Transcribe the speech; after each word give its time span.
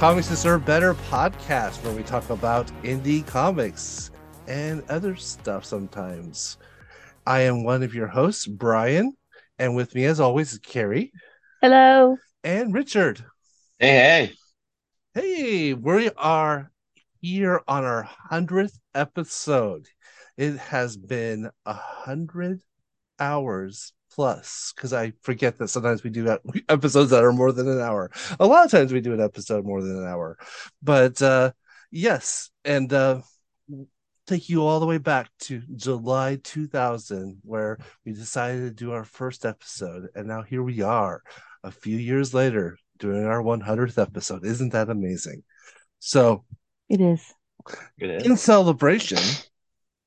Comics 0.00 0.28
Deserve 0.28 0.64
Better 0.64 0.94
podcast, 0.94 1.84
where 1.84 1.92
we 1.92 2.02
talk 2.02 2.30
about 2.30 2.66
indie 2.82 3.24
comics 3.26 4.10
and 4.48 4.82
other 4.88 5.14
stuff 5.14 5.62
sometimes. 5.66 6.56
I 7.26 7.40
am 7.40 7.64
one 7.64 7.82
of 7.82 7.94
your 7.94 8.06
hosts, 8.06 8.46
Brian, 8.46 9.12
and 9.58 9.76
with 9.76 9.94
me, 9.94 10.06
as 10.06 10.18
always, 10.18 10.54
is 10.54 10.58
Carrie. 10.60 11.12
Hello. 11.60 12.16
And 12.42 12.72
Richard. 12.72 13.22
Hey, 13.78 14.32
hey. 15.12 15.20
Hey, 15.20 15.74
we 15.74 16.08
are 16.16 16.72
here 17.20 17.60
on 17.68 17.84
our 17.84 18.08
100th 18.30 18.78
episode. 18.94 19.86
It 20.38 20.56
has 20.56 20.96
been 20.96 21.50
a 21.66 21.74
hundred 21.74 22.62
hours 23.18 23.92
plus 24.12 24.72
because 24.74 24.92
I 24.92 25.12
forget 25.22 25.58
that 25.58 25.68
sometimes 25.68 26.02
we 26.02 26.10
do 26.10 26.38
episodes 26.68 27.10
that 27.10 27.24
are 27.24 27.32
more 27.32 27.52
than 27.52 27.68
an 27.68 27.80
hour. 27.80 28.10
A 28.38 28.46
lot 28.46 28.64
of 28.64 28.70
times 28.70 28.92
we 28.92 29.00
do 29.00 29.14
an 29.14 29.20
episode 29.20 29.64
more 29.64 29.82
than 29.82 29.98
an 29.98 30.06
hour, 30.06 30.38
but 30.82 31.20
uh, 31.22 31.52
yes, 31.90 32.50
and 32.64 32.92
uh, 32.92 33.20
take 34.26 34.48
you 34.48 34.64
all 34.64 34.80
the 34.80 34.86
way 34.86 34.98
back 34.98 35.28
to 35.40 35.60
July 35.74 36.38
2000, 36.42 37.38
where 37.42 37.78
we 38.04 38.12
decided 38.12 38.60
to 38.60 38.70
do 38.70 38.92
our 38.92 39.04
first 39.04 39.44
episode, 39.44 40.08
and 40.14 40.28
now 40.28 40.42
here 40.42 40.62
we 40.62 40.82
are, 40.82 41.22
a 41.64 41.70
few 41.70 41.96
years 41.96 42.32
later, 42.32 42.78
doing 42.98 43.24
our 43.24 43.42
100th 43.42 43.98
episode. 43.98 44.44
Isn't 44.44 44.72
that 44.72 44.88
amazing? 44.88 45.42
So 45.98 46.44
it 46.88 47.00
is. 47.00 47.34
It 47.98 48.10
is. 48.10 48.26
In 48.26 48.36
celebration, 48.36 49.18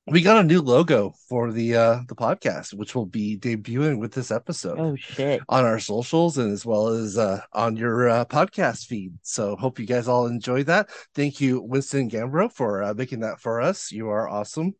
we 0.06 0.20
got 0.20 0.36
a 0.36 0.46
new 0.46 0.60
logo 0.60 1.14
for 1.28 1.50
the 1.50 1.74
uh 1.74 2.00
the 2.08 2.14
podcast 2.14 2.74
which 2.74 2.94
will 2.94 3.06
be 3.06 3.38
debuting 3.38 3.98
with 3.98 4.12
this 4.12 4.30
episode 4.30 4.78
oh 4.78 4.96
shit. 4.96 5.40
on 5.48 5.64
our 5.64 5.78
socials 5.78 6.36
and 6.36 6.52
as 6.52 6.66
well 6.66 6.88
as 6.88 7.16
uh 7.16 7.40
on 7.52 7.76
your 7.76 8.08
uh, 8.08 8.24
podcast 8.26 8.86
feed. 8.86 9.14
So 9.22 9.56
hope 9.56 9.78
you 9.78 9.86
guys 9.86 10.06
all 10.06 10.26
enjoy 10.26 10.64
that. 10.64 10.90
Thank 11.14 11.40
you 11.40 11.62
winston 11.62 12.10
gambro 12.10 12.52
for 12.52 12.82
uh, 12.82 12.94
making 12.94 13.20
that 13.20 13.40
for 13.40 13.60
us. 13.60 13.90
You 13.90 14.10
are 14.10 14.28
awesome. 14.28 14.74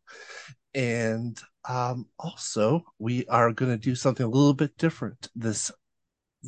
And 0.75 1.41
um 1.67 2.07
also 2.19 2.85
we 2.99 3.27
are 3.27 3.53
going 3.53 3.71
to 3.71 3.79
do 3.79 3.95
something 3.95 4.27
a 4.27 4.29
little 4.29 4.55
bit 4.55 4.77
different 4.77 5.29
this 5.35 5.71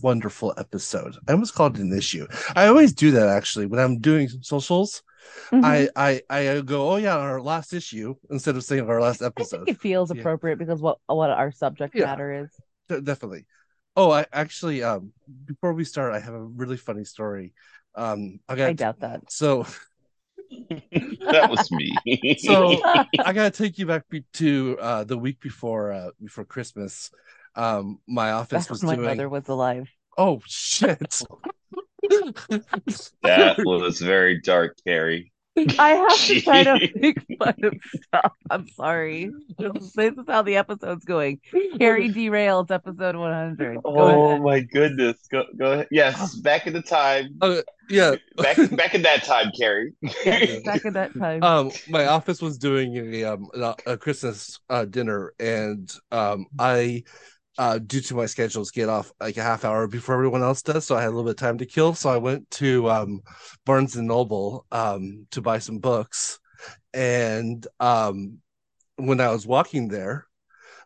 wonderful 0.02 0.52
episode. 0.58 1.16
I 1.26 1.32
almost 1.32 1.54
called 1.54 1.78
it 1.78 1.82
an 1.82 1.96
issue. 1.96 2.26
I 2.54 2.66
always 2.66 2.92
do 2.92 3.12
that 3.12 3.28
actually 3.28 3.64
when 3.64 3.80
i'm 3.80 4.00
doing 4.00 4.28
socials 4.42 5.02
Mm-hmm. 5.50 5.64
I, 5.64 5.88
I 5.96 6.22
I 6.28 6.60
go, 6.60 6.90
oh 6.90 6.96
yeah, 6.96 7.16
our 7.16 7.40
last 7.40 7.72
issue 7.72 8.14
instead 8.30 8.56
of 8.56 8.64
saying 8.64 8.88
our 8.88 9.00
last 9.00 9.22
episode. 9.22 9.68
it 9.68 9.80
feels 9.80 10.12
yeah. 10.12 10.20
appropriate 10.20 10.58
because 10.58 10.80
what 10.80 10.98
what 11.06 11.30
our 11.30 11.52
subject 11.52 11.94
yeah, 11.94 12.06
matter 12.06 12.44
is. 12.44 13.04
Definitely. 13.04 13.46
Oh, 13.96 14.10
I 14.10 14.26
actually 14.32 14.82
um 14.82 15.12
before 15.44 15.72
we 15.72 15.84
start, 15.84 16.14
I 16.14 16.20
have 16.20 16.34
a 16.34 16.42
really 16.42 16.76
funny 16.76 17.04
story. 17.04 17.54
Um 17.94 18.40
I 18.48 18.56
got 18.56 18.68
I 18.68 18.72
doubt 18.72 19.00
that. 19.00 19.22
So 19.30 19.66
that 20.50 21.50
was 21.50 21.70
me. 21.72 22.36
so 22.38 22.80
I 23.18 23.32
gotta 23.32 23.50
take 23.50 23.78
you 23.78 23.86
back 23.86 24.04
to 24.34 24.78
uh 24.80 25.04
the 25.04 25.18
week 25.18 25.40
before 25.40 25.92
uh 25.92 26.10
before 26.22 26.44
Christmas. 26.44 27.10
Um 27.54 28.00
my 28.06 28.32
office 28.32 28.64
Back 28.64 28.70
was 28.70 28.82
my 28.82 28.96
doing... 28.96 29.06
mother 29.06 29.28
was 29.28 29.48
alive. 29.48 29.88
Oh 30.16 30.40
shit 30.46 31.22
that 33.22 33.56
was 33.64 34.00
very 34.00 34.40
dark, 34.40 34.76
Carrie. 34.86 35.32
I 35.56 35.88
have 35.90 36.18
to 36.26 36.40
try 36.42 36.64
to 36.64 36.90
make 36.96 37.18
fun 37.38 37.54
of 37.62 37.74
stuff. 38.04 38.32
I'm 38.50 38.68
sorry. 38.68 39.30
This 39.58 39.94
is 39.96 40.24
how 40.28 40.42
the 40.42 40.56
episode's 40.56 41.04
going. 41.04 41.40
Carrie 41.78 42.10
derails 42.12 42.70
episode 42.70 43.16
100. 43.16 43.76
Go 43.76 43.80
oh 43.84 44.30
ahead. 44.30 44.42
my 44.42 44.60
goodness. 44.60 45.16
Go 45.30 45.44
go 45.56 45.72
ahead. 45.72 45.88
Yes, 45.90 46.34
back 46.36 46.66
in 46.66 46.74
the 46.74 46.82
time. 46.82 47.36
Uh, 47.40 47.62
yeah. 47.88 48.16
Back 48.36 48.58
back 48.72 48.94
in 48.94 49.02
that 49.02 49.24
time, 49.24 49.50
Carrie. 49.58 49.94
Yes, 50.02 50.62
back 50.62 50.84
in 50.84 50.92
that 50.92 51.16
time. 51.18 51.42
Um, 51.42 51.70
my 51.88 52.06
office 52.06 52.42
was 52.42 52.58
doing 52.58 52.96
a 52.96 53.24
um 53.24 53.48
a 53.86 53.96
Christmas 53.96 54.58
uh, 54.68 54.84
dinner, 54.84 55.32
and 55.40 55.90
um 56.12 56.46
I 56.58 57.04
uh, 57.58 57.78
due 57.78 58.00
to 58.02 58.14
my 58.14 58.26
schedules, 58.26 58.70
get 58.70 58.88
off 58.88 59.12
like 59.20 59.36
a 59.36 59.42
half 59.42 59.64
hour 59.64 59.86
before 59.86 60.14
everyone 60.14 60.42
else 60.42 60.62
does. 60.62 60.86
So 60.86 60.96
I 60.96 61.00
had 61.00 61.08
a 61.08 61.10
little 61.10 61.24
bit 61.24 61.30
of 61.30 61.36
time 61.36 61.58
to 61.58 61.66
kill. 61.66 61.94
So 61.94 62.10
I 62.10 62.16
went 62.16 62.50
to 62.52 62.90
um, 62.90 63.20
Barnes 63.64 63.96
and 63.96 64.08
Noble 64.08 64.66
um, 64.72 65.26
to 65.30 65.40
buy 65.40 65.58
some 65.58 65.78
books. 65.78 66.38
And 66.92 67.66
um, 67.80 68.38
when 68.96 69.20
I 69.20 69.30
was 69.30 69.46
walking 69.46 69.88
there, 69.88 70.26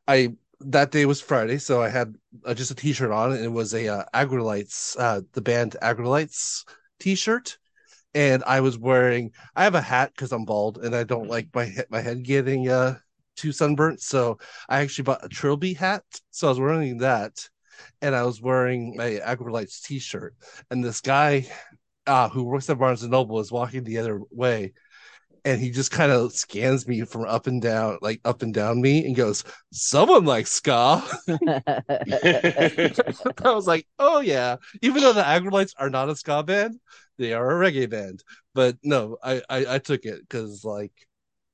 I 0.07 0.35
that 0.61 0.91
day 0.91 1.07
was 1.07 1.21
Friday, 1.21 1.59
so 1.59 1.83
I 1.83 1.89
had 1.89 2.15
uh, 2.45 2.55
just 2.55 2.71
a 2.71 2.75
T-shirt 2.75 3.11
on, 3.11 3.33
and 3.33 3.45
it 3.45 3.53
was 3.53 3.73
a 3.75 3.89
uh, 3.89 4.05
Aggrolites, 4.13 4.95
uh, 4.99 5.23
the 5.33 5.41
band 5.41 5.77
Aggrolites 5.83 6.65
T-shirt, 6.99 7.57
and 8.15 8.45
I 8.45 8.61
was 8.61 8.79
wearing. 8.79 9.33
I 9.57 9.65
have 9.65 9.75
a 9.75 9.81
hat 9.81 10.13
because 10.15 10.33
I'm 10.33 10.45
bald, 10.45 10.79
and 10.79 10.95
I 10.95 11.05
don't 11.05 11.29
like 11.29 11.49
my 11.55 11.73
my 11.91 12.01
head 12.01 12.23
getting 12.25 12.69
uh 12.69 12.99
too 13.41 13.53
sunburnt. 13.53 14.01
So 14.01 14.39
I 14.69 14.81
actually 14.81 15.05
bought 15.05 15.25
a 15.25 15.29
Trilby 15.29 15.75
hat. 15.75 16.05
So 16.31 16.47
I 16.47 16.51
was 16.51 16.61
wearing 16.61 16.99
that 16.99 17.49
and 18.03 18.15
I 18.15 18.25
was 18.25 18.41
wearing 18.41 18.97
my 18.97 19.21
Aggrolites 19.25 19.83
t 19.83 19.99
shirt. 19.99 20.35
And 20.71 20.85
this 20.85 21.01
guy 21.01 21.47
uh, 22.07 22.29
who 22.29 22.45
works 22.45 22.69
at 22.71 22.79
Barnes 22.79 23.03
and 23.03 23.13
Noble 23.13 23.41
is 23.41 23.53
walking 23.53 23.85
the 23.85 23.99
other 23.99 24.21
way. 24.31 24.73
And 25.45 25.59
he 25.59 25.71
just 25.71 25.91
kind 25.91 26.13
of 26.13 26.33
scans 26.33 26.87
me 26.87 27.03
from 27.03 27.25
up 27.25 27.47
and 27.47 27.63
down, 27.63 27.97
like 28.03 28.21
up 28.27 28.43
and 28.43 28.53
down 28.53 28.79
me, 28.83 29.07
and 29.07 29.17
goes, 29.17 29.43
Someone 29.73 30.27
likes 30.27 30.53
ska. 30.53 31.03
I 31.29 32.93
was 33.45 33.67
like, 33.67 33.87
Oh, 33.99 34.21
yeah. 34.21 34.57
Even 34.83 35.03
though 35.03 35.15
the 35.15 35.23
Aggrolites 35.23 35.73
are 35.79 35.89
not 35.89 36.11
a 36.11 36.17
ska 36.17 36.43
band, 36.43 36.79
they 37.17 37.33
are 37.33 37.63
a 37.63 37.71
reggae 37.71 37.89
band. 37.89 38.23
But 38.55 38.77
no, 38.83 39.17
I, 39.23 39.41
I, 39.49 39.75
I 39.75 39.79
took 39.79 40.05
it 40.05 40.21
because, 40.21 40.63
like, 40.63 40.93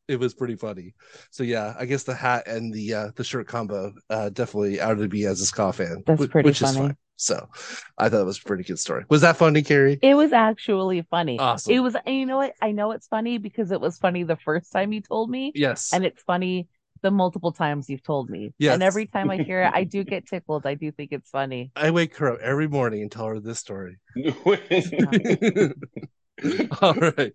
it 0.08 0.18
was 0.18 0.34
pretty 0.34 0.56
funny. 0.56 0.94
So 1.30 1.42
yeah, 1.42 1.74
I 1.78 1.86
guess 1.86 2.04
the 2.04 2.14
hat 2.14 2.46
and 2.46 2.72
the 2.72 2.94
uh, 2.94 3.10
the 3.16 3.24
shirt 3.24 3.46
combo 3.46 3.92
uh, 4.10 4.30
definitely 4.30 4.80
outed 4.80 5.12
me 5.12 5.26
as 5.26 5.40
a 5.40 5.46
ska 5.46 5.72
fan. 5.72 6.02
That's 6.06 6.20
which, 6.20 6.30
pretty 6.30 6.48
which 6.48 6.60
funny. 6.60 6.72
Is 6.72 6.78
fine. 6.78 6.96
So 7.16 7.48
I 7.96 8.08
thought 8.08 8.20
it 8.20 8.26
was 8.26 8.38
a 8.38 8.42
pretty 8.42 8.64
good 8.64 8.78
story. 8.78 9.04
Was 9.08 9.22
that 9.22 9.36
funny, 9.36 9.62
Carrie? 9.62 9.98
It 10.02 10.14
was 10.14 10.32
actually 10.32 11.02
funny. 11.10 11.38
Awesome. 11.38 11.72
It 11.72 11.80
was. 11.80 11.96
you 12.06 12.26
know 12.26 12.36
what? 12.36 12.54
I 12.60 12.72
know 12.72 12.92
it's 12.92 13.08
funny 13.08 13.38
because 13.38 13.70
it 13.70 13.80
was 13.80 13.98
funny 13.98 14.22
the 14.22 14.36
first 14.36 14.70
time 14.70 14.92
you 14.92 15.00
told 15.00 15.30
me. 15.30 15.52
Yes. 15.54 15.92
And 15.94 16.04
it's 16.04 16.22
funny 16.22 16.68
the 17.02 17.10
multiple 17.10 17.52
times 17.52 17.88
you've 17.88 18.02
told 18.02 18.28
me. 18.28 18.52
Yes. 18.58 18.74
And 18.74 18.82
every 18.82 19.06
time 19.06 19.30
I 19.30 19.38
hear 19.38 19.62
it, 19.62 19.72
I 19.74 19.84
do 19.84 20.04
get 20.12 20.26
tickled. 20.26 20.66
I 20.66 20.74
do 20.74 20.92
think 20.92 21.12
it's 21.12 21.30
funny. 21.30 21.72
I 21.74 21.90
wake 21.90 22.16
her 22.16 22.32
up 22.32 22.40
every 22.40 22.68
morning 22.68 23.02
and 23.02 23.10
tell 23.10 23.26
her 23.26 23.40
this 23.40 23.58
story. 23.58 23.96
All 26.82 26.94
right. 26.94 27.32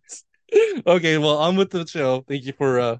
Okay, 0.88 1.18
well, 1.18 1.40
I'm 1.40 1.56
with 1.56 1.70
the 1.70 1.86
show. 1.86 2.24
Thank 2.28 2.46
you 2.46 2.54
for 2.54 2.80
uh 2.80 2.98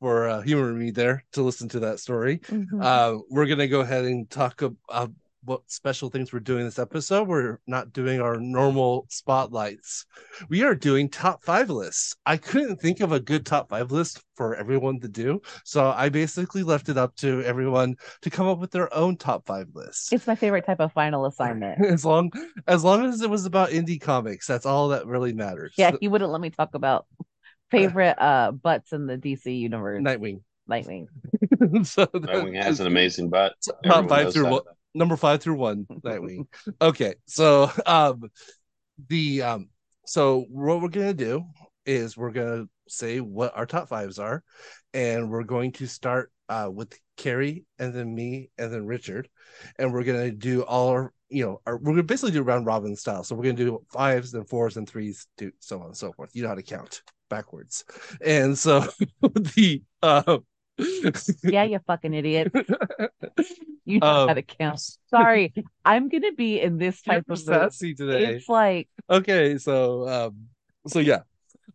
for 0.00 0.28
uh, 0.28 0.42
humoring 0.42 0.78
me 0.78 0.90
there 0.90 1.24
to 1.32 1.42
listen 1.42 1.68
to 1.70 1.80
that 1.80 1.98
story. 1.98 2.38
Mm-hmm. 2.38 2.80
Uh, 2.82 3.18
we're 3.30 3.46
gonna 3.46 3.68
go 3.68 3.80
ahead 3.80 4.04
and 4.04 4.28
talk 4.28 4.62
about 4.62 5.10
what 5.44 5.62
special 5.66 6.10
things 6.10 6.32
we're 6.32 6.40
doing 6.40 6.64
this 6.64 6.78
episode. 6.78 7.28
We're 7.28 7.58
not 7.66 7.92
doing 7.92 8.20
our 8.20 8.36
normal 8.36 9.06
spotlights. 9.08 10.06
We 10.48 10.62
are 10.62 10.74
doing 10.74 11.08
top 11.08 11.44
five 11.44 11.70
lists. 11.70 12.16
I 12.24 12.36
couldn't 12.36 12.80
think 12.80 13.00
of 13.00 13.12
a 13.12 13.20
good 13.20 13.46
top 13.46 13.68
five 13.68 13.92
list 13.92 14.22
for 14.34 14.54
everyone 14.54 15.00
to 15.00 15.08
do. 15.08 15.40
So 15.64 15.90
I 15.90 16.08
basically 16.08 16.62
left 16.62 16.88
it 16.88 16.98
up 16.98 17.14
to 17.16 17.42
everyone 17.42 17.96
to 18.22 18.30
come 18.30 18.46
up 18.46 18.58
with 18.58 18.70
their 18.70 18.92
own 18.94 19.16
top 19.16 19.46
five 19.46 19.68
list. 19.74 20.12
It's 20.12 20.26
my 20.26 20.34
favorite 20.34 20.66
type 20.66 20.80
of 20.80 20.92
final 20.92 21.26
assignment. 21.26 21.84
as 21.86 22.04
long 22.04 22.30
as 22.66 22.84
long 22.84 23.04
as 23.04 23.20
it 23.20 23.30
was 23.30 23.46
about 23.46 23.70
indie 23.70 24.00
comics, 24.00 24.46
that's 24.46 24.66
all 24.66 24.88
that 24.88 25.06
really 25.06 25.32
matters. 25.32 25.74
Yeah, 25.76 25.92
he 26.00 26.08
wouldn't 26.08 26.30
let 26.30 26.40
me 26.40 26.50
talk 26.50 26.74
about 26.74 27.06
favorite 27.70 28.16
uh 28.20 28.52
butts 28.52 28.92
in 28.92 29.06
the 29.06 29.16
DC 29.16 29.58
universe. 29.58 30.02
Nightwing. 30.02 30.40
Nightwing. 30.70 31.06
so 31.86 32.06
Nightwing 32.06 32.62
has 32.62 32.80
an 32.80 32.86
amazing 32.86 33.28
butt. 33.28 33.54
Top 33.84 34.08
five 34.08 34.32
through 34.32 34.50
one 34.50 34.62
number 34.94 35.16
five 35.16 35.42
through 35.42 35.56
one 35.56 35.86
Nightwing. 36.04 36.46
okay, 36.80 37.14
so 37.26 37.70
um, 37.86 38.22
the 39.08 39.42
um, 39.42 39.68
so 40.06 40.44
what 40.50 40.80
we're 40.80 40.88
gonna 40.88 41.14
do 41.14 41.44
is 41.86 42.16
we're 42.16 42.30
gonna 42.30 42.66
say 42.88 43.20
what 43.20 43.56
our 43.56 43.66
top 43.66 43.88
fives 43.88 44.18
are, 44.18 44.42
and 44.92 45.30
we're 45.30 45.44
going 45.44 45.72
to 45.72 45.86
start 45.86 46.30
uh 46.48 46.68
with 46.72 46.98
Carrie 47.16 47.64
and 47.78 47.94
then 47.94 48.14
me 48.14 48.50
and 48.58 48.72
then 48.72 48.86
Richard, 48.86 49.28
and 49.78 49.92
we're 49.92 50.04
gonna 50.04 50.30
do 50.30 50.62
all 50.62 50.88
our 50.88 51.12
you 51.28 51.44
know 51.44 51.60
our, 51.66 51.76
we're 51.76 51.92
gonna 51.92 52.02
basically 52.02 52.32
do 52.32 52.42
round 52.42 52.66
robin 52.66 52.96
style. 52.96 53.24
So 53.24 53.34
we're 53.34 53.44
gonna 53.44 53.54
do 53.54 53.84
fives 53.92 54.34
and 54.34 54.48
fours 54.48 54.76
and 54.76 54.88
threes, 54.88 55.26
to 55.38 55.52
so 55.60 55.80
on 55.80 55.86
and 55.86 55.96
so 55.96 56.12
forth. 56.12 56.30
You 56.34 56.42
know 56.42 56.48
how 56.48 56.54
to 56.54 56.62
count 56.62 57.02
backwards, 57.30 57.84
and 58.24 58.56
so 58.56 58.86
the 59.22 59.82
uh 60.02 60.38
yeah, 61.42 61.64
you 61.64 61.78
fucking 61.86 62.14
idiot. 62.14 62.52
You 63.86 64.00
know 64.00 64.06
um, 64.06 64.28
how 64.28 64.34
to 64.34 64.42
count. 64.42 64.80
Sorry, 65.10 65.52
I'm 65.84 66.08
gonna 66.08 66.32
be 66.32 66.58
in 66.58 66.78
this 66.78 67.02
type 67.02 67.24
of 67.28 67.38
sassy 67.38 67.94
today. 67.94 68.36
It's 68.36 68.48
like 68.48 68.88
okay, 69.10 69.58
so 69.58 70.08
um, 70.08 70.46
so 70.86 71.00
yeah, 71.00 71.20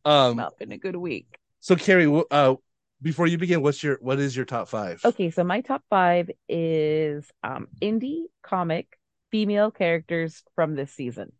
um, 0.06 0.40
up 0.40 0.56
in 0.60 0.72
a 0.72 0.78
good 0.80 0.96
week. 0.96 1.28
So 1.60 1.76
Carrie, 1.76 2.12
uh, 2.32 2.56
before 3.00 3.28
you 3.28 3.38
begin, 3.38 3.62
what's 3.62 3.84
your 3.84 4.00
what 4.02 4.18
is 4.18 4.36
your 4.36 4.46
top 4.46 4.70
five? 4.70 5.02
Okay, 5.06 5.30
so 5.30 5.44
my 5.44 5.62
top 5.62 5.84
five 5.90 6.32
is 6.48 7.30
um 7.44 7.68
indie 7.80 8.24
comic 8.42 8.98
female 9.30 9.70
characters 9.70 10.44
from 10.56 10.76
this 10.76 10.92
season. 10.92 11.32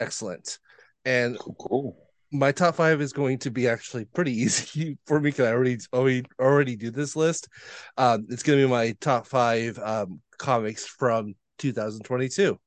Excellent. 0.00 0.58
And 1.04 1.38
Cool. 1.38 1.96
My 2.32 2.50
top 2.50 2.76
five 2.76 3.00
is 3.00 3.12
going 3.12 3.38
to 3.40 3.50
be 3.50 3.68
actually 3.68 4.06
pretty 4.06 4.32
easy 4.42 4.98
for 5.06 5.20
me 5.20 5.30
because 5.30 5.46
I 5.46 5.52
already 5.52 5.78
already 5.92 6.24
already 6.40 6.76
do 6.76 6.90
this 6.90 7.14
list. 7.14 7.48
Um, 7.96 8.26
it's 8.30 8.42
going 8.42 8.58
to 8.58 8.66
be 8.66 8.70
my 8.70 8.96
top 9.00 9.26
five 9.26 9.78
um, 9.78 10.20
comics 10.38 10.86
from 10.86 11.34
2022. 11.58 12.58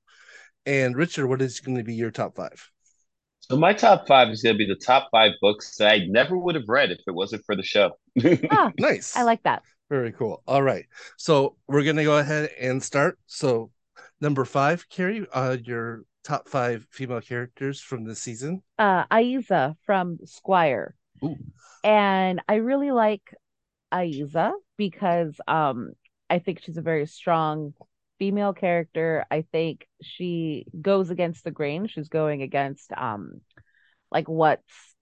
And 0.65 0.95
Richard, 0.95 1.27
what 1.27 1.41
is 1.41 1.59
going 1.59 1.77
to 1.77 1.83
be 1.83 1.95
your 1.95 2.12
top 2.12 2.35
five? 2.35 2.69
So 3.39 3.57
my 3.57 3.73
top 3.73 4.07
five 4.07 4.29
is 4.29 4.41
going 4.41 4.56
to 4.56 4.57
be 4.57 4.65
the 4.65 4.79
top 4.79 5.09
five 5.12 5.33
books 5.39 5.75
that 5.77 5.91
I 5.91 6.06
never 6.07 6.35
would 6.35 6.56
have 6.56 6.68
read 6.68 6.89
if 6.89 7.00
it 7.06 7.13
wasn't 7.13 7.44
for 7.45 7.56
the 7.56 7.63
show. 7.63 7.91
Ah, 8.50 8.71
Nice. 8.79 9.15
I 9.15 9.21
like 9.21 9.44
that. 9.44 9.61
Very 9.89 10.11
cool. 10.11 10.41
All 10.47 10.63
right. 10.63 10.85
So 11.18 11.57
we're 11.68 11.83
going 11.83 11.97
to 11.97 12.03
go 12.03 12.18
ahead 12.18 12.50
and 12.59 12.81
start. 12.81 13.19
So 13.27 13.69
number 14.19 14.45
five, 14.45 14.89
Carrie, 14.89 15.27
uh, 15.31 15.57
your 15.63 16.06
top 16.25 16.50
five 16.50 16.86
female 16.89 17.22
characters 17.22 17.80
from 17.80 18.04
this 18.04 18.19
season. 18.19 18.62
Uh, 18.77 19.06
Aiza 19.06 19.75
from 19.86 20.18
Squire. 20.25 20.95
Ooh. 21.24 21.38
And 21.83 22.42
I 22.50 22.56
really 22.56 22.92
like 22.92 23.33
Aiza 23.94 24.54
because 24.77 25.39
um 25.48 25.92
I 26.30 26.39
think 26.39 26.62
she's 26.62 26.77
a 26.77 26.81
very 26.81 27.06
strong 27.06 27.74
female 28.18 28.54
character. 28.54 29.25
I 29.30 29.45
think 29.51 29.88
she 30.01 30.66
goes 30.81 31.12
against 31.12 31.44
the 31.44 31.51
grain. 31.51 31.88
She's 31.88 32.10
going 32.10 32.42
against 32.42 32.92
um 32.92 33.42
like 34.12 34.28
what's 34.28 34.95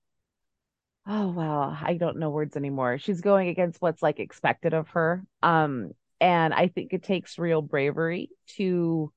oh 1.08 1.30
wow, 1.30 1.78
I 1.82 1.96
don't 1.96 2.20
know 2.20 2.30
words 2.30 2.56
anymore. 2.56 2.98
She's 2.98 3.22
going 3.22 3.48
against 3.48 3.82
what's 3.82 4.04
like 4.04 4.20
expected 4.20 4.74
of 4.74 4.90
her. 4.90 5.24
Um 5.42 5.92
and 6.20 6.54
I 6.54 6.68
think 6.68 6.94
it 6.94 7.04
takes 7.04 7.38
real 7.38 7.62
bravery 7.62 8.30
to 8.58 9.12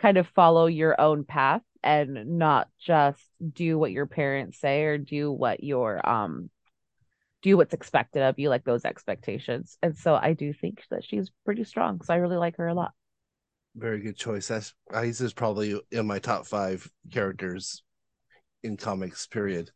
kind 0.00 0.16
of 0.16 0.26
follow 0.28 0.66
your 0.66 0.98
own 1.00 1.24
path 1.24 1.62
and 1.82 2.38
not 2.38 2.68
just 2.78 3.22
do 3.52 3.78
what 3.78 3.92
your 3.92 4.06
parents 4.06 4.58
say 4.58 4.82
or 4.82 4.98
do 4.98 5.30
what 5.30 5.62
your 5.62 6.06
um 6.08 6.50
do 7.42 7.56
what's 7.56 7.74
expected 7.74 8.22
of 8.22 8.38
you 8.38 8.48
like 8.48 8.64
those 8.64 8.84
expectations 8.84 9.78
and 9.82 9.96
so 9.96 10.14
i 10.14 10.32
do 10.32 10.52
think 10.52 10.82
that 10.90 11.04
she's 11.04 11.30
pretty 11.44 11.64
strong 11.64 12.00
so 12.02 12.12
i 12.12 12.16
really 12.18 12.36
like 12.36 12.56
her 12.56 12.68
a 12.68 12.74
lot 12.74 12.92
Very 13.76 14.00
good 14.00 14.16
choice. 14.16 14.48
That's 14.48 14.74
is 14.92 15.32
probably 15.32 15.80
in 15.92 16.06
my 16.06 16.18
top 16.18 16.46
five 16.46 16.90
characters 17.10 17.82
in 18.62 18.76
comics 18.76 19.26
period 19.26 19.70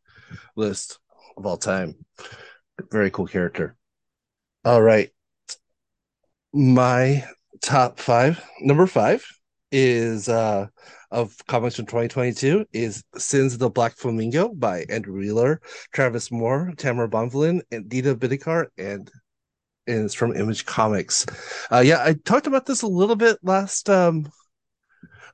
list 0.57 0.99
of 1.37 1.47
all 1.47 1.57
time. 1.57 1.95
Very 2.91 3.11
cool 3.11 3.27
character. 3.27 3.77
All 4.65 4.83
right. 4.83 5.11
My 6.53 7.25
top 7.63 7.99
five, 7.99 8.43
number 8.61 8.87
five 8.87 9.25
is 9.75 10.29
uh 10.29 10.69
of 11.11 11.37
comics 11.49 11.75
from 11.77 11.87
2022 11.87 12.65
is 12.73 13.03
Sins 13.17 13.55
of 13.55 13.59
the 13.59 13.69
Black 13.69 13.97
Flamingo 13.97 14.55
by 14.55 14.85
Andrew 14.89 15.19
Wheeler, 15.19 15.61
Travis 15.93 16.31
Moore, 16.31 16.73
Tamra 16.77 17.11
Bonvillain, 17.11 17.61
and 17.73 17.89
Dita 17.89 18.15
Bidikar, 18.15 18.67
and 18.79 19.11
and 19.87 20.05
it's 20.05 20.15
from 20.15 20.37
Image 20.37 20.65
Comics. 20.65 21.27
Uh 21.73 21.81
yeah, 21.81 22.03
I 22.05 22.15
talked 22.25 22.47
about 22.47 22.67
this 22.67 22.83
a 22.83 22.87
little 22.87 23.17
bit 23.17 23.39
last 23.43 23.91
um 23.91 24.31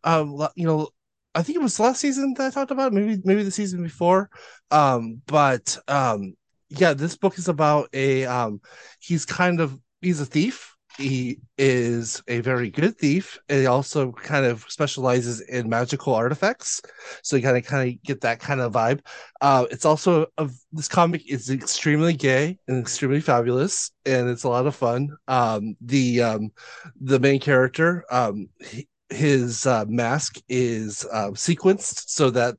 um 0.05 0.49
you 0.57 0.67
know 0.67 0.89
I 1.35 1.43
think 1.43 1.57
it 1.57 1.63
was 1.63 1.79
last 1.79 2.01
season 2.01 2.35
that 2.39 2.47
I 2.47 2.51
talked 2.51 2.71
about, 2.71 2.93
maybe 2.93 3.21
maybe 3.25 3.43
the 3.43 3.51
season 3.51 3.83
before. 3.83 4.31
Um, 4.71 5.23
but 5.27 5.79
um, 5.87 6.35
yeah, 6.71 6.95
this 6.95 7.17
book 7.17 7.39
is 7.39 7.49
about 7.49 7.89
a 7.93 8.25
um, 8.25 8.61
he's 9.01 9.27
kind 9.27 9.61
of 9.61 9.79
he's 10.01 10.21
a 10.21 10.27
thief. 10.27 10.75
He 10.97 11.39
is 11.57 12.23
a 12.29 12.41
very 12.41 12.71
good 12.71 12.99
thief, 12.99 13.39
and 13.49 13.61
he 13.61 13.67
also 13.67 14.13
kind 14.13 14.45
of 14.45 14.65
specializes 14.69 15.41
in 15.41 15.69
magical 15.69 16.15
artifacts. 16.15 16.83
So 17.23 17.37
you 17.37 17.43
kind 17.43 17.57
of 17.57 17.65
kind 17.65 17.89
of 17.89 18.03
get 18.03 18.21
that 18.23 18.41
kind 18.41 18.61
of 18.61 18.73
vibe. 18.73 19.01
Uh, 19.41 19.67
it's 19.71 19.85
also 19.85 20.27
this 20.73 20.89
comic 20.89 21.23
is 21.31 21.51
extremely 21.51 22.13
gay 22.13 22.59
and 22.69 22.79
extremely 22.79 23.21
fabulous, 23.21 23.93
and 24.05 24.29
it's 24.29 24.45
a 24.45 24.49
lot 24.49 24.67
of 24.67 24.75
fun. 24.75 25.11
Um, 25.29 25.77
the 25.81 26.23
um, 26.23 26.51
the 27.01 27.19
main 27.19 27.41
character, 27.41 28.05
um, 28.11 28.49
his 29.09 29.67
uh, 29.67 29.85
mask 29.89 30.41
is 30.49 31.07
uh, 31.13 31.31
sequenced 31.31 32.09
so 32.09 32.31
that 32.31 32.57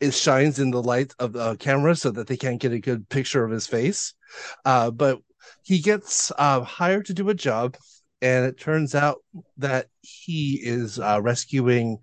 it 0.00 0.12
shines 0.12 0.58
in 0.58 0.70
the 0.70 0.82
light 0.82 1.14
of 1.18 1.32
the 1.32 1.56
camera 1.56 1.96
so 1.96 2.10
that 2.10 2.26
they 2.26 2.36
can't 2.36 2.60
get 2.60 2.72
a 2.72 2.78
good 2.78 3.08
picture 3.08 3.44
of 3.44 3.50
his 3.50 3.66
face. 3.66 4.14
Uh, 4.64 4.90
but 4.90 5.18
he 5.62 5.78
gets 5.80 6.32
uh, 6.38 6.62
hired 6.62 7.06
to 7.06 7.14
do 7.14 7.28
a 7.28 7.34
job, 7.34 7.76
and 8.20 8.46
it 8.46 8.58
turns 8.58 8.94
out 8.94 9.18
that 9.58 9.86
he 10.00 10.60
is 10.62 10.98
uh, 10.98 11.20
rescuing 11.22 11.98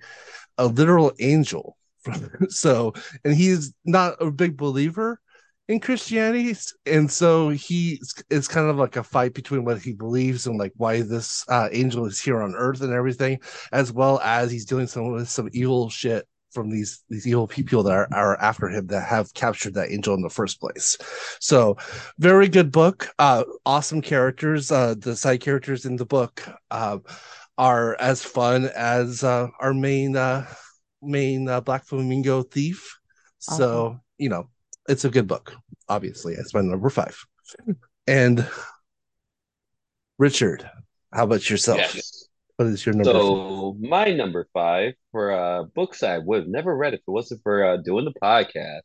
a 0.58 0.68
literal 0.68 1.14
angel. 1.20 1.78
so, 2.50 2.94
and 3.24 3.34
he's 3.36 3.74
not 3.86 4.16
a 4.22 4.32
big 4.32 4.58
believer 4.58 5.20
in 5.68 5.80
Christianity, 5.80 6.56
and 6.86 7.10
so 7.12 7.50
he 7.50 8.02
it's 8.30 8.48
kind 8.48 8.70
of 8.70 8.78
like 8.78 8.96
a 8.96 9.04
fight 9.04 9.34
between 9.34 9.66
what 9.66 9.82
he 9.82 9.94
believes 9.94 10.48
and 10.48 10.58
like 10.58 10.74
why 10.78 11.02
this 11.02 11.46
uh, 11.48 11.70
angel 11.72 12.06
is 12.06 12.20
here 12.20 12.42
on 12.42 12.56
Earth 12.56 12.82
and 12.82 12.94
everything, 12.94 13.40
as 13.72 13.92
well 13.92 14.20
as 14.22 14.52
he's 14.52 14.66
doing 14.66 14.88
some 14.88 15.12
with 15.12 15.30
some 15.30 15.50
evil 15.54 15.90
shit 15.90 16.28
from 16.52 16.70
these 16.70 17.04
these 17.10 17.28
evil 17.28 17.48
people 17.48 17.84
that 17.84 17.94
are, 17.94 18.08
are 18.12 18.42
after 18.42 18.70
him 18.70 18.88
that 18.88 19.08
have 19.08 19.34
captured 19.34 19.74
that 19.76 19.92
angel 19.92 20.16
in 20.16 20.22
the 20.22 20.30
first 20.30 20.60
place. 20.60 20.98
So, 21.40 21.78
very 22.18 22.48
good 22.48 22.72
book. 22.72 23.10
Uh, 23.20 23.44
awesome 23.66 24.02
characters. 24.02 24.72
Uh, 24.72 24.96
the 24.98 25.16
side 25.16 25.42
characters 25.42 25.86
in 25.86 25.96
the 25.96 26.06
book 26.06 26.48
uh, 26.72 27.00
are 27.58 27.96
as 28.00 28.24
fun 28.24 28.70
as 28.76 29.24
uh, 29.24 29.48
our 29.60 29.74
main 29.74 30.16
uh, 30.16 30.46
main 31.02 31.48
uh, 31.48 31.62
Black 31.62 31.86
Flamingo 31.86 32.44
thief. 32.44 32.98
So 33.40 34.00
you 34.18 34.30
know 34.30 34.50
it's 34.88 35.06
a 35.06 35.10
good 35.10 35.28
book. 35.28 35.56
Obviously, 35.88 36.34
it's 36.34 36.54
my 36.54 36.62
number 36.62 36.90
five. 36.90 37.18
And 38.08 38.48
Richard, 40.18 40.70
how 41.14 41.24
about 41.24 41.50
yourself? 41.50 41.80
Yes. 41.96 42.29
What 42.60 42.68
is 42.68 42.86
your 42.86 42.94
number? 42.94 43.14
five? 43.14 43.22
So 43.22 43.78
my 43.80 44.12
number 44.12 44.46
five 44.54 44.94
for 45.14 45.32
uh, 45.32 45.64
books 45.64 46.04
I 46.04 46.18
would 46.18 46.42
have 46.42 46.50
never 46.50 46.76
read 46.76 46.94
if 46.94 47.00
it 47.00 47.10
wasn't 47.10 47.42
for 47.42 47.64
uh, 47.64 47.78
doing 47.78 48.04
the 48.04 48.12
podcast 48.22 48.82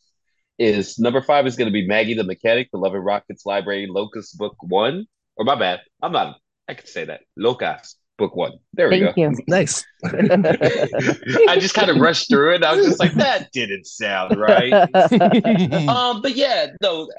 is 0.61 0.97
number 1.01 1.21
five 1.21 1.45
is 1.45 1.57
going 1.57 1.67
to 1.67 1.73
be 1.73 1.85
Maggie 1.85 2.15
the 2.15 2.23
Mechanic, 2.23 2.69
the 2.71 2.79
Love 2.79 2.95
and 2.95 3.05
Rockets 3.05 3.45
Library 3.45 3.89
Locas 3.91 4.33
Book 4.37 4.55
One. 4.61 5.07
Or 5.37 5.45
my 5.45 5.57
bad, 5.57 5.81
I'm 6.01 6.13
not. 6.13 6.37
I 6.69 6.75
could 6.75 6.87
say 6.87 7.07
that 7.07 7.23
Locas 7.37 7.97
Book 8.17 8.37
One. 8.37 8.53
There 8.75 8.89
we 8.89 9.01
thank 9.01 9.17
go. 9.17 9.23
you 9.23 9.37
Nice. 9.49 9.85
I 10.05 11.59
just 11.59 11.75
kind 11.75 11.91
of 11.91 11.97
rushed 11.97 12.29
through 12.29 12.55
it. 12.55 12.63
I 12.63 12.77
was 12.77 12.87
just 12.87 13.01
like, 13.01 13.15
that 13.15 13.51
didn't 13.51 13.89
sound 13.89 14.37
right. 14.37 14.73
Um, 15.89 16.23
but 16.23 16.37
yeah, 16.37 16.69
no. 16.81 17.11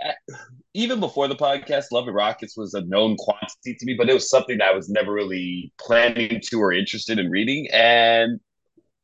Even 0.75 1.00
before 1.00 1.29
the 1.29 1.36
podcast, 1.36 1.86
Love 1.94 2.08
and 2.08 2.15
Rockets 2.15 2.58
was 2.58 2.74
a 2.74 2.82
known 2.82 3.15
quantity 3.15 3.75
to 3.75 3.86
me, 3.86 3.94
but 3.98 4.10
it 4.10 4.13
was 4.13 4.29
something 4.29 4.58
that 4.58 4.67
I 4.67 4.75
was 4.75 4.89
never 4.89 5.13
really 5.13 5.72
planning 5.79 6.41
to 6.50 6.60
or 6.60 6.74
interested 6.74 7.17
in 7.17 7.29
reading. 7.29 7.70
And 7.72 8.41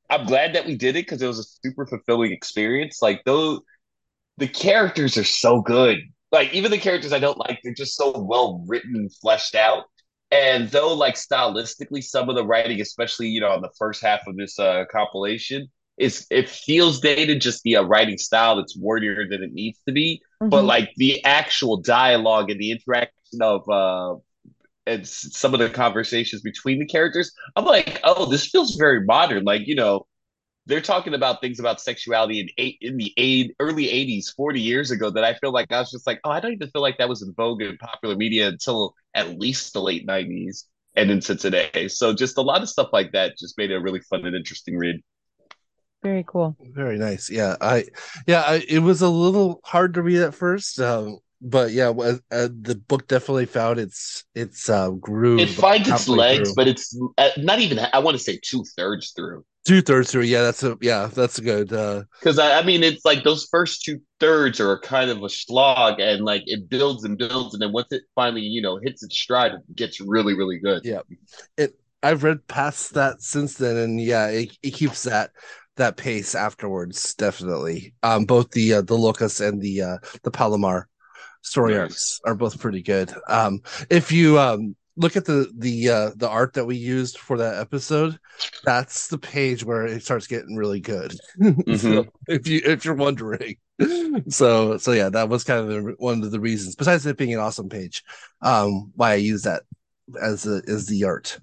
I'm 0.09 0.25
glad 0.25 0.53
that 0.53 0.65
we 0.65 0.75
did 0.75 0.97
it 0.97 1.05
because 1.05 1.21
it 1.21 1.27
was 1.27 1.39
a 1.39 1.43
super 1.43 1.85
fulfilling 1.85 2.33
experience. 2.33 3.01
Like 3.01 3.23
those, 3.23 3.61
the 4.37 4.49
characters 4.49 5.15
are 5.15 5.23
so 5.23 5.61
good. 5.61 5.99
Like 6.33 6.53
even 6.53 6.71
the 6.71 6.77
characters 6.77 7.13
I 7.13 7.19
don't 7.19 7.37
like, 7.37 7.61
they're 7.63 7.73
just 7.73 7.95
so 7.95 8.19
well 8.19 8.65
written 8.67 8.93
and 8.97 9.15
fleshed 9.15 9.55
out. 9.55 9.85
And 10.29 10.69
though, 10.69 10.93
like 10.93 11.15
stylistically, 11.15 12.03
some 12.03 12.27
of 12.27 12.35
the 12.35 12.45
writing, 12.45 12.81
especially 12.81 13.27
you 13.27 13.39
know 13.39 13.51
on 13.51 13.61
the 13.61 13.71
first 13.77 14.01
half 14.01 14.27
of 14.27 14.35
this 14.35 14.59
uh, 14.59 14.83
compilation, 14.91 15.69
is 16.01 16.27
it 16.31 16.49
feels 16.49 16.99
dated, 17.01 17.41
just 17.41 17.63
the 17.63 17.77
uh, 17.77 17.83
writing 17.83 18.17
style 18.17 18.57
that's 18.57 18.77
wordier 18.77 19.27
than 19.29 19.43
it 19.43 19.53
needs 19.53 19.79
to 19.87 19.93
be. 19.93 20.21
But 20.49 20.65
Mhm. 20.65 20.67
like 20.67 20.91
the 20.97 21.23
actual 21.25 21.77
dialogue 21.77 22.49
and 22.51 22.59
the 22.59 22.71
interaction 22.71 23.41
of 23.41 23.69
uh, 23.69 24.15
and 24.87 25.07
some 25.07 25.53
of 25.53 25.59
the 25.59 25.69
conversations 25.69 26.41
between 26.41 26.79
the 26.79 26.85
characters, 26.85 27.31
I'm 27.55 27.65
like, 27.65 27.99
oh, 28.03 28.25
this 28.29 28.47
feels 28.47 28.75
very 28.75 29.05
modern. 29.05 29.43
Like 29.43 29.67
you 29.67 29.75
know, 29.75 30.07
they're 30.67 30.81
talking 30.81 31.13
about 31.13 31.41
things 31.41 31.59
about 31.59 31.81
sexuality 31.81 32.39
in 32.39 32.49
eight 32.57 32.77
in 32.81 32.97
the 32.97 33.13
eight, 33.17 33.55
early 33.59 33.89
80s 33.89 34.29
40 34.31 34.61
years 34.61 34.91
ago 34.91 35.09
that 35.11 35.23
i 35.23 35.33
feel 35.35 35.51
like 35.51 35.71
i 35.71 35.79
was 35.79 35.91
just 35.91 36.07
like 36.07 36.19
oh 36.23 36.29
i 36.31 36.39
don't 36.39 36.53
even 36.53 36.69
feel 36.69 36.81
like 36.81 36.97
that 36.99 37.09
was 37.09 37.21
in 37.21 37.33
vogue 37.33 37.61
in 37.61 37.77
popular 37.77 38.15
media 38.15 38.47
until 38.49 38.95
at 39.15 39.39
least 39.39 39.73
the 39.73 39.81
late 39.81 40.05
90s 40.05 40.65
and 40.95 41.09
into 41.11 41.35
today 41.35 41.87
so 41.87 42.13
just 42.13 42.37
a 42.37 42.41
lot 42.41 42.61
of 42.61 42.69
stuff 42.69 42.89
like 42.93 43.11
that 43.13 43.37
just 43.37 43.57
made 43.57 43.71
it 43.71 43.75
a 43.75 43.81
really 43.81 44.01
fun 44.01 44.25
and 44.25 44.35
interesting 44.35 44.77
read 44.77 44.97
very 46.03 46.23
cool 46.27 46.55
Very 46.73 46.97
nice. 46.97 47.29
Yeah, 47.29 47.55
I 47.61 47.85
yeah, 48.27 48.41
I, 48.41 48.63
it 48.67 48.79
was 48.79 49.01
a 49.01 49.09
little 49.09 49.61
hard 49.63 49.93
to 49.95 50.01
read 50.01 50.21
at 50.21 50.33
first, 50.33 50.79
um, 50.79 51.19
but 51.41 51.71
yeah, 51.71 51.89
wa- 51.89 52.17
uh, 52.31 52.47
the 52.61 52.75
book 52.87 53.07
definitely 53.07 53.45
found 53.47 53.79
its 53.79 54.25
its 54.35 54.69
uh, 54.69 54.91
groove. 54.91 55.41
it 55.41 55.49
finds 55.49 55.87
its 55.89 56.07
legs 56.07 56.49
through. 56.49 56.55
but 56.55 56.67
it's 56.67 56.97
uh, 57.17 57.29
not 57.37 57.59
even 57.59 57.79
i 57.93 57.99
want 57.99 58.15
to 58.17 58.23
say 58.23 58.39
two-thirds 58.43 59.11
through 59.15 59.43
two 59.65 59.81
thirds 59.81 60.11
through. 60.11 60.23
Yeah, 60.23 60.41
that's 60.41 60.63
a 60.63 60.77
yeah, 60.81 61.07
that's 61.07 61.37
a 61.37 61.41
good. 61.41 61.71
Uh, 61.73 62.03
because 62.19 62.39
I, 62.39 62.59
I 62.59 62.63
mean 62.63 62.83
it's 62.83 63.03
like 63.05 63.23
those 63.23 63.47
first 63.51 63.83
two 63.83 63.99
thirds 64.19 64.59
are 64.59 64.79
kind 64.79 65.09
of 65.09 65.23
a 65.23 65.29
slog 65.29 65.99
and 65.99 66.23
like 66.23 66.43
it 66.45 66.69
builds 66.69 67.03
and 67.03 67.17
builds 67.17 67.53
and 67.53 67.61
then 67.61 67.71
once 67.71 67.87
it 67.91 68.03
finally 68.15 68.41
you 68.41 68.61
know 68.61 68.77
hits 68.77 69.03
its 69.03 69.17
stride 69.17 69.53
it 69.53 69.75
gets 69.75 69.99
really 69.99 70.35
really 70.35 70.59
good 70.59 70.83
Yeah. 70.85 71.01
it 71.57 71.75
I've 72.03 72.23
read 72.23 72.47
past 72.47 72.95
that 72.95 73.21
since 73.21 73.57
then, 73.57 73.77
and 73.77 74.01
yeah, 74.01 74.27
it, 74.29 74.57
it 74.63 74.71
keeps 74.73 75.03
that 75.03 75.29
that 75.77 75.97
pace 75.97 76.35
afterwards. 76.35 77.13
Definitely, 77.15 77.93
um, 78.03 78.25
both 78.25 78.51
the 78.51 78.73
uh, 78.75 78.81
the 78.81 78.97
Locas 78.97 79.45
and 79.45 79.61
the 79.61 79.81
uh, 79.81 79.97
the 80.23 80.31
Palomar 80.31 80.87
story 81.41 81.73
Nice. 81.73 81.81
arcs 81.81 82.21
are 82.25 82.35
both 82.35 82.59
pretty 82.59 82.81
good. 82.81 83.13
Um, 83.27 83.61
if 83.89 84.11
you 84.11 84.39
um 84.39 84.75
look 84.97 85.15
at 85.15 85.25
the 85.25 85.51
the 85.57 85.89
uh, 85.89 86.11
the 86.15 86.29
art 86.29 86.53
that 86.53 86.65
we 86.65 86.75
used 86.77 87.17
for 87.17 87.37
that 87.37 87.59
episode, 87.59 88.19
that's 88.63 89.07
the 89.07 89.17
page 89.17 89.63
where 89.63 89.85
it 89.85 90.03
starts 90.03 90.27
getting 90.27 90.55
really 90.55 90.79
good. 90.79 91.13
So, 91.77 92.05
if 92.27 92.47
you 92.47 92.61
if 92.63 92.85
you're 92.85 92.95
wondering, 92.95 93.55
so 94.29 94.77
so 94.77 94.91
yeah, 94.91 95.09
that 95.09 95.29
was 95.29 95.43
kind 95.43 95.59
of 95.61 95.67
the, 95.67 95.95
one 95.97 96.23
of 96.23 96.31
the 96.31 96.39
reasons. 96.39 96.75
Besides 96.75 97.05
it 97.05 97.17
being 97.17 97.33
an 97.33 97.39
awesome 97.39 97.69
page, 97.69 98.03
um, 98.41 98.91
why 98.95 99.11
I 99.11 99.15
use 99.15 99.43
that 99.43 99.63
as 100.21 100.45
a, 100.45 100.61
as 100.67 100.85
the 100.87 101.05
art. 101.05 101.39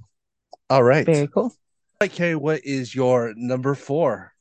All 0.71 0.83
right, 0.83 1.07
Very 1.07 1.29
cool. 1.29 1.55
Okay. 2.03 2.35
What 2.35 2.65
is 2.65 2.95
your 2.95 3.33
number 3.37 3.75
four? 3.75 4.33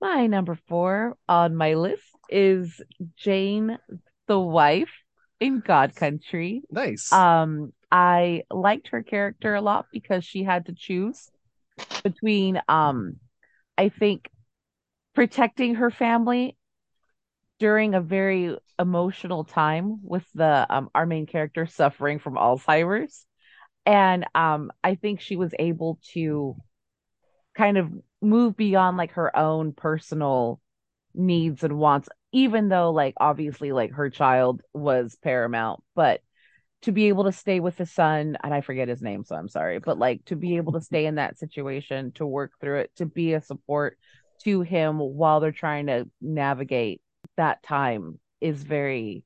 My 0.00 0.26
number 0.26 0.58
four 0.68 1.16
on 1.28 1.54
my 1.54 1.74
list 1.74 2.02
is 2.28 2.80
Jane, 3.16 3.78
the 4.26 4.38
wife 4.38 4.90
in 5.38 5.60
God 5.60 5.94
Country. 5.94 6.62
Nice. 6.70 7.12
Um, 7.12 7.72
I 7.90 8.42
liked 8.50 8.88
her 8.88 9.02
character 9.02 9.54
a 9.54 9.60
lot 9.60 9.86
because 9.92 10.24
she 10.24 10.42
had 10.42 10.66
to 10.66 10.74
choose 10.74 11.30
between, 12.02 12.60
um, 12.68 13.16
I 13.76 13.90
think, 13.90 14.28
protecting 15.14 15.76
her 15.76 15.90
family 15.90 16.56
during 17.58 17.94
a 17.94 18.00
very 18.00 18.56
emotional 18.78 19.44
time 19.44 19.98
with 20.02 20.24
the 20.34 20.66
um 20.68 20.88
our 20.94 21.06
main 21.06 21.26
character 21.26 21.66
suffering 21.66 22.18
from 22.18 22.34
Alzheimer's. 22.34 23.24
And 23.84 24.26
um, 24.34 24.72
I 24.82 24.94
think 24.94 25.20
she 25.20 25.36
was 25.36 25.54
able 25.58 26.00
to 26.14 26.56
kind 27.54 27.78
of 27.78 27.90
move 28.20 28.56
beyond 28.56 28.96
like 28.96 29.12
her 29.12 29.36
own 29.36 29.72
personal 29.72 30.60
needs 31.14 31.62
and 31.64 31.78
wants, 31.78 32.08
even 32.32 32.68
though 32.68 32.90
like 32.90 33.14
obviously 33.18 33.72
like 33.72 33.92
her 33.92 34.10
child 34.10 34.62
was 34.72 35.16
paramount, 35.22 35.82
but 35.94 36.20
to 36.82 36.92
be 36.92 37.08
able 37.08 37.24
to 37.24 37.32
stay 37.32 37.60
with 37.60 37.76
the 37.76 37.86
son, 37.86 38.36
and 38.42 38.52
I 38.52 38.60
forget 38.60 38.88
his 38.88 39.02
name, 39.02 39.24
so 39.24 39.36
I'm 39.36 39.48
sorry, 39.48 39.78
but 39.78 39.98
like 39.98 40.24
to 40.26 40.36
be 40.36 40.56
able 40.56 40.72
to 40.72 40.80
stay 40.82 41.06
in 41.06 41.16
that 41.16 41.38
situation, 41.38 42.12
to 42.12 42.26
work 42.26 42.52
through 42.60 42.80
it, 42.80 42.90
to 42.96 43.06
be 43.06 43.34
a 43.34 43.40
support 43.40 43.98
to 44.44 44.62
him 44.62 44.98
while 44.98 45.40
they're 45.40 45.52
trying 45.52 45.86
to 45.86 46.08
navigate 46.20 47.00
that 47.36 47.62
time 47.62 48.18
is 48.40 48.62
very 48.62 49.24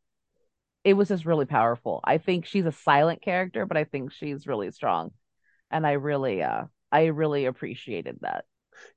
it 0.85 0.95
was 0.95 1.09
just 1.09 1.26
really 1.26 1.47
powerful. 1.47 2.00
I 2.04 2.18
think 2.18 2.47
she's 2.47 2.66
a 2.66 2.73
silent 2.73 3.21
character, 3.23 3.66
but 3.66 3.76
I 3.76 3.85
think 3.85 4.12
she's 4.12 4.47
really 4.47 4.71
strong. 4.71 5.11
And 5.71 5.87
I 5.87 5.92
really 5.92 6.42
uh 6.42 6.64
I 6.97 7.07
really 7.07 7.47
appreciated 7.47 8.19
that. 8.23 8.45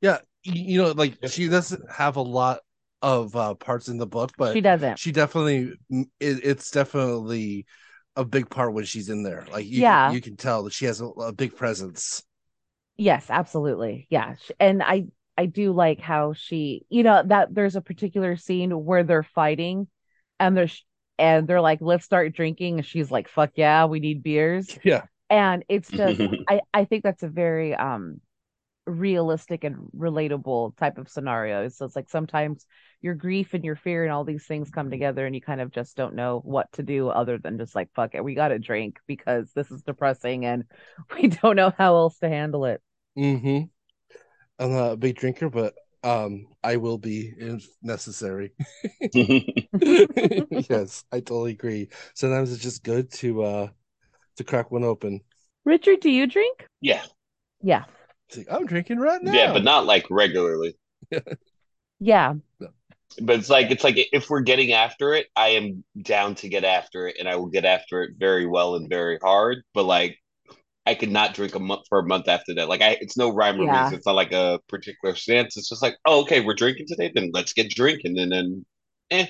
yeah, 0.01 0.19
you, 0.43 0.81
know, 0.81 0.91
like 0.91 1.17
she 1.27 1.47
doesn't 1.47 1.83
have 1.91 2.15
a 2.15 2.21
lot 2.21 2.59
of 3.01 3.35
uh, 3.35 3.53
parts 3.55 3.87
in 3.87 3.97
the 3.97 4.07
book, 4.07 4.31
but 4.37 4.53
she 4.53 4.61
doesn't. 4.61 4.99
she 4.99 5.11
definitely 5.11 5.73
it, 5.89 6.05
it's 6.43 6.71
definitely 6.71 7.65
a 8.15 8.25
big 8.25 8.49
part 8.49 8.73
when 8.73 8.85
she's 8.85 9.09
in 9.09 9.23
there. 9.23 9.45
Like 9.51 9.65
you, 9.65 9.81
Yeah. 9.81 10.11
you 10.11 10.21
can 10.21 10.35
tell 10.35 10.63
that 10.63 10.73
she 10.73 10.85
has 10.85 11.01
a, 11.01 11.05
a 11.05 11.31
big 11.33 11.55
presence. 11.55 12.23
Yes, 12.97 13.29
absolutely. 13.29 14.07
Yeah. 14.09 14.35
And 14.59 14.83
I 14.83 15.07
I 15.37 15.45
do 15.45 15.71
like 15.71 16.01
how 16.01 16.33
she, 16.33 16.85
you 16.89 17.03
know, 17.03 17.23
that 17.25 17.53
there's 17.53 17.77
a 17.77 17.81
particular 17.81 18.35
scene 18.35 18.71
where 18.71 19.03
they're 19.03 19.23
fighting 19.23 19.87
and 20.39 20.55
they're 20.57 20.67
and 21.17 21.47
they're 21.47 21.61
like, 21.61 21.79
let's 21.81 22.05
start 22.05 22.33
drinking. 22.35 22.77
And 22.79 22.85
she's 22.85 23.11
like, 23.11 23.29
fuck 23.29 23.51
yeah, 23.55 23.85
we 23.85 23.99
need 23.99 24.23
beers. 24.23 24.77
Yeah. 24.83 25.03
And 25.29 25.63
it's 25.69 25.89
just 25.89 26.19
I, 26.49 26.61
I 26.73 26.85
think 26.85 27.03
that's 27.03 27.23
a 27.23 27.27
very 27.29 27.75
um 27.75 28.21
realistic 28.85 29.63
and 29.63 29.75
relatable 29.95 30.75
type 30.77 30.97
of 30.97 31.09
scenario. 31.09 31.67
So 31.69 31.85
it's 31.85 31.95
like 31.95 32.09
sometimes 32.09 32.65
your 33.01 33.13
grief 33.13 33.53
and 33.53 33.63
your 33.63 33.75
fear 33.75 34.03
and 34.03 34.11
all 34.11 34.23
these 34.23 34.45
things 34.45 34.69
come 34.69 34.89
together 34.89 35.25
and 35.25 35.35
you 35.35 35.41
kind 35.41 35.61
of 35.61 35.71
just 35.71 35.95
don't 35.95 36.15
know 36.15 36.41
what 36.43 36.71
to 36.73 36.83
do 36.83 37.09
other 37.09 37.37
than 37.37 37.57
just 37.57 37.75
like 37.75 37.89
fuck 37.93 38.15
it, 38.15 38.23
we 38.23 38.35
gotta 38.35 38.59
drink 38.59 38.99
because 39.07 39.51
this 39.53 39.71
is 39.71 39.83
depressing 39.83 40.45
and 40.45 40.65
we 41.15 41.27
don't 41.27 41.55
know 41.55 41.71
how 41.77 41.95
else 41.95 42.17
to 42.19 42.29
handle 42.29 42.65
it. 42.65 42.81
Mm-hmm. 43.17 43.65
I'm 44.59 44.73
not 44.73 44.91
a 44.93 44.97
big 44.97 45.15
drinker, 45.15 45.49
but 45.49 45.73
um, 46.03 46.47
I 46.63 46.77
will 46.77 46.97
be 46.97 47.33
if 47.37 47.65
necessary. 47.81 48.51
yes, 49.13 51.03
I 51.11 51.19
totally 51.19 51.51
agree. 51.51 51.89
Sometimes 52.13 52.51
it's 52.51 52.63
just 52.63 52.83
good 52.83 53.11
to 53.13 53.43
uh 53.43 53.67
to 54.39 54.43
crack 54.45 54.71
one 54.71 54.83
open. 54.83 55.21
Richard, 55.65 55.99
do 55.99 56.09
you 56.09 56.27
drink? 56.27 56.65
yeah, 56.81 57.03
Yeah. 57.61 57.85
It's 58.27 58.37
like, 58.37 58.47
I'm 58.51 58.65
drinking 58.65 58.99
right 58.99 59.21
now. 59.21 59.33
yeah, 59.33 59.53
but 59.53 59.63
not 59.63 59.85
like 59.85 60.05
regularly. 60.09 60.75
Yeah. 61.99 62.35
But 63.21 63.39
it's 63.39 63.49
like 63.49 63.71
it's 63.71 63.83
like 63.83 63.95
if 63.97 64.29
we're 64.29 64.41
getting 64.41 64.71
after 64.71 65.13
it, 65.13 65.27
I 65.35 65.49
am 65.49 65.83
down 66.01 66.35
to 66.35 66.49
get 66.49 66.63
after 66.63 67.07
it, 67.07 67.17
and 67.19 67.27
I 67.27 67.35
will 67.35 67.47
get 67.47 67.65
after 67.65 68.03
it 68.03 68.11
very 68.17 68.45
well 68.45 68.75
and 68.75 68.87
very 68.87 69.17
hard. 69.21 69.63
But 69.73 69.83
like, 69.85 70.17
I 70.85 70.95
could 70.95 71.11
not 71.11 71.33
drink 71.35 71.55
a 71.55 71.59
month 71.59 71.83
for 71.89 71.99
a 71.99 72.07
month 72.07 72.27
after 72.27 72.55
that. 72.55 72.69
Like, 72.69 72.81
I 72.81 72.97
it's 73.01 73.17
no 73.17 73.33
rhyme 73.33 73.59
or 73.61 73.65
Yeah. 73.65 73.69
reason. 73.69 73.97
It's 73.97 74.05
not 74.07 74.15
like 74.15 74.31
a 74.33 74.59
particular 74.69 75.15
stance. 75.15 75.57
It's 75.57 75.69
just 75.69 75.83
like, 75.83 75.95
oh, 76.05 76.21
okay, 76.23 76.41
we're 76.41 76.55
drinking 76.55 76.87
today, 76.87 77.11
then 77.13 77.31
let's 77.33 77.53
get 77.53 77.69
drinking, 77.71 78.19
and 78.19 78.31
then, 78.31 78.65
eh. 79.11 79.27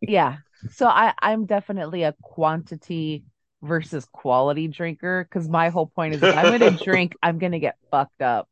Yeah. 0.00 0.38
So 0.70 0.86
I 0.86 1.14
I'm 1.20 1.46
definitely 1.46 2.02
a 2.04 2.14
quantity 2.22 3.24
versus 3.62 4.06
quality 4.12 4.68
drinker 4.68 5.24
because 5.28 5.48
my 5.48 5.68
whole 5.70 5.86
point 5.86 6.14
is 6.14 6.22
if 6.22 6.36
I'm 6.36 6.58
gonna 6.58 6.70
drink, 6.84 7.14
I'm 7.22 7.38
gonna 7.38 7.58
get 7.60 7.76
fucked 7.90 8.22
up. 8.22 8.48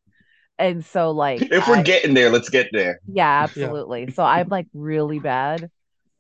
And 0.59 0.85
so 0.85 1.11
like 1.11 1.43
If 1.43 1.67
we're 1.69 1.76
I- 1.79 1.83
getting 1.83 2.14
there, 2.14 2.31
let's 2.31 2.49
get 2.50 2.69
there. 2.73 3.00
yeah, 3.07 3.43
absolutely. 3.45 4.11
So 4.12 4.23
I'm 4.23 4.49
like 4.49 4.67
really 4.75 5.19
bad. 5.19 5.71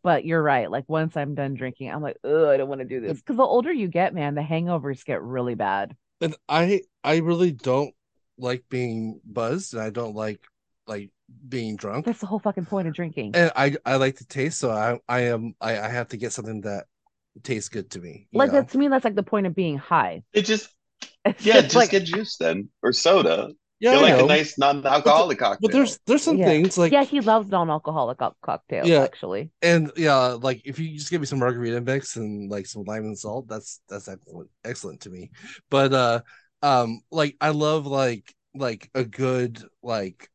But 0.02 0.24
you're 0.24 0.42
right. 0.42 0.70
Like 0.70 0.84
once 0.88 1.14
I'm 1.14 1.34
done 1.34 1.52
drinking, 1.52 1.90
I'm 1.90 2.00
like, 2.00 2.16
oh, 2.24 2.48
I 2.48 2.56
don't 2.56 2.70
want 2.70 2.80
to 2.80 2.86
do 2.86 3.00
this. 3.02 3.18
Because 3.18 3.36
the 3.36 3.42
older 3.42 3.70
you 3.70 3.86
get, 3.86 4.14
man, 4.14 4.34
the 4.34 4.40
hangovers 4.40 5.04
get 5.04 5.20
really 5.22 5.54
bad. 5.54 5.94
and 6.22 6.34
I 6.48 6.80
I 7.04 7.18
really 7.18 7.52
don't 7.52 7.94
like 8.38 8.64
being 8.70 9.20
buzzed, 9.26 9.74
and 9.74 9.82
I 9.82 9.90
don't 9.90 10.16
like 10.16 10.40
like 10.86 11.10
being 11.46 11.76
drunk. 11.76 12.06
That's 12.06 12.20
the 12.20 12.26
whole 12.26 12.38
fucking 12.38 12.64
point 12.64 12.88
of 12.88 12.94
drinking. 12.94 13.32
And 13.34 13.52
I 13.54 13.76
I 13.84 13.96
like 13.96 14.16
to 14.16 14.26
taste, 14.26 14.58
so 14.58 14.70
I 14.70 14.98
I 15.06 15.20
am 15.26 15.54
I, 15.60 15.78
I 15.78 15.88
have 15.90 16.08
to 16.08 16.16
get 16.16 16.32
something 16.32 16.62
that 16.62 16.86
tastes 17.42 17.68
good 17.68 17.90
to 17.92 18.00
me. 18.00 18.28
you 18.32 18.38
Like 18.38 18.52
know? 18.52 18.52
that 18.52 18.68
to 18.70 18.78
me, 18.78 18.88
that's 18.88 19.04
like 19.04 19.14
the 19.14 19.22
point 19.22 19.46
of 19.46 19.54
being 19.54 19.78
high. 19.78 20.22
It 20.32 20.42
just 20.42 20.68
It's 21.24 21.44
yeah, 21.44 21.62
just 21.62 21.74
just 21.74 21.74
like 21.74 21.90
get 21.90 22.04
juice 22.04 22.36
then 22.38 22.70
or 22.82 22.92
soda. 22.92 23.50
yeah, 23.80 23.92
Get 23.92 24.00
I 24.00 24.02
like 24.02 24.14
know. 24.16 24.20
a 24.20 24.22
nice 24.24 24.58
non-alcoholic 24.58 25.38
cocktail. 25.38 25.60
but 25.60 25.72
there's 25.72 25.98
there's 26.06 26.22
some 26.22 26.38
Yeah. 26.38 26.44
things 26.44 26.78
like 26.78 26.96
yeah, 26.96 27.04
he 27.04 27.20
loves 27.20 27.50
non-alcoholic 27.50 28.18
cocktails, 28.42 28.92
Yeah. 28.92 28.98
actually. 28.98 29.50
and 29.62 29.92
yeah, 29.96 30.38
like 30.40 30.62
if 30.64 30.78
you 30.78 30.96
just 30.98 31.10
give 31.10 31.20
me 31.22 31.26
some 31.26 31.40
margarita 31.40 31.80
mix 31.80 32.16
and 32.16 32.50
like 32.50 32.66
some 32.66 32.84
lime 32.84 33.04
and 33.04 33.18
salt, 33.18 33.48
that's 33.48 33.80
that's 33.88 34.08
excellent 34.08 34.50
excellent 34.64 35.00
to 35.02 35.10
me. 35.10 35.30
But 35.70 35.92
uh 35.94 36.22
um 36.62 37.00
like 37.10 37.36
I 37.40 37.50
love 37.50 37.86
like 37.86 38.34
like 38.54 38.90
a 38.94 39.04
good 39.04 39.62
like 39.82 40.30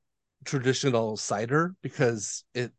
traditional 0.45 1.17
cider 1.17 1.75
because 1.83 2.45
it 2.55 2.73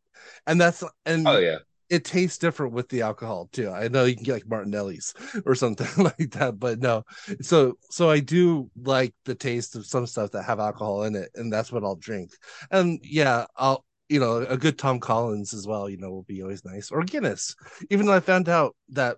and 0.46 0.60
that's 0.60 0.84
and 1.06 1.26
oh 1.26 1.38
yeah. 1.38 1.58
It 1.88 2.04
tastes 2.04 2.38
different 2.38 2.72
with 2.72 2.88
the 2.88 3.02
alcohol 3.02 3.48
too. 3.52 3.70
I 3.70 3.88
know 3.88 4.04
you 4.04 4.14
can 4.14 4.24
get 4.24 4.32
like 4.34 4.48
Martinelli's 4.48 5.14
or 5.44 5.54
something 5.54 5.88
like 6.04 6.30
that, 6.32 6.58
but 6.58 6.80
no. 6.80 7.04
So 7.40 7.78
so 7.90 8.10
I 8.10 8.20
do 8.20 8.70
like 8.76 9.14
the 9.24 9.34
taste 9.34 9.76
of 9.76 9.86
some 9.86 10.06
stuff 10.06 10.30
that 10.32 10.42
have 10.44 10.60
alcohol 10.60 11.04
in 11.04 11.14
it, 11.14 11.30
and 11.34 11.52
that's 11.52 11.72
what 11.72 11.84
I'll 11.84 11.96
drink. 11.96 12.32
And 12.70 12.98
yeah, 13.02 13.46
I'll 13.56 13.84
you 14.08 14.20
know 14.20 14.38
a 14.38 14.56
good 14.56 14.78
Tom 14.78 15.00
Collins 15.00 15.54
as 15.54 15.66
well. 15.66 15.88
You 15.88 15.98
know 15.98 16.10
will 16.10 16.22
be 16.22 16.42
always 16.42 16.64
nice 16.64 16.90
or 16.90 17.02
Guinness. 17.04 17.54
Even 17.90 18.06
though 18.06 18.14
I 18.14 18.20
found 18.20 18.48
out 18.48 18.76
that 18.90 19.16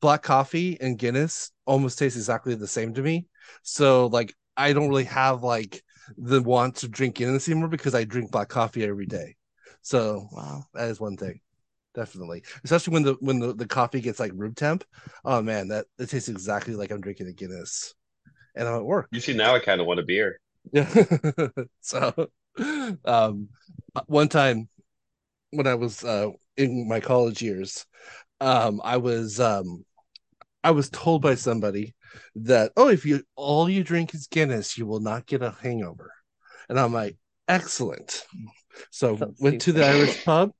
black 0.00 0.22
coffee 0.22 0.78
and 0.80 0.98
Guinness 0.98 1.50
almost 1.64 1.98
taste 1.98 2.16
exactly 2.16 2.54
the 2.54 2.66
same 2.66 2.94
to 2.94 3.02
me. 3.02 3.26
So 3.62 4.06
like 4.06 4.34
I 4.56 4.72
don't 4.72 4.88
really 4.88 5.04
have 5.04 5.42
like 5.42 5.82
the 6.16 6.42
want 6.42 6.76
to 6.76 6.88
drink 6.88 7.16
Guinness 7.16 7.48
anymore 7.48 7.68
because 7.68 7.94
I 7.94 8.04
drink 8.04 8.30
black 8.30 8.48
coffee 8.48 8.84
every 8.84 9.06
day. 9.06 9.36
So 9.82 10.28
Wow. 10.32 10.64
that 10.74 10.88
is 10.90 11.00
one 11.00 11.16
thing 11.16 11.40
definitely. 11.96 12.44
Especially 12.62 12.92
when 12.92 13.02
the 13.02 13.16
when 13.20 13.40
the, 13.40 13.54
the 13.54 13.66
coffee 13.66 14.00
gets 14.00 14.20
like 14.20 14.32
room 14.36 14.54
temp. 14.54 14.84
Oh 15.24 15.42
man 15.42 15.68
that 15.68 15.86
it 15.98 16.08
tastes 16.10 16.28
exactly 16.28 16.74
like 16.76 16.92
i'm 16.92 17.00
drinking 17.00 17.26
a 17.26 17.32
guinness. 17.32 17.94
And 18.54 18.68
i'm 18.68 18.76
at 18.76 18.84
work. 18.84 19.08
You 19.10 19.20
see, 19.20 19.34
now 19.34 19.54
I 19.54 19.58
kind 19.58 19.80
of 19.80 19.86
want 19.88 20.00
a 20.00 20.04
beer. 20.04 20.38
yeah 20.72 20.88
so 21.80 22.28
um 23.04 23.48
one 24.06 24.28
time 24.28 24.68
when 25.50 25.66
i 25.66 25.74
was 25.74 26.04
uh 26.04 26.28
in 26.56 26.88
my 26.88 27.00
college 27.00 27.42
years 27.42 27.86
um 28.40 28.80
i 28.84 28.96
was 28.96 29.40
um 29.40 29.84
i 30.64 30.70
was 30.70 30.90
told 30.90 31.22
by 31.22 31.34
somebody 31.34 31.94
that 32.34 32.72
oh 32.76 32.88
if 32.88 33.06
you 33.06 33.22
all 33.36 33.68
you 33.68 33.84
drink 33.84 34.14
is 34.14 34.26
guinness 34.26 34.76
you 34.78 34.86
will 34.86 35.00
not 35.00 35.26
get 35.26 35.42
a 35.42 35.50
hangover. 35.62 36.12
And 36.68 36.78
i'm 36.80 36.92
like 36.92 37.16
excellent. 37.48 38.24
So, 38.90 39.16
So 39.16 39.34
went 39.38 39.60
to 39.62 39.72
the 39.72 39.84
irish 39.86 40.22
pub 40.24 40.52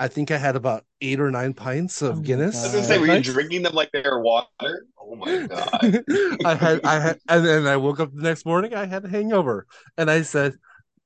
I 0.00 0.08
think 0.08 0.30
I 0.30 0.38
had 0.38 0.54
about 0.54 0.84
eight 1.00 1.18
or 1.18 1.30
nine 1.30 1.54
pints 1.54 2.02
of 2.02 2.18
Oh 2.18 2.20
Guinness. 2.20 2.56
I 2.56 2.62
was 2.62 2.72
gonna 2.72 2.84
say, 2.84 2.98
were 2.98 3.06
you 3.06 3.22
drinking 3.22 3.62
them 3.62 3.74
like 3.74 3.90
they 3.92 4.02
were 4.02 4.20
water? 4.20 4.86
Oh 5.00 5.16
my 5.16 5.46
god! 5.46 6.04
I 6.44 6.54
had, 6.54 6.80
I 6.84 7.00
had, 7.00 7.18
and 7.28 7.44
then 7.44 7.66
I 7.66 7.76
woke 7.76 7.98
up 7.98 8.14
the 8.14 8.22
next 8.22 8.46
morning. 8.46 8.74
I 8.74 8.86
had 8.86 9.04
a 9.04 9.08
hangover, 9.08 9.66
and 9.96 10.10
I 10.10 10.22
said, 10.22 10.54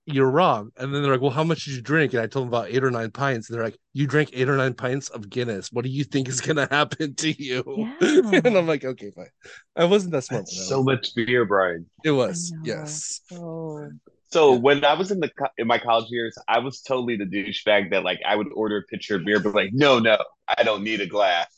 "You're 0.07 0.31
wrong." 0.31 0.71
And 0.77 0.93
then 0.93 1.03
they're 1.03 1.13
like, 1.13 1.23
"Well, 1.23 1.31
how 1.31 1.45
much 1.45 1.65
did 1.65 1.75
you 1.75 1.83
drink?" 1.83 2.13
And 2.13 2.23
I 2.23 2.27
told 2.27 2.47
them 2.47 2.49
about 2.49 2.69
eight 2.69 2.85
or 2.85 2.91
nine 2.91 3.11
pints. 3.11 3.49
And 3.49 3.57
they're 3.57 3.65
like, 3.65 3.79
"You 3.95 4.07
drank 4.07 4.31
eight 4.35 4.49
or 4.49 4.57
nine 4.57 4.75
pints 4.75 5.09
of 5.09 5.31
Guinness. 5.31 5.71
What 5.73 5.85
do 5.85 5.91
you 5.91 6.05
think 6.05 6.29
is 6.29 6.41
gonna 6.41 6.69
happen 6.71 7.15
to 7.15 7.43
you?" 7.43 7.63
Yeah. 8.01 8.41
and 8.45 8.59
I'm 8.59 8.67
like, 8.67 8.85
"Okay, 8.85 9.11
fine." 9.11 9.29
I 9.77 9.85
wasn't 9.85 10.13
that 10.13 10.25
smart. 10.25 10.45
That's 10.47 10.69
so 10.69 10.83
much 10.83 11.15
beer, 11.15 11.47
Brian. 11.47 11.87
It 12.05 12.11
was 12.11 12.53
yes. 12.63 13.21
So 13.29 13.89
So 14.33 14.55
Yeah. 14.55 14.57
when 14.57 14.85
I 14.85 14.95
was 14.95 15.11
in 15.11 15.21
the 15.21 15.31
in 15.59 15.67
my 15.67 15.79
college 15.79 16.07
years, 16.11 16.37
I 16.49 16.59
was 16.61 16.81
totally 16.83 17.17
the 17.17 17.25
douchebag 17.27 17.91
that 17.91 18.05
like 18.05 18.21
I 18.27 18.37
would 18.37 18.49
order 18.55 18.79
a 18.79 18.83
pitcher 18.83 19.17
of 19.17 19.25
beer, 19.25 19.41
but 19.41 19.55
like, 19.55 19.71
no, 19.73 19.99
no, 19.99 20.19
I 20.49 20.63
don't 20.63 20.83
need 20.85 21.01
a 21.01 21.07
glass, 21.07 21.49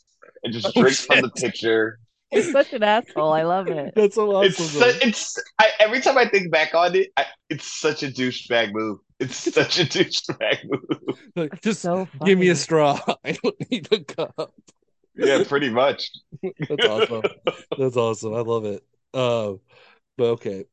and 0.43 0.53
just 0.53 0.75
Oh, 0.75 0.85
drink 0.85 0.99
from 1.01 1.21
the 1.21 1.29
pitcher. 1.29 1.99
you're 2.31 2.43
such 2.43 2.73
an 2.73 2.83
asshole. 2.83 3.31
I 3.33 3.43
love 3.43 3.69
it. 3.69 3.95
That's 3.95 4.15
so 4.15 4.31
It's 4.41 4.59
awesome. 4.59 4.75
su- 4.77 4.97
it's 5.01 5.37
I, 5.59 5.69
every 5.79 6.01
time 6.01 6.17
I 6.17 6.27
think 6.27 6.51
back 6.51 6.73
on 6.75 6.95
it, 6.95 7.09
I, 7.17 7.25
it's 7.49 7.65
such 7.79 8.03
a 8.03 8.07
douchebag 8.07 8.73
move. 8.73 8.99
It's 9.19 9.37
such 9.53 9.79
a 9.79 9.83
douchebag 9.83 10.59
move. 10.65 11.15
Like, 11.35 11.61
just 11.61 11.81
So 11.81 12.09
give 12.23 12.39
me 12.39 12.49
a 12.49 12.55
straw. 12.55 12.99
I 13.23 13.33
don't 13.43 13.71
need 13.71 13.87
a 13.91 14.03
cup. 14.03 14.53
Yeah, 15.15 15.39
pretty 15.39 15.69
much. 15.69 16.09
That's 16.69 16.83
awesome. 16.83 17.27
That's 17.77 17.97
awesome. 17.97 18.33
I 18.33 18.41
love 18.41 18.65
it. 18.65 18.83
Um, 19.13 19.59
but 20.17 20.25
okay. 20.31 20.65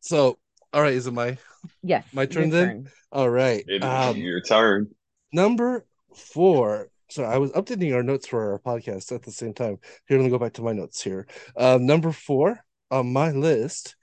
So, 0.00 0.38
all 0.74 0.82
right, 0.82 0.92
is 0.94 1.06
it 1.06 1.12
my 1.14 1.38
Yes. 1.82 2.04
My 2.12 2.22
your 2.22 2.30
turn 2.30 2.50
then? 2.50 2.66
turn. 2.68 2.90
all 3.12 3.30
right? 3.30 3.64
It 3.66 3.82
is 3.82 3.88
Um, 3.88 4.16
your 4.18 4.40
turn. 4.42 4.88
number 5.32 5.86
four. 6.14 6.88
So 7.10 7.22
I 7.24 7.38
was 7.38 7.52
updating 7.52 7.94
our 7.94 8.02
notes 8.02 8.26
for 8.26 8.52
our 8.52 8.58
podcast 8.58 9.12
at 9.12 9.22
the 9.22 9.30
same 9.30 9.54
time. 9.54 9.78
Here, 10.08 10.18
let 10.18 10.24
me 10.24 10.30
go 10.30 10.38
back 10.38 10.54
to 10.54 10.62
my 10.62 10.72
notes 10.72 11.00
here. 11.02 11.26
Um, 11.56 11.86
number 11.86 12.12
four 12.12 12.58
on 12.90 13.12
my 13.12 13.30
list 13.30 13.96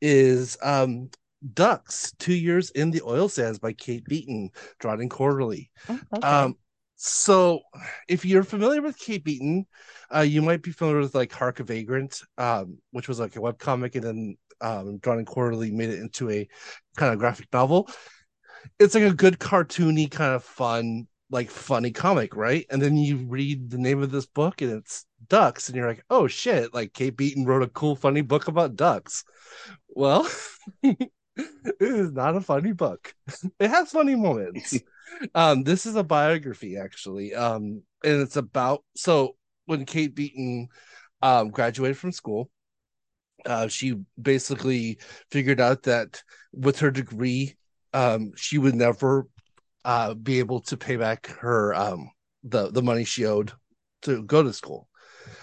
is 0.00 0.56
um 0.62 1.10
Ducks, 1.54 2.12
Two 2.18 2.34
Years 2.34 2.70
in 2.70 2.90
the 2.90 3.02
Oil 3.02 3.28
Sands 3.28 3.58
by 3.60 3.72
Kate 3.72 4.04
Beaton, 4.04 4.50
Drawn 4.80 5.00
and 5.00 5.10
Quarterly. 5.10 5.70
Oh, 5.88 5.98
okay. 6.14 6.26
Um, 6.26 6.56
so 6.96 7.60
if 8.08 8.24
you're 8.24 8.42
familiar 8.42 8.82
with 8.82 8.98
Kate 8.98 9.22
Beaton, 9.22 9.66
uh, 10.14 10.20
you 10.20 10.42
might 10.42 10.62
be 10.62 10.72
familiar 10.72 11.00
with 11.00 11.14
like 11.14 11.32
Hark 11.32 11.60
a 11.60 11.64
Vagrant, 11.64 12.20
um, 12.38 12.78
which 12.90 13.06
was 13.06 13.20
like 13.20 13.36
a 13.36 13.40
webcomic 13.40 13.94
and 13.94 14.02
then 14.04 14.36
um, 14.60 14.98
Drawn 14.98 15.18
and 15.18 15.26
Quarterly 15.26 15.70
made 15.70 15.90
it 15.90 16.00
into 16.00 16.30
a 16.30 16.48
kind 16.96 17.12
of 17.12 17.18
graphic 17.18 17.46
novel. 17.52 17.88
It's 18.78 18.94
like 18.94 19.04
a 19.04 19.14
good 19.14 19.38
cartoony 19.38 20.10
kind 20.10 20.34
of 20.34 20.44
fun, 20.44 21.06
like 21.30 21.50
funny 21.50 21.90
comic, 21.90 22.36
right? 22.36 22.66
And 22.70 22.80
then 22.82 22.96
you 22.96 23.16
read 23.16 23.70
the 23.70 23.78
name 23.78 24.02
of 24.02 24.10
this 24.10 24.26
book 24.26 24.60
and 24.62 24.72
it's 24.72 25.06
ducks, 25.28 25.68
and 25.68 25.76
you're 25.76 25.88
like, 25.88 26.04
oh 26.10 26.26
shit, 26.26 26.74
like 26.74 26.92
Kate 26.92 27.16
Beaton 27.16 27.44
wrote 27.44 27.62
a 27.62 27.68
cool, 27.68 27.96
funny 27.96 28.20
book 28.20 28.48
about 28.48 28.76
ducks. 28.76 29.24
Well, 29.88 30.28
it 30.82 31.10
is 31.80 32.12
not 32.12 32.36
a 32.36 32.40
funny 32.40 32.72
book. 32.72 33.14
It 33.60 33.70
has 33.70 33.90
funny 33.90 34.14
moments. 34.14 34.78
um, 35.34 35.64
this 35.64 35.86
is 35.86 35.96
a 35.96 36.04
biography 36.04 36.76
actually. 36.76 37.34
Um, 37.34 37.82
and 38.04 38.22
it's 38.22 38.36
about 38.36 38.84
so 38.96 39.36
when 39.66 39.84
Kate 39.84 40.14
Beaton 40.14 40.68
um 41.22 41.50
graduated 41.50 41.96
from 41.96 42.12
school, 42.12 42.50
uh, 43.46 43.68
she 43.68 43.94
basically 44.20 44.98
figured 45.30 45.60
out 45.60 45.84
that 45.84 46.22
with 46.52 46.78
her 46.80 46.90
degree, 46.90 47.56
um, 47.92 48.32
she 48.36 48.58
would 48.58 48.74
never 48.74 49.26
uh 49.84 50.12
be 50.14 50.40
able 50.40 50.60
to 50.60 50.76
pay 50.76 50.96
back 50.96 51.28
her 51.28 51.72
um 51.74 52.10
the 52.42 52.70
the 52.70 52.82
money 52.82 53.04
she 53.04 53.24
owed 53.24 53.52
to 54.02 54.22
go 54.24 54.42
to 54.42 54.52
school. 54.52 54.88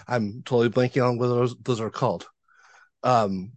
I'm 0.06 0.42
totally 0.44 0.68
blanking 0.68 1.06
on 1.08 1.18
what 1.18 1.28
those 1.28 1.56
those 1.62 1.80
are 1.80 1.90
called. 1.90 2.26
Um, 3.02 3.52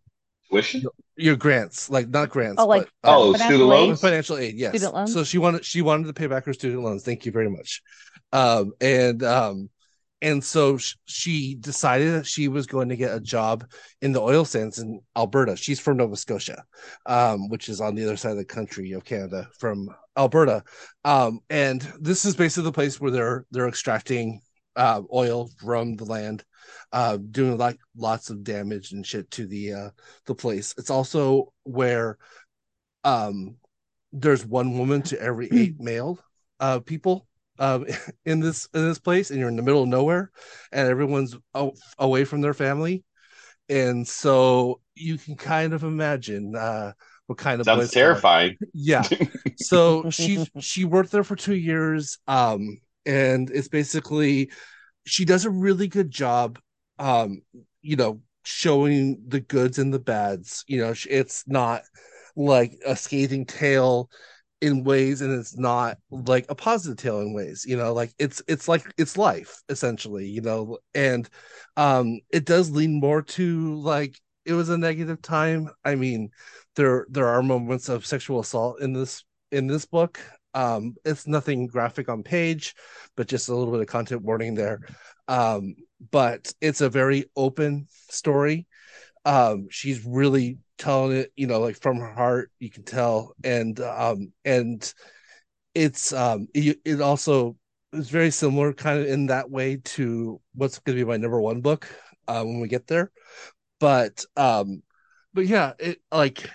Tuition? 0.49 0.83
your 1.15 1.35
grants, 1.35 1.89
like 1.89 2.07
not 2.09 2.29
grants, 2.29 2.61
Oh, 2.61 2.65
like 2.65 2.89
but, 3.03 3.11
Oh, 3.11 3.33
financial 3.33 3.45
student 3.57 3.69
loans? 3.69 4.01
financial 4.01 4.37
aid 4.37 4.55
yes 4.55 4.71
Student 4.71 4.93
loans? 4.95 5.13
so 5.13 5.23
she 5.23 5.37
wanted 5.37 5.65
she 5.65 5.81
wanted 5.81 6.07
to 6.07 6.13
pay 6.13 6.27
back 6.27 6.45
her 6.45 6.53
student 6.53 6.81
loans 6.81 7.03
thank 7.03 7.25
you 7.25 7.31
very 7.31 7.49
much 7.49 7.81
um 8.31 8.71
and 8.79 9.21
um 9.23 9.69
and 10.21 10.43
so 10.43 10.77
sh- 10.77 10.95
she 11.05 11.55
decided 11.55 12.13
that 12.13 12.25
she 12.25 12.47
was 12.47 12.67
going 12.67 12.89
to 12.89 12.95
get 12.95 13.15
a 13.15 13.19
job 13.19 13.65
in 14.01 14.11
the 14.11 14.21
oil 14.21 14.43
sands 14.43 14.79
in 14.79 14.99
alberta. 15.15 15.55
She's 15.55 15.79
from 15.79 15.97
nova 15.97 16.15
scotia 16.15 16.63
um 17.05 17.49
which 17.49 17.69
is 17.69 17.81
on 17.81 17.95
the 17.95 18.03
other 18.03 18.17
side 18.17 18.31
of 18.31 18.37
the 18.37 18.45
country 18.45 18.91
of 18.93 19.05
canada 19.05 19.47
from 19.57 19.89
alberta. 20.17 20.63
Um 21.05 21.39
and 21.49 21.81
this 21.99 22.25
is 22.25 22.35
basically 22.35 22.65
the 22.65 22.73
place 22.73 22.99
where 22.99 23.11
they're 23.11 23.45
they're 23.51 23.67
extracting 23.69 24.41
uh, 24.75 25.01
oil 25.13 25.49
from 25.59 25.95
the 25.95 26.05
land 26.05 26.43
uh 26.91 27.17
doing 27.31 27.57
like 27.57 27.77
lots 27.97 28.29
of 28.29 28.43
damage 28.43 28.91
and 28.91 29.05
shit 29.05 29.29
to 29.31 29.45
the 29.47 29.73
uh 29.73 29.89
the 30.25 30.35
place. 30.35 30.73
It's 30.77 30.89
also 30.89 31.53
where 31.63 32.17
um 33.03 33.55
there's 34.11 34.45
one 34.45 34.77
woman 34.77 35.01
to 35.03 35.21
every 35.21 35.49
eight 35.53 35.75
male 35.79 36.19
uh 36.59 36.79
people 36.79 37.27
um 37.59 37.85
in 38.25 38.39
this 38.39 38.67
in 38.73 38.87
this 38.87 38.99
place 38.99 39.29
and 39.29 39.39
you're 39.39 39.49
in 39.49 39.55
the 39.55 39.61
middle 39.61 39.83
of 39.83 39.89
nowhere 39.89 40.31
and 40.71 40.87
everyone's 40.87 41.35
away 41.97 42.25
from 42.25 42.41
their 42.41 42.53
family. 42.53 43.03
And 43.67 44.07
so 44.07 44.81
you 44.95 45.17
can 45.17 45.35
kind 45.35 45.73
of 45.73 45.83
imagine 45.83 46.55
uh 46.55 46.93
what 47.27 47.37
kind 47.37 47.61
of 47.61 47.67
Sounds 47.67 47.91
terrifying. 47.91 48.57
yeah. 48.73 49.07
So 49.57 50.09
she 50.09 50.45
she 50.59 50.85
worked 50.85 51.11
there 51.11 51.23
for 51.23 51.35
two 51.35 51.55
years 51.55 52.17
um 52.27 52.79
and 53.05 53.49
it's 53.51 53.67
basically 53.67 54.51
she 55.05 55.25
does 55.25 55.45
a 55.45 55.49
really 55.49 55.87
good 55.87 56.11
job 56.11 56.59
um 56.97 57.41
you 57.81 57.95
know 57.95 58.21
showing 58.43 59.21
the 59.27 59.39
goods 59.39 59.77
and 59.77 59.93
the 59.93 59.99
bads. 59.99 60.63
You 60.67 60.79
know 60.81 60.93
it's 61.09 61.43
not 61.47 61.83
like 62.35 62.79
a 62.85 62.95
scathing 62.95 63.45
tale 63.45 64.09
in 64.61 64.83
ways 64.83 65.21
and 65.21 65.31
it's 65.31 65.57
not 65.57 65.97
like 66.11 66.45
a 66.49 66.55
positive 66.55 66.97
tale 66.97 67.21
in 67.21 67.33
ways 67.33 67.65
you 67.65 67.77
know 67.77 67.93
like 67.93 68.11
it's 68.19 68.41
it's 68.47 68.67
like 68.67 68.83
it's 68.97 69.17
life 69.17 69.61
essentially 69.69 70.27
you 70.27 70.41
know 70.41 70.77
and 70.93 71.29
um 71.77 72.19
it 72.29 72.45
does 72.45 72.69
lean 72.69 72.99
more 72.99 73.21
to 73.21 73.75
like 73.75 74.19
it 74.49 74.53
was 74.53 74.69
a 74.69 74.77
negative 74.77 75.21
time. 75.21 75.69
I 75.85 75.95
mean 75.95 76.31
there 76.75 77.05
there 77.09 77.27
are 77.27 77.43
moments 77.43 77.87
of 77.87 78.05
sexual 78.05 78.39
assault 78.39 78.81
in 78.81 78.93
this 78.93 79.23
in 79.51 79.67
this 79.67 79.85
book. 79.85 80.19
Um 80.53 80.95
it's 81.05 81.27
nothing 81.27 81.67
graphic 81.67 82.09
on 82.09 82.23
page 82.23 82.75
but 83.15 83.27
just 83.27 83.49
a 83.49 83.55
little 83.55 83.71
bit 83.71 83.81
of 83.81 83.87
content 83.87 84.23
warning 84.23 84.55
there. 84.55 84.81
Um 85.27 85.75
but 86.11 86.51
it's 86.61 86.81
a 86.81 86.89
very 86.89 87.25
open 87.35 87.87
story 88.09 88.65
um 89.25 89.67
she's 89.69 90.05
really 90.05 90.57
telling 90.77 91.17
it 91.17 91.31
you 91.35 91.45
know 91.47 91.59
like 91.59 91.79
from 91.81 91.97
her 91.97 92.13
heart 92.13 92.51
you 92.59 92.69
can 92.69 92.83
tell. 92.83 93.35
And 93.43 93.79
um 93.81 94.31
and 94.45 94.91
it's 95.75 96.13
um 96.13 96.47
it, 96.53 96.79
it 96.85 97.01
also 97.01 97.57
is 97.93 98.09
very 98.09 98.31
similar 98.31 98.73
kind 98.73 98.99
of 98.99 99.07
in 99.07 99.27
that 99.27 99.49
way 99.49 99.77
to 99.77 100.41
what's 100.55 100.79
going 100.79 100.97
to 100.97 101.03
be 101.05 101.09
my 101.09 101.17
number 101.17 101.41
one 101.41 101.61
book 101.61 101.87
uh, 102.27 102.43
when 102.43 102.59
we 102.59 102.67
get 102.67 102.87
there. 102.87 103.11
But 103.79 104.25
um 104.37 104.83
but 105.33 105.47
yeah 105.47 105.73
it 105.79 105.99
like 106.11 106.49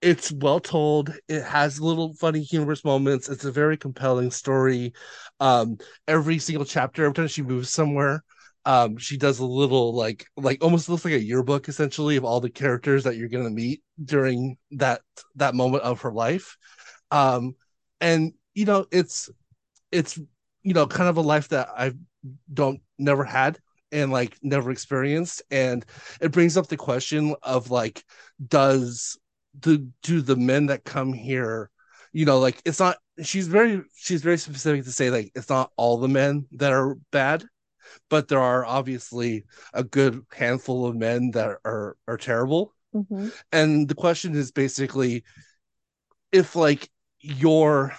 it's 0.00 0.32
well 0.32 0.60
told. 0.60 1.12
It 1.28 1.42
has 1.44 1.80
little 1.80 2.14
funny 2.14 2.42
humorous 2.42 2.84
moments. 2.84 3.28
It's 3.28 3.44
a 3.44 3.52
very 3.52 3.76
compelling 3.76 4.30
story. 4.30 4.92
Um 5.40 5.78
every 6.06 6.38
single 6.38 6.64
chapter 6.64 7.04
every 7.04 7.14
time 7.14 7.28
she 7.28 7.42
moves 7.42 7.70
somewhere 7.70 8.24
um 8.68 8.98
she 8.98 9.16
does 9.16 9.38
a 9.38 9.46
little 9.46 9.94
like 9.94 10.26
like 10.36 10.62
almost 10.62 10.90
looks 10.90 11.04
like 11.04 11.14
a 11.14 11.24
yearbook 11.24 11.68
essentially 11.68 12.16
of 12.16 12.24
all 12.24 12.38
the 12.38 12.50
characters 12.50 13.04
that 13.04 13.16
you're 13.16 13.28
to 13.28 13.50
meet 13.50 13.82
during 14.04 14.58
that 14.72 15.00
that 15.36 15.54
moment 15.54 15.82
of 15.82 16.02
her 16.02 16.12
life. 16.12 16.56
Um 17.10 17.56
and 18.00 18.34
you 18.54 18.66
know 18.66 18.86
it's 18.92 19.30
it's 19.90 20.18
you 20.62 20.74
know 20.74 20.86
kind 20.86 21.08
of 21.08 21.16
a 21.16 21.22
life 21.22 21.48
that 21.48 21.68
i 21.76 21.92
don't 22.52 22.80
never 22.98 23.24
had 23.24 23.58
and 23.90 24.12
like 24.12 24.36
never 24.42 24.70
experienced. 24.70 25.40
And 25.50 25.82
it 26.20 26.32
brings 26.32 26.58
up 26.58 26.66
the 26.66 26.76
question 26.76 27.34
of 27.42 27.70
like 27.70 28.04
does 28.46 29.16
the 29.60 29.88
do 30.02 30.20
the 30.20 30.36
men 30.36 30.66
that 30.66 30.84
come 30.84 31.14
here 31.14 31.70
you 32.12 32.26
know 32.26 32.38
like 32.38 32.60
it's 32.66 32.80
not 32.80 32.96
she's 33.22 33.48
very 33.48 33.82
she's 33.96 34.22
very 34.22 34.36
specific 34.36 34.84
to 34.84 34.92
say 34.92 35.10
like 35.10 35.32
it's 35.34 35.48
not 35.48 35.70
all 35.76 35.96
the 35.96 36.08
men 36.08 36.46
that 36.52 36.72
are 36.72 36.96
bad 37.10 37.44
but 38.10 38.28
there 38.28 38.40
are 38.40 38.64
obviously 38.64 39.44
a 39.74 39.84
good 39.84 40.24
handful 40.32 40.86
of 40.86 40.96
men 40.96 41.30
that 41.32 41.58
are 41.64 41.96
are 42.06 42.16
terrible 42.16 42.74
Mhm. 42.92 43.32
and 43.52 43.88
the 43.88 43.94
question 43.94 44.34
is 44.34 44.52
basically 44.52 45.24
if 46.32 46.56
like 46.56 46.90
your 47.20 47.94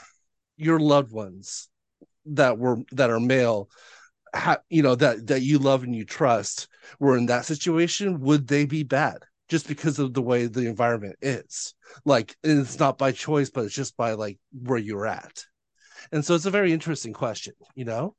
your 0.58 0.80
loved 0.80 1.12
ones 1.12 1.70
that 2.26 2.58
were 2.58 2.78
that 2.92 3.10
are 3.10 3.20
male 3.20 3.70
ha, 4.36 4.58
you 4.70 4.82
know 4.84 4.96
that 4.96 5.28
that 5.28 5.42
you 5.42 5.60
love 5.60 5.84
and 5.84 5.96
you 5.96 6.06
trust 6.06 6.68
were 7.00 7.18
in 7.18 7.28
that 7.28 7.46
situation 7.46 8.20
would 8.22 8.48
they 8.48 8.66
be 8.66 8.84
bad 8.84 9.20
just 9.50 9.68
because 9.68 10.00
of 10.00 10.14
the 10.14 10.22
way 10.22 10.48
the 10.48 10.68
environment 10.68 11.16
is 11.22 11.76
like 12.06 12.36
it's 12.44 12.80
not 12.80 12.98
by 12.98 13.12
choice 13.12 13.50
but 13.50 13.66
it's 13.66 13.76
just 13.76 13.98
by 13.98 14.14
like 14.14 14.40
where 14.64 14.80
you're 14.80 15.08
at 15.08 15.44
and 16.12 16.26
so 16.26 16.36
it's 16.36 16.46
a 16.46 16.52
very 16.52 16.74
interesting 16.74 17.14
question 17.14 17.54
you 17.76 17.86
know 17.86 18.16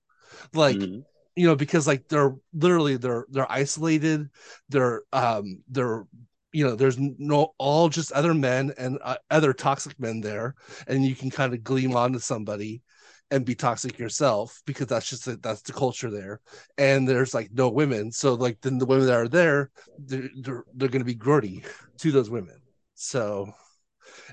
like 0.55 0.81
Mhm. 0.81 1.05
You 1.37 1.47
know 1.47 1.57
because 1.57 1.87
like 1.87 2.09
they're 2.09 2.35
literally 2.53 2.97
they're 2.97 3.27
they're 3.31 3.51
isolated. 3.51 4.29
They're 4.69 5.03
um 5.13 5.63
they're 5.69 6.05
you 6.53 6.65
know 6.65 6.75
there's 6.75 6.99
no 6.99 7.55
all 7.59 7.89
just 7.89 8.13
other 8.13 8.35
men 8.35 8.73
and 8.77 8.99
uh, 9.03 9.17
other 9.31 9.53
toxic 9.53 9.99
men 10.01 10.21
there. 10.21 10.55
And 10.87 11.05
you 11.05 11.15
can 11.15 11.31
kind 11.31 11.55
of 11.55 11.65
gleam 11.65 11.95
onto 11.97 12.19
somebody 12.19 12.83
and 13.31 13.45
be 13.45 13.55
toxic 13.55 13.99
yourself 13.99 14.61
because 14.67 14.89
that's 14.89 15.09
just 15.09 15.43
that's 15.43 15.63
the 15.63 15.73
culture 15.73 16.11
there. 16.11 16.41
And 16.79 17.09
there's 17.09 17.35
like 17.35 17.51
no 17.53 17.69
women. 17.69 18.11
So 18.11 18.35
like 18.35 18.61
then 18.61 18.79
the 18.79 18.87
women 18.87 19.07
that 19.07 19.15
are 19.15 19.29
there 19.29 19.71
they're 19.99 20.31
they're, 20.41 20.65
they're 20.75 20.89
going 20.89 21.05
to 21.05 21.05
be 21.05 21.15
grody 21.15 21.65
to 21.99 22.11
those 22.11 22.31
women. 22.31 22.61
So 22.95 23.53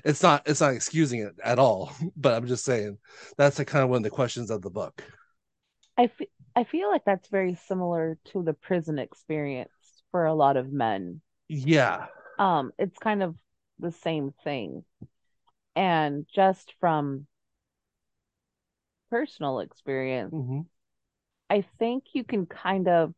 it's 0.04 0.22
not 0.22 0.42
it's 0.46 0.60
not 0.60 0.74
excusing 0.74 1.20
it 1.20 1.34
at 1.44 1.58
all. 1.58 1.92
But 2.16 2.34
i'm 2.34 2.46
just 2.46 2.64
saying 2.64 2.98
that's 3.36 3.58
like 3.58 3.68
kind 3.68 3.84
of 3.84 3.90
one 3.90 3.98
of 3.98 4.02
the 4.02 4.10
questions 4.10 4.50
of 4.50 4.62
the 4.62 4.70
book. 4.70 5.02
I 5.96 6.08
fe- 6.08 6.30
I 6.58 6.64
feel 6.64 6.90
like 6.90 7.04
that's 7.04 7.28
very 7.28 7.54
similar 7.54 8.18
to 8.32 8.42
the 8.42 8.52
prison 8.52 8.98
experience 8.98 9.70
for 10.10 10.24
a 10.24 10.34
lot 10.34 10.56
of 10.56 10.72
men. 10.72 11.20
yeah 11.48 12.06
Um, 12.36 12.72
it's 12.80 12.98
kind 12.98 13.22
of 13.22 13.36
the 13.78 13.92
same 13.92 14.34
thing. 14.42 14.84
And 15.76 16.26
just 16.34 16.74
from 16.80 17.28
personal 19.10 19.60
experience, 19.60 20.34
Mhm. 20.34 20.66
I 21.50 21.62
think 21.78 22.04
you 22.14 22.24
can 22.24 22.46
kind 22.46 22.88
of, 22.88 23.14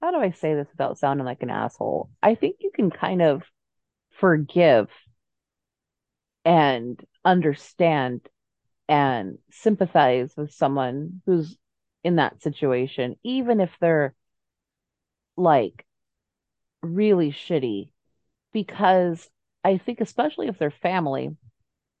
how 0.00 0.10
do 0.10 0.18
I 0.18 0.30
say 0.30 0.54
this 0.54 0.68
without 0.72 0.98
sounding 0.98 1.24
like 1.26 1.42
an 1.42 1.50
asshole? 1.50 2.10
I 2.22 2.34
think 2.34 2.56
you 2.60 2.70
can 2.74 2.90
kind 2.90 3.22
of 3.22 3.42
forgive 4.20 4.88
and 6.44 7.02
understand 7.24 8.22
and 8.88 9.38
sympathize 9.50 10.34
with 10.36 10.52
someone 10.52 11.22
who's 11.26 11.56
in 12.02 12.16
that 12.16 12.42
situation, 12.42 13.16
even 13.22 13.60
if 13.60 13.70
they're 13.80 14.14
like 15.36 15.84
really 16.82 17.30
shitty, 17.30 17.92
because 18.52 19.28
I 19.62 19.78
think, 19.78 20.00
especially 20.00 20.48
if 20.48 20.58
they're 20.58 20.70
family, 20.70 21.30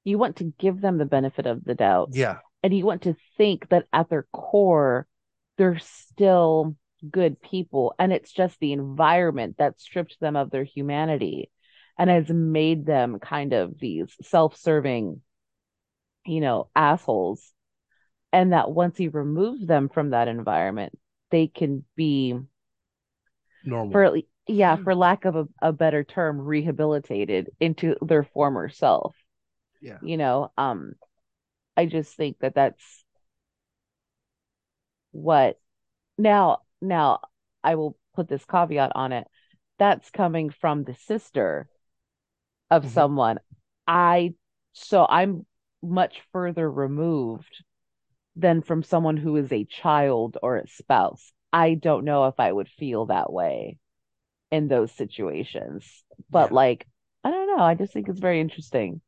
you 0.04 0.18
want 0.18 0.36
to 0.36 0.52
give 0.58 0.80
them 0.80 0.98
the 0.98 1.04
benefit 1.04 1.46
of 1.46 1.64
the 1.64 1.74
doubt. 1.74 2.10
Yeah. 2.12 2.38
And 2.62 2.74
you 2.76 2.84
want 2.84 3.02
to 3.02 3.16
think 3.36 3.68
that 3.68 3.86
at 3.92 4.08
their 4.08 4.26
core 4.32 5.06
they're 5.58 5.78
still 5.78 6.76
good 7.10 7.40
people. 7.40 7.94
And 7.98 8.12
it's 8.12 8.32
just 8.32 8.58
the 8.60 8.72
environment 8.72 9.56
that 9.58 9.80
stripped 9.80 10.18
them 10.20 10.36
of 10.36 10.50
their 10.50 10.64
humanity 10.64 11.50
and 11.98 12.08
has 12.08 12.30
made 12.30 12.86
them 12.86 13.18
kind 13.18 13.52
of 13.52 13.78
these 13.78 14.14
self-serving 14.22 15.20
you 16.26 16.40
know 16.40 16.68
assholes 16.76 17.52
and 18.32 18.52
that 18.52 18.70
once 18.70 19.00
you 19.00 19.10
remove 19.10 19.66
them 19.66 19.88
from 19.88 20.10
that 20.10 20.28
environment 20.28 20.98
they 21.30 21.46
can 21.46 21.84
be 21.96 22.38
normal. 23.62 23.92
for 23.92 24.16
yeah 24.46 24.76
for 24.76 24.94
lack 24.94 25.24
of 25.24 25.36
a, 25.36 25.48
a 25.62 25.72
better 25.72 26.04
term 26.04 26.40
rehabilitated 26.40 27.50
into 27.60 27.96
their 28.02 28.24
former 28.24 28.68
self. 28.68 29.14
Yeah. 29.80 29.98
You 30.00 30.16
know 30.16 30.52
um 30.58 30.94
i 31.76 31.86
just 31.86 32.14
think 32.16 32.38
that 32.40 32.54
that's 32.54 33.04
what 35.12 35.58
now 36.18 36.58
now 36.80 37.20
i 37.64 37.74
will 37.74 37.96
put 38.14 38.28
this 38.28 38.44
caveat 38.46 38.92
on 38.94 39.12
it. 39.12 39.26
That's 39.78 40.10
coming 40.10 40.50
from 40.50 40.84
the 40.84 40.94
sister 40.94 41.68
of 42.70 42.84
Mhm. 42.84 42.88
someone. 42.88 43.38
I 43.86 44.34
so 44.72 45.06
i'm 45.08 45.46
much 45.82 46.20
further 46.32 46.70
removed 46.70 47.64
than 48.40 48.62
from 48.62 48.82
someone 48.82 49.16
who 49.16 49.36
is 49.36 49.52
a 49.52 49.64
child 49.64 50.38
or 50.42 50.56
a 50.56 50.66
spouse. 50.68 51.32
I 51.52 51.74
don't 51.74 52.04
know 52.04 52.26
if 52.26 52.38
i 52.38 52.50
would 52.50 52.68
feel 52.68 53.06
that 53.06 53.32
way 53.32 53.76
in 54.50 54.68
those 54.68 54.92
situations. 54.92 55.84
But 56.30 56.50
Yeah. 56.50 56.54
like 56.56 56.86
i 57.22 57.30
don't 57.30 57.48
know. 57.54 57.62
I 57.62 57.74
just 57.74 57.92
think 57.92 58.08
it's 58.08 58.18
very 58.18 58.40
interesting. 58.40 59.00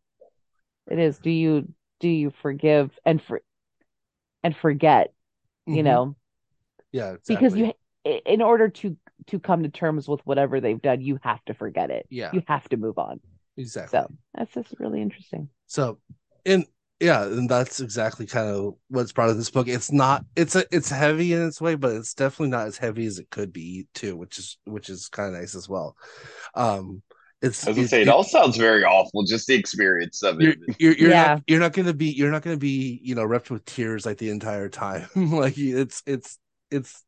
It 0.90 0.98
is. 0.98 1.18
Do 1.18 1.30
you 1.30 1.72
do 2.00 2.08
you 2.08 2.30
forgive 2.42 2.90
and 3.04 3.22
for 3.22 3.42
and 4.42 4.56
forget 4.56 5.12
you 5.66 5.82
Mhm. 5.82 5.84
know? 5.84 6.16
Yeah 6.90 7.12
exactly. 7.12 7.36
because 7.36 7.56
you 7.56 7.72
in 8.04 8.42
order 8.42 8.68
to 8.68 8.96
to 9.28 9.38
come 9.38 9.62
to 9.62 9.68
terms 9.68 10.08
with 10.08 10.20
whatever 10.26 10.60
they've 10.60 10.82
done 10.82 11.00
you 11.00 11.18
have 11.22 11.42
to 11.44 11.54
forget 11.54 11.90
it. 11.90 12.06
Yeah. 12.10 12.30
You 12.32 12.42
have 12.48 12.68
to 12.70 12.76
move 12.76 12.98
on. 12.98 13.20
Exactly. 13.56 13.98
So 13.98 14.12
that's 14.34 14.52
just 14.52 14.74
really 14.80 15.00
interesting. 15.00 15.48
So, 15.66 16.00
and 16.44 16.66
yeah, 17.02 17.24
and 17.24 17.48
that's 17.48 17.80
exactly 17.80 18.26
kind 18.26 18.48
of 18.48 18.74
what's 18.88 19.12
part 19.12 19.30
of 19.30 19.36
this 19.36 19.50
book. 19.50 19.68
It's 19.68 19.92
not, 19.92 20.24
it's 20.36 20.54
a, 20.56 20.64
it's 20.70 20.88
heavy 20.88 21.32
in 21.32 21.46
its 21.46 21.60
way, 21.60 21.74
but 21.74 21.92
it's 21.96 22.14
definitely 22.14 22.50
not 22.50 22.68
as 22.68 22.78
heavy 22.78 23.06
as 23.06 23.18
it 23.18 23.30
could 23.30 23.52
be 23.52 23.86
too, 23.94 24.16
which 24.16 24.38
is, 24.38 24.58
which 24.64 24.88
is 24.88 25.08
kind 25.08 25.34
of 25.34 25.40
nice 25.40 25.54
as 25.54 25.68
well. 25.68 25.96
Um, 26.54 27.02
it's, 27.42 27.66
I 27.66 27.70
was 27.70 27.76
gonna 27.76 27.84
it- 27.84 27.88
say 27.88 28.02
it 28.02 28.08
it- 28.08 28.08
all 28.08 28.24
sounds 28.24 28.56
very 28.56 28.84
awful, 28.84 29.24
just 29.24 29.46
the 29.46 29.54
experience 29.54 30.22
of 30.22 30.40
you're, 30.40 30.54
it. 30.54 30.58
you're, 30.78 30.94
you're 30.94 31.10
Yeah. 31.10 31.14
not, 31.14 31.42
you're 31.46 31.60
not 31.60 31.72
going 31.72 31.86
to 31.86 31.94
be, 31.94 32.06
you're 32.10 32.30
not 32.30 32.42
going 32.42 32.56
to 32.56 32.60
be, 32.60 33.00
you 33.02 33.14
know, 33.14 33.22
repped 33.26 33.50
with 33.50 33.64
tears 33.64 34.06
like 34.06 34.18
the 34.18 34.30
entire 34.30 34.68
time. 34.68 35.08
like 35.16 35.54
it's, 35.58 36.02
it's, 36.06 36.38
it's, 36.70 37.04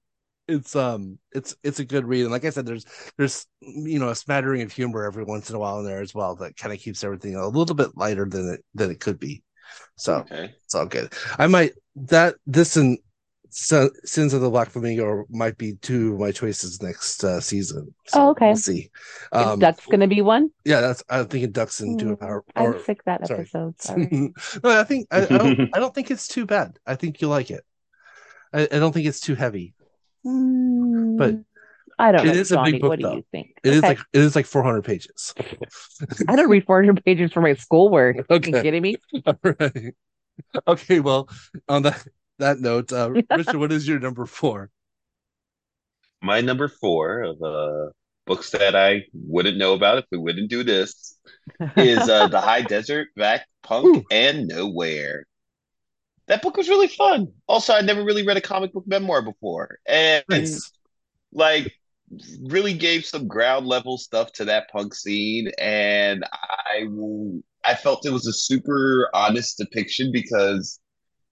it's 0.48 0.76
um 0.76 1.18
it's 1.33 1.57
it's 1.64 1.78
a 1.80 1.85
good 1.87 2.04
read 2.07 2.22
and 2.22 2.30
like 2.30 2.44
i 2.44 2.50
said 2.50 2.66
there's 2.66 2.85
there's 3.16 3.46
you 3.62 3.98
know 3.98 4.11
a 4.11 4.14
smattering 4.14 4.62
of 4.62 4.70
humor 4.72 5.04
every 5.04 5.24
once 5.24 5.48
in 5.50 5.57
a 5.57 5.59
while 5.59 5.78
in 5.78 5.87
there 5.87 6.02
as 6.02 6.14
well 6.14 6.37
that 6.37 6.57
kind 6.57 6.72
of 6.74 6.78
keeps 6.78 7.02
everything 7.02 7.35
a 7.35 7.48
little 7.48 7.74
bit 7.74 7.96
lighter 7.96 8.26
than 8.28 8.50
it 8.52 8.64
than 8.74 8.90
it 8.90 9.00
could 9.00 9.18
be 9.18 9.42
so 9.96 10.16
Okay. 10.18 10.54
it's 10.64 10.74
all 10.74 10.87
good. 10.87 11.12
I 11.38 11.46
might 11.46 11.72
that 11.96 12.37
this 12.46 12.76
and 12.76 12.98
Sin- 13.50 13.90
Sins 14.04 14.34
of 14.34 14.40
the 14.40 14.50
Black 14.50 14.68
Flamingo 14.70 15.26
might 15.30 15.56
be 15.56 15.74
two 15.74 16.14
of 16.14 16.18
my 16.20 16.32
choices 16.32 16.82
next 16.82 17.22
uh, 17.22 17.38
season. 17.40 17.94
Oh, 18.12 18.30
okay. 18.30 18.46
We'll 18.46 18.56
see. 18.56 18.78
is 18.80 18.90
Um, 19.30 19.60
duck's 19.60 19.87
gonna 19.87 20.08
be 20.08 20.22
one 20.22 20.50
yeah, 20.64 20.80
that's 20.80 21.04
I'm 21.08 21.28
thinking 21.28 21.52
ducks 21.52 21.80
into 21.80 22.10
a 22.10 22.16
power. 22.16 22.42
i 22.56 22.64
Or, 22.64 22.80
sick 22.80 23.04
that 23.04 23.24
sorry. 23.28 23.42
episode 23.42 23.80
sorry 23.80 24.08
no, 24.64 24.80
I 24.80 24.82
think 24.82 25.06
I, 25.12 25.22
I 25.22 25.38
don't. 25.38 25.60
I 25.74 25.78
don't 25.78 25.94
think 25.94 26.10
it's 26.10 26.26
too 26.26 26.46
bad. 26.46 26.78
I 26.84 26.96
think 26.96 27.20
you 27.20 27.28
like 27.28 27.52
it. 27.52 27.64
I, 28.52 28.62
I 28.62 28.78
don't 28.80 28.92
think 28.92 29.06
it's 29.06 29.20
too 29.20 29.37
heavy. 29.37 29.74
But 30.24 30.30
Mm, 30.30 31.44
i 31.98 32.12
don't 32.12 32.26
it 32.26 32.26
know 32.26 32.35
is 32.35 32.52
a 32.52 32.59
big 32.59 32.74
Johnny, 32.74 32.80
book, 32.80 32.90
what 32.90 32.98
do 32.98 33.04
though. 33.04 33.16
you 33.16 33.24
think 33.30 33.57
It 33.62 33.72
is 33.74 33.83
Okay. 33.83 33.88
like 33.88 34.00
it 34.12 34.20
is 34.20 34.37
like 34.37 34.46
400 34.46 34.83
pages. 34.85 35.35
i 36.28 36.37
don't 36.37 36.48
read 36.48 36.64
400 36.66 37.04
pages 37.04 37.33
for 37.33 37.40
my 37.40 37.54
schoolwork 37.54 38.18
Are 38.18 38.24
Okay. 38.37 38.50
you 38.50 38.54
kidding 38.62 38.83
me 38.83 39.00
All 39.26 39.38
right. 39.61 39.94
Okay. 40.68 41.00
Well, 41.00 41.28
on 41.68 41.83
that 41.85 42.07
that 42.38 42.61
note, 42.61 42.92
uh, 42.92 43.14
Richard, 43.33 43.59
what 43.59 43.72
is 43.72 43.88
your 43.88 44.00
number 44.00 44.26
four? 44.26 44.70
My 46.22 46.40
number 46.40 46.68
four 46.68 47.22
of 47.22 47.42
uh 47.42 47.90
books 48.26 48.50
that 48.50 48.74
I 48.74 49.04
wouldn't 49.12 49.59
know 49.59 49.74
about 49.74 49.98
if 49.98 50.07
we 50.11 50.18
wouldn't 50.18 50.50
do 50.50 50.62
this 50.64 51.16
is 51.76 52.09
uh 52.09 52.26
The 52.28 52.40
High 52.40 52.62
Desert, 52.62 53.09
Vac, 53.16 53.46
Punk, 53.62 53.90
Ooh. 53.90 54.04
and 54.11 54.48
Nowhere. 54.48 55.26
That 56.26 56.42
book 56.42 56.57
was 56.57 56.68
really 56.68 56.88
fun. 56.88 57.33
Also, 57.46 57.74
I 57.74 57.83
never 57.83 58.02
really 58.02 58.26
read 58.26 58.37
a 58.38 58.40
comic 58.40 58.72
book 58.72 58.85
memoir 58.87 59.20
before. 59.22 59.78
And 59.87 60.24
Nice. 60.28 60.72
like 61.33 61.72
really 62.42 62.74
gave 62.74 63.04
some 63.04 63.26
ground 63.26 63.66
level 63.66 63.98
stuff 63.98 64.32
to 64.32 64.44
that 64.46 64.70
punk 64.70 64.94
scene. 64.94 65.50
And 65.58 66.24
I 66.32 66.84
will 66.88 67.40
I 67.64 67.74
felt 67.74 68.04
it 68.06 68.10
was 68.10 68.26
a 68.26 68.32
super 68.32 69.08
honest 69.14 69.58
depiction 69.58 70.12
because 70.12 70.78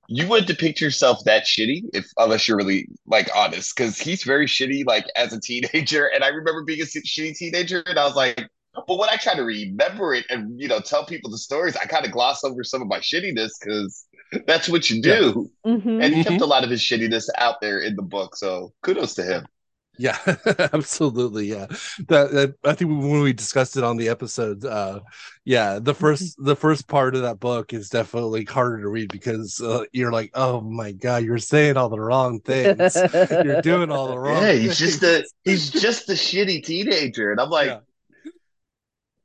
you 0.09 0.27
would 0.29 0.47
depict 0.47 0.81
yourself 0.81 1.19
that 1.25 1.45
shitty 1.45 1.83
if 1.93 2.07
unless 2.17 2.49
you're 2.49 2.57
really 2.57 2.89
like 3.07 3.29
honest 3.35 3.77
because 3.77 3.99
he's 3.99 4.25
very 4.25 4.47
shitty 4.47 4.85
like 4.87 5.07
as 5.17 5.33
a 5.33 5.41
teenager. 5.41 6.07
And 6.07 6.25
I 6.25 6.29
remember 6.29 6.65
being 6.65 6.81
a 6.81 6.85
shitty 6.85 7.37
teenager 7.37 7.83
and 7.87 7.99
I 7.99 8.05
was 8.05 8.17
like 8.17 8.47
but 8.87 8.97
when 8.97 9.11
I 9.11 9.17
try 9.17 9.35
to 9.35 9.43
remember 9.43 10.15
it 10.15 10.25
and 10.31 10.59
you 10.59 10.67
know 10.69 10.81
tell 10.81 11.05
people 11.05 11.31
the 11.31 11.39
stories 11.39 11.77
I 11.77 11.85
kind 11.85 12.07
of 12.07 12.11
gloss 12.13 12.43
over 12.43 12.65
some 12.65 12.81
of 12.83 12.89
my 12.89 12.99
shittiness 12.99 13.51
because 13.61 14.07
that's 14.47 14.67
what 14.69 14.89
you 14.89 15.03
do. 15.03 15.51
Mhm. 15.67 16.03
and 16.03 16.15
he 16.15 16.25
kept 16.25 16.41
a 16.41 16.47
lot 16.47 16.65
of 16.65 16.71
his 16.71 16.81
shittiness 16.81 17.29
out 17.37 17.61
there 17.61 17.81
in 17.81 17.95
the 17.97 18.03
book 18.03 18.35
so 18.35 18.73
kudos 18.83 19.15
to 19.15 19.23
him 19.23 19.45
Yeah, 19.99 20.19
absolutely. 20.73 21.47
Yeah, 21.47 21.67
that, 22.09 22.33
that 22.33 22.55
I 22.65 22.75
think 22.75 22.91
when 22.91 23.21
we 23.21 23.33
discussed 23.33 23.77
it 23.77 23.85
on 23.85 23.99
the 23.99 24.09
episode, 24.09 24.65
uh, 24.65 25.01
yeah, 25.45 25.79
the 25.81 25.95
first 25.95 26.43
the 26.43 26.57
first 26.57 26.89
part 26.89 27.15
of 27.15 27.23
that 27.23 27.41
book 27.41 27.75
is 27.75 27.91
definitely 27.91 28.45
harder 28.45 28.81
to 28.81 28.89
read 28.89 29.11
because 29.13 29.61
uh, 29.61 29.85
you're 29.93 30.13
like, 30.13 30.31
oh 30.35 30.63
my 30.63 30.93
god, 30.93 31.25
you're 31.25 31.39
saying 31.39 31.77
all 31.77 31.91
the 31.91 32.01
wrong 32.01 32.41
things, 32.41 33.05
you're 33.43 33.57
doing 33.61 33.91
all 33.91 34.09
the 34.09 34.19
wrong. 34.19 34.43
Yeah, 34.43 34.53
he's 34.53 34.79
just 34.79 35.03
a 35.03 35.25
he's 35.45 35.71
just 35.71 36.09
a 36.09 36.15
shitty 36.15 36.65
teenager, 36.65 37.31
and 37.31 37.41
I'm 37.41 37.51
like, 37.51 37.67
Yeah. 37.69 37.81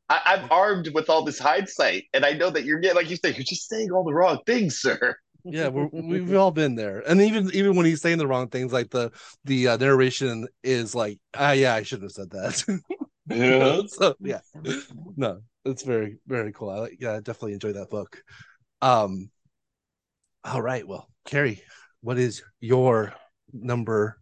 I, 0.10 0.21
I'm 0.25 0.47
armed 0.51 0.89
with 0.93 1.10
all 1.10 1.23
this 1.23 1.39
hindsight, 1.39 2.06
and 2.13 2.25
I 2.25 2.34
know 2.34 2.49
that 2.49 2.63
you're 2.65 2.80
getting, 2.80 2.95
like 2.95 3.10
you 3.10 3.17
said, 3.17 3.36
you're 3.36 3.43
just 3.43 3.67
saying 3.69 3.91
all 3.91 4.03
the 4.03 4.13
wrong 4.13 4.39
things, 4.45 4.80
sir. 4.80 5.15
Yeah, 5.49 5.67
we're, 5.69 5.88
we've 5.91 6.36
all 6.36 6.51
been 6.51 6.75
there, 6.75 7.03
and 7.07 7.21
even 7.21 7.49
even 7.53 7.75
when 7.75 7.86
he's 7.86 8.01
saying 8.01 8.17
the 8.17 8.27
wrong 8.27 8.49
things, 8.49 8.73
like 8.73 8.89
the 8.89 9.12
the 9.45 9.69
uh, 9.69 9.77
narration 9.77 10.47
is 10.63 10.93
like, 10.95 11.19
ah, 11.36 11.51
yeah, 11.51 11.73
I 11.73 11.83
shouldn't 11.83 12.05
have 12.05 12.12
said 12.12 12.29
that. 12.31 12.81
Yeah. 13.29 13.81
so 13.88 14.15
yeah, 14.21 14.39
no, 15.17 15.41
it's 15.65 15.83
very 15.83 16.17
very 16.25 16.53
cool. 16.53 16.69
I 16.69 16.77
like, 16.77 16.97
yeah, 16.97 17.12
I 17.12 17.17
definitely 17.17 17.53
enjoyed 17.53 17.75
that 17.75 17.89
book. 17.89 18.23
Um, 18.81 19.29
All 20.45 20.62
right. 20.62 20.88
Well, 20.88 21.10
Carrie, 21.25 21.62
what 21.99 22.17
is 22.17 22.41
your 22.62 23.13
number 23.51 24.21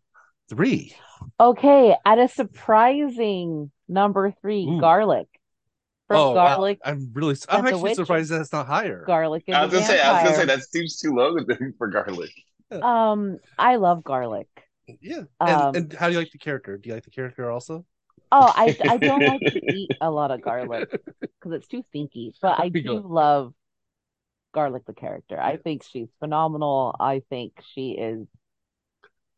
three? 0.49 0.95
Okay, 1.39 1.95
at 2.03 2.17
a 2.17 2.27
surprising 2.27 3.71
number 3.88 4.33
three, 4.41 4.65
Ooh. 4.65 4.79
garlic. 4.79 5.27
From 6.07 6.17
oh, 6.17 6.33
garlic, 6.33 6.79
I'm 6.83 7.11
really. 7.13 7.35
I'm 7.49 7.65
actually 7.65 7.95
Witcher. 7.95 7.95
surprised 7.95 8.31
that 8.31 8.41
it's 8.41 8.51
not 8.53 8.67
higher. 8.67 9.05
garlic 9.05 9.43
is 9.47 9.55
I 9.55 9.61
a 9.61 9.65
was 9.65 9.73
gonna 9.73 9.85
say, 9.85 9.99
I 10.01 10.11
was 10.13 10.21
gonna 10.21 10.35
say 10.35 10.45
vampire. 10.45 10.57
that 10.57 10.63
seems 10.63 10.99
too 10.99 11.13
low 11.15 11.35
for 11.77 11.87
garlic. 11.87 12.31
Um, 12.81 13.39
I 13.57 13.77
love 13.77 14.03
garlic. 14.03 14.47
Yeah. 15.01 15.23
And, 15.45 15.61
Um, 15.61 15.75
and 15.75 15.93
how 15.93 16.07
do 16.07 16.13
you 16.13 16.19
like 16.19 16.31
the 16.31 16.37
character? 16.37 16.77
Do 16.77 16.89
you 16.89 16.95
like 16.95 17.05
the 17.05 17.11
character 17.11 17.49
also? 17.49 17.85
Oh, 18.31 18.51
I 18.55 18.75
I 18.87 18.97
don't 18.97 19.25
like 19.25 19.45
to 19.47 19.61
eat 19.73 19.93
a 20.01 20.09
lot 20.11 20.31
of 20.31 20.41
garlic 20.41 20.89
because 21.21 21.53
it's 21.53 21.67
too 21.67 21.83
stinky, 21.89 22.33
but 22.41 22.59
I 22.59 22.69
do 22.69 22.99
love 22.99 23.53
Garlic 24.53 24.85
the 24.85 24.93
character. 24.93 25.39
I 25.39 25.57
think 25.57 25.83
she's 25.83 26.09
phenomenal. 26.19 26.95
I 26.99 27.21
think 27.29 27.53
she 27.73 27.91
is 27.91 28.27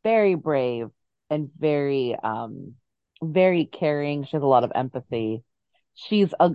very 0.03 0.35
brave 0.35 0.89
and 1.29 1.49
very 1.57 2.15
um 2.15 2.75
very 3.23 3.65
caring. 3.65 4.25
She 4.25 4.31
has 4.37 4.43
a 4.43 4.47
lot 4.47 4.63
of 4.63 4.71
empathy. 4.75 5.43
She's 5.97 6.33
a 6.39 6.51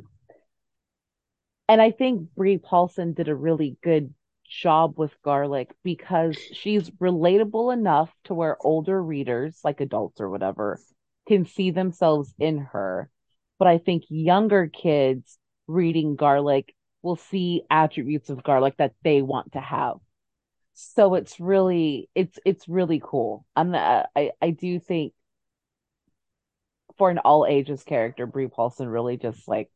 and 1.68 1.80
I 1.80 1.90
think 1.90 2.28
Bree 2.34 2.58
Paulsen 2.58 3.14
did 3.14 3.28
a 3.28 3.34
really 3.34 3.76
good 3.82 4.12
job 4.48 4.98
with 4.98 5.20
Garlic 5.22 5.74
because 5.82 6.36
she's 6.36 6.90
relatable 6.90 7.72
enough 7.72 8.14
to 8.24 8.34
where 8.34 8.56
older 8.60 9.02
readers, 9.02 9.60
like 9.64 9.80
adults 9.80 10.20
or 10.20 10.28
whatever, 10.28 10.78
can 11.26 11.46
see 11.46 11.70
themselves 11.70 12.34
in 12.38 12.58
her. 12.58 13.10
But 13.58 13.68
I 13.68 13.78
think 13.78 14.04
younger 14.08 14.66
kids 14.66 15.38
reading 15.66 16.16
Garlic 16.16 16.74
will 17.02 17.16
see 17.16 17.62
attributes 17.70 18.28
of 18.28 18.42
Garlic 18.42 18.76
that 18.78 18.94
they 19.02 19.22
want 19.22 19.52
to 19.52 19.60
have. 19.60 19.96
So 20.74 21.14
it's 21.14 21.38
really 21.40 22.08
it's 22.14 22.38
it's 22.44 22.68
really 22.68 23.00
cool. 23.02 23.46
I'm 23.56 23.74
uh, 23.74 24.04
I 24.16 24.32
I 24.40 24.50
do 24.50 24.78
think 24.80 25.12
for 27.02 27.10
an 27.10 27.18
all 27.18 27.44
ages 27.44 27.82
character, 27.82 28.26
Bree 28.26 28.46
Paulsen 28.46 28.86
really 28.88 29.16
just 29.16 29.48
like 29.48 29.68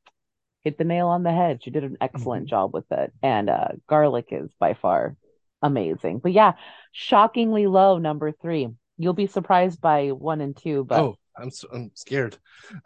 hit 0.63 0.79
the 0.79 0.85
nail 0.85 1.09
on 1.09 1.25
the 1.25 1.33
head. 1.33 1.59
She 1.61 1.71
did 1.71 1.83
an 1.83 1.97
excellent 2.01 2.49
job 2.49 2.73
with 2.73 2.85
it. 2.93 3.13
And 3.21 3.51
uh 3.51 3.71
Garlic 3.89 4.27
is 4.31 4.49
by 4.61 4.75
far 4.75 5.17
amazing. 5.61 6.21
But 6.21 6.31
yeah, 6.31 6.53
shockingly 6.93 7.67
low 7.67 7.99
number 7.99 8.31
three. 8.31 8.69
You'll 8.97 9.13
be 9.13 9.27
surprised 9.27 9.81
by 9.81 10.11
one 10.11 10.41
and 10.41 10.57
two, 10.57 10.85
but 10.85 11.01
oh, 11.01 11.17
I'm 11.37 11.51
I'm 11.73 11.91
scared. 11.95 12.37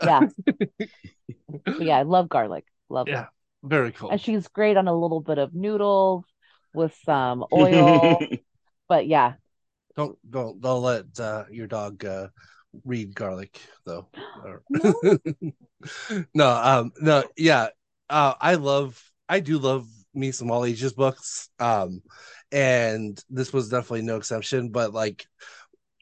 yeah. 0.02 0.22
But 1.66 1.82
yeah, 1.82 1.98
I 1.98 2.04
love 2.04 2.30
Garlic. 2.30 2.64
Love 2.88 3.08
it. 3.08 3.12
Yeah. 3.12 3.26
Very 3.62 3.92
cool. 3.92 4.08
And 4.08 4.18
she's 4.18 4.48
great 4.48 4.78
on 4.78 4.88
a 4.88 4.98
little 4.98 5.20
bit 5.20 5.36
of 5.36 5.52
noodles 5.52 6.24
with 6.72 6.96
some 7.04 7.44
oil. 7.52 8.18
but 8.88 9.06
yeah, 9.06 9.34
Don't 9.96 10.16
don't 10.28 10.62
don't 10.62 10.82
let 10.82 11.20
uh, 11.20 11.44
your 11.50 11.66
dog 11.66 12.02
uh, 12.06 12.28
read 12.84 13.14
garlic 13.14 13.60
though. 13.84 14.08
No. 14.70 16.26
no, 16.34 16.50
um, 16.50 16.92
no, 17.00 17.24
yeah. 17.36 17.68
Uh, 18.08 18.34
I 18.40 18.54
love, 18.54 19.02
I 19.28 19.40
do 19.40 19.58
love 19.58 19.86
me 20.14 20.32
some 20.32 20.50
all 20.50 20.64
ages 20.64 20.92
books. 20.92 21.48
Um, 21.58 22.02
and 22.52 23.22
this 23.30 23.52
was 23.52 23.68
definitely 23.68 24.02
no 24.02 24.16
exception. 24.16 24.70
But 24.70 24.92
like, 24.92 25.26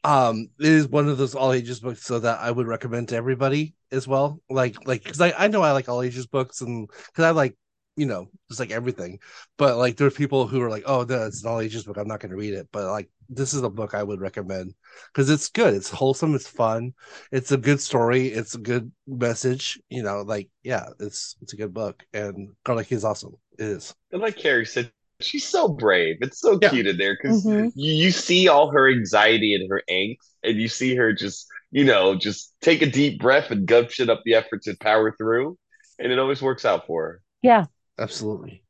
um, 0.03 0.49
it 0.59 0.65
is 0.65 0.87
one 0.87 1.07
of 1.07 1.17
those 1.17 1.35
all 1.35 1.51
ages 1.51 1.79
books, 1.79 2.03
so 2.03 2.19
that 2.19 2.39
I 2.39 2.51
would 2.51 2.67
recommend 2.67 3.09
to 3.09 3.15
everybody 3.15 3.75
as 3.91 4.07
well. 4.07 4.41
Like, 4.49 4.85
like 4.87 5.03
because 5.03 5.21
I 5.21 5.33
I 5.37 5.47
know 5.47 5.61
I 5.61 5.71
like 5.71 5.89
all 5.89 6.01
ages 6.01 6.25
books, 6.27 6.61
and 6.61 6.87
because 6.87 7.25
I 7.25 7.31
like 7.31 7.55
you 7.99 8.05
know 8.07 8.29
just 8.49 8.59
like 8.59 8.71
everything. 8.71 9.19
But 9.57 9.77
like, 9.77 9.97
there's 9.97 10.13
people 10.13 10.47
who 10.47 10.61
are 10.61 10.69
like, 10.69 10.83
oh, 10.85 11.03
no, 11.03 11.25
it's 11.25 11.43
an 11.43 11.49
all 11.49 11.59
ages 11.61 11.83
book. 11.83 11.97
I'm 11.97 12.07
not 12.07 12.19
going 12.19 12.31
to 12.31 12.37
read 12.37 12.53
it. 12.53 12.67
But 12.71 12.85
like, 12.91 13.09
this 13.29 13.53
is 13.53 13.61
a 13.63 13.69
book 13.69 13.93
I 13.93 14.03
would 14.03 14.21
recommend 14.21 14.73
because 15.13 15.29
it's 15.29 15.49
good. 15.49 15.73
It's 15.73 15.89
wholesome. 15.89 16.35
It's 16.35 16.47
fun. 16.47 16.93
It's 17.31 17.51
a 17.51 17.57
good 17.57 17.79
story. 17.81 18.27
It's 18.27 18.55
a 18.55 18.59
good 18.59 18.91
message. 19.07 19.79
You 19.89 20.03
know, 20.03 20.21
like 20.21 20.49
yeah, 20.63 20.87
it's 20.99 21.35
it's 21.41 21.53
a 21.53 21.57
good 21.57 21.73
book, 21.73 22.03
and 22.13 22.49
Garlic 22.63 22.91
is 22.91 23.05
awesome. 23.05 23.35
It 23.57 23.65
is. 23.65 23.93
And 24.11 24.21
like 24.21 24.37
Carrie 24.37 24.65
said, 24.65 24.91
she's 25.21 25.47
so 25.47 25.67
brave. 25.67 26.17
It's 26.21 26.39
so 26.39 26.57
Yeah. 26.61 26.69
cute 26.69 26.87
in 26.87 26.97
there 26.97 27.15
because 27.21 27.43
Mhm. 27.45 27.71
you, 27.75 27.93
you 28.05 28.11
see 28.11 28.47
all 28.47 28.71
her 28.71 28.89
anxiety 28.89 29.53
and 29.53 29.69
her 29.69 29.83
angst, 29.89 30.17
and 30.43 30.57
you 30.57 30.67
see 30.67 30.95
her 30.95 31.13
just, 31.13 31.47
you 31.71 31.83
know, 31.83 32.15
just 32.15 32.53
take 32.61 32.81
a 32.81 32.85
deep 32.89 33.19
breath 33.19 33.51
and 33.51 33.67
gumption 33.67 34.09
up 34.09 34.21
the 34.25 34.35
effort 34.35 34.63
to 34.63 34.75
power 34.79 35.11
through. 35.11 35.57
And 35.99 36.11
it 36.11 36.19
always 36.19 36.41
works 36.41 36.65
out 36.65 36.87
for 36.87 37.03
her. 37.03 37.21
yeah. 37.41 37.65
Absolutely. 37.99 38.63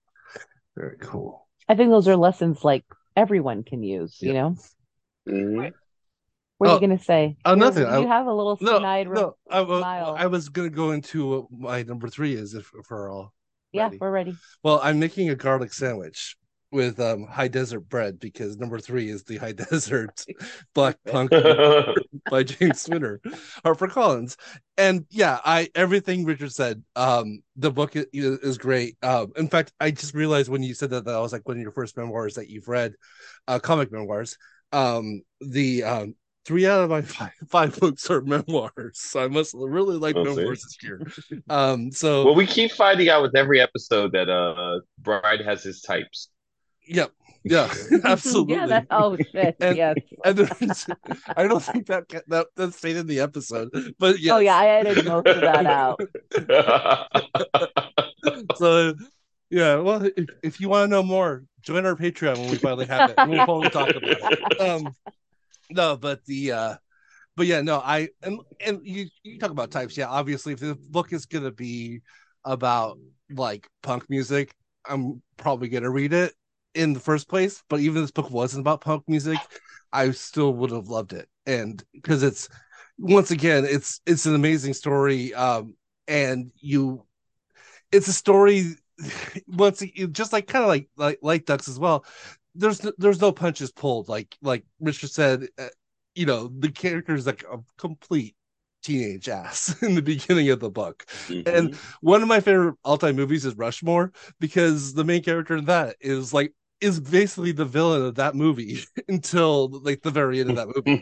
Very 0.76 0.98
cool. 1.00 1.48
I 1.68 1.76
think 1.76 1.90
those 1.92 2.08
are 2.08 2.16
lessons 2.16 2.64
like 2.64 2.84
everyone 3.16 3.64
can 3.64 3.84
use, 3.84 4.18
you 4.22 4.34
know? 4.34 4.56
Mhm. 5.28 5.74
What 6.58 6.70
are 6.70 6.72
Oh, 6.72 6.76
you 6.76 6.82
gonna 6.82 7.00
say? 7.00 7.38
oh, 7.46 7.52
You're- 7.52 7.60
nothing. 7.60 7.84
You 7.84 7.90
I- 7.90 8.16
have 8.18 8.28
a 8.28 8.34
little 8.34 8.58
No, 8.60 8.80
snide 8.80 9.08
no. 9.08 9.36
I, 9.50 9.62
wa- 9.62 9.80
smile. 9.80 10.16
I 10.18 10.26
was 10.28 10.50
gonna 10.50 10.70
go 10.70 10.92
into 10.92 11.28
what 11.28 11.52
my 11.52 11.84
number 11.84 12.10
three 12.10 12.34
is 12.34 12.54
if, 12.54 12.72
if 12.78 12.90
we're 12.90 13.12
all 13.12 13.34
Yeah, 13.72 13.92
we're 14.00 14.12
ready. 14.12 14.36
Well, 14.64 14.80
I'm 14.84 15.00
making 15.00 15.30
a 15.30 15.36
garlic 15.36 15.72
sandwich 15.74 16.36
with 16.72 17.00
um 17.00 17.26
high 17.26 17.48
desert 17.48 17.82
bread 17.82 18.20
because 18.20 18.58
number 18.58 18.80
three 18.80 19.10
is 19.10 19.24
the 19.24 19.38
high 19.38 19.52
desert 19.70 20.24
black 20.74 20.98
punk 21.08 21.32
by 22.32 22.44
James 22.44 22.82
Spooner, 22.82 23.22
Harper 23.64 23.88
Collins, 23.88 24.38
and 24.78 25.06
yeah, 25.10 25.40
I 25.44 25.70
everything 25.76 26.26
Richard 26.26 26.52
said. 26.52 26.84
Um, 26.96 27.42
the 27.56 27.72
book 27.72 27.96
is, 27.96 28.06
is 28.14 28.58
great. 28.58 28.96
Um, 29.02 29.32
in 29.36 29.48
fact, 29.48 29.74
I 29.80 29.92
just 29.92 30.14
realized 30.14 30.50
when 30.50 30.64
you 30.64 30.74
said 30.74 30.92
that 30.92 31.06
that 31.06 31.20
was 31.20 31.34
like 31.34 31.48
one 31.48 31.58
of 31.58 31.62
your 31.62 31.72
first 31.72 31.98
memoirs 31.98 32.36
that 32.36 32.50
you've 32.50 32.68
read, 32.68 32.94
uh, 33.48 33.60
comic 33.60 33.92
memoirs. 33.92 34.38
Um, 34.72 35.22
the 35.42 35.84
um 35.84 36.16
three 36.46 36.66
out 36.66 36.82
of 36.82 36.90
my 36.90 37.02
five, 37.02 37.32
five 37.48 37.80
books 37.80 38.10
are 38.10 38.22
memoirs, 38.22 39.00
so 39.00 39.24
I 39.24 39.28
must 39.28 39.54
really 39.56 39.98
like 39.98 40.16
see. 40.16 40.24
memoirs 40.24 40.64
this 40.64 40.78
year. 40.82 41.02
Um, 41.50 41.92
so 41.92 42.26
well, 42.26 42.36
we 42.36 42.46
keep 42.46 42.72
finding 42.72 43.10
out 43.10 43.22
with 43.22 43.36
every 43.36 43.60
episode 43.60 44.12
that 44.14 44.30
uh 44.30 44.80
Brian 45.00 45.44
has 45.44 45.64
his 45.64 45.82
types. 45.82 46.30
Yep, 46.90 47.12
yeah, 47.44 47.72
absolutely. 48.04 48.56
Yeah, 48.56 48.68
that 48.68 48.88
oh 48.92 49.18
shit. 49.18 49.56
And- 49.60 49.78
yes. 49.78 49.96
And 50.26 50.52
I 51.38 51.48
don't 51.48 51.64
think 51.64 51.88
that 51.88 52.10
that 52.28 52.48
that 52.56 52.74
stayed 52.74 52.98
in 52.98 53.08
the 53.08 53.20
episode, 53.22 53.70
but 53.98 54.20
yeah. 54.20 54.36
Oh 54.36 54.40
yeah, 54.40 54.58
I 54.58 54.68
edited 54.68 55.06
most 55.06 55.28
of 55.28 55.42
that 55.42 55.66
out. 55.66 56.00
so 58.58 58.94
yeah 59.50 59.76
well 59.76 60.04
if, 60.04 60.26
if 60.44 60.60
you 60.60 60.70
want 60.70 60.84
to 60.84 60.88
know 60.88 61.04
more 61.04 61.44
join 61.62 61.86
our 61.86 61.96
patreon 61.96 62.38
when 62.38 62.50
we 62.52 62.58
finally 62.58 62.86
have 62.86 63.10
it 63.10 63.16
and 63.18 63.32
we'll 63.32 63.46
probably 63.46 63.70
talk 63.70 63.90
about 63.90 64.04
it 64.04 64.62
um 64.62 64.94
no 65.72 65.98
but 65.98 66.24
the 66.26 66.52
uh 66.52 66.76
but 67.36 67.48
yeah 67.48 67.62
no 67.62 67.80
i 67.80 68.08
and 68.22 68.40
and 68.66 68.80
you 68.84 69.08
you 69.24 69.40
talk 69.40 69.52
about 69.52 69.72
types 69.72 69.98
yeah 69.98 70.08
obviously 70.08 70.54
if 70.54 70.60
the 70.60 70.76
book 70.90 71.14
is 71.14 71.26
gonna 71.26 71.52
be 71.52 72.02
about 72.46 72.98
like 73.32 73.68
punk 73.82 74.08
music 74.10 74.54
i'm 74.88 75.22
probably 75.38 75.70
gonna 75.70 75.90
read 75.90 76.14
it 76.14 76.34
in 76.76 76.94
the 76.94 77.00
first 77.00 77.28
place 77.28 77.64
but 77.70 77.80
even 77.80 77.98
if 77.98 78.04
this 78.04 78.12
book 78.12 78.30
wasn't 78.32 78.62
about 78.62 78.82
punk 78.82 79.04
music 79.08 79.40
i 79.92 80.12
still 80.12 80.54
would 80.54 80.72
have 80.72 80.88
loved 80.88 81.14
it. 81.14 81.28
And 81.46 81.84
because 81.94 82.22
it's 82.24 82.48
once 83.00 83.32
again 83.32 83.66
it's 83.66 84.02
it's 84.06 84.26
an 84.26 84.36
amazing 84.36 84.74
story 84.74 85.34
um 85.34 85.76
and 86.08 86.52
you 86.60 87.04
it's 87.92 88.08
a 88.08 88.14
story 88.14 88.76
once 89.48 89.84
just 90.12 90.34
like 90.34 90.48
kind 90.48 90.64
of 90.64 90.70
like 90.70 90.90
like 90.98 91.20
light 91.22 91.46
ducks 91.46 91.68
as 91.68 91.80
well 91.80 92.06
there's 92.56 92.84
no- 92.84 92.94
there's 92.98 93.22
no 93.22 93.32
punches 93.32 93.72
pulled. 93.72 94.10
Like 94.10 94.36
like 94.42 94.66
richard 94.80 95.12
said 95.12 95.48
uh, 95.58 95.68
you 96.16 96.26
know 96.26 96.52
the 96.60 96.72
character 96.72 97.16
is 97.16 97.26
like 97.26 97.44
a 97.52 97.60
complete 97.78 98.36
teenage 98.84 99.30
ass 99.30 99.76
in 99.84 99.96
the 99.96 100.02
beginning 100.02 100.50
of 100.50 100.60
the 100.60 100.70
book. 100.70 101.06
And- 101.46 101.76
one 102.02 102.22
of 102.22 102.28
my 102.28 102.40
favorite 102.40 102.76
all-time 102.84 103.16
movies 103.16 103.46
is 103.46 103.56
rushmore 103.56 104.12
because 104.40 104.94
the 104.94 105.04
main 105.04 105.24
character 105.24 105.56
in 105.58 105.66
that 105.66 105.96
is 106.02 106.34
like 106.34 106.54
is 106.82 107.00
basically 107.00 107.52
the 107.52 107.66
villain 107.66 108.04
of 108.04 108.16
that 108.16 108.36
movie 108.36 108.80
until 109.08 109.70
like 109.84 110.02
the 110.02 110.12
very 110.12 110.40
end 110.40 110.50
of 110.50 110.56
that 110.56 110.72
movie. 110.76 111.02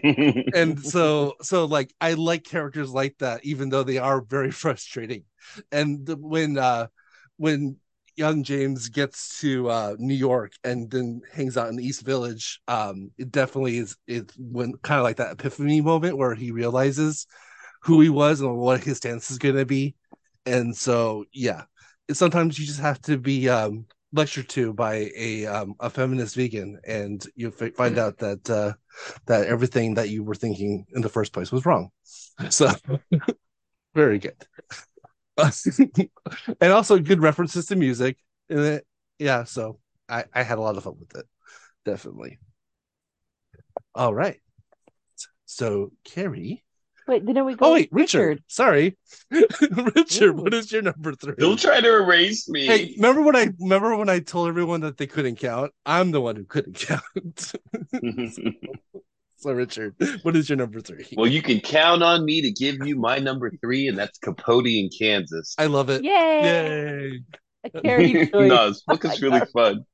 And 0.53 0.79
so 0.83 1.35
so 1.41 1.65
like 1.65 1.93
i 2.01 2.13
like 2.13 2.43
characters 2.43 2.91
like 2.91 3.17
that 3.19 3.43
even 3.43 3.69
though 3.69 3.83
they 3.83 3.97
are 3.97 4.21
very 4.21 4.51
frustrating. 4.63 5.23
And 5.71 6.07
when 6.19 6.57
uh 6.57 6.87
when 7.37 7.77
young 8.15 8.41
james 8.43 8.89
gets 8.89 9.39
to 9.39 9.69
uh 9.69 9.95
new 9.99 10.15
york 10.15 10.51
and 10.63 10.89
then 10.89 11.21
hangs 11.31 11.55
out 11.55 11.67
in 11.69 11.75
the 11.75 11.85
east 11.85 12.01
village 12.01 12.59
um 12.67 13.11
it 13.19 13.31
definitely 13.31 13.77
is 13.77 13.95
it 14.07 14.31
when 14.39 14.73
kind 14.81 14.97
of 14.97 15.03
like 15.03 15.17
that 15.17 15.33
epiphany 15.33 15.81
moment 15.81 16.17
where 16.17 16.33
he 16.33 16.49
realizes 16.49 17.27
who 17.83 18.01
he 18.01 18.09
was 18.09 18.41
and 18.41 18.57
what 18.57 18.83
his 18.83 18.97
stance 18.97 19.29
is 19.29 19.37
going 19.37 19.55
to 19.55 19.65
be. 19.65 19.95
And 20.47 20.75
so 20.75 21.25
yeah 21.31 21.63
sometimes 22.11 22.57
you 22.57 22.65
just 22.65 22.79
have 22.79 23.01
to 23.01 23.17
be 23.17 23.49
um 23.49 23.85
lectured 24.13 24.47
to 24.49 24.73
by 24.73 25.11
a 25.15 25.45
um 25.45 25.75
a 25.79 25.89
feminist 25.89 26.35
vegan 26.35 26.79
and 26.87 27.27
you 27.35 27.53
f- 27.59 27.73
find 27.75 27.97
out 27.97 28.17
that 28.17 28.49
uh 28.49 28.73
that 29.25 29.47
everything 29.47 29.95
that 29.95 30.09
you 30.09 30.23
were 30.23 30.35
thinking 30.35 30.85
in 30.93 31.01
the 31.01 31.09
first 31.09 31.33
place 31.33 31.51
was 31.51 31.65
wrong. 31.65 31.89
So 32.49 32.69
very 33.95 34.19
good. 34.19 34.35
and 36.61 36.71
also 36.71 36.99
good 36.99 37.21
references 37.21 37.65
to 37.67 37.75
music 37.75 38.17
it. 38.49 38.85
Yeah, 39.19 39.43
so 39.43 39.79
I, 40.09 40.25
I 40.33 40.43
had 40.43 40.57
a 40.57 40.61
lot 40.61 40.77
of 40.77 40.83
fun 40.83 40.95
with 40.99 41.15
it. 41.15 41.25
definitely. 41.85 42.39
All 43.95 44.13
right. 44.13 44.39
So 45.45 45.91
Carrie. 46.03 46.63
Wait, 47.07 47.25
didn't 47.25 47.45
we 47.45 47.55
go? 47.55 47.67
Oh 47.67 47.73
wait, 47.73 47.89
Richard. 47.91 48.19
Richard. 48.27 48.43
Sorry, 48.47 48.97
Richard. 49.31 50.31
Ooh. 50.31 50.41
What 50.43 50.53
is 50.53 50.71
your 50.71 50.81
number 50.81 51.13
three? 51.15 51.35
Don't 51.37 51.57
try 51.57 51.79
to 51.79 51.87
erase 51.87 52.49
me. 52.49 52.65
Hey, 52.65 52.93
remember 52.97 53.21
when 53.21 53.35
I 53.35 53.49
remember 53.59 53.95
when 53.95 54.09
I 54.09 54.19
told 54.19 54.49
everyone 54.49 54.81
that 54.81 54.97
they 54.97 55.07
couldn't 55.07 55.37
count? 55.37 55.71
I'm 55.85 56.11
the 56.11 56.19
one 56.19 56.35
who 56.35 56.43
couldn't 56.43 56.73
count. 56.79 57.53
so, 59.37 59.53
Richard, 59.53 59.95
what 60.23 60.35
is 60.35 60.49
your 60.49 60.57
number 60.57 60.81
three? 60.81 61.07
Well, 61.15 61.27
you 61.27 61.41
can 61.41 61.61
count 61.61 62.03
on 62.03 62.25
me 62.25 62.41
to 62.41 62.51
give 62.51 62.85
you 62.85 62.97
my 62.97 63.19
number 63.19 63.51
three, 63.61 63.87
and 63.87 63.97
that's 63.97 64.17
Capote 64.17 64.67
in 64.67 64.89
Kansas. 64.89 65.55
I 65.57 65.67
love 65.67 65.89
it. 65.89 66.03
Yay! 66.03 66.11
Yay! 66.43 67.21
Carrie 67.83 68.29
no, 68.33 68.69
this 68.69 68.83
book 68.83 69.03
is 69.05 69.21
oh 69.23 69.29
really 69.29 69.45
fun. 69.53 69.85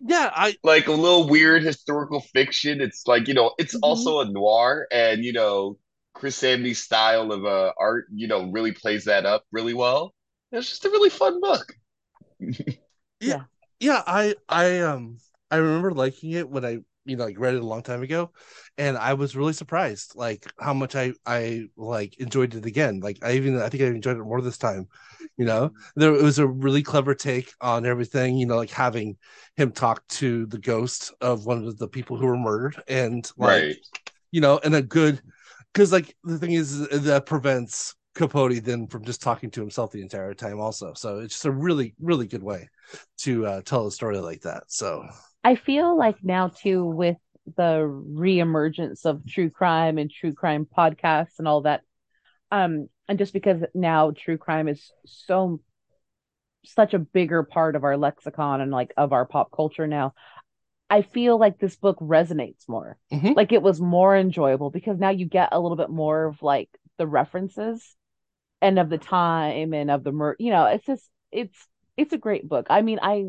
Yeah, 0.00 0.30
I 0.34 0.56
like 0.62 0.88
a 0.88 0.92
little 0.92 1.28
weird 1.28 1.62
historical 1.62 2.20
fiction. 2.20 2.80
It's 2.80 3.06
like 3.06 3.28
you 3.28 3.34
know, 3.34 3.52
it's 3.58 3.74
mm-hmm. 3.74 3.84
also 3.84 4.20
a 4.20 4.26
noir, 4.26 4.86
and 4.90 5.24
you 5.24 5.32
know, 5.32 5.78
Chris 6.14 6.40
Samnee's 6.40 6.82
style 6.82 7.32
of 7.32 7.44
uh, 7.44 7.72
art, 7.78 8.06
you 8.12 8.28
know, 8.28 8.50
really 8.50 8.72
plays 8.72 9.04
that 9.04 9.26
up 9.26 9.44
really 9.52 9.74
well. 9.74 10.14
It's 10.52 10.68
just 10.68 10.84
a 10.84 10.90
really 10.90 11.10
fun 11.10 11.40
book. 11.40 11.72
yeah, 13.20 13.44
yeah. 13.80 14.02
I 14.06 14.34
I 14.48 14.80
um 14.80 15.18
I 15.50 15.56
remember 15.56 15.92
liking 15.92 16.32
it 16.32 16.48
when 16.48 16.64
I 16.64 16.78
you 17.06 17.16
know 17.16 17.24
like 17.24 17.38
read 17.38 17.54
it 17.54 17.62
a 17.62 17.66
long 17.66 17.82
time 17.82 18.02
ago, 18.02 18.32
and 18.76 18.98
I 18.98 19.14
was 19.14 19.36
really 19.36 19.52
surprised 19.52 20.14
like 20.14 20.46
how 20.60 20.74
much 20.74 20.94
I 20.94 21.14
I 21.24 21.68
like 21.76 22.18
enjoyed 22.18 22.54
it 22.54 22.66
again. 22.66 23.00
Like 23.00 23.18
I 23.22 23.32
even 23.32 23.60
I 23.60 23.68
think 23.68 23.82
I 23.82 23.86
enjoyed 23.86 24.18
it 24.18 24.24
more 24.24 24.40
this 24.40 24.58
time 24.58 24.88
you 25.36 25.44
know 25.44 25.70
there 25.94 26.14
it 26.14 26.22
was 26.22 26.38
a 26.38 26.46
really 26.46 26.82
clever 26.82 27.14
take 27.14 27.52
on 27.60 27.86
everything 27.86 28.36
you 28.36 28.46
know 28.46 28.56
like 28.56 28.70
having 28.70 29.16
him 29.56 29.70
talk 29.70 30.06
to 30.08 30.46
the 30.46 30.58
ghost 30.58 31.12
of 31.20 31.46
one 31.46 31.66
of 31.66 31.78
the 31.78 31.88
people 31.88 32.16
who 32.16 32.26
were 32.26 32.36
murdered 32.36 32.82
and 32.88 33.30
like 33.36 33.62
right. 33.62 33.76
you 34.30 34.40
know 34.40 34.58
and 34.64 34.74
a 34.74 34.82
good 34.82 35.20
because 35.72 35.92
like 35.92 36.16
the 36.24 36.38
thing 36.38 36.52
is 36.52 36.88
that 36.88 37.26
prevents 37.26 37.94
capote 38.14 38.64
then 38.64 38.86
from 38.86 39.04
just 39.04 39.22
talking 39.22 39.50
to 39.50 39.60
himself 39.60 39.90
the 39.92 40.00
entire 40.00 40.32
time 40.32 40.58
also 40.58 40.94
so 40.94 41.18
it's 41.18 41.34
just 41.34 41.44
a 41.44 41.50
really 41.50 41.94
really 42.00 42.26
good 42.26 42.42
way 42.42 42.68
to 43.18 43.46
uh, 43.46 43.60
tell 43.62 43.86
a 43.86 43.92
story 43.92 44.18
like 44.18 44.40
that 44.40 44.64
so 44.68 45.04
i 45.46 45.54
feel 45.54 45.96
like 45.96 46.16
now 46.22 46.48
too 46.48 46.84
with 46.84 47.16
the 47.56 47.86
reemergence 48.12 49.06
of 49.06 49.24
true 49.24 49.48
crime 49.48 49.98
and 49.98 50.10
true 50.10 50.32
crime 50.32 50.66
podcasts 50.66 51.38
and 51.38 51.46
all 51.46 51.62
that 51.62 51.82
um 52.50 52.88
and 53.08 53.18
just 53.18 53.32
because 53.32 53.62
now 53.72 54.10
true 54.10 54.36
crime 54.36 54.66
is 54.66 54.90
so 55.06 55.60
such 56.64 56.94
a 56.94 56.98
bigger 56.98 57.44
part 57.44 57.76
of 57.76 57.84
our 57.84 57.96
lexicon 57.96 58.60
and 58.60 58.72
like 58.72 58.92
of 58.96 59.12
our 59.12 59.24
pop 59.24 59.52
culture 59.54 59.86
now 59.86 60.12
i 60.90 61.02
feel 61.02 61.38
like 61.38 61.58
this 61.58 61.76
book 61.76 61.96
resonates 62.00 62.68
more 62.68 62.98
mm-hmm. 63.12 63.32
like 63.34 63.52
it 63.52 63.62
was 63.62 63.80
more 63.80 64.16
enjoyable 64.16 64.70
because 64.70 64.98
now 64.98 65.10
you 65.10 65.26
get 65.26 65.50
a 65.52 65.60
little 65.60 65.76
bit 65.76 65.90
more 65.90 66.24
of 66.24 66.42
like 66.42 66.68
the 66.98 67.06
references 67.06 67.94
and 68.60 68.80
of 68.80 68.88
the 68.88 68.98
time 68.98 69.72
and 69.72 69.92
of 69.92 70.02
the 70.02 70.10
mur- 70.10 70.36
you 70.40 70.50
know 70.50 70.66
it's 70.66 70.86
just 70.86 71.08
it's 71.30 71.56
it's 71.96 72.12
a 72.12 72.18
great 72.18 72.48
book 72.48 72.66
i 72.68 72.82
mean 72.82 72.98
i 73.00 73.26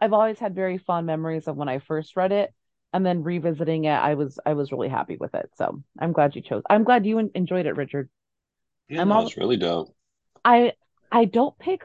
i've 0.00 0.12
always 0.12 0.38
had 0.38 0.54
very 0.54 0.78
fond 0.78 1.06
memories 1.06 1.48
of 1.48 1.56
when 1.56 1.68
i 1.68 1.78
first 1.78 2.16
read 2.16 2.32
it 2.32 2.52
and 2.92 3.04
then 3.04 3.22
revisiting 3.22 3.84
it 3.84 3.90
i 3.90 4.14
was 4.14 4.38
i 4.46 4.54
was 4.54 4.72
really 4.72 4.88
happy 4.88 5.16
with 5.18 5.34
it 5.34 5.50
so 5.56 5.82
i'm 5.98 6.12
glad 6.12 6.34
you 6.34 6.42
chose 6.42 6.62
i'm 6.70 6.84
glad 6.84 7.04
you 7.06 7.30
enjoyed 7.34 7.66
it 7.66 7.76
richard 7.76 8.08
yeah, 8.88 9.02
I'm 9.02 9.08
no, 9.08 9.26
it's 9.26 9.36
really 9.36 9.56
dope. 9.56 9.94
I 10.44 10.72
I 11.12 11.26
don't 11.26 11.58
pick 11.58 11.84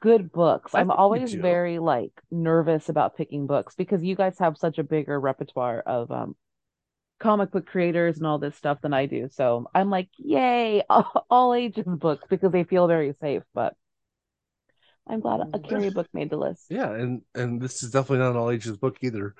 good 0.00 0.30
books. 0.30 0.74
I 0.74 0.80
I'm 0.80 0.90
always 0.90 1.32
very 1.32 1.78
like 1.78 2.12
nervous 2.30 2.88
about 2.88 3.16
picking 3.16 3.46
books 3.46 3.74
because 3.74 4.02
you 4.02 4.14
guys 4.14 4.38
have 4.38 4.58
such 4.58 4.78
a 4.78 4.84
bigger 4.84 5.18
repertoire 5.18 5.80
of 5.80 6.10
um 6.10 6.36
comic 7.20 7.50
book 7.52 7.66
creators 7.66 8.18
and 8.18 8.26
all 8.26 8.38
this 8.38 8.56
stuff 8.56 8.80
than 8.82 8.92
I 8.92 9.06
do. 9.06 9.28
So 9.30 9.66
I'm 9.74 9.88
like, 9.88 10.08
yay, 10.18 10.82
all, 10.90 11.26
all 11.30 11.54
ages 11.54 11.86
books 11.86 12.26
because 12.28 12.52
they 12.52 12.64
feel 12.64 12.86
very 12.86 13.14
safe. 13.20 13.42
But 13.54 13.74
I'm 15.06 15.20
glad 15.20 15.40
a 15.52 15.58
Carrie 15.58 15.90
book 15.90 16.08
made 16.14 16.30
the 16.30 16.36
list. 16.36 16.66
Yeah, 16.70 16.90
and 16.90 17.22
and 17.34 17.60
this 17.60 17.82
is 17.82 17.90
definitely 17.90 18.18
not 18.18 18.30
an 18.30 18.36
all 18.36 18.50
ages 18.50 18.76
book 18.76 18.96
either. 19.02 19.34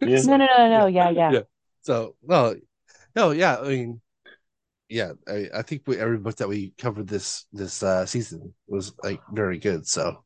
yeah. 0.00 0.22
No, 0.24 0.36
no, 0.36 0.46
no, 0.46 0.68
no. 0.68 0.86
Yeah, 0.86 1.10
yeah. 1.10 1.32
yeah. 1.32 1.40
So, 1.82 2.16
well, 2.22 2.54
no, 3.14 3.32
yeah. 3.32 3.58
I 3.58 3.68
mean, 3.68 4.00
yeah, 4.88 5.12
I, 5.28 5.48
I 5.54 5.62
think 5.62 5.82
we, 5.86 5.98
every 5.98 6.18
book 6.18 6.36
that 6.36 6.48
we 6.48 6.72
covered 6.78 7.08
this 7.08 7.46
this 7.52 7.82
uh, 7.82 8.06
season 8.06 8.54
was 8.66 8.94
like 9.02 9.20
very 9.32 9.58
good. 9.58 9.86
So, 9.86 10.24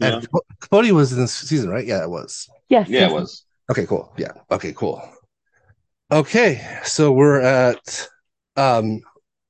yeah. 0.00 0.16
and 0.16 0.28
Capote 0.60 0.92
was 0.92 1.12
in 1.12 1.20
this 1.20 1.32
season, 1.34 1.70
right? 1.70 1.86
Yeah, 1.86 2.02
it 2.02 2.10
was. 2.10 2.48
Yes. 2.68 2.88
Yeah, 2.88 3.08
it 3.08 3.12
was. 3.12 3.44
Okay, 3.70 3.86
cool. 3.86 4.12
Yeah. 4.18 4.32
Okay, 4.50 4.72
cool. 4.72 5.02
Okay, 6.10 6.78
so 6.84 7.12
we're 7.12 7.40
at 7.40 8.08
um 8.56 9.00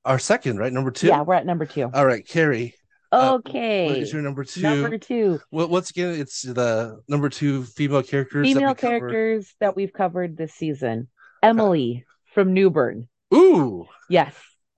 our 0.05 0.19
second, 0.19 0.57
right? 0.57 0.71
Number 0.71 0.91
two. 0.91 1.07
Yeah, 1.07 1.21
we're 1.21 1.35
at 1.35 1.45
number 1.45 1.65
two. 1.65 1.89
All 1.93 2.05
right, 2.05 2.25
Carrie. 2.27 2.75
Okay. 3.13 3.85
Uh, 3.85 3.89
what 3.89 3.97
is 3.99 4.11
your 4.11 4.21
number 4.21 4.43
two? 4.43 4.61
Number 4.61 4.97
two. 4.97 5.39
What, 5.49 5.69
what's 5.69 5.91
again? 5.91 6.19
It's 6.19 6.41
the 6.41 7.01
number 7.07 7.29
two 7.29 7.63
female 7.63 8.03
characters. 8.03 8.47
Female 8.47 8.69
that 8.69 8.77
characters 8.77 9.45
covered. 9.45 9.55
that 9.59 9.75
we've 9.75 9.93
covered 9.93 10.35
this 10.35 10.53
season. 10.53 11.07
Emily 11.43 12.05
from 12.33 12.53
Newburn. 12.53 13.07
Ooh. 13.33 13.87
Yes. 14.09 14.35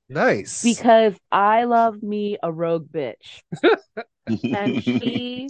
Nice. 0.10 0.64
Because 0.64 1.14
I 1.32 1.64
love 1.64 2.02
me 2.04 2.38
a 2.42 2.52
rogue 2.52 2.88
bitch. 2.92 3.42
and 4.28 4.84
she 4.84 5.50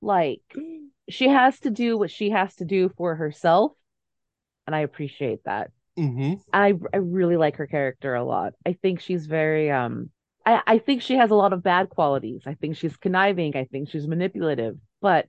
like 0.00 0.42
she 1.08 1.28
has 1.28 1.58
to 1.60 1.70
do 1.70 1.96
what 1.96 2.10
she 2.10 2.30
has 2.30 2.54
to 2.56 2.64
do 2.64 2.90
for 2.96 3.14
herself. 3.14 3.72
And 4.66 4.76
I 4.76 4.80
appreciate 4.80 5.44
that. 5.44 5.70
Mm-hmm. 5.98 6.34
I 6.52 6.74
I 6.92 6.96
really 6.98 7.36
like 7.36 7.56
her 7.56 7.66
character 7.66 8.14
a 8.14 8.24
lot. 8.24 8.54
I 8.66 8.74
think 8.74 9.00
she's 9.00 9.26
very 9.26 9.70
um 9.70 10.10
I, 10.44 10.62
I 10.66 10.78
think 10.78 11.02
she 11.02 11.14
has 11.14 11.30
a 11.30 11.34
lot 11.34 11.52
of 11.52 11.62
bad 11.62 11.88
qualities. 11.88 12.42
I 12.46 12.54
think 12.54 12.76
she's 12.76 12.96
conniving. 12.96 13.56
I 13.56 13.64
think 13.64 13.90
she's 13.90 14.06
manipulative. 14.06 14.76
But 15.00 15.26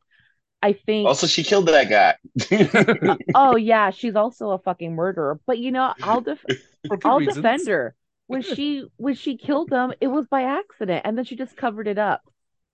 I 0.61 0.73
think 0.73 1.07
also 1.07 1.27
she 1.27 1.43
killed 1.43 1.67
that 1.67 1.89
guy. 1.89 3.17
oh 3.35 3.55
yeah, 3.55 3.91
she's 3.91 4.15
also 4.15 4.51
a 4.51 4.59
fucking 4.59 4.95
murderer. 4.95 5.39
But 5.45 5.59
you 5.59 5.71
know, 5.71 5.93
I'll 6.01 6.21
def- 6.21 6.45
I'll 7.03 7.19
reasons. 7.19 7.37
defend 7.37 7.67
her. 7.67 7.95
When 8.27 8.41
she 8.41 8.85
when 8.97 9.15
she 9.15 9.37
killed 9.37 9.69
them, 9.69 9.93
it 9.99 10.07
was 10.07 10.27
by 10.27 10.43
accident, 10.43 11.01
and 11.05 11.17
then 11.17 11.25
she 11.25 11.35
just 11.35 11.55
covered 11.57 11.87
it 11.87 11.97
up. 11.97 12.21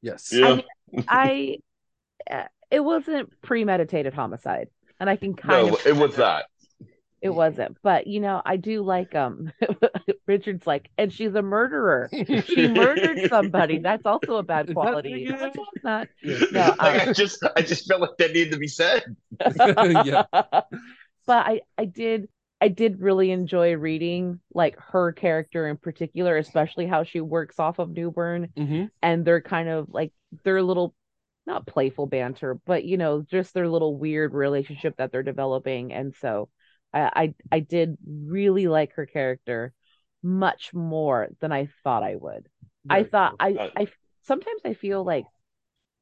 Yes. 0.01 0.31
Yeah. 0.31 0.45
I, 0.45 0.55
mean, 0.55 1.05
I 1.07 1.57
uh, 2.29 2.43
it 2.71 2.81
wasn't 2.81 3.41
premeditated 3.41 4.13
homicide, 4.13 4.69
and 4.99 5.09
I 5.09 5.15
can 5.15 5.33
kind 5.33 5.67
no, 5.67 5.73
of 5.73 5.85
it 5.85 5.95
was 5.95 6.15
that 6.15 6.45
it 7.21 7.29
wasn't 7.29 7.77
but 7.81 8.07
you 8.07 8.19
know 8.19 8.41
i 8.45 8.55
do 8.55 8.81
like 8.81 9.13
um 9.15 9.51
richard's 10.29 10.65
like 10.65 10.89
and 10.97 11.11
she's 11.11 11.35
a 11.35 11.41
murderer. 11.41 12.09
She 12.45 12.67
murdered 12.67 13.17
somebody. 13.29 13.79
That's 13.79 14.05
also 14.05 14.37
a 14.37 14.43
bad 14.43 14.71
quality. 14.73 15.25
no, 15.25 15.51
not. 15.83 16.07
No 16.23 16.75
I, 16.79 17.07
I 17.07 17.13
just 17.13 17.43
i 17.57 17.61
just 17.61 17.87
felt 17.87 18.01
like 18.01 18.17
that 18.19 18.31
needed 18.31 18.53
to 18.53 18.59
be 18.59 18.67
said. 18.67 19.03
Yeah. 20.05 20.23
But 20.31 21.45
i 21.45 21.61
i 21.77 21.85
did 21.85 22.29
i 22.61 22.67
did 22.69 23.01
really 23.01 23.31
enjoy 23.31 23.75
reading 23.75 24.39
like 24.53 24.77
her 24.79 25.11
character 25.11 25.67
in 25.67 25.77
particular 25.77 26.37
especially 26.37 26.87
how 26.87 27.03
she 27.03 27.21
works 27.21 27.59
off 27.59 27.79
of 27.79 27.89
newburn 27.89 28.49
mm-hmm. 28.57 28.85
and 29.01 29.25
they're 29.25 29.41
kind 29.41 29.69
of 29.69 29.87
like 29.89 30.11
their 30.43 30.61
little 30.63 30.95
not 31.45 31.65
playful 31.65 32.05
banter 32.05 32.59
but 32.65 32.83
you 32.83 32.97
know 32.97 33.21
just 33.21 33.53
their 33.53 33.67
little 33.67 33.97
weird 33.97 34.33
relationship 34.33 34.95
that 34.97 35.11
they're 35.11 35.23
developing. 35.23 35.91
And 35.91 36.13
so 36.21 36.49
I, 36.93 37.33
I 37.51 37.57
I 37.57 37.59
did 37.59 37.97
really 38.05 38.67
like 38.67 38.93
her 38.93 39.05
character 39.05 39.73
much 40.21 40.73
more 40.73 41.29
than 41.39 41.51
I 41.51 41.69
thought 41.83 42.03
I 42.03 42.15
would. 42.15 42.47
I 42.89 43.03
thought. 43.03 43.35
I 43.39 43.71
I 43.75 43.87
sometimes 44.23 44.61
I 44.65 44.73
feel 44.73 45.03
like 45.03 45.25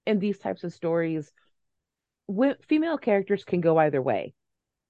in 0.06 0.20
these 0.20 0.40
types 0.40 0.64
of 0.64 0.74
stories, 0.74 1.32
female 2.68 2.98
characters 2.98 3.44
can 3.44 3.62
go 3.62 3.78
either 3.78 4.02
way, 4.02 4.34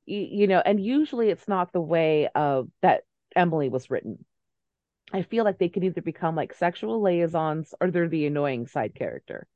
you, 0.05 0.19
you 0.19 0.47
know, 0.47 0.61
and 0.63 0.83
usually 0.83 1.29
it's 1.29 1.47
not 1.47 1.71
the 1.71 1.81
way 1.81 2.29
of 2.33 2.69
that 2.81 3.01
Emily 3.35 3.69
was 3.69 3.89
written. 3.89 4.25
I 5.13 5.21
feel 5.21 5.43
like 5.43 5.57
they 5.57 5.69
can 5.69 5.83
either 5.83 6.01
become 6.01 6.35
like 6.35 6.53
sexual 6.53 7.01
liaisons 7.01 7.73
or 7.79 7.91
they're 7.91 8.09
the 8.09 8.25
annoying 8.25 8.67
side 8.67 8.93
character. 8.93 9.47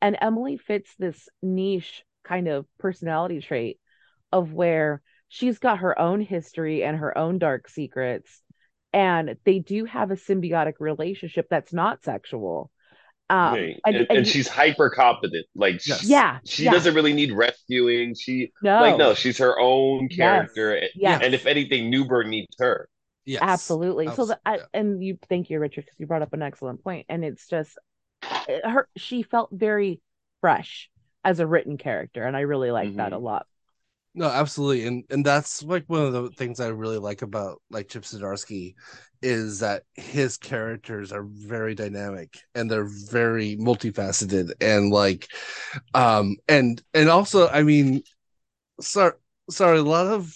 And 0.00 0.16
Emily 0.20 0.56
fits 0.56 0.94
this 0.98 1.28
niche 1.42 2.04
kind 2.24 2.48
of 2.48 2.66
personality 2.78 3.40
trait 3.40 3.78
of 4.32 4.52
where 4.52 5.02
she's 5.28 5.58
got 5.58 5.78
her 5.78 5.98
own 5.98 6.20
history 6.20 6.84
and 6.84 6.96
her 6.96 7.16
own 7.16 7.38
dark 7.38 7.68
secrets 7.68 8.42
and 8.92 9.36
they 9.44 9.58
do 9.58 9.84
have 9.84 10.10
a 10.10 10.16
symbiotic 10.16 10.74
relationship 10.80 11.46
that's 11.50 11.72
not 11.72 12.02
sexual 12.02 12.70
um, 13.30 13.56
and, 13.84 13.96
and, 13.96 14.06
and, 14.08 14.26
she's 14.26 14.48
hyper 14.48 14.88
competent 14.88 15.44
like 15.54 15.86
yes. 15.86 16.04
yeah 16.04 16.38
she 16.46 16.64
yeah. 16.64 16.70
doesn't 16.70 16.94
really 16.94 17.12
need 17.12 17.30
rescuing 17.32 18.14
she 18.14 18.50
no. 18.62 18.80
like 18.80 18.96
no 18.96 19.12
she's 19.14 19.36
her 19.38 19.58
own 19.60 20.08
character 20.08 20.74
yes. 20.76 20.90
yes. 20.94 21.20
and 21.22 21.34
if 21.34 21.44
anything 21.44 21.90
newburn 21.90 22.30
needs 22.30 22.56
her 22.58 22.88
yes 23.26 23.40
absolutely, 23.42 24.06
absolutely. 24.08 24.36
so 24.36 24.40
the, 24.44 24.62
I, 24.62 24.66
and 24.72 25.04
you 25.04 25.18
thank 25.28 25.50
you 25.50 25.58
richard 25.58 25.84
because 25.84 26.00
you 26.00 26.06
brought 26.06 26.22
up 26.22 26.32
an 26.32 26.40
excellent 26.42 26.82
point. 26.82 27.06
point 27.06 27.06
and 27.10 27.24
it's 27.24 27.46
just 27.48 27.78
her 28.64 28.88
she 28.96 29.22
felt 29.22 29.50
very 29.52 30.00
fresh 30.40 30.90
as 31.24 31.40
a 31.40 31.46
written 31.46 31.76
character, 31.76 32.24
and 32.24 32.36
I 32.36 32.40
really 32.40 32.70
like 32.70 32.94
that 32.96 33.12
a 33.12 33.16
Mhm. 33.16 33.22
lot. 33.22 33.46
No, 34.14 34.26
absolutely, 34.26 34.86
and 34.86 35.04
and 35.10 35.24
that's 35.24 35.62
like 35.62 35.84
one 35.86 36.02
of 36.02 36.12
the 36.12 36.30
things 36.30 36.58
I 36.60 36.68
really 36.68 36.98
like 36.98 37.22
about 37.22 37.62
like 37.70 37.88
Chip 37.88 38.02
Zdarsky 38.02 38.74
is 39.22 39.60
that 39.60 39.84
his 39.94 40.36
characters 40.38 41.12
are 41.12 41.24
very 41.24 41.74
dynamic 41.74 42.38
and 42.54 42.70
they're 42.70 42.88
very 43.10 43.56
multifaceted 43.56 44.52
and 44.60 44.90
like 44.90 45.28
um 45.94 46.36
and 46.48 46.82
and 46.94 47.08
also 47.08 47.48
I 47.48 47.62
mean 47.64 48.02
sorry 48.80 49.14
sorry 49.50 49.78
a 49.78 49.82
lot 49.82 50.06
of 50.08 50.32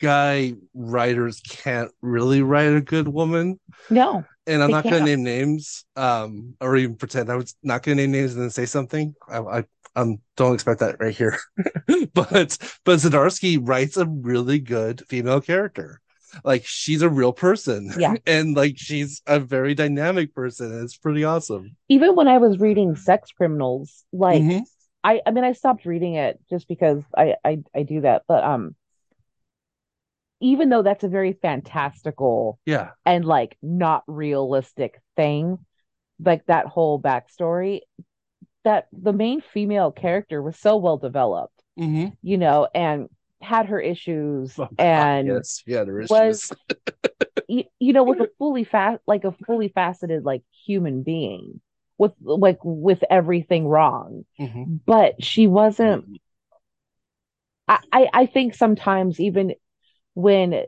guy 0.00 0.54
writers 0.74 1.40
can't 1.48 1.90
really 2.00 2.42
write 2.42 2.74
a 2.74 2.80
good 2.80 3.06
woman 3.06 3.58
No, 3.88 4.24
and 4.46 4.62
I'm 4.62 4.70
not 4.72 4.86
going 4.88 5.04
to 5.04 5.10
name 5.10 5.24
names, 5.24 5.84
um, 5.96 6.56
or 6.60 6.76
even 6.76 6.96
pretend 6.96 7.30
I 7.30 7.36
was 7.36 7.54
not 7.62 7.82
going 7.82 7.98
to 7.98 8.02
name 8.02 8.12
names 8.12 8.34
and 8.34 8.42
then 8.42 8.50
say 8.50 8.66
something. 8.66 9.14
I, 9.28 9.38
I 9.40 9.64
um, 9.96 10.18
don't 10.36 10.54
expect 10.54 10.80
that 10.80 11.00
right 11.00 11.14
here. 11.14 11.38
but 12.14 12.58
but 12.84 12.98
Zdarsky 12.98 13.58
writes 13.60 13.96
a 13.96 14.06
really 14.06 14.58
good 14.58 15.02
female 15.08 15.40
character. 15.40 16.00
Like 16.44 16.64
she's 16.66 17.02
a 17.02 17.10
real 17.10 17.32
person, 17.32 17.90
Yeah. 17.98 18.14
and 18.26 18.56
like 18.56 18.74
she's 18.78 19.20
a 19.26 19.38
very 19.38 19.74
dynamic 19.74 20.34
person. 20.34 20.72
And 20.72 20.82
it's 20.84 20.96
pretty 20.96 21.24
awesome. 21.24 21.76
even 21.88 22.14
when 22.14 22.28
I 22.28 22.38
was 22.38 22.58
reading 22.58 22.96
Sex 22.96 23.30
Criminals, 23.32 24.04
like 24.12 24.42
Mhm. 24.42 24.64
I 25.04 25.20
I 25.26 25.30
mean 25.30 25.44
I 25.44 25.52
stopped 25.52 25.84
reading 25.84 26.14
it 26.14 26.40
just 26.48 26.68
because 26.68 27.02
I 27.16 27.36
I 27.44 27.58
I 27.74 27.82
do 27.82 28.00
that, 28.02 28.22
but 28.26 28.44
um 28.44 28.74
even 30.40 30.68
though 30.68 30.82
that's 30.82 31.04
a 31.04 31.08
very 31.08 31.32
fantastical 31.34 32.58
Yeah, 32.66 32.90
and 33.06 33.24
like 33.24 33.56
not 33.62 34.02
realistic 34.06 35.00
thing, 35.16 35.58
like 36.20 36.46
that 36.46 36.66
whole 36.66 37.00
backstory, 37.00 37.80
that 38.64 38.88
the 38.92 39.12
main 39.12 39.40
female 39.40 39.90
character 39.92 40.42
was 40.42 40.58
so 40.58 40.76
well 40.76 40.98
developed, 40.98 41.62
hmm 41.76 42.14
you 42.22 42.38
know, 42.38 42.68
and 42.74 43.08
had 43.40 43.66
her 43.66 43.80
issues 43.80 44.58
and 44.78 45.28
yes, 45.28 45.62
yeah, 45.66 45.84
there 45.84 46.00
is. 46.00 46.10
was 46.10 46.52
y- 47.48 47.68
you 47.78 47.92
know, 47.92 48.04
with 48.04 48.20
a 48.20 48.28
fully 48.38 48.64
fat 48.64 49.00
like 49.06 49.24
a 49.24 49.32
fully 49.46 49.68
faceted 49.68 50.24
like 50.24 50.42
human 50.66 51.02
being 51.02 51.60
with 51.98 52.12
like 52.20 52.58
with 52.64 53.02
everything 53.10 53.66
wrong. 53.66 54.24
Mhm. 54.38 54.80
But 54.86 55.22
she 55.22 55.46
wasn't 55.46 56.20
I, 57.68 57.78
I 57.92 58.08
I 58.12 58.26
think 58.26 58.54
sometimes 58.54 59.20
even 59.20 59.54
when 60.14 60.64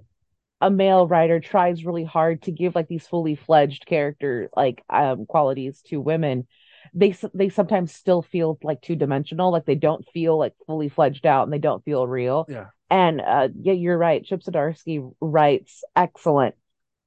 a 0.61 0.71
male 0.71 1.07
writer 1.09 1.41
tries 1.41 1.85
really 1.85 2.05
hard 2.05 2.43
to 2.43 2.53
give 2.53 2.75
like 2.75 2.89
these 2.89 3.07
fully 3.07 3.37
fledged 3.37 3.87
character 3.87 4.51
like 4.57 4.83
um 4.91 5.27
qualities 5.27 5.83
to 5.89 6.01
women 6.01 6.47
they 6.95 7.15
they 7.35 7.49
sometimes 7.49 7.93
still 7.93 8.23
feel 8.23 8.59
like 8.63 8.81
two 8.81 8.97
dimensional 8.97 9.51
like 9.51 9.67
they 9.67 9.75
don't 9.75 10.07
feel 10.13 10.39
like 10.39 10.55
fully 10.67 10.89
fledged 10.89 11.27
out 11.27 11.45
and 11.45 11.53
they 11.53 11.59
don't 11.59 11.85
feel 11.85 12.07
real 12.07 12.47
Yeah. 12.49 12.67
and 12.91 13.21
uh 13.21 13.49
yeah 13.61 13.73
you're 13.73 13.99
right 13.99 14.25
Chip 14.25 14.43
Zdarsky 14.43 15.13
writes 15.21 15.83
excellent 15.97 16.55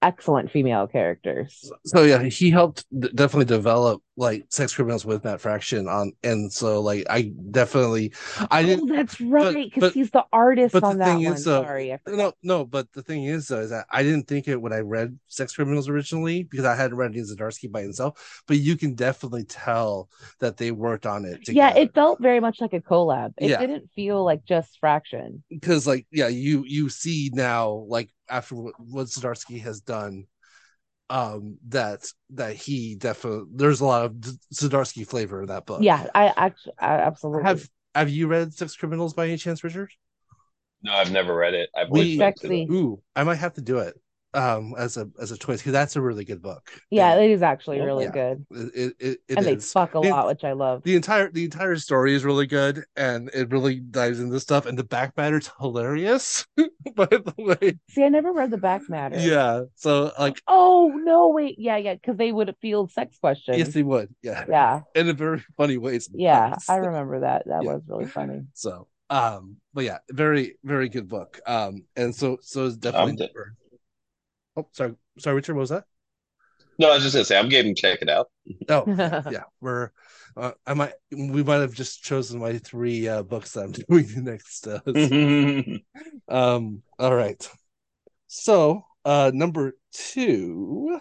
excellent 0.01 0.51
female 0.51 0.87
characters 0.87 1.71
so 1.85 2.03
yeah, 2.03 2.23
he 2.23 2.49
helped 2.49 2.85
d- 2.97 3.09
definitely 3.15 3.45
develop 3.45 4.01
like 4.15 4.45
sex 4.49 4.73
criminals 4.75 5.05
with 5.05 5.23
Matt 5.23 5.41
Fraction 5.41 5.87
on, 5.87 6.11
and 6.23 6.51
so 6.51 6.81
like 6.81 7.05
I 7.09 7.31
definitely 7.51 8.13
I 8.51 8.63
didn't 8.63 8.83
oh 8.83 8.95
that's 8.95 9.19
right 9.21 9.71
because 9.73 9.91
he's 9.93 10.11
the 10.11 10.25
artist 10.31 10.73
but 10.73 10.83
the 10.83 10.89
on 10.89 10.99
that 10.99 11.15
thing 11.15 11.21
one 11.23 11.33
is, 11.33 11.47
uh, 11.47 11.61
sorry 11.61 11.97
No, 12.07 12.33
no, 12.43 12.65
but 12.65 12.91
the 12.93 13.01
thing 13.03 13.25
is, 13.25 13.47
though, 13.47 13.61
is 13.61 13.69
that 13.71 13.85
I 13.91 14.03
didn't 14.03 14.27
think 14.27 14.47
it 14.47 14.61
when 14.61 14.73
I 14.73 14.79
read 14.79 15.17
Sex 15.27 15.55
Criminals 15.55 15.89
originally 15.89 16.43
because 16.43 16.65
I 16.65 16.75
hadn't 16.75 16.97
read 16.97 17.13
Zdarsky 17.13 17.71
by 17.71 17.81
himself. 17.81 18.43
But 18.47 18.57
you 18.59 18.77
can 18.77 18.95
definitely 18.95 19.43
tell 19.45 20.09
that 20.39 20.57
they 20.57 20.71
worked 20.71 21.05
on 21.05 21.25
it. 21.25 21.47
yeah 21.49 21.73
it 21.75 21.93
felt 21.93 22.21
very 22.21 22.39
much 22.39 22.61
like 22.61 22.73
a 22.73 22.79
collab 22.81 23.33
it 23.37 23.49
Yeah. 23.49 23.57
didn't 23.57 23.89
feel 23.95 24.23
like 24.23 24.45
just 24.45 24.77
fraction 24.79 25.43
because, 25.49 25.87
like, 25.87 26.05
yeah, 26.11 26.27
you 26.27 26.63
you 26.65 26.89
see 26.89 27.31
now, 27.33 27.85
like 27.87 28.09
after 28.29 28.55
what, 28.55 28.73
what 28.79 29.07
Zdarsky 29.07 29.61
has 29.61 29.81
done, 29.81 30.25
um, 31.09 31.57
that 31.69 32.05
that 32.31 32.55
he 32.55 32.95
definitely 32.95 33.45
there's 33.53 33.81
a 33.81 33.85
lot 33.85 34.05
of 34.05 34.11
Zdarsky 34.53 35.07
flavor 35.07 35.41
in 35.41 35.47
that 35.47 35.65
book. 35.65 35.81
yeah 35.81 36.07
I 36.13 36.33
actually 36.35 36.73
absolutely 36.79 37.43
have 37.43 37.69
have 37.95 38.09
you 38.09 38.27
read 38.27 38.53
Sex 38.53 38.75
Criminals 38.75 39.13
by 39.13 39.27
any 39.27 39.37
chance, 39.37 39.63
Richard? 39.63 39.89
No, 40.83 40.93
I've 40.93 41.11
never 41.11 41.35
read 41.35 41.53
it. 41.53 41.69
I've 41.75 41.89
We- 41.89 42.01
always 42.01 42.17
Sexy. 42.17 42.67
Ooh, 42.71 43.01
I 43.15 43.23
might 43.23 43.35
have 43.37 43.53
to 43.53 43.61
do 43.61 43.79
it. 43.79 43.99
Um, 44.33 44.75
as 44.77 44.97
a 44.97 45.09
as 45.19 45.31
a 45.31 45.37
choice 45.37 45.59
because 45.61 45.71
that's 45.71 45.95
a 45.95 46.01
really 46.01 46.25
good 46.25 46.41
book. 46.41 46.69
Yeah, 46.91 47.13
And 47.13 47.23
it 47.23 47.31
is 47.31 47.41
actually 47.41 47.79
really 47.79 48.05
Yeah. 48.05 48.11
good. 48.11 48.45
it 48.51 48.57
it, 48.75 48.95
it, 48.99 49.19
it 49.29 49.37
and 49.37 49.45
they 49.45 49.55
fuck 49.55 49.95
a 49.95 50.01
The- 50.01 50.09
lot, 50.09 50.27
which 50.27 50.43
I 50.43 50.51
love. 50.51 50.83
the 50.83 50.95
entire 50.95 51.31
the 51.31 51.45
entire 51.45 51.77
story 51.77 52.13
is 52.13 52.25
really 52.25 52.45
good 52.45 52.83
and 52.97 53.29
it 53.33 53.49
really 53.51 53.79
dives 53.79 54.19
into 54.19 54.37
stuff 54.41 54.65
and 54.65 54.77
the 54.77 54.83
back 54.83 55.15
matter's 55.15 55.49
hilarious 55.59 56.45
by 56.95 57.05
the 57.05 57.33
way 57.37 57.79
See, 57.89 58.03
I 58.03 58.09
never 58.09 58.33
read 58.33 58.51
the 58.51 58.57
back 58.57 58.87
matter. 58.89 59.17
yeah 59.17 59.63
so 59.75 60.11
like 60.19 60.41
Oh 60.45 60.91
no, 61.03 61.29
wait, 61.29 61.55
yeah, 61.57 61.77
yeah, 61.77 61.93
because 61.95 62.17
they 62.17 62.31
would 62.33 62.53
field 62.61 62.91
sex 62.91 63.17
questions. 63.19 63.57
yes 63.57 63.69
they 63.73 63.81
would 63.83 64.13
yeah 64.21 64.43
yeah, 64.49 64.81
in 64.93 65.07
a 65.09 65.13
very 65.13 65.41
funny 65.55 65.77
ways 65.77 66.09
yeah. 66.13 66.55
I 66.69 66.75
remember 66.75 67.21
that. 67.21 67.43
That 67.47 67.63
Yeah. 67.63 67.73
was 67.73 67.81
really 67.87 68.05
funny. 68.07 68.41
so 68.53 68.87
um 69.09 69.55
but 69.73 69.85
yeah 69.85 69.99
very 70.11 70.57
very 70.65 70.89
good 70.89 71.07
book 71.07 71.39
um 71.47 71.85
and 71.95 72.13
so 72.13 72.37
so 72.41 72.65
it's 72.65 72.75
definitely 72.75 73.15
de- 73.15 73.29
oh 74.57 74.67
sorry 74.73 74.95
sorry 75.19 75.35
richard 75.35 75.55
what 75.55 75.61
was 75.61 75.69
that 75.69 75.85
No, 76.79 76.91
I 76.91 76.95
was 76.95 77.03
just 77.03 77.15
gonna 77.15 77.25
say 77.25 77.37
I'm 77.37 77.49
game 77.49 77.65
to 77.65 77.73
check 77.73 78.01
it 78.01 78.09
out. 78.09 78.27
oh 78.69 78.83
yeah 79.31 79.43
we're 79.61 79.91
uh, 80.35 80.51
i 80.67 80.73
might 80.75 80.93
we 81.11 81.41
might 81.43 81.55
have 81.61 81.73
just 81.73 82.03
chosen 82.03 82.39
my 82.39 82.57
three 82.59 83.07
uh 83.07 83.23
books 83.23 83.53
that 83.53 83.63
i'm 83.63 83.71
doing 83.89 84.05
the 84.13 84.21
next 84.21 84.67
uh, 84.67 84.79
Um, 86.33 86.83
all 86.99 87.15
right. 87.15 87.49
So, 88.27 88.83
uh 89.05 89.31
number 89.33 89.77
two 89.93 90.99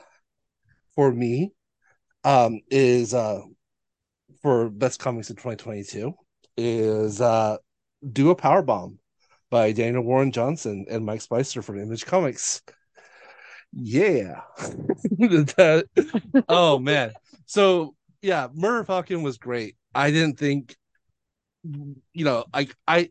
for 0.95 1.13
me 1.13 1.53
um 2.25 2.61
is 2.71 3.13
uh 3.15 3.43
for 4.43 4.69
best 4.71 5.01
comics 5.01 5.31
of 5.31 5.37
2022 5.37 6.15
is 6.57 7.21
uh 7.21 7.57
Do 8.13 8.31
a 8.31 8.35
Power 8.37 8.63
Bomb 8.63 8.99
by 9.51 9.73
Daniel 9.73 10.03
Warren 10.03 10.33
Johnson 10.33 10.87
and 10.91 11.05
Mike 11.05 11.21
Spicer 11.23 11.63
from 11.63 11.81
Image 11.81 12.07
Comics. 12.07 12.63
Yeah. 13.79 14.41
that 15.11 15.87
oh 16.49 16.79
man. 16.79 17.13
So 17.45 17.95
yeah, 18.23 18.49
Murder 18.55 18.85
Falcon 18.85 19.23
was 19.23 19.39
great. 19.39 19.77
I 19.95 20.11
didn't 20.11 20.39
think 20.39 20.77
you 22.13 22.25
know, 22.25 22.45
like 22.55 22.75
I 22.87 23.11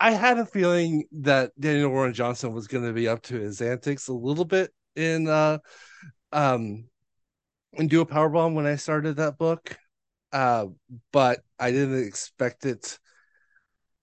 I 0.00 0.12
had 0.12 0.38
a 0.38 0.46
feeling 0.46 1.04
that 1.12 1.52
Daniel 1.58 1.90
Warren 1.90 2.14
Johnson 2.14 2.52
was 2.52 2.66
going 2.68 2.84
to 2.84 2.92
be 2.92 3.08
up 3.08 3.22
to 3.24 3.38
his 3.38 3.60
antics 3.60 4.08
a 4.08 4.12
little 4.12 4.44
bit 4.44 4.72
in 4.96 5.28
uh 5.28 5.58
um 6.32 6.84
and 7.74 7.90
do 7.90 8.00
a 8.00 8.06
power 8.06 8.28
bomb 8.28 8.54
when 8.54 8.66
I 8.66 8.76
started 8.76 9.16
that 9.16 9.38
book. 9.38 9.76
Uh 10.32 10.66
but 11.12 11.40
I 11.58 11.70
didn't 11.70 12.04
expect 12.06 12.66
it 12.66 12.98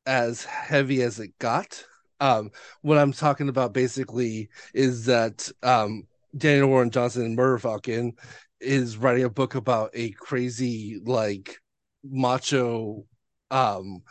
as 0.05 0.43
heavy 0.45 1.01
as 1.01 1.19
it 1.19 1.37
got. 1.39 1.85
Um 2.19 2.51
what 2.81 2.97
I'm 2.97 3.11
talking 3.11 3.49
about 3.49 3.73
basically 3.73 4.49
is 4.73 5.05
that 5.05 5.49
um 5.63 6.03
Daniel 6.35 6.69
Warren 6.69 6.89
Johnson 6.91 7.25
in 7.25 7.35
Murder 7.35 7.59
Falcon 7.59 8.13
is 8.59 8.97
writing 8.97 9.23
a 9.23 9.29
book 9.29 9.55
about 9.55 9.91
a 9.93 10.11
crazy 10.11 10.99
like 11.03 11.57
macho 12.03 13.05
um 13.51 14.03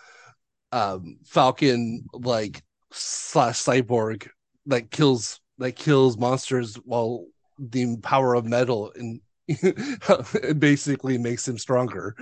um 0.72 1.18
Falcon 1.24 2.04
like 2.12 2.62
slash 2.92 3.62
cyborg 3.62 4.28
that 4.66 4.90
kills 4.90 5.40
that 5.58 5.72
kills 5.72 6.18
monsters 6.18 6.76
while 6.76 7.26
the 7.58 7.96
power 7.98 8.34
of 8.34 8.44
metal 8.44 8.92
and 8.96 9.20
basically 10.58 11.18
makes 11.18 11.46
him 11.46 11.58
stronger. 11.58 12.16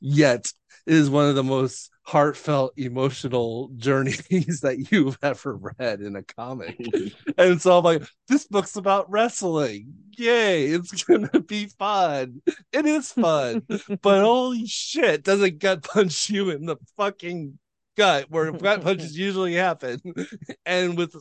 Yet 0.00 0.52
it 0.86 0.94
is 0.94 1.10
one 1.10 1.28
of 1.28 1.34
the 1.34 1.44
most 1.44 1.90
heartfelt 2.08 2.72
emotional 2.78 3.70
journeys 3.76 4.60
that 4.62 4.88
you've 4.90 5.18
ever 5.22 5.58
read 5.78 6.00
in 6.00 6.16
a 6.16 6.22
comic. 6.22 6.76
And 7.36 7.62
so 7.62 7.78
I'm 7.78 7.84
like, 7.84 8.02
this 8.26 8.46
book's 8.46 8.74
about 8.74 9.08
wrestling. 9.10 9.92
Yay, 10.16 10.66
it's 10.68 11.04
gonna 11.04 11.40
be 11.40 11.66
fun. 11.66 12.42
It 12.72 12.86
is 12.86 13.12
fun. 13.12 13.62
but 14.02 14.22
holy 14.22 14.66
shit, 14.66 15.22
does 15.22 15.42
a 15.42 15.50
gut 15.50 15.84
punch 15.84 16.30
you 16.30 16.50
in 16.50 16.64
the 16.64 16.78
fucking 16.96 17.58
gut 17.96 18.26
where 18.28 18.50
gut 18.50 18.82
punches 18.82 19.16
usually 19.16 19.54
happen. 19.54 20.00
And 20.66 20.96
with 20.96 21.14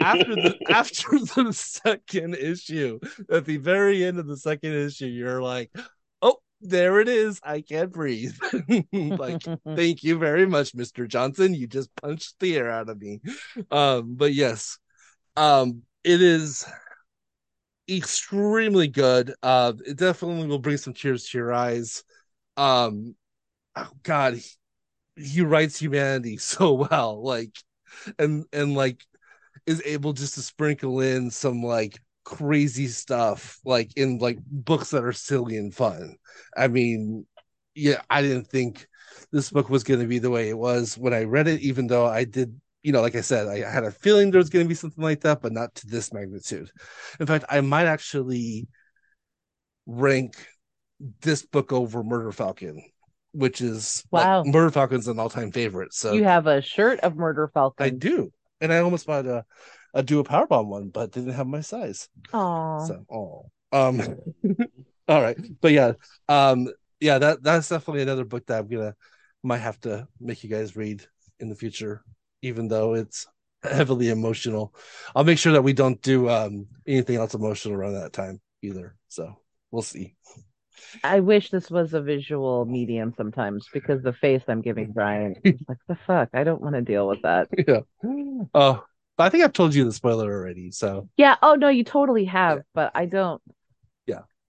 after 0.00 0.34
the 0.34 0.58
after 0.70 1.18
the 1.18 1.52
second 1.52 2.34
issue, 2.34 2.98
at 3.30 3.44
the 3.44 3.58
very 3.58 4.04
end 4.04 4.18
of 4.18 4.26
the 4.26 4.38
second 4.38 4.72
issue, 4.72 5.06
you're 5.06 5.42
like, 5.42 5.70
there 6.60 7.00
it 7.00 7.08
is. 7.08 7.40
I 7.42 7.60
can't 7.60 7.92
breathe. 7.92 8.36
like, 8.92 9.42
thank 9.76 10.02
you 10.02 10.18
very 10.18 10.46
much, 10.46 10.74
Mr. 10.74 11.06
Johnson. 11.06 11.54
You 11.54 11.66
just 11.66 11.94
punched 11.96 12.38
the 12.40 12.56
air 12.56 12.70
out 12.70 12.88
of 12.88 13.00
me. 13.00 13.20
Um, 13.70 14.14
but 14.16 14.34
yes, 14.34 14.78
um, 15.36 15.82
it 16.04 16.20
is 16.20 16.66
extremely 17.88 18.88
good. 18.88 19.34
Uh, 19.42 19.72
it 19.86 19.96
definitely 19.96 20.46
will 20.46 20.58
bring 20.58 20.76
some 20.76 20.94
tears 20.94 21.28
to 21.28 21.38
your 21.38 21.52
eyes. 21.52 22.04
Um, 22.56 23.14
oh 23.76 23.90
God, 24.02 24.34
he, 24.34 24.42
he 25.16 25.40
writes 25.42 25.78
humanity 25.78 26.36
so 26.38 26.72
well, 26.72 27.22
like, 27.22 27.56
and 28.18 28.44
and 28.52 28.74
like 28.74 29.04
is 29.66 29.82
able 29.84 30.12
just 30.12 30.34
to 30.34 30.42
sprinkle 30.42 31.00
in 31.00 31.30
some 31.30 31.62
like 31.62 32.00
crazy 32.28 32.88
stuff, 32.88 33.58
like 33.64 33.96
in 33.96 34.18
like 34.18 34.38
books 34.46 34.90
that 34.90 35.04
are 35.04 35.12
silly 35.12 35.56
and 35.56 35.74
fun. 35.74 36.16
I 36.54 36.68
mean, 36.68 37.26
yeah, 37.74 38.02
I 38.10 38.20
didn't 38.20 38.48
think 38.48 38.86
this 39.32 39.50
book 39.50 39.70
was 39.70 39.82
going 39.82 40.00
to 40.00 40.06
be 40.06 40.18
the 40.18 40.30
way 40.30 40.50
it 40.50 40.58
was 40.58 40.98
when 40.98 41.14
I 41.14 41.24
read 41.24 41.48
it, 41.48 41.62
even 41.62 41.86
though 41.86 42.06
I 42.06 42.24
did 42.24 42.60
you 42.82 42.92
know, 42.92 43.00
like 43.00 43.16
I 43.16 43.22
said, 43.22 43.48
I 43.48 43.70
had 43.70 43.84
a 43.84 43.90
feeling 43.90 44.30
there 44.30 44.38
was 44.38 44.50
going 44.50 44.64
to 44.64 44.68
be 44.68 44.74
something 44.74 45.02
like 45.02 45.20
that, 45.22 45.42
but 45.42 45.52
not 45.52 45.74
to 45.76 45.86
this 45.86 46.12
magnitude. 46.12 46.70
In 47.18 47.26
fact, 47.26 47.44
I 47.48 47.60
might 47.60 47.86
actually 47.86 48.68
rank 49.86 50.34
this 51.20 51.44
book 51.44 51.72
over 51.72 52.02
Murder 52.02 52.32
Falcon, 52.32 52.82
which 53.32 53.60
is 53.60 54.04
wow. 54.10 54.42
Like, 54.42 54.54
Murder 54.54 54.70
Falcon's 54.70 55.08
an 55.08 55.18
all-time 55.18 55.50
favorite. 55.50 55.92
So 55.92 56.12
you 56.12 56.24
have 56.24 56.46
a 56.46 56.62
shirt 56.62 57.00
of 57.00 57.16
Murder 57.16 57.50
Falcon. 57.52 57.84
I 57.84 57.90
do, 57.90 58.32
and 58.60 58.72
I 58.72 58.78
almost 58.78 59.06
bought 59.06 59.26
a 59.26 59.44
a 59.94 60.02
do 60.02 60.20
a 60.20 60.24
powerbomb 60.24 60.66
one, 60.66 60.88
but 60.88 61.12
didn't 61.12 61.32
have 61.32 61.46
my 61.46 61.60
size. 61.60 62.08
Oh, 62.32 62.86
so 62.86 63.04
oh, 63.10 63.50
um, 63.72 64.00
all 65.08 65.22
right, 65.22 65.38
but 65.60 65.72
yeah, 65.72 65.92
um, 66.28 66.68
yeah, 67.00 67.18
that 67.18 67.42
that's 67.42 67.68
definitely 67.68 68.02
another 68.02 68.24
book 68.24 68.46
that 68.46 68.60
I'm 68.60 68.68
gonna 68.68 68.94
might 69.42 69.58
have 69.58 69.80
to 69.80 70.08
make 70.20 70.42
you 70.42 70.50
guys 70.50 70.76
read 70.76 71.06
in 71.38 71.48
the 71.48 71.54
future 71.54 72.02
even 72.42 72.68
though 72.68 72.94
it's 72.94 73.26
heavily 73.62 74.10
emotional. 74.10 74.74
I'll 75.14 75.24
make 75.24 75.38
sure 75.38 75.52
that 75.52 75.62
we 75.62 75.72
don't 75.72 76.00
do 76.02 76.28
um, 76.28 76.66
anything 76.86 77.16
else 77.16 77.34
emotional 77.34 77.76
around 77.76 77.94
that 77.94 78.12
time 78.12 78.40
either. 78.62 78.96
So 79.08 79.36
we'll 79.70 79.82
see. 79.82 80.14
I 81.02 81.20
wish 81.20 81.50
this 81.50 81.70
was 81.70 81.92
a 81.92 82.00
visual 82.00 82.64
medium 82.64 83.12
sometimes 83.16 83.68
because 83.72 84.02
the 84.02 84.12
face 84.12 84.42
I'm 84.46 84.62
giving 84.62 84.92
Brian, 84.92 85.34
like 85.44 85.78
the 85.88 85.98
fuck, 86.06 86.30
I 86.32 86.44
don't 86.44 86.62
want 86.62 86.76
to 86.76 86.82
deal 86.82 87.08
with 87.08 87.22
that. 87.22 87.48
Yeah. 87.66 87.80
Oh, 88.54 88.84
I 89.24 89.30
think 89.30 89.44
I've 89.44 89.52
told 89.52 89.74
you 89.74 89.84
the 89.84 89.92
spoiler 89.92 90.32
already. 90.32 90.70
So 90.70 91.08
yeah. 91.16 91.36
Oh 91.42 91.54
no, 91.54 91.68
you 91.68 91.84
totally 91.84 92.24
have, 92.26 92.58
yeah. 92.58 92.62
but 92.74 92.92
I 92.94 93.06
don't. 93.06 93.42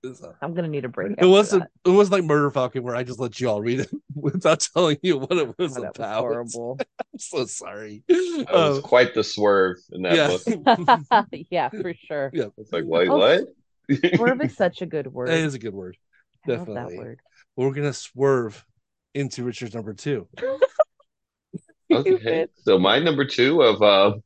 So. 0.02 0.34
I'm 0.42 0.54
gonna 0.54 0.70
need 0.70 0.86
a 0.86 0.90
break. 0.90 1.16
It 1.18 1.26
wasn't. 1.26 1.66
It 1.84 1.90
was 1.90 2.10
like 2.10 2.24
Murder 2.24 2.50
Falcon, 2.52 2.84
where 2.84 2.96
I 2.96 3.04
just 3.04 3.20
let 3.20 3.38
you 3.42 3.50
all 3.50 3.62
read 3.62 3.82
it 3.82 3.90
without 4.16 4.66
telling 4.74 4.98
you 5.02 5.18
what 5.18 5.34
it 5.34 5.58
was 5.58 5.78
oh, 5.78 5.84
about. 5.84 6.24
Was 6.24 6.54
horrible. 6.56 6.80
I'm 7.00 7.20
so 7.20 7.46
sorry. 7.46 8.04
That 8.08 8.48
was 8.50 8.78
um, 8.78 8.82
quite 8.82 9.14
the 9.14 9.26
swerve 9.26 9.78
in 9.92 10.04
that 10.04 10.16
yeah. 10.16 10.38
book. 10.56 11.28
yeah, 11.50 11.68
for 11.68 11.94
sure. 11.94 12.32
Yeah, 12.34 12.46
it's 12.58 12.72
like 12.72 12.86
wait, 12.86 13.10
oh, 13.10 13.18
what? 13.18 14.16
swerve 14.16 14.42
is 14.42 14.56
such 14.56 14.82
a 14.82 14.86
good 14.86 15.08
word. 15.08 15.30
It 15.30 15.40
is 15.40 15.54
a 15.54 15.60
good 15.60 15.74
word. 15.74 15.98
I 16.46 16.52
Definitely. 16.52 16.98
Word. 16.98 17.20
We're 17.58 17.72
gonna 17.72 17.92
swerve 17.92 18.66
into 19.14 19.44
Richard's 19.44 19.76
number 19.76 19.94
two. 19.94 20.30
okay, 21.92 22.48
so 22.64 22.80
my 22.80 23.00
number 23.00 23.26
two 23.26 23.64
of 23.64 23.82
uh, 23.82 24.18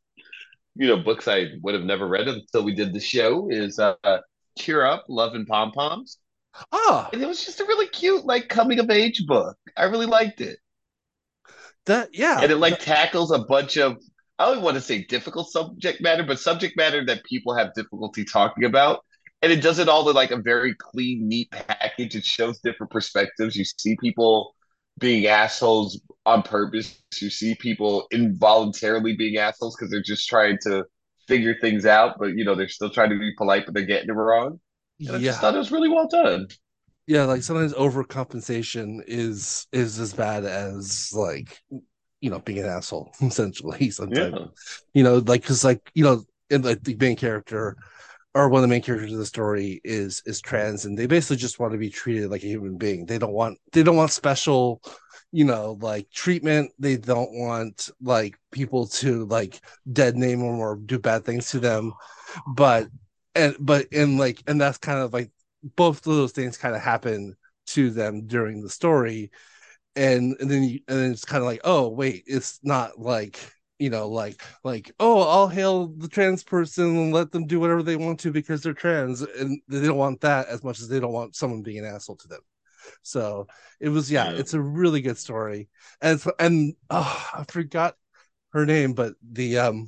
you 0.76 0.88
know 0.88 0.98
books 0.98 1.28
I 1.28 1.48
would 1.62 1.74
have 1.74 1.84
never 1.84 2.08
read 2.08 2.28
until 2.28 2.64
we 2.64 2.74
did 2.74 2.94
the 2.94 3.00
show 3.00 3.50
is 3.50 3.80
uh 3.80 3.96
Cheer 4.58 4.86
Up, 4.86 5.06
Love 5.10 5.34
and 5.36 5.48
Pom 5.48 5.72
Poms. 5.72 6.20
Oh, 6.72 7.10
and 7.12 7.22
it 7.22 7.28
was 7.28 7.44
just 7.44 7.60
a 7.60 7.66
really 7.66 7.88
cute, 7.88 8.26
like 8.26 8.48
coming 8.48 8.80
of 8.80 8.90
age 8.90 9.26
book. 9.26 9.58
I 9.76 9.86
really 9.86 10.06
liked 10.06 10.42
it. 10.42 10.60
That 11.86 12.10
yeah, 12.14 12.40
and 12.42 12.52
it 12.52 12.58
like 12.58 12.80
tackles 12.80 13.32
a 13.32 13.40
bunch 13.40 13.78
of 13.78 13.98
I 14.40 14.54
don't 14.54 14.64
want 14.64 14.76
to 14.76 14.82
say 14.82 15.04
difficult 15.04 15.52
subject 15.52 16.02
matter, 16.02 16.24
but 16.24 16.40
subject 16.40 16.78
matter 16.78 17.06
that 17.06 17.24
people 17.24 17.56
have 17.56 17.74
difficulty 17.74 18.24
talking 18.24 18.64
about. 18.66 19.04
And 19.42 19.52
it 19.52 19.62
does 19.62 19.80
it 19.80 19.90
all 19.90 20.08
in 20.10 20.16
like 20.16 20.32
a 20.32 20.38
very 20.38 20.74
clean, 20.76 21.28
neat 21.28 21.52
package. 21.52 22.16
It 22.16 22.24
shows 22.24 22.60
different 22.60 22.92
perspectives. 22.92 23.56
You 23.58 23.66
see 23.66 23.98
people 24.00 24.56
being 25.04 25.28
assholes 25.28 26.00
on 26.26 26.42
purpose. 26.42 27.04
You 27.20 27.30
see 27.30 27.56
people 27.56 28.08
involuntarily 28.12 29.16
being 29.16 29.38
assholes 29.38 29.76
because 29.76 29.92
they're 29.92 30.02
just 30.02 30.30
trying 30.30 30.58
to 30.64 30.86
figure 31.28 31.56
things 31.60 31.86
out, 31.86 32.16
but 32.18 32.38
you 32.38 32.46
know 32.46 32.56
they're 32.56 32.70
still 32.70 32.90
trying 32.90 33.10
to 33.10 33.20
be 33.20 33.34
polite, 33.38 33.66
but 33.66 33.76
they're 33.76 33.86
getting 33.86 34.10
it 34.10 34.14
wrong. 34.14 34.60
And 35.00 35.10
yeah. 35.10 35.16
I 35.16 35.20
just 35.20 35.42
thought 35.42 35.56
it 35.56 35.60
was 35.60 35.72
really 35.72 35.90
well 35.90 36.08
done. 36.08 36.48
Yeah, 37.06 37.26
like 37.26 37.44
sometimes 37.44 37.74
overcompensation 37.74 39.02
is 39.06 39.68
is 39.74 40.00
as 40.00 40.14
bad 40.14 40.46
as 40.46 41.12
like 41.14 41.62
you 42.22 42.30
know 42.30 42.40
being 42.40 42.60
an 42.60 42.66
asshole 42.66 43.12
essentially. 43.22 43.92
Sometimes 43.92 44.34
yeah. 44.34 44.46
you 44.94 45.04
know 45.04 45.18
like 45.18 45.42
because 45.42 45.66
like 45.66 45.92
you 45.94 46.06
know 46.06 46.24
in 46.50 46.62
like 46.62 46.82
the 46.84 46.96
main 46.96 47.18
character 47.18 47.76
or 48.36 48.50
one 48.50 48.60
of 48.60 48.70
the 48.70 48.74
main 48.74 48.82
characters 48.82 49.12
of 49.12 49.20
the 49.20 49.26
story 49.26 49.80
is 49.84 50.24
is 50.26 50.42
trans 50.42 50.86
and 50.86 50.98
they 50.98 51.06
basically 51.06 51.38
just 51.38 51.60
want 51.60 51.72
to 51.72 51.78
be 51.78 51.90
treated 51.90 52.30
like 52.30 52.44
a 52.44 52.48
human 52.48 52.78
being. 52.78 53.06
They 53.06 53.18
don't 53.18 53.34
want 53.34 53.60
they 53.72 53.84
don't 53.84 53.96
want 53.96 54.12
special 54.12 54.82
you 55.32 55.46
know 55.46 55.78
like 55.82 56.10
treatment. 56.12 56.72
They 56.80 56.98
don't 56.98 57.32
want 57.34 57.90
like 58.02 58.38
people 58.52 58.88
to 58.88 59.26
like 59.26 59.62
dead 59.92 60.16
name 60.16 60.40
them 60.40 60.60
or 60.60 60.78
do 60.78 61.00
bad 61.00 61.26
things 61.26 61.52
to 61.52 61.60
them. 61.60 61.94
But 62.48 62.88
and 63.36 63.56
but 63.60 63.88
in 63.92 64.18
like 64.18 64.42
and 64.48 64.60
that's 64.60 64.78
kind 64.78 65.00
of 65.00 65.14
like 65.14 65.32
both 65.76 66.06
of 66.08 66.16
those 66.16 66.32
things 66.32 66.58
kind 66.58 66.76
of 66.76 66.82
happen 66.82 67.36
to 67.68 67.92
them 67.92 68.26
during 68.28 68.62
the 68.62 68.70
story. 68.70 69.32
And 69.96 70.36
and 70.40 70.50
then 70.50 70.64
you, 70.64 70.80
and 70.88 70.98
then 70.98 71.12
it's 71.12 71.26
kind 71.26 71.42
of 71.42 71.46
like 71.46 71.62
oh 71.64 71.90
wait 71.90 72.24
it's 72.26 72.60
not 72.64 73.00
like 73.00 73.40
you 73.84 73.90
know 73.90 74.08
like 74.08 74.42
like 74.64 74.92
oh 75.00 75.22
i'll 75.22 75.48
hail 75.48 75.88
the 75.88 76.08
trans 76.08 76.44
person 76.44 76.86
and 76.98 77.14
let 77.14 77.32
them 77.32 77.46
do 77.46 77.60
whatever 77.60 77.84
they 77.84 77.96
want 77.96 78.20
to 78.20 78.32
because 78.32 78.62
they're 78.62 78.74
trans 78.74 79.22
and 79.22 79.62
they 79.68 79.86
don't 79.86 79.98
want 79.98 80.22
that 80.22 80.48
as 80.48 80.64
much 80.64 80.80
as 80.80 80.88
they 80.88 81.00
don't 81.00 81.14
want 81.14 81.36
someone 81.36 81.62
being 81.62 81.80
an 81.80 81.86
asshole 81.86 82.16
to 82.16 82.28
them 82.28 82.42
so 83.02 83.48
it 83.80 83.90
was 83.90 84.12
yeah, 84.12 84.32
yeah. 84.32 84.40
it's 84.40 84.54
a 84.54 84.62
really 84.62 85.02
good 85.02 85.18
story. 85.18 85.70
And 86.02 86.24
and 86.40 86.76
oh, 86.90 87.30
I 87.34 87.44
forgot 87.48 87.96
her 88.52 88.66
name, 88.66 88.94
but 88.94 89.14
the 89.22 89.60
um 89.60 89.88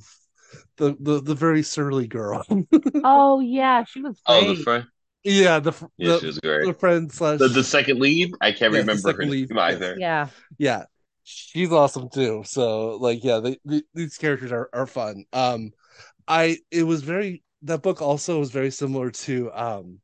the 0.77 0.95
the, 0.99 1.21
the 1.21 1.35
very 1.35 1.63
surly 1.63 2.07
girl. 2.07 2.45
oh 3.03 3.39
yeah, 3.39 3.83
she 3.83 4.01
was 4.01 4.19
great. 4.25 4.43
Oh, 4.43 4.53
the 4.53 4.63
friend. 4.63 4.85
Yeah, 5.23 5.59
the 5.59 5.73
yeah, 5.97 6.13
the, 6.13 6.19
she 6.19 6.25
was 6.27 6.39
great. 6.39 6.65
The 6.65 6.73
friend 6.73 7.11
slash 7.11 7.39
the, 7.39 7.47
the 7.47 7.63
second 7.63 7.99
lead. 7.99 8.33
I 8.41 8.51
can't 8.51 8.73
yeah, 8.73 8.79
remember 8.79 9.13
her 9.13 9.25
lead. 9.25 9.49
name 9.49 9.59
either. 9.59 9.95
Yeah, 9.97 10.27
yeah, 10.57 10.85
she's 11.26 11.71
awesome 11.71 12.09
too. 12.09 12.43
So 12.45 12.97
like, 12.97 13.23
yeah, 13.23 13.39
they, 13.39 13.82
these 13.93 14.17
characters 14.17 14.51
are 14.51 14.69
are 14.73 14.88
fun. 14.88 15.26
Um, 15.34 15.71
I 16.28 16.59
it 16.71 16.84
was 16.84 17.03
very 17.03 17.43
that 17.63 17.84
book 17.84 18.01
also 18.01 18.39
was 18.39 18.51
very 18.51 18.71
similar 18.71 19.11
to 19.11 19.51
um 19.53 19.99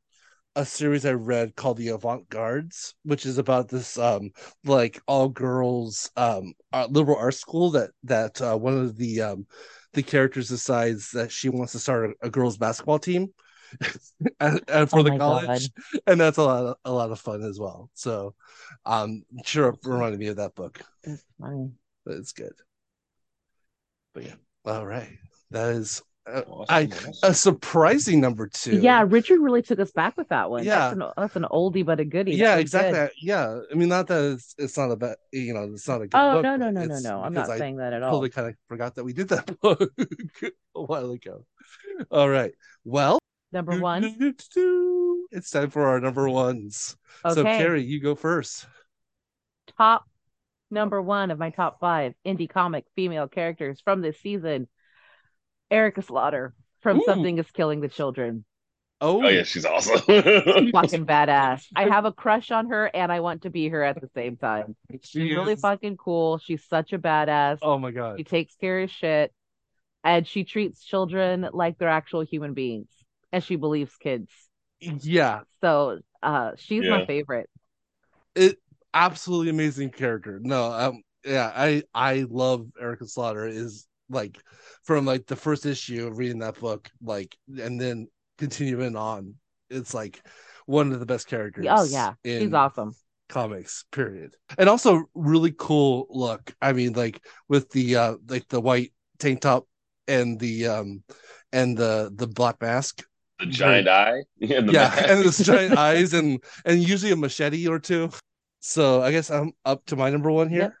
a 0.56 0.66
series 0.66 1.06
I 1.06 1.12
read 1.12 1.56
called 1.56 1.78
The 1.78 1.88
Avant-Guards, 1.88 2.94
which 3.04 3.26
is 3.26 3.38
about 3.38 3.68
this 3.68 3.98
um 3.98 4.30
like 4.64 5.00
all 5.06 5.28
girls 5.28 6.10
um 6.16 6.54
liberal 6.90 7.18
arts 7.18 7.38
school 7.40 7.70
that 7.72 7.90
that 8.04 8.40
uh, 8.42 8.56
one 8.56 8.78
of 8.78 8.96
the 8.96 9.22
um 9.22 9.46
the 9.94 10.02
characters 10.02 10.48
decides 10.48 11.10
that 11.12 11.32
she 11.32 11.48
wants 11.48 11.72
to 11.72 11.78
start 11.78 12.10
a, 12.22 12.26
a 12.28 12.30
girls 12.30 12.58
basketball 12.58 12.98
team 12.98 13.28
and, 14.40 14.60
and 14.68 14.90
for 14.90 15.00
oh 15.00 15.02
the 15.02 15.18
college 15.18 15.70
God. 15.92 16.00
and 16.06 16.20
that's 16.20 16.38
a 16.38 16.42
lot 16.42 16.64
of, 16.64 16.76
a 16.84 16.92
lot 16.92 17.10
of 17.10 17.20
fun 17.20 17.42
as 17.42 17.58
well. 17.58 17.90
So 17.94 18.34
um 18.84 19.24
sure 19.44 19.74
reminded 19.84 20.20
me 20.20 20.28
of 20.28 20.36
that 20.36 20.54
book. 20.54 20.80
It's 21.02 21.24
funny. 21.40 21.70
But 22.04 22.16
it's 22.16 22.32
good. 22.32 22.54
But 24.14 24.24
yeah. 24.24 24.34
All 24.64 24.86
right. 24.86 25.18
That 25.50 25.70
is 25.74 26.02
uh, 26.24 26.42
awesome, 26.48 26.66
I 26.68 26.84
awesome. 26.86 27.12
a 27.24 27.34
surprising 27.34 28.20
number 28.20 28.46
two. 28.46 28.78
Yeah, 28.78 29.04
Richard 29.08 29.40
really 29.40 29.60
took 29.60 29.80
us 29.80 29.90
back 29.90 30.16
with 30.16 30.28
that 30.28 30.50
one. 30.50 30.62
Yeah, 30.62 30.78
that's 30.78 30.92
an, 30.92 31.02
that's 31.16 31.36
an 31.36 31.46
oldie 31.50 31.84
but 31.84 31.98
a 31.98 32.04
goodie. 32.04 32.36
Yeah, 32.36 32.58
exactly. 32.58 32.92
Good. 32.92 33.10
Yeah, 33.20 33.58
I 33.70 33.74
mean, 33.74 33.88
not 33.88 34.06
that 34.06 34.34
it's, 34.34 34.54
it's 34.56 34.78
not 34.78 34.92
a 34.92 34.96
bad, 34.96 35.16
you 35.32 35.52
know, 35.52 35.64
it's 35.72 35.88
not 35.88 35.96
a 35.96 36.06
good. 36.06 36.14
Oh 36.14 36.34
book, 36.34 36.44
no, 36.44 36.56
no, 36.56 36.70
no, 36.70 36.84
no, 36.84 36.98
no! 37.00 37.22
I'm 37.22 37.32
not 37.32 37.50
I 37.50 37.58
saying 37.58 37.78
that 37.78 37.92
at 37.92 38.04
all. 38.04 38.12
Totally 38.12 38.30
kind 38.30 38.48
of 38.48 38.54
forgot 38.68 38.94
that 38.94 39.04
we 39.04 39.12
did 39.12 39.30
that 39.30 39.60
book 39.60 39.90
a 40.76 40.82
while 40.82 41.10
ago. 41.10 41.44
All 42.08 42.28
right, 42.28 42.52
well, 42.84 43.18
number 43.52 43.78
one. 43.78 44.34
It's 45.30 45.50
time 45.50 45.70
for 45.70 45.86
our 45.86 46.00
number 46.00 46.28
ones. 46.28 46.96
Okay. 47.24 47.34
So, 47.34 47.42
Carrie, 47.42 47.84
you 47.84 48.00
go 48.00 48.14
first. 48.14 48.66
Top 49.78 50.04
number 50.70 51.00
one 51.00 51.30
of 51.30 51.38
my 51.38 51.50
top 51.50 51.80
five 51.80 52.14
indie 52.26 52.48
comic 52.48 52.84
female 52.96 53.28
characters 53.28 53.80
from 53.84 54.00
this 54.00 54.18
season 54.20 54.68
Erica 55.70 56.02
Slaughter 56.02 56.54
from 56.80 56.98
Ooh. 56.98 57.04
Something 57.06 57.38
is 57.38 57.50
Killing 57.50 57.80
the 57.80 57.88
Children. 57.88 58.44
Oh, 59.00 59.24
oh 59.24 59.28
yeah, 59.28 59.42
she's 59.42 59.64
awesome. 59.64 59.98
fucking 59.98 61.06
badass. 61.06 61.64
I 61.74 61.88
have 61.88 62.04
a 62.04 62.12
crush 62.12 62.50
on 62.52 62.68
her 62.68 62.88
and 62.94 63.10
I 63.10 63.20
want 63.20 63.42
to 63.42 63.50
be 63.50 63.68
her 63.68 63.82
at 63.82 64.00
the 64.00 64.08
same 64.14 64.36
time. 64.36 64.76
She's 64.92 65.08
she 65.08 65.34
really 65.34 65.56
fucking 65.56 65.96
cool. 65.96 66.38
She's 66.38 66.64
such 66.68 66.92
a 66.92 66.98
badass. 66.98 67.58
Oh 67.62 67.78
my 67.78 67.90
god. 67.90 68.18
She 68.18 68.24
takes 68.24 68.54
care 68.54 68.80
of 68.80 68.90
shit 68.90 69.32
and 70.04 70.26
she 70.26 70.44
treats 70.44 70.84
children 70.84 71.48
like 71.52 71.78
they're 71.78 71.88
actual 71.88 72.20
human 72.20 72.54
beings 72.54 72.90
and 73.32 73.42
she 73.42 73.56
believes 73.56 73.96
kids. 73.96 74.30
Yeah. 74.80 75.40
So 75.60 76.00
uh 76.22 76.52
she's 76.56 76.84
yeah. 76.84 76.98
my 76.98 77.06
favorite. 77.06 77.48
It 78.34 78.58
absolutely 78.94 79.50
amazing 79.50 79.90
character. 79.90 80.38
No, 80.42 80.72
um 80.72 81.02
yeah, 81.24 81.52
I 81.54 81.82
I 81.94 82.26
love 82.28 82.66
Erica 82.80 83.06
Slaughter 83.06 83.46
is 83.46 83.86
like 84.08 84.38
from 84.84 85.06
like 85.06 85.26
the 85.26 85.36
first 85.36 85.66
issue 85.66 86.06
of 86.06 86.18
reading 86.18 86.40
that 86.40 86.58
book, 86.60 86.90
like 87.02 87.36
and 87.58 87.80
then 87.80 88.08
continuing 88.38 88.96
on. 88.96 89.34
It's 89.70 89.94
like 89.94 90.20
one 90.66 90.92
of 90.92 91.00
the 91.00 91.06
best 91.06 91.28
characters. 91.28 91.66
Oh 91.68 91.84
yeah, 91.84 92.14
in, 92.24 92.42
she's 92.42 92.52
awesome. 92.52 92.94
comics 93.28 93.84
period 93.92 94.36
and 94.58 94.68
also 94.68 95.04
really 95.14 95.54
cool 95.56 96.06
look 96.10 96.54
i 96.60 96.70
mean 96.74 96.92
like 96.92 97.18
with 97.48 97.70
the 97.70 97.96
uh 97.96 98.14
like 98.28 98.46
the 98.48 98.60
white 98.60 98.92
tank 99.18 99.40
top 99.40 99.66
and 100.06 100.38
the 100.38 100.66
um 100.66 101.02
and 101.50 101.76
the 101.78 102.12
the 102.14 102.26
black 102.26 102.60
mask 102.60 103.02
the 103.44 103.50
giant 103.50 103.88
eye? 103.88 104.22
And 104.40 104.72
yeah 104.72 104.88
mask. 104.88 105.08
and 105.08 105.24
the 105.24 105.44
giant 105.44 105.78
eyes 105.78 106.12
and 106.14 106.42
and 106.64 106.82
usually 106.82 107.12
a 107.12 107.16
machete 107.16 107.66
or 107.68 107.78
two. 107.78 108.10
So 108.60 109.02
i 109.02 109.10
guess 109.10 109.30
i'm 109.30 109.52
up 109.64 109.84
to 109.86 109.96
my 109.96 110.10
number 110.10 110.30
one 110.30 110.48
here. 110.48 110.76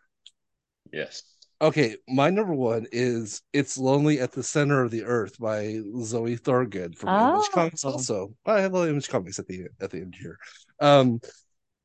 Yes. 0.92 1.22
Okay 1.60 1.96
my 2.08 2.30
number 2.30 2.54
one 2.54 2.86
is 2.92 3.42
it's 3.52 3.78
lonely 3.78 4.20
at 4.20 4.32
the 4.32 4.42
center 4.42 4.82
of 4.82 4.90
the 4.90 5.04
earth 5.04 5.38
by 5.38 5.80
zoe 6.02 6.36
Thorogood 6.36 6.96
from 6.96 7.10
oh. 7.10 7.34
image 7.34 7.50
comics 7.50 7.84
also. 7.84 8.34
I 8.46 8.60
have 8.60 8.72
little 8.72 8.88
image 8.88 9.08
comics 9.08 9.38
at 9.38 9.46
the 9.46 9.66
at 9.80 9.90
the 9.90 9.98
end 9.98 10.14
here. 10.18 10.38
Um 10.80 11.20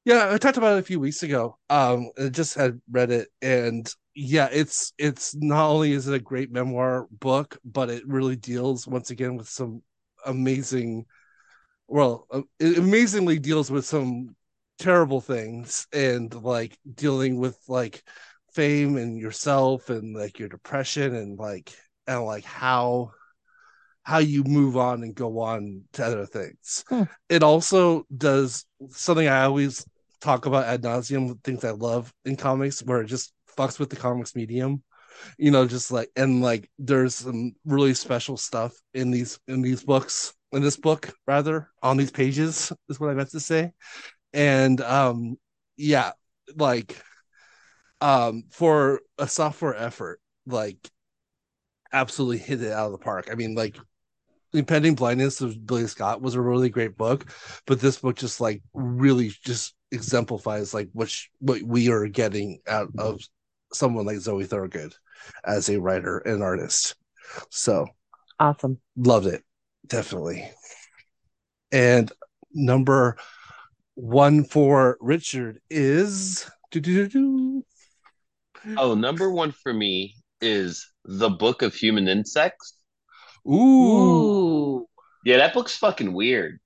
yeah, 0.07 0.31
I 0.31 0.37
talked 0.37 0.55
about 0.55 0.77
it 0.77 0.79
a 0.79 0.83
few 0.83 1.01
weeks 1.01 1.21
ago. 1.21 1.57
Um, 1.69 2.11
I 2.17 2.29
just 2.29 2.55
had 2.55 2.79
read 2.89 3.11
it, 3.11 3.27
and 3.41 3.93
yeah, 4.15 4.47
it's 4.53 4.93
it's 4.97 5.35
not 5.35 5.67
only 5.67 5.91
is 5.91 6.07
it 6.07 6.13
a 6.13 6.19
great 6.19 6.49
memoir 6.49 7.07
book, 7.11 7.57
but 7.65 7.89
it 7.89 8.07
really 8.07 8.37
deals 8.37 8.87
once 8.87 9.09
again 9.09 9.35
with 9.35 9.49
some 9.49 9.81
amazing, 10.27 11.05
well, 11.87 12.27
uh, 12.31 12.41
it 12.59 12.77
amazingly 12.77 13.39
deals 13.39 13.71
with 13.71 13.85
some 13.85 14.35
terrible 14.79 15.21
things 15.21 15.87
and 15.91 16.33
like 16.43 16.77
dealing 16.93 17.39
with 17.39 17.57
like 17.67 18.03
fame 18.53 18.97
and 18.97 19.19
yourself 19.19 19.89
and 19.89 20.15
like 20.15 20.39
your 20.39 20.49
depression 20.49 21.15
and 21.15 21.39
like 21.39 21.73
and 22.05 22.23
like 22.23 22.43
how 22.43 23.11
how 24.03 24.19
you 24.19 24.43
move 24.45 24.77
on 24.77 25.03
and 25.03 25.15
go 25.15 25.39
on 25.39 25.83
to 25.91 26.05
other 26.05 26.25
things. 26.25 26.85
Hmm. 26.87 27.03
It 27.27 27.43
also 27.43 28.05
does 28.15 28.65
something 28.89 29.27
I 29.27 29.43
always 29.43 29.85
talk 30.21 30.45
about 30.45 30.65
ad 30.65 30.83
nauseum 30.83 31.43
things 31.43 31.65
I 31.65 31.71
love 31.71 32.13
in 32.23 32.37
comics 32.37 32.81
where 32.81 33.01
it 33.01 33.07
just 33.07 33.33
fucks 33.57 33.79
with 33.79 33.89
the 33.89 33.95
comics 33.97 34.35
medium. 34.35 34.81
You 35.37 35.51
know, 35.51 35.67
just 35.67 35.91
like 35.91 36.09
and 36.15 36.41
like 36.41 36.69
there's 36.79 37.15
some 37.15 37.53
really 37.65 37.93
special 37.93 38.37
stuff 38.37 38.73
in 38.93 39.11
these 39.11 39.39
in 39.47 39.61
these 39.61 39.83
books, 39.83 40.33
in 40.51 40.61
this 40.61 40.77
book, 40.77 41.13
rather, 41.27 41.69
on 41.81 41.97
these 41.97 42.11
pages, 42.11 42.71
is 42.89 42.99
what 42.99 43.09
I 43.09 43.13
meant 43.13 43.31
to 43.31 43.39
say. 43.39 43.73
And 44.33 44.81
um 44.81 45.37
yeah, 45.77 46.11
like 46.55 47.01
um 48.01 48.43
for 48.51 49.01
a 49.17 49.27
software 49.27 49.75
effort, 49.75 50.19
like 50.45 50.77
absolutely 51.91 52.37
hit 52.37 52.61
it 52.61 52.71
out 52.71 52.87
of 52.87 52.91
the 52.91 52.97
park. 52.97 53.29
I 53.31 53.35
mean, 53.35 53.55
like 53.55 53.77
impending 54.53 54.95
blindness 54.95 55.41
of 55.41 55.65
billie 55.65 55.87
scott 55.87 56.21
was 56.21 56.35
a 56.35 56.41
really 56.41 56.69
great 56.69 56.97
book 56.97 57.25
but 57.65 57.79
this 57.79 57.99
book 57.99 58.15
just 58.15 58.39
like 58.39 58.61
really 58.73 59.31
just 59.43 59.75
exemplifies 59.91 60.73
like 60.73 60.89
what 60.93 61.09
sh- 61.09 61.27
what 61.39 61.61
we 61.61 61.89
are 61.89 62.07
getting 62.07 62.59
out 62.67 62.89
of 62.97 63.19
someone 63.73 64.05
like 64.05 64.17
Zoe 64.17 64.45
Thorogood 64.45 64.93
as 65.45 65.69
a 65.69 65.79
writer 65.79 66.17
and 66.19 66.43
artist. 66.43 66.95
So 67.49 67.87
awesome. 68.39 68.79
Loved 68.95 69.27
it. 69.27 69.43
Definitely. 69.85 70.49
And 71.71 72.11
number 72.53 73.17
one 73.95 74.43
for 74.43 74.97
Richard 75.01 75.59
is 75.69 76.49
Oh, 78.77 78.95
number 78.95 79.31
one 79.31 79.51
for 79.51 79.73
me 79.73 80.15
is 80.41 80.87
The 81.05 81.29
Book 81.29 81.61
of 81.61 81.73
Human 81.73 82.07
Insects. 82.07 82.73
Ooh. 83.47 83.51
Ooh. 83.51 84.87
Yeah, 85.23 85.37
that 85.37 85.53
book's 85.53 85.75
fucking 85.77 86.13
weird. 86.13 86.59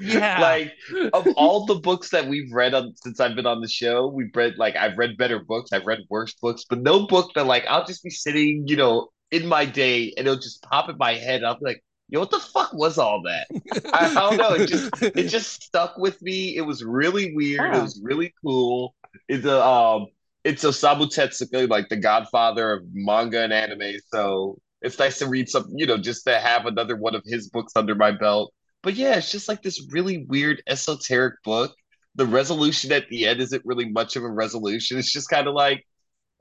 Yeah. 0.00 0.40
Like 0.40 0.72
of 1.12 1.26
all 1.36 1.66
the 1.66 1.76
books 1.76 2.10
that 2.10 2.26
we've 2.26 2.52
read 2.52 2.74
on, 2.74 2.94
since 2.96 3.20
I've 3.20 3.36
been 3.36 3.46
on 3.46 3.60
the 3.60 3.68
show, 3.68 4.06
we've 4.06 4.34
read 4.34 4.56
like 4.58 4.76
I've 4.76 4.98
read 4.98 5.16
better 5.16 5.38
books, 5.38 5.72
I've 5.72 5.86
read 5.86 6.00
worse 6.08 6.34
books, 6.34 6.64
but 6.68 6.80
no 6.80 7.06
book 7.06 7.32
that 7.34 7.46
like 7.46 7.64
I'll 7.68 7.84
just 7.84 8.02
be 8.02 8.10
sitting, 8.10 8.66
you 8.66 8.76
know, 8.76 9.08
in 9.30 9.46
my 9.46 9.64
day 9.64 10.12
and 10.16 10.26
it'll 10.26 10.40
just 10.40 10.62
pop 10.62 10.88
in 10.88 10.96
my 10.98 11.14
head. 11.14 11.36
And 11.36 11.46
I'll 11.46 11.58
be 11.58 11.66
like, 11.66 11.84
yo, 12.08 12.20
what 12.20 12.30
the 12.30 12.40
fuck 12.40 12.72
was 12.72 12.98
all 12.98 13.22
that? 13.22 13.46
I, 13.92 14.06
I, 14.06 14.14
don't 14.14 14.36
know. 14.36 14.54
It 14.54 14.66
just 14.66 15.02
it 15.02 15.28
just 15.28 15.62
stuck 15.62 15.96
with 15.98 16.20
me. 16.22 16.56
It 16.56 16.62
was 16.62 16.84
really 16.84 17.34
weird. 17.34 17.74
It 17.74 17.82
was 17.82 18.00
really 18.02 18.34
cool. 18.42 18.94
It's 19.28 19.44
a 19.44 19.64
um 19.64 20.06
it's 20.44 20.64
Osamu 20.64 21.06
Tezuka, 21.06 21.68
like 21.68 21.88
the 21.88 21.96
godfather 21.96 22.72
of 22.72 22.84
manga 22.92 23.42
and 23.42 23.52
anime. 23.52 23.98
So 24.12 24.58
it's 24.82 24.98
nice 24.98 25.18
to 25.18 25.28
read 25.28 25.48
some, 25.48 25.66
you 25.74 25.86
know, 25.86 25.98
just 25.98 26.24
to 26.24 26.38
have 26.38 26.66
another 26.66 26.96
one 26.96 27.14
of 27.14 27.22
his 27.24 27.48
books 27.48 27.72
under 27.76 27.94
my 27.94 28.12
belt. 28.12 28.52
But 28.82 28.94
yeah, 28.94 29.16
it's 29.16 29.30
just 29.30 29.48
like 29.48 29.62
this 29.62 29.86
really 29.90 30.24
weird 30.24 30.62
esoteric 30.66 31.42
book. 31.44 31.74
The 32.14 32.26
resolution 32.26 32.92
at 32.92 33.08
the 33.08 33.26
end 33.26 33.40
isn't 33.40 33.62
really 33.64 33.88
much 33.88 34.16
of 34.16 34.24
a 34.24 34.30
resolution. 34.30 34.98
It's 34.98 35.12
just 35.12 35.28
kind 35.28 35.46
of 35.46 35.54
like, 35.54 35.86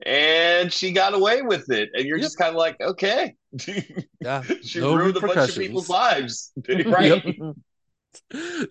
and 0.06 0.72
she 0.72 0.94
got 0.94 1.14
away 1.14 1.42
with 1.42 1.70
it, 1.70 1.90
and 1.94 2.06
you're 2.06 2.18
yep. 2.18 2.26
just 2.26 2.38
kind 2.38 2.52
of 2.52 2.56
like, 2.56 2.80
okay, 2.80 3.36
yeah, 4.22 4.42
she 4.64 4.80
no 4.80 4.96
ruined 4.96 5.18
a 5.18 5.22
bunch 5.22 5.50
of 5.50 5.56
people's 5.58 5.90
lives, 5.90 6.54
right? 6.86 7.38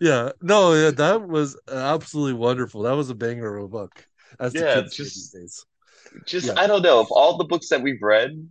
yeah, 0.00 0.30
no, 0.40 0.72
yeah, 0.72 0.90
that 0.90 1.28
was 1.28 1.60
absolutely 1.70 2.32
wonderful. 2.32 2.82
That 2.82 2.96
was 2.96 3.10
a 3.10 3.14
banger 3.14 3.58
of 3.58 3.64
a 3.64 3.68
book. 3.68 4.06
As 4.40 4.54
yeah, 4.54 4.80
just, 4.90 5.36
just 6.26 6.46
yeah. 6.46 6.54
I 6.56 6.66
don't 6.66 6.82
know. 6.82 7.00
Of 7.00 7.08
all 7.10 7.36
the 7.36 7.44
books 7.44 7.68
that 7.68 7.82
we've 7.82 8.00
read, 8.00 8.48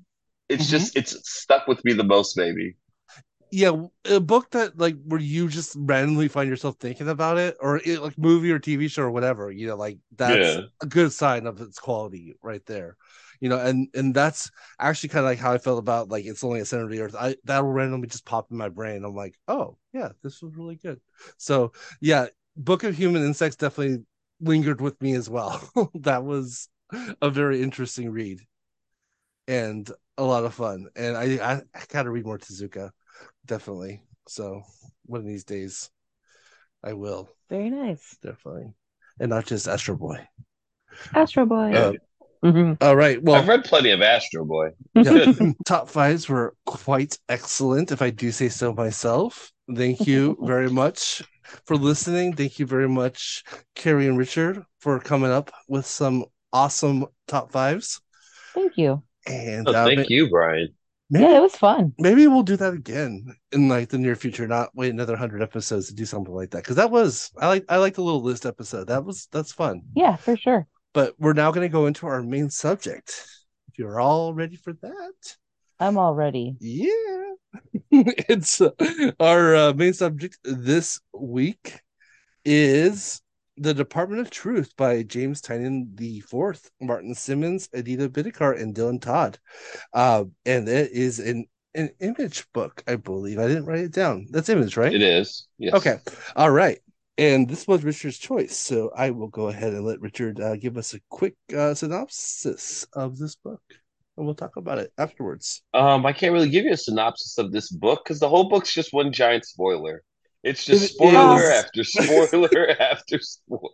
it's 0.50 0.64
mm-hmm. 0.64 0.72
just 0.72 0.96
it's 0.96 1.30
stuck 1.30 1.68
with 1.68 1.84
me 1.86 1.94
the 1.94 2.04
most 2.04 2.38
maybe. 2.38 2.76
Yeah 3.52 3.86
a 4.06 4.20
book 4.20 4.52
that 4.52 4.78
like 4.78 4.98
where 5.06 5.22
you 5.22 5.48
just 5.48 5.76
randomly 5.80 6.28
find 6.28 6.50
yourself 6.50 6.76
thinking 6.80 7.08
about 7.08 7.38
it 7.38 7.56
or 7.62 7.78
it, 7.78 8.02
like 8.02 8.18
movie 8.18 8.52
or 8.52 8.60
tv 8.60 8.92
show 8.92 9.04
or 9.04 9.12
whatever 9.12 9.50
you 9.50 9.68
know 9.68 9.78
like 9.78 10.00
that's 10.18 10.58
yeah. 10.58 10.62
a 10.82 10.86
good 10.86 11.14
sign 11.14 11.48
of 11.48 11.62
its 11.62 11.80
quality 11.80 12.36
right 12.42 12.66
there 12.66 12.98
you 13.40 13.48
know 13.48 13.58
and 13.58 13.88
and 13.94 14.14
that's 14.14 14.52
actually 14.80 15.10
kind 15.10 15.26
of 15.26 15.30
like 15.30 15.40
how 15.40 15.54
i 15.54 15.58
felt 15.58 15.80
about 15.80 16.10
like 16.10 16.26
it's 16.26 16.44
only 16.44 16.60
a 16.60 16.66
center 16.66 16.84
of 16.84 16.90
the 16.90 17.00
earth. 17.00 17.16
I 17.18 17.36
that'll 17.46 17.72
randomly 17.72 18.08
just 18.08 18.26
pop 18.26 18.52
in 18.52 18.58
my 18.58 18.70
brain. 18.70 19.04
I'm 19.06 19.16
like 19.16 19.36
oh 19.48 19.78
yeah 19.94 20.10
this 20.24 20.42
was 20.42 20.56
really 20.56 20.76
good. 20.76 21.00
So 21.38 21.72
yeah 22.02 22.28
book 22.56 22.84
of 22.84 22.98
human 22.98 23.24
insects 23.24 23.56
definitely 23.56 24.04
lingered 24.42 24.82
with 24.82 25.02
me 25.02 25.14
as 25.14 25.30
well. 25.30 25.62
That 26.02 26.24
was 26.24 26.68
a 27.22 27.30
very 27.30 27.62
interesting 27.62 28.10
read. 28.10 28.42
And 29.48 29.90
a 30.18 30.24
lot 30.24 30.46
of 30.46 30.54
fun. 30.54 30.88
And 30.96 31.16
I 31.16 31.24
I, 31.24 31.54
I 31.74 31.82
gotta 31.90 32.10
read 32.10 32.26
more 32.26 32.38
Tezuka, 32.38 32.92
definitely. 33.46 34.02
So 34.28 34.62
one 35.06 35.22
of 35.22 35.28
these 35.28 35.44
days, 35.44 35.90
I 36.84 36.94
will. 36.94 37.30
Very 37.50 37.70
nice. 37.70 38.18
Definitely, 38.22 38.74
and 39.20 39.30
not 39.30 39.46
just 39.46 39.68
Astro 39.68 39.96
Boy. 39.96 40.28
Astro 41.14 41.46
Boy. 41.46 41.74
Uh, 41.74 41.94
mm-hmm. 42.44 42.74
all 42.82 42.96
right. 42.96 43.22
Well, 43.22 43.36
I've 43.36 43.48
read 43.48 43.64
plenty 43.64 43.92
of 43.92 44.02
Astro 44.02 44.46
Boy. 44.46 44.70
Yeah, 44.96 45.34
top 45.66 45.90
fives 45.90 46.28
were 46.28 46.56
quite 46.66 47.18
excellent, 47.30 47.92
if 47.92 48.02
I 48.02 48.10
do 48.10 48.32
say 48.32 48.50
so 48.50 48.74
myself. 48.74 49.52
Thank 49.74 50.08
you 50.08 50.38
very 50.42 50.70
much 50.70 51.22
for 51.66 51.76
listening. 51.76 52.34
Thank 52.34 52.60
you 52.60 52.66
very 52.66 52.90
much, 52.90 53.44
Carrie 53.76 54.08
and 54.08 54.18
Richard, 54.18 54.64
for 54.80 55.00
coming 55.00 55.32
up 55.32 55.52
with 55.68 55.86
some 55.86 56.26
awesome 56.54 57.06
top 57.28 57.52
fives. 57.52 58.02
Thank 58.54 58.78
you. 58.78 59.04
And 59.28 59.68
oh, 59.68 59.74
uh, 59.74 59.86
thank 59.86 60.10
you, 60.10 60.30
Brian. 60.30 60.74
Maybe, 61.10 61.24
yeah, 61.24 61.38
it 61.38 61.42
was 61.42 61.56
fun. 61.56 61.94
Maybe 61.98 62.28
we'll 62.28 62.44
do 62.44 62.58
that 62.58 62.74
again 62.74 63.34
in 63.52 63.70
like 63.70 63.90
the 63.90 63.98
near 63.98 64.16
future. 64.16 64.48
Not 64.48 64.70
wait 64.76 64.92
another 64.92 65.16
hundred 65.16 65.42
episodes 65.42 65.88
to 65.88 65.96
do 65.96 66.06
something 66.06 66.34
like 66.34 66.52
that 66.52 66.64
because 66.64 66.76
that 66.76 66.92
was 66.92 67.32
I 67.40 67.48
like 67.48 67.66
I 67.70 67.78
like 67.78 67.96
the 67.96 68.04
little 68.04 68.22
list 68.22 68.46
episode. 68.46 68.88
That 68.88 69.06
was 69.06 69.28
that's 69.32 69.54
fun. 69.54 69.84
Yeah, 69.96 70.18
for 70.18 70.36
sure. 70.36 70.68
But 70.94 71.14
we're 71.18 71.34
now 71.34 71.52
going 71.52 71.68
to 71.68 71.72
go 71.72 71.86
into 71.86 72.08
our 72.08 72.22
main 72.24 72.50
subject. 72.50 73.26
If 73.70 73.78
you're 73.78 74.00
all 74.00 74.34
ready 74.34 74.56
for 74.58 74.74
that, 74.74 75.36
I'm 75.80 75.98
all 75.98 76.14
ready. 76.14 76.58
Yeah, 76.60 77.34
it's 77.92 78.60
uh, 78.60 78.72
our 79.20 79.56
uh, 79.56 79.74
main 79.74 79.94
subject 79.94 80.38
this 80.44 81.00
week 81.14 81.80
is 82.44 83.22
the 83.58 83.74
Department 83.74 84.22
of 84.22 84.30
Truth 84.30 84.76
by 84.78 85.04
James 85.04 85.42
Tynion 85.42 85.96
the 85.96 86.20
Fourth, 86.22 86.72
Martin 86.80 87.14
Simmonds, 87.14 87.70
Aditya 87.74 88.10
Bidikar, 88.10 88.60
and 88.60 88.76
Dylan 88.76 89.02
Todd. 89.02 89.40
Uh, 89.94 90.26
and 90.46 90.68
it 90.68 90.92
is 90.92 91.20
an 91.20 91.46
an 91.76 91.92
image 92.00 92.52
book, 92.54 92.84
I 92.88 92.96
believe. 92.96 93.40
I 93.40 93.48
didn't 93.48 93.66
write 93.66 93.82
it 93.82 93.92
down. 93.92 94.28
That's 94.32 94.50
image, 94.50 94.78
right? 94.78 94.94
It 94.94 95.02
is. 95.02 95.48
Yes. 95.60 95.76
Okay. 95.76 95.98
All 96.36 96.50
right. 96.50 96.80
And 97.20 97.50
this 97.50 97.68
was 97.68 97.84
Richard's 97.84 98.18
choice, 98.18 98.56
so 98.56 98.92
I 98.96 99.10
will 99.10 99.28
go 99.28 99.48
ahead 99.48 99.74
and 99.74 99.84
let 99.84 100.02
Richard 100.02 100.40
uh, 100.40 100.56
give 100.56 100.78
us 100.78 100.94
a 100.94 101.00
quick 101.10 101.36
uh, 101.56 101.74
synopsis 101.74 102.86
of 102.94 103.18
this 103.18 103.36
book, 103.36 103.62
and 104.16 104.26
we'll 104.26 104.36
talk 104.36 104.56
about 104.56 104.78
it 104.78 104.92
afterwards. 105.00 105.64
Um, 105.74 106.06
I 106.06 106.14
can't 106.14 106.34
really 106.34 106.50
give 106.50 106.66
you 106.66 106.74
a 106.74 106.78
synopsis 106.78 107.40
of 107.40 107.52
this 107.52 107.72
book 107.72 108.04
because 108.04 108.20
the 108.20 108.30
whole 108.30 108.50
book's 108.50 108.72
just 108.72 108.94
one 108.94 109.12
giant 109.12 109.46
spoiler. 109.46 110.04
It's 110.44 110.66
just 110.66 110.94
spoiler 110.94 111.50
after 111.50 111.84
spoiler 111.84 112.70
after 112.80 113.20
spoiler. 113.20 113.72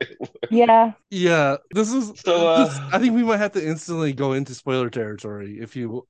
Yeah. 0.49 0.93
Yeah. 1.09 1.57
This 1.71 1.93
is 1.93 2.13
so 2.25 2.47
uh, 2.47 2.65
this, 2.65 2.81
I 2.91 2.99
think 2.99 3.13
we 3.15 3.23
might 3.23 3.37
have 3.37 3.53
to 3.53 3.65
instantly 3.65 4.13
go 4.13 4.33
into 4.33 4.53
spoiler 4.55 4.89
territory 4.89 5.59
if 5.59 5.75
you 5.75 6.07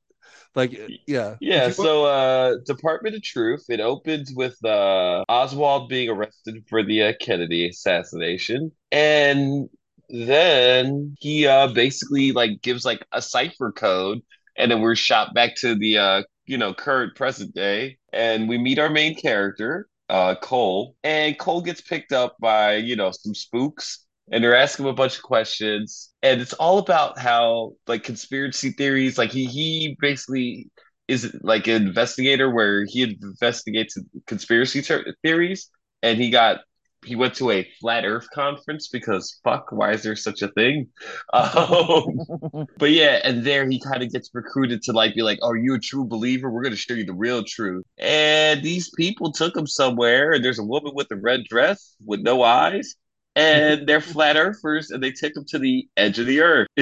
Like, 0.55 0.79
yeah. 1.07 1.35
Yeah, 1.39 1.71
so 1.71 2.05
uh 2.05 2.55
Department 2.65 3.15
of 3.15 3.23
Truth, 3.23 3.65
it 3.69 3.79
opens 3.81 4.33
with 4.35 4.57
uh 4.65 5.23
Oswald 5.29 5.89
being 5.89 6.09
arrested 6.09 6.63
for 6.69 6.83
the 6.83 7.03
uh, 7.03 7.13
Kennedy 7.19 7.67
assassination. 7.69 8.71
And 8.91 9.69
then 10.09 11.15
he 11.19 11.47
uh 11.47 11.67
basically 11.73 12.31
like 12.33 12.61
gives 12.61 12.85
like 12.85 13.05
a 13.11 13.21
cipher 13.21 13.71
code 13.71 14.21
and 14.57 14.71
then 14.71 14.81
we're 14.81 14.95
shot 14.95 15.33
back 15.33 15.55
to 15.57 15.75
the 15.75 15.97
uh 15.97 16.23
you 16.45 16.57
know 16.57 16.73
current 16.73 17.15
present 17.15 17.53
day 17.55 17.97
and 18.13 18.49
we 18.49 18.57
meet 18.57 18.79
our 18.79 18.89
main 18.89 19.15
character 19.15 19.87
uh 20.09 20.35
Cole 20.35 20.95
and 21.03 21.37
Cole 21.37 21.61
gets 21.61 21.81
picked 21.81 22.11
up 22.11 22.35
by 22.39 22.75
you 22.75 22.95
know 22.95 23.11
some 23.11 23.33
spooks 23.33 24.05
and 24.31 24.43
they're 24.43 24.55
asking 24.55 24.85
him 24.85 24.91
a 24.91 24.95
bunch 24.95 25.17
of 25.17 25.23
questions 25.23 26.13
and 26.21 26.41
it's 26.41 26.53
all 26.53 26.77
about 26.79 27.17
how 27.19 27.73
like 27.87 28.03
conspiracy 28.03 28.71
theories 28.71 29.17
like 29.17 29.31
he 29.31 29.45
he 29.45 29.95
basically 29.99 30.69
is 31.07 31.35
like 31.41 31.67
an 31.67 31.87
investigator 31.87 32.49
where 32.49 32.85
he 32.85 33.03
investigates 33.03 33.97
conspiracy 34.27 34.81
ter- 34.81 35.13
theories 35.23 35.69
and 36.01 36.17
he 36.17 36.29
got 36.29 36.59
he 37.05 37.15
went 37.15 37.35
to 37.35 37.51
a 37.51 37.67
flat 37.79 38.05
earth 38.05 38.27
conference 38.33 38.87
because 38.87 39.39
fuck 39.43 39.71
why 39.71 39.91
is 39.93 40.03
there 40.03 40.15
such 40.15 40.41
a 40.41 40.47
thing? 40.49 40.87
Um, 41.33 42.67
but 42.77 42.91
yeah 42.91 43.19
and 43.23 43.43
there 43.43 43.67
he 43.69 43.79
kind 43.79 44.03
of 44.03 44.11
gets 44.11 44.29
recruited 44.33 44.81
to 44.83 44.91
like 44.93 45.15
be 45.15 45.21
like 45.23 45.39
oh, 45.41 45.49
are 45.49 45.57
you 45.57 45.75
a 45.75 45.79
true 45.79 46.05
believer? 46.05 46.49
We're 46.51 46.61
going 46.63 46.73
to 46.73 46.77
show 46.77 46.93
you 46.93 47.05
the 47.05 47.13
real 47.13 47.43
truth. 47.43 47.83
And 47.97 48.61
these 48.63 48.89
people 48.91 49.31
took 49.31 49.55
him 49.55 49.67
somewhere 49.67 50.31
and 50.33 50.43
there's 50.43 50.59
a 50.59 50.63
woman 50.63 50.93
with 50.95 51.07
a 51.11 51.15
red 51.15 51.41
dress 51.49 51.95
with 52.05 52.21
no 52.21 52.43
eyes 52.43 52.95
and 53.35 53.87
they're 53.87 54.01
flat 54.13 54.35
earthers 54.37 54.91
and 54.91 55.01
they 55.01 55.11
take 55.11 55.35
him 55.35 55.45
to 55.49 55.59
the 55.59 55.87
edge 55.97 56.19
of 56.19 56.27
the 56.27 56.41
earth. 56.41 56.67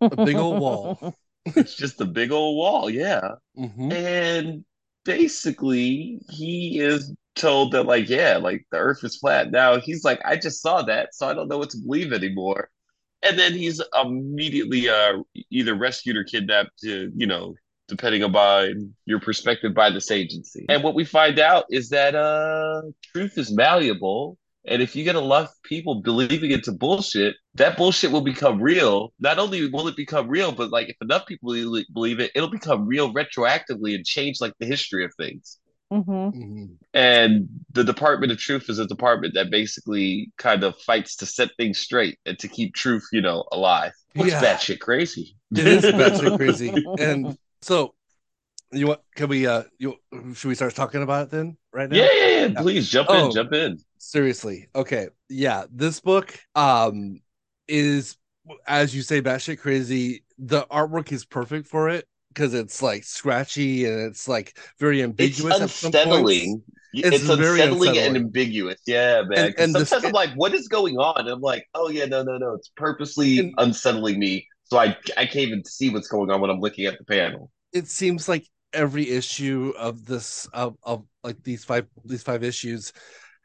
A 0.00 0.24
big 0.24 0.36
old 0.36 0.60
wall. 0.60 1.14
It's 1.44 1.74
just 1.74 2.00
a 2.00 2.04
big 2.04 2.32
old 2.32 2.56
wall 2.56 2.90
yeah. 2.90 3.32
Mhm. 3.56 3.92
and 3.92 4.64
basically 5.04 6.18
he 6.30 6.80
is 6.80 7.14
told 7.36 7.72
that 7.72 7.84
like 7.84 8.08
yeah 8.08 8.36
like 8.38 8.66
the 8.72 8.78
earth 8.78 9.04
is 9.04 9.16
flat 9.16 9.50
now 9.50 9.78
he's 9.78 10.04
like 10.04 10.20
i 10.24 10.36
just 10.36 10.60
saw 10.60 10.82
that 10.82 11.14
so 11.14 11.28
i 11.28 11.34
don't 11.34 11.48
know 11.48 11.58
what 11.58 11.70
to 11.70 11.78
believe 11.78 12.12
anymore 12.12 12.70
and 13.22 13.38
then 13.38 13.52
he's 13.52 13.80
immediately 14.02 14.88
uh 14.88 15.18
either 15.50 15.74
rescued 15.74 16.16
or 16.16 16.24
kidnapped 16.24 16.70
to 16.80 17.12
you 17.14 17.26
know 17.26 17.54
depending 17.88 18.22
upon 18.22 18.94
your 19.04 19.20
perspective 19.20 19.74
by 19.74 19.90
this 19.90 20.10
agency 20.10 20.66
and 20.68 20.82
what 20.82 20.94
we 20.94 21.04
find 21.04 21.38
out 21.38 21.64
is 21.70 21.90
that 21.90 22.14
uh 22.14 22.82
truth 23.12 23.38
is 23.38 23.52
malleable 23.52 24.36
and 24.68 24.82
if 24.82 24.96
you 24.96 25.04
get 25.04 25.14
enough 25.14 25.54
people 25.62 26.02
believing 26.02 26.50
into 26.50 26.72
bullshit, 26.72 27.36
that 27.54 27.76
bullshit 27.76 28.10
will 28.10 28.20
become 28.20 28.60
real. 28.60 29.12
Not 29.20 29.38
only 29.38 29.68
will 29.68 29.86
it 29.86 29.96
become 29.96 30.28
real, 30.28 30.50
but 30.50 30.70
like 30.70 30.88
if 30.88 30.96
enough 31.00 31.24
people 31.26 31.50
believe 31.94 32.18
it, 32.18 32.32
it'll 32.34 32.50
become 32.50 32.84
real 32.84 33.14
retroactively 33.14 33.94
and 33.94 34.04
change 34.04 34.40
like 34.40 34.54
the 34.58 34.66
history 34.66 35.04
of 35.04 35.12
things. 35.14 35.58
Hmm 35.90 36.00
Mhm. 36.02 36.76
And 36.94 37.48
the 37.72 37.84
Department 37.84 38.32
of 38.32 38.38
Truth 38.38 38.68
is 38.68 38.78
a 38.78 38.86
department 38.86 39.34
that 39.34 39.50
basically 39.50 40.32
kind 40.36 40.64
of 40.64 40.76
fights 40.80 41.16
to 41.16 41.26
set 41.26 41.50
things 41.56 41.78
straight 41.78 42.18
and 42.26 42.38
to 42.40 42.48
keep 42.48 42.74
truth, 42.74 43.06
you 43.12 43.20
know, 43.20 43.44
alive. 43.52 43.92
What's 44.14 44.30
Yeah. 44.32 44.40
that 44.40 44.60
shit 44.60 44.80
crazy? 44.80 45.36
It 45.54 45.66
is 45.66 45.84
batshit 45.84 46.36
crazy. 46.36 46.72
And 46.98 47.36
so, 47.62 47.94
you 48.72 48.88
want? 48.88 49.00
Can 49.14 49.28
we? 49.28 49.46
Uh, 49.46 49.62
you 49.78 49.94
should 50.34 50.48
we 50.48 50.54
start 50.56 50.74
talking 50.74 51.02
about 51.02 51.28
it 51.28 51.30
then? 51.30 51.56
Right 51.72 51.88
now? 51.88 51.96
Yeah, 51.96 52.08
yeah, 52.12 52.46
yeah. 52.46 52.60
Please 52.60 52.88
jump 52.88 53.08
Oh. 53.10 53.26
in, 53.26 53.32
jump 53.32 53.52
in. 53.52 53.78
Seriously. 53.98 54.68
Okay. 54.74 55.08
Yeah. 55.28 55.66
This 55.70 56.00
book 56.00 56.36
um 56.56 57.20
is 57.68 58.16
as 58.66 58.94
you 58.94 59.02
say, 59.02 59.20
batshit 59.22 59.58
crazy. 59.60 60.24
The 60.38 60.62
artwork 60.70 61.12
is 61.12 61.24
perfect 61.24 61.66
for 61.68 61.88
it 61.88 62.08
because 62.36 62.52
it's 62.52 62.82
like 62.82 63.02
scratchy 63.02 63.86
and 63.86 63.98
it's 64.00 64.28
like 64.28 64.58
very 64.78 65.02
ambiguous 65.02 65.58
points. 65.58 65.82
unsettling. 65.84 66.62
It's 66.92 67.16
It's, 67.16 67.24
very 67.24 67.60
unsettling, 67.62 67.96
and 67.98 68.16
ambiguous. 68.16 68.80
Yeah, 68.86 69.22
man. 69.26 69.46
And- 69.46 69.54
and 69.58 69.72
sometimes 69.72 69.88
sk- 70.02 70.04
I'm 70.06 70.12
like, 70.12 70.30
what 70.34 70.54
is 70.54 70.68
going 70.68 70.96
on? 70.98 71.20
And 71.20 71.28
I'm 71.30 71.40
like, 71.40 71.64
oh 71.74 71.88
yeah, 71.88 72.04
no, 72.04 72.22
no, 72.22 72.36
no. 72.36 72.52
It's 72.52 72.70
purposely 72.76 73.38
And- 73.38 73.54
unsettling 73.58 74.18
me. 74.18 74.46
So 74.64 74.78
I 74.78 74.96
I 75.16 75.24
can't 75.26 75.36
even 75.48 75.64
see 75.64 75.88
what's 75.90 76.08
going 76.08 76.30
on 76.30 76.40
when 76.42 76.50
I'm 76.50 76.60
looking 76.60 76.84
at 76.86 76.98
the 76.98 77.04
panel. 77.04 77.50
It 77.72 77.88
seems 77.88 78.28
like 78.28 78.46
every 78.72 79.08
issue 79.10 79.72
of 79.78 80.04
this 80.04 80.46
of, 80.52 80.76
of 80.82 81.04
like 81.24 81.42
these 81.42 81.64
five 81.64 81.86
these 82.04 82.22
five 82.22 82.42
issues 82.44 82.92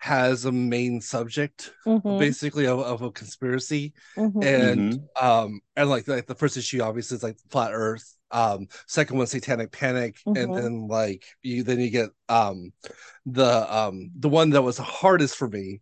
has 0.01 0.45
a 0.45 0.51
main 0.51 1.01
subject 1.01 1.73
Mhm, 1.85 2.17
basically 2.17 2.67
of, 2.67 2.79
of 2.79 3.01
a 3.03 3.11
conspiracy 3.11 3.93
mhm. 4.15 4.31
and 4.41 4.95
Mhm. 4.95 5.09
um 5.21 5.61
and 5.75 5.89
like 5.89 6.07
like 6.07 6.25
the 6.27 6.35
first 6.35 6.57
issue 6.57 6.81
obviously 6.81 7.15
is 7.15 7.23
like 7.23 7.37
flat 7.51 7.71
earth 7.73 8.17
um 8.31 8.67
second 8.87 9.17
one 9.17 9.27
satanic 9.27 9.71
panic 9.71 10.17
and 10.35 10.53
Mhm. 10.53 10.55
then 10.55 10.87
like 10.87 11.23
you 11.43 11.63
then 11.63 11.79
you 11.79 11.91
get 11.91 12.09
um 12.29 12.73
the 13.25 13.75
um 13.75 14.11
the 14.19 14.29
one 14.29 14.51
that 14.51 14.63
was 14.63 14.77
hardest 14.79 15.35
for 15.37 15.49
me 15.49 15.81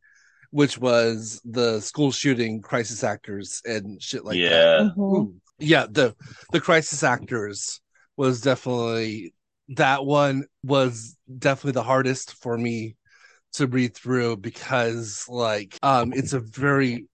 which 0.52 0.78
was 0.80 1.42
the 1.46 1.80
school 1.82 2.12
shooting 2.12 2.62
crisis 2.62 3.04
actors 3.04 3.62
and 3.66 4.02
shit 4.02 4.26
like 4.26 4.44
that 4.48 4.70
yeah. 4.78 4.90
Mhm. 4.98 5.28
Yeah 5.60 5.88
the 5.90 6.16
the 6.52 6.62
crisis 6.62 7.04
actors 7.04 7.82
was 8.18 8.42
definitely 8.42 9.34
that 9.70 10.06
one 10.06 10.46
was 10.64 11.18
definitely 11.38 11.74
the 11.74 11.84
hardest 11.84 12.34
for 12.42 12.58
me 12.58 12.96
to 13.54 13.68
read 13.68 13.96
through 13.96 14.38
because 14.38 15.26
like 15.28 15.78
um 15.84 16.14
it's 16.14 16.34
a 16.34 16.40
very 16.40 17.06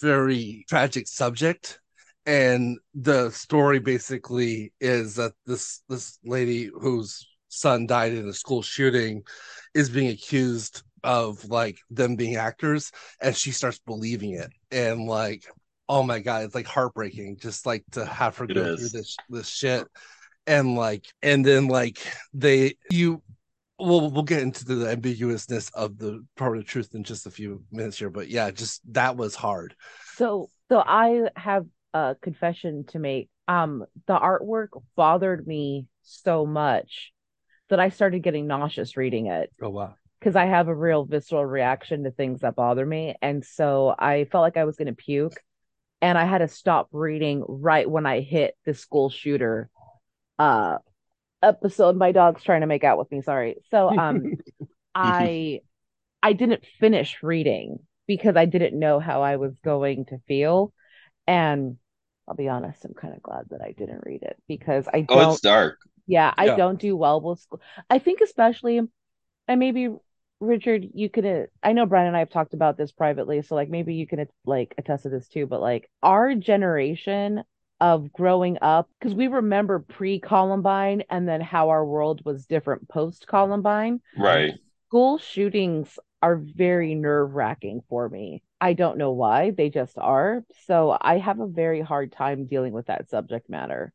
very 0.00 0.64
tragic 0.68 1.08
subject. 1.08 1.80
And 2.26 2.78
the 2.94 3.30
story 3.30 3.78
basically 3.78 4.72
is 4.80 5.16
that 5.16 5.32
this 5.46 5.82
this 5.88 6.18
lady 6.24 6.70
whose 6.72 7.26
son 7.48 7.86
died 7.86 8.12
in 8.12 8.28
a 8.28 8.32
school 8.32 8.62
shooting 8.62 9.22
is 9.74 9.90
being 9.90 10.08
accused 10.08 10.82
of 11.02 11.44
like 11.46 11.78
them 11.90 12.14
being 12.14 12.36
actors 12.36 12.92
and 13.20 13.34
she 13.34 13.50
starts 13.50 13.80
believing 13.86 14.34
it. 14.34 14.50
And 14.70 15.06
like 15.06 15.44
oh 15.88 16.02
my 16.02 16.20
god 16.20 16.44
it's 16.44 16.54
like 16.54 16.66
heartbreaking 16.66 17.38
just 17.40 17.66
like 17.66 17.84
to 17.92 18.04
have 18.04 18.36
her 18.36 18.44
It 18.44 18.54
go 18.54 18.62
is. 18.64 18.78
through 18.78 19.00
this 19.00 19.16
this 19.28 19.48
shit. 19.48 19.88
And 20.46 20.76
like 20.76 21.06
and 21.22 21.44
then 21.44 21.68
like 21.68 21.98
they 22.34 22.74
you 22.90 23.22
we'll 23.80 24.10
we'll 24.10 24.22
get 24.22 24.42
into 24.42 24.64
the 24.64 24.90
ambiguousness 24.90 25.70
of 25.74 25.98
the 25.98 26.24
part 26.36 26.58
of 26.58 26.64
truth 26.64 26.94
in 26.94 27.04
just 27.04 27.26
a 27.26 27.30
few 27.30 27.64
minutes 27.72 27.98
here 27.98 28.10
but 28.10 28.28
yeah 28.28 28.50
just 28.50 28.80
that 28.92 29.16
was 29.16 29.34
hard. 29.34 29.74
So, 30.16 30.50
so 30.70 30.82
I 30.84 31.30
have 31.36 31.66
a 31.94 32.16
confession 32.20 32.84
to 32.88 32.98
make. 32.98 33.28
Um, 33.48 33.84
the 34.06 34.16
artwork 34.16 34.68
bothered 34.94 35.44
me 35.46 35.86
so 36.02 36.46
much 36.46 37.12
that 37.68 37.80
I 37.80 37.88
started 37.88 38.22
getting 38.22 38.46
nauseous 38.46 38.96
reading 38.96 39.26
it. 39.26 39.50
Oh 39.60 39.70
wow. 39.70 39.94
Because 40.20 40.36
I 40.36 40.44
have 40.44 40.68
a 40.68 40.74
real 40.74 41.04
visceral 41.04 41.44
reaction 41.46 42.04
to 42.04 42.10
things 42.10 42.42
that 42.42 42.54
bother 42.54 42.84
me, 42.84 43.14
and 43.22 43.44
so 43.44 43.94
I 43.98 44.26
felt 44.30 44.42
like 44.42 44.56
I 44.58 44.64
was 44.64 44.76
going 44.76 44.86
to 44.88 44.94
puke, 44.94 45.40
and 46.02 46.18
I 46.18 46.26
had 46.26 46.38
to 46.38 46.48
stop 46.48 46.88
reading 46.92 47.42
right 47.48 47.90
when 47.90 48.06
I 48.06 48.20
hit 48.20 48.54
the 48.66 48.74
school 48.74 49.10
shooter 49.10 49.70
uh 50.38 50.78
episode. 51.42 51.96
My 51.96 52.12
dog's 52.12 52.42
trying 52.44 52.62
to 52.62 52.66
make 52.66 52.84
out 52.84 52.98
with 52.98 53.10
me. 53.10 53.22
Sorry. 53.22 53.56
So, 53.70 53.92
um, 53.96 54.34
I 54.94 55.60
I 56.22 56.34
didn't 56.34 56.66
finish 56.80 57.22
reading 57.22 57.80
because 58.06 58.36
I 58.36 58.46
didn't 58.46 58.78
know 58.78 59.00
how 59.00 59.22
I 59.22 59.36
was 59.36 59.54
going 59.64 60.06
to 60.06 60.18
feel. 60.28 60.72
And 61.26 61.78
I'll 62.28 62.36
be 62.36 62.48
honest, 62.48 62.84
I'm 62.84 62.94
kind 62.94 63.14
of 63.14 63.22
glad 63.22 63.46
that 63.50 63.62
I 63.62 63.72
didn't 63.72 64.04
read 64.06 64.22
it 64.24 64.36
because 64.48 64.88
I 64.92 65.02
Oh, 65.08 65.20
don't 65.20 65.40
it's 65.40 65.40
dark. 65.40 65.78
yeah, 66.06 66.34
I 66.36 66.46
Yeah. 66.46 66.56
don't 66.56 66.80
do 66.80 66.96
well 66.96 67.20
with 67.20 67.40
school. 67.40 67.60
I 67.88 67.98
think 67.98 68.20
especially 68.20 68.80
and 69.48 69.60
maybe 69.60 69.88
Richard, 70.40 70.86
you 70.94 71.10
could 71.10 71.26
uh, 71.26 71.42
I 71.62 71.72
know 71.72 71.86
Brian 71.86 72.08
and 72.08 72.16
I 72.16 72.20
have 72.20 72.30
talked 72.30 72.54
about 72.54 72.76
this 72.78 72.92
privately, 72.92 73.42
so 73.42 73.54
like 73.54 73.70
maybe 73.70 73.94
you 73.94 74.06
can 74.06 74.26
like 74.44 74.74
attest 74.78 75.04
to 75.04 75.10
this 75.10 75.28
too, 75.28 75.46
but 75.46 75.60
like 75.60 75.90
our 76.02 76.34
generation 76.34 77.44
of 77.80 78.12
growing 78.12 78.58
up 78.62 78.88
because 78.98 79.14
we 79.14 79.28
remember 79.28 79.78
pre-Columbine 79.80 81.04
and 81.10 81.28
then 81.28 81.40
how 81.40 81.70
our 81.70 81.84
world 81.84 82.22
was 82.24 82.46
different 82.46 82.88
post-Columbine 82.88 84.00
Right. 84.16 84.60
school 84.88 85.18
shootings 85.18 85.98
are 86.22 86.36
very 86.36 86.94
nerve-wracking 86.94 87.82
for 87.88 88.08
me. 88.08 88.42
I 88.60 88.74
don't 88.74 88.98
know 88.98 89.12
why, 89.12 89.50
they 89.52 89.70
just 89.70 89.96
are. 89.98 90.44
So 90.66 90.96
I 91.00 91.18
have 91.18 91.40
a 91.40 91.46
very 91.46 91.80
hard 91.80 92.12
time 92.12 92.46
dealing 92.46 92.72
with 92.72 92.86
that 92.86 93.08
subject 93.08 93.48
matter. 93.48 93.92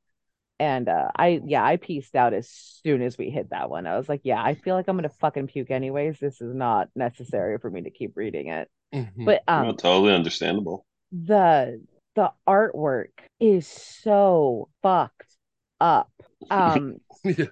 And 0.60 0.90
uh 0.90 1.10
I 1.18 1.42
yeah, 1.46 1.64
I 1.66 1.78
pieced 1.78 2.16
out 2.16 2.34
as 2.34 2.50
soon 2.50 3.02
as 3.02 3.18
we 3.18 3.30
hit 3.30 3.50
that 3.52 3.70
one. 3.70 3.88
I 3.88 3.98
was 3.98 4.10
like, 4.10 4.22
yeah, 4.24 4.42
I 4.44 4.56
feel 4.56 4.76
like 4.76 4.88
I'm 4.88 4.98
gonna 4.98 5.10
fucking 5.10 5.48
puke 5.48 5.72
anyways. 5.72 6.20
This 6.20 6.42
is 6.42 6.54
not 6.56 6.90
necessary 6.96 7.60
for 7.60 7.70
me 7.70 7.84
to 7.84 7.92
keep 7.92 8.18
reading 8.18 8.50
it. 8.50 8.70
Mhm. 8.92 9.26
But 9.26 9.44
No, 9.54 9.74
um 9.74 9.76
totally 9.76 10.12
understandable. 10.12 10.88
the 11.12 11.82
the 12.16 12.32
artwork 12.48 13.12
is 13.40 13.68
so 13.68 14.70
fucked 14.82 15.36
up. 15.80 16.12
Um 16.50 17.00
yeah 17.24 17.46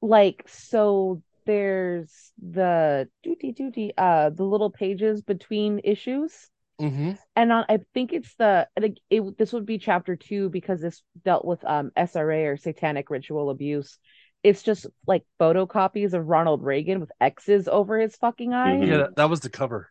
like 0.00 0.44
so 0.46 1.22
there's 1.46 2.32
the 2.38 3.08
doody 3.22 3.52
doody 3.52 3.92
uh 3.96 4.30
the 4.30 4.44
little 4.44 4.70
pages 4.70 5.22
between 5.22 5.80
issues 5.84 6.50
hmm 6.80 7.18
and 7.36 7.52
on, 7.52 7.64
I 7.68 7.78
think 7.94 8.12
it's 8.12 8.34
the 8.36 8.68
it, 8.76 9.00
it, 9.10 9.38
this 9.38 9.52
would 9.52 9.66
be 9.66 9.78
chapter 9.78 10.16
two 10.16 10.50
because 10.50 10.80
this 10.80 11.02
dealt 11.24 11.44
with 11.44 11.64
um 11.64 11.92
SRA 11.96 12.46
or 12.46 12.56
satanic 12.56 13.10
ritual 13.10 13.50
abuse. 13.50 13.98
It's 14.42 14.62
just 14.62 14.86
like 15.06 15.24
photocopies 15.40 16.14
of 16.14 16.26
Ronald 16.26 16.62
Reagan 16.64 17.00
with 17.00 17.12
X's 17.20 17.68
over 17.68 17.98
his 17.98 18.16
fucking 18.16 18.54
eyes. 18.54 18.80
Mhm. 18.80 18.88
Yeah, 18.88 18.96
that, 18.98 19.16
that 19.16 19.30
was 19.30 19.40
the 19.40 19.50
cover. 19.50 19.90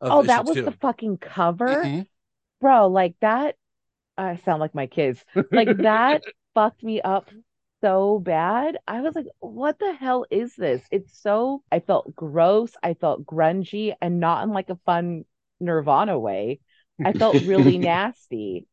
of 0.00 0.14
Oh, 0.14 0.22
that 0.24 0.44
was 0.44 0.54
two. 0.54 0.64
the 0.64 0.72
fucking 0.72 1.18
cover, 1.18 1.76
Mhm. 1.84 2.06
bro. 2.60 2.88
Like 2.88 3.16
that. 3.20 3.56
I 4.16 4.36
sound 4.44 4.60
like 4.60 4.74
my 4.74 4.86
kids. 4.86 5.24
Like 5.50 5.76
that 5.78 6.22
fucked 6.54 6.82
me 6.82 7.00
up 7.00 7.28
so 7.82 8.18
bad. 8.18 8.78
I 8.86 9.00
was 9.02 9.14
like, 9.14 9.26
what 9.40 9.78
the 9.78 9.92
hell 9.92 10.24
is 10.30 10.54
this? 10.56 10.82
It's 10.90 11.20
so, 11.20 11.62
I 11.70 11.80
felt 11.80 12.14
gross. 12.14 12.72
I 12.82 12.94
felt 12.94 13.26
grungy 13.26 13.92
and 14.00 14.20
not 14.20 14.44
in 14.44 14.50
like 14.50 14.70
a 14.70 14.78
fun 14.86 15.24
Nirvana 15.60 16.18
way. 16.18 16.60
I 17.04 17.12
felt 17.12 17.34
really 17.42 17.76
nasty. 17.92 18.66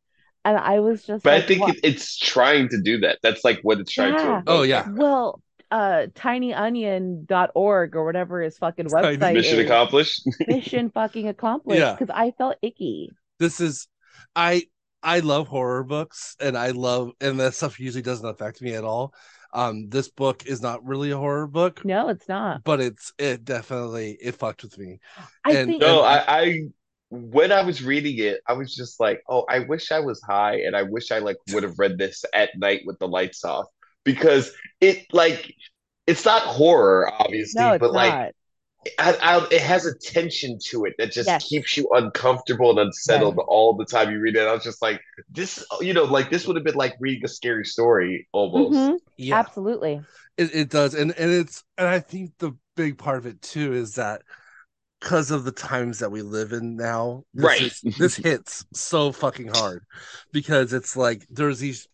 And 0.44 0.56
I 0.56 0.80
was 0.80 1.04
just 1.04 1.24
But 1.24 1.34
I 1.34 1.40
think 1.42 1.60
what? 1.60 1.76
it's 1.84 2.16
trying 2.16 2.68
to 2.70 2.80
do 2.80 3.00
that. 3.00 3.18
That's 3.22 3.44
like 3.44 3.60
what 3.62 3.80
it's 3.80 3.92
trying 3.92 4.14
to. 4.16 4.22
Yeah. 4.22 4.30
evoke. 4.38 4.44
Oh, 4.46 4.62
yeah. 4.62 4.88
Well, 4.90 5.42
uh, 5.70 6.06
tinyonion.org 6.14 7.96
or 7.96 8.04
whatever 8.04 8.42
his 8.42 8.58
fucking 8.58 8.86
Tiny- 8.88 9.16
website 9.18 9.34
Mission 9.34 9.58
is. 9.60 9.64
accomplished. 9.66 10.22
Mission 10.46 10.90
fucking 10.90 11.28
accomplished 11.28 11.80
Yeah. 11.80 11.92
because 11.94 12.12
I 12.14 12.32
felt 12.32 12.56
icky. 12.62 13.10
This 13.38 13.60
is, 13.60 13.86
I 14.36 14.64
I 15.02 15.20
love 15.20 15.48
horror 15.48 15.84
books, 15.84 16.36
and 16.40 16.56
I 16.56 16.70
love, 16.70 17.12
and 17.20 17.38
that 17.40 17.54
stuff 17.54 17.80
usually 17.80 18.02
doesn't 18.02 18.28
affect 18.28 18.62
me 18.62 18.74
at 18.74 18.84
all. 18.84 19.14
Um, 19.54 19.88
this 19.90 20.08
book 20.08 20.46
is 20.46 20.62
not 20.62 20.84
really 20.86 21.10
a 21.10 21.16
horror 21.18 21.46
book, 21.46 21.84
No, 21.84 22.08
it's 22.08 22.26
not. 22.28 22.64
but 22.64 22.80
it's 22.80 23.12
it 23.18 23.44
definitely 23.44 24.16
it 24.20 24.36
fucked 24.36 24.62
with 24.62 24.78
me. 24.78 24.98
I 25.44 25.52
And- 25.52 25.68
think 25.68 25.82
No, 25.82 26.02
And- 26.04 26.06
I, 26.06 26.24
I 26.42 26.60
when 27.10 27.52
I 27.52 27.62
was 27.62 27.82
reading 27.82 28.16
it, 28.18 28.40
I 28.48 28.54
was 28.54 28.74
just 28.74 28.98
like, 28.98 29.22
oh, 29.28 29.44
I 29.46 29.58
wish 29.58 29.92
I 29.92 30.00
was 30.00 30.22
high 30.22 30.60
and 30.62 30.74
I 30.74 30.84
wish 30.84 31.12
I 31.12 31.18
like 31.18 31.36
would 31.52 31.62
have 31.64 31.78
read 31.78 31.98
this 31.98 32.24
at 32.32 32.56
night 32.56 32.82
with 32.86 32.98
the 32.98 33.06
lights 33.08 33.44
off 33.44 33.66
because 34.04 34.50
it 34.80 35.04
like 35.12 35.54
it's 36.06 36.24
not 36.24 36.40
horror, 36.42 37.12
obviously, 37.18 37.60
no, 37.62 37.72
it's 37.74 37.80
but 37.82 37.92
like 37.92 38.14
not. 38.14 38.32
I, 38.98 39.12
I, 39.22 39.46
it 39.50 39.60
has 39.62 39.86
a 39.86 39.96
tension 39.96 40.58
to 40.70 40.84
it 40.86 40.94
that 40.98 41.12
just 41.12 41.38
Yes. 41.38 41.48
keeps 41.48 41.76
you 41.76 41.88
uncomfortable 41.92 42.70
and 42.70 42.80
unsettled 42.80 43.38
all 43.46 43.76
the 43.76 43.84
time 43.84 44.10
you 44.10 44.18
read 44.18 44.36
it. 44.36 44.46
I 44.46 44.52
was 44.52 44.64
just 44.64 44.82
like, 44.82 45.00
this, 45.30 45.64
you 45.80 45.94
know, 45.94 46.04
like 46.04 46.30
this 46.30 46.46
would 46.46 46.56
have 46.56 46.64
been 46.64 46.74
like 46.74 46.94
reading 46.98 47.24
a 47.24 47.28
scary 47.28 47.64
story 47.64 48.28
almost. 48.32 48.92
Mhm, 48.92 48.98
Yeah, 49.16 49.38
Absolutely. 49.38 50.06
it, 50.36 50.54
it 50.54 50.70
does, 50.70 50.94
and 50.94 51.12
and 51.18 51.30
it's 51.32 51.64
and 51.78 51.88
I 51.88 52.00
think 52.00 52.32
the 52.38 52.52
big 52.76 52.98
part 52.98 53.18
of 53.18 53.26
it 53.26 53.42
too 53.42 53.72
is 53.74 53.96
that 53.96 54.22
because 55.00 55.30
of 55.30 55.44
the 55.44 55.52
times 55.52 55.98
that 55.98 56.10
we 56.12 56.22
live 56.22 56.52
in 56.52 56.76
now, 56.76 57.24
this 57.34 57.60
Right. 57.60 57.60
is- 57.60 57.84
this 57.96 58.16
hits 58.16 58.64
so 58.72 59.12
fucking 59.12 59.48
hard 59.48 59.84
because 60.32 60.72
it's 60.72 60.96
like 60.96 61.26
there's 61.30 61.58
these, 61.58 61.88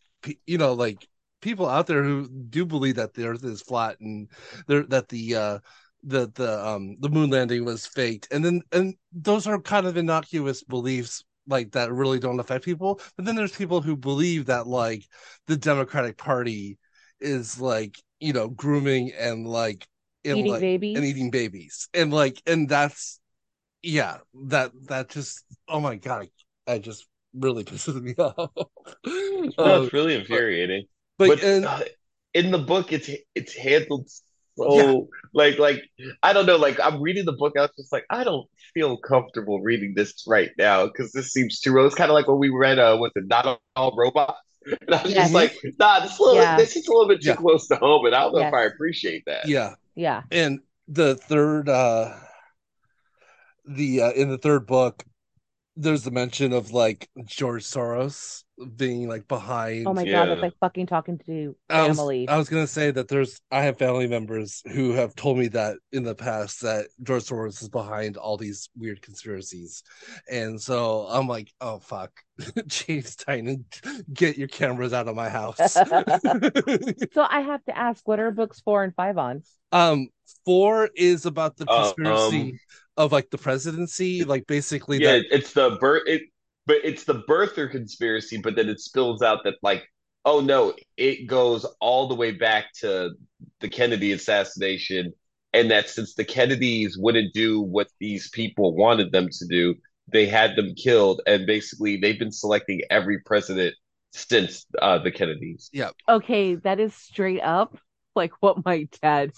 you 0.47 0.59
know, 0.59 0.75
like 0.75 1.09
people 1.41 1.69
out 1.69 1.87
there 1.87 2.03
who 2.05 2.29
do 2.29 2.67
believe 2.67 2.97
that 2.97 3.15
the 3.15 3.27
Earth 3.27 3.45
is 3.45 3.63
flat 3.63 3.99
and 4.01 4.29
there 4.67 4.83
that 4.85 5.09
the 5.09 5.35
uh 5.37 5.59
the 6.03 6.31
the 6.35 6.67
um 6.67 6.97
the 7.01 7.09
moon 7.09 7.31
landing 7.31 7.65
was 7.65 7.87
faked, 7.87 8.29
and 8.33 8.45
then 8.45 8.63
and 8.73 8.95
those 9.13 9.47
are 9.47 9.61
kind 9.61 9.87
of 9.87 9.97
innocuous 9.97 10.63
beliefs 10.63 11.25
like 11.47 11.73
that 11.73 11.93
really 11.93 12.19
don't 12.19 12.41
affect 12.41 12.65
people. 12.65 13.01
But 13.17 13.25
then 13.25 13.37
there's 13.37 13.57
people 13.57 13.81
who 13.83 13.97
believe 13.97 14.47
that 14.47 14.67
like 14.67 15.05
the 15.47 15.57
Democratic 15.57 16.17
Party 16.17 16.79
is 17.21 17.61
like 17.61 17.97
you 18.21 18.33
know 18.33 18.49
grooming 18.49 19.13
and 19.19 19.47
like 19.47 19.87
and 20.25 20.39
Eating 20.39 20.51
like 20.51 20.61
babies. 20.61 20.97
and 20.97 21.05
eating 21.05 21.31
babies 21.31 21.89
and 21.95 22.13
like 22.13 22.41
and 22.47 22.69
that's 22.69 23.21
yeah 23.83 24.19
that 24.49 24.73
that 24.89 25.09
just 25.11 25.45
oh 25.69 25.81
my 25.81 25.97
god 25.97 26.29
I 26.67 26.79
just 26.79 27.07
really 27.35 27.65
pisses 27.67 28.01
me 28.03 28.15
off. 28.17 28.51
No, 29.07 29.55
Um, 29.59 29.85
it's 29.85 29.93
really 29.93 30.15
infuriating. 30.15 30.87
but, 31.19 31.29
But, 31.29 31.43
and 31.43 31.65
uh, 31.65 31.81
in 32.35 32.51
the 32.51 32.59
book, 32.59 32.93
it's 32.93 33.11
it's 33.35 33.57
handled 33.57 34.09
so 34.59 35.09
like 35.35 35.59
like 35.59 35.83
I 36.23 36.33
don't 36.33 36.47
know. 36.47 36.57
Like 36.57 36.79
I'm 36.81 37.01
reading 37.01 37.25
the 37.25 37.33
book, 37.33 37.55
I 37.57 37.63
was 37.63 37.71
just 37.77 37.93
like, 37.93 38.05
I 38.11 38.25
don't 38.25 38.47
feel 38.75 38.97
comfortable 38.99 39.61
reading 39.61 39.95
this 39.97 40.25
right 40.27 40.51
now 40.59 40.87
because 40.87 41.13
this 41.13 41.33
seems 41.33 41.61
too. 41.61 41.73
Real. 41.73 41.87
It's 41.87 41.95
kind 41.95 42.11
of 42.11 42.15
like 42.15 42.29
when 42.29 42.39
we 42.39 42.51
read 42.51 42.79
uh, 42.79 42.97
with 43.01 43.13
the 43.15 43.23
Not 43.23 43.61
All 43.77 43.95
Robots. 43.97 44.39
And 44.87 44.95
I 44.95 45.03
was 45.03 45.13
Yes. 45.15 45.23
just 45.25 45.35
like, 45.35 45.57
nah, 45.79 46.01
this, 46.01 46.21
little, 46.21 46.37
Yeah. 46.43 46.57
this 46.59 46.77
is 46.77 46.87
a 46.87 46.91
little 46.93 47.09
bit 47.09 47.23
too 47.23 47.29
Yeah. 47.29 47.37
close 47.37 47.67
to 47.69 47.77
home, 47.77 48.05
and 48.05 48.15
I 48.15 48.21
don't 48.21 48.35
know 48.35 48.41
Yes. 48.41 48.49
if 48.49 48.55
I 48.55 48.65
appreciate 48.65 49.23
that. 49.27 49.49
yeah 49.49 49.75
Yeah. 49.95 50.23
and 50.31 50.61
the 50.89 51.15
third 51.17 51.69
uh 51.71 52.15
the 53.67 54.03
uh 54.03 54.11
in 54.13 54.29
the 54.31 54.39
third 54.39 54.67
book 54.67 55.05
there's 55.77 56.03
the 56.03 56.11
mention 56.11 56.53
of 56.53 56.73
like 56.73 57.09
George 57.25 57.65
Soros 57.65 58.45
being 58.77 59.09
like 59.09 59.29
behind 59.29 59.83
Oh 59.85 59.93
my 59.95 60.05
Yeah. 60.05 60.07
god, 60.07 60.29
that's 60.29 60.43
like 60.43 60.57
fucking 60.61 60.87
talking 60.87 61.19
to 61.27 61.57
I 61.71 61.85
was, 61.87 62.11
family. 62.11 62.27
I 62.27 62.39
was 62.39 62.49
gonna 62.49 62.67
say 62.67 62.91
that 62.93 63.09
there's 63.09 63.41
I 63.51 63.63
have 63.65 63.77
family 63.79 64.07
members 64.07 64.63
who 64.73 64.93
have 64.93 65.15
told 65.15 65.37
me 65.39 65.49
that 65.49 65.77
in 65.93 66.03
the 66.03 66.15
past 66.15 66.63
that 66.63 66.87
George 67.03 67.25
Soros 67.25 67.61
is 67.63 67.69
behind 67.69 68.17
all 68.17 68.39
these 68.39 68.71
weird 68.75 69.03
conspiracies, 69.03 69.83
and 70.31 70.59
so 70.61 71.07
I'm 71.11 71.29
like, 71.29 71.53
oh 71.61 71.79
fuck, 71.79 72.11
James 72.67 73.17
Tynion, 73.17 73.65
get 74.15 74.39
your 74.39 74.49
cameras 74.49 74.95
out 74.95 75.09
of 75.09 75.17
my 75.17 75.29
house. 75.29 75.83
So 77.13 77.23
I 77.29 77.41
have 77.43 77.63
to 77.67 77.77
ask, 77.77 78.07
what 78.09 78.19
are 78.21 78.31
books 78.31 78.61
four 78.61 78.83
and 78.83 78.95
five 78.95 79.19
on? 79.19 79.43
um, 79.73 80.09
four 80.45 80.91
is 80.97 81.27
about 81.27 81.57
the 81.57 81.67
Uh, 81.67 81.95
conspiracy 82.07 82.57
um, 82.57 82.61
of 82.97 83.13
like 83.13 83.31
the 83.31 83.39
presidency, 83.39 84.25
like 84.25 84.47
basically 84.47 84.99
Yeah, 84.99 85.15
that 85.15 85.25
it's 85.31 85.53
the 85.53 85.77
birth. 85.81 86.03
It, 86.07 86.23
but 86.69 86.77
it's 86.85 87.05
the 87.05 87.23
birther 87.23 87.69
conspiracy. 87.69 88.37
But 88.37 88.55
then 88.55 88.69
it 88.69 88.79
spills 88.79 89.23
out 89.23 89.43
that 89.45 89.55
like, 89.63 89.89
oh 90.25 90.41
no, 90.41 90.75
it 90.97 91.27
goes 91.27 91.65
all 91.81 92.07
the 92.07 92.15
way 92.15 92.31
back 92.31 92.67
to 92.81 93.13
the 93.61 93.69
Kennedy 93.69 94.13
assassination, 94.13 95.13
and 95.55 95.71
that 95.71 95.89
since 95.89 96.15
the 96.15 96.27
Kennedys 96.27 96.97
wouldn't 96.99 97.33
do 97.33 97.61
what 97.61 97.89
these 97.99 98.29
people 98.29 98.77
wanted 98.77 99.11
them 99.11 99.29
to 99.31 99.47
do, 99.49 99.75
they 100.13 100.27
had 100.27 100.55
them 100.57 100.75
killed, 100.75 101.23
and 101.27 101.47
basically 101.47 101.97
they've 101.97 102.19
been 102.19 102.31
selecting 102.31 102.83
every 102.91 103.21
president 103.21 103.75
since 104.13 104.67
uh, 104.81 104.99
the 104.99 105.11
Kennedys. 105.11 105.71
Yeah. 105.73 105.91
Okay, 106.07 106.57
that 106.57 106.79
is 106.79 106.95
straight 106.95 107.41
up 107.41 107.79
like 108.15 108.33
what 108.41 108.65
my 108.65 108.89
dad 109.01 109.33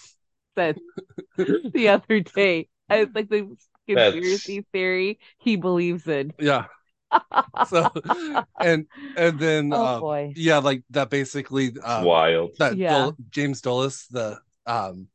said 0.57 0.79
the 1.37 1.89
other 1.89 2.21
day. 2.21 2.69
I 2.89 3.07
like 3.15 3.29
the 3.29 3.57
conspiracy 3.87 4.67
theory 4.73 5.21
he 5.39 5.55
believes 5.55 6.09
in. 6.09 6.33
yeah. 6.41 6.65
So 7.69 7.91
and 8.61 8.87
and 9.17 9.39
then 9.39 9.73
oh 9.73 9.87
um, 9.87 10.01
boy. 10.01 10.33
yeah, 10.37 10.59
like 10.59 10.83
that 10.91 11.11
basically 11.11 11.73
um, 11.85 12.05
wild. 12.05 12.51
that 12.59 12.77
Yeah. 12.77 12.89
Dul- 12.89 13.17
James 13.31 13.61
Dulles, 13.61 14.07
the 14.11 14.39
um 14.67 15.09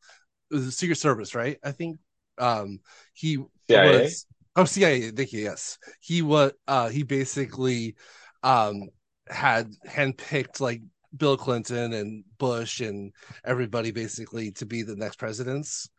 the 0.50 0.72
Secret 0.72 0.98
Service, 0.98 1.36
right? 1.36 1.58
I 1.64 1.72
think 1.72 1.98
um 2.38 2.80
he 3.14 3.38
CIA? 3.68 4.04
was 4.04 4.26
oh 4.56 4.66
CIA, 4.66 5.12
thank 5.12 5.34
you, 5.34 5.44
yes. 5.44 5.78
He 6.02 6.22
was 6.22 6.52
uh 6.68 6.90
he 6.90 7.04
basically 7.04 7.96
um 8.44 8.90
had 9.28 9.72
handpicked 9.88 10.60
like 10.60 10.82
Bill 11.16 11.38
Clinton 11.38 11.94
and 11.94 12.24
Bush 12.38 12.82
and 12.82 13.14
everybody 13.44 13.92
basically 13.92 14.52
to 14.54 14.66
be 14.66 14.84
the 14.84 14.96
next 14.96 15.18
presidents 15.18 15.90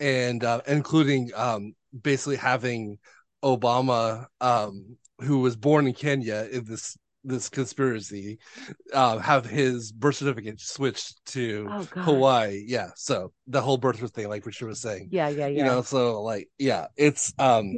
and 0.00 0.44
uh 0.44 0.60
including 0.66 1.30
um 1.34 1.74
basically 2.02 2.36
having 2.36 2.98
Obama 3.42 4.26
um 4.40 4.96
who 5.20 5.40
was 5.40 5.56
born 5.56 5.86
in 5.86 5.94
Kenya 5.94 6.48
in 6.50 6.64
this 6.64 6.96
this 7.24 7.48
conspiracy 7.48 8.38
uh, 8.94 9.18
have 9.18 9.44
his 9.44 9.90
birth 9.92 10.16
certificate 10.16 10.60
switched 10.60 11.24
to 11.26 11.68
Oh. 11.70 11.86
Hawaii. 12.02 12.64
Yeah, 12.66 12.90
so 12.96 13.32
the 13.46 13.60
whole 13.60 13.76
birth 13.76 13.98
thing, 14.14 14.28
like 14.28 14.46
Richard 14.46 14.66
was 14.66 14.80
saying, 14.80 15.08
Yeah, 15.10 15.28
yeah, 15.28 15.46
yeah. 15.48 15.58
you 15.58 15.64
know, 15.64 15.82
so 15.82 16.22
like, 16.22 16.48
yeah, 16.58 16.86
it's 16.96 17.32
um, 17.38 17.74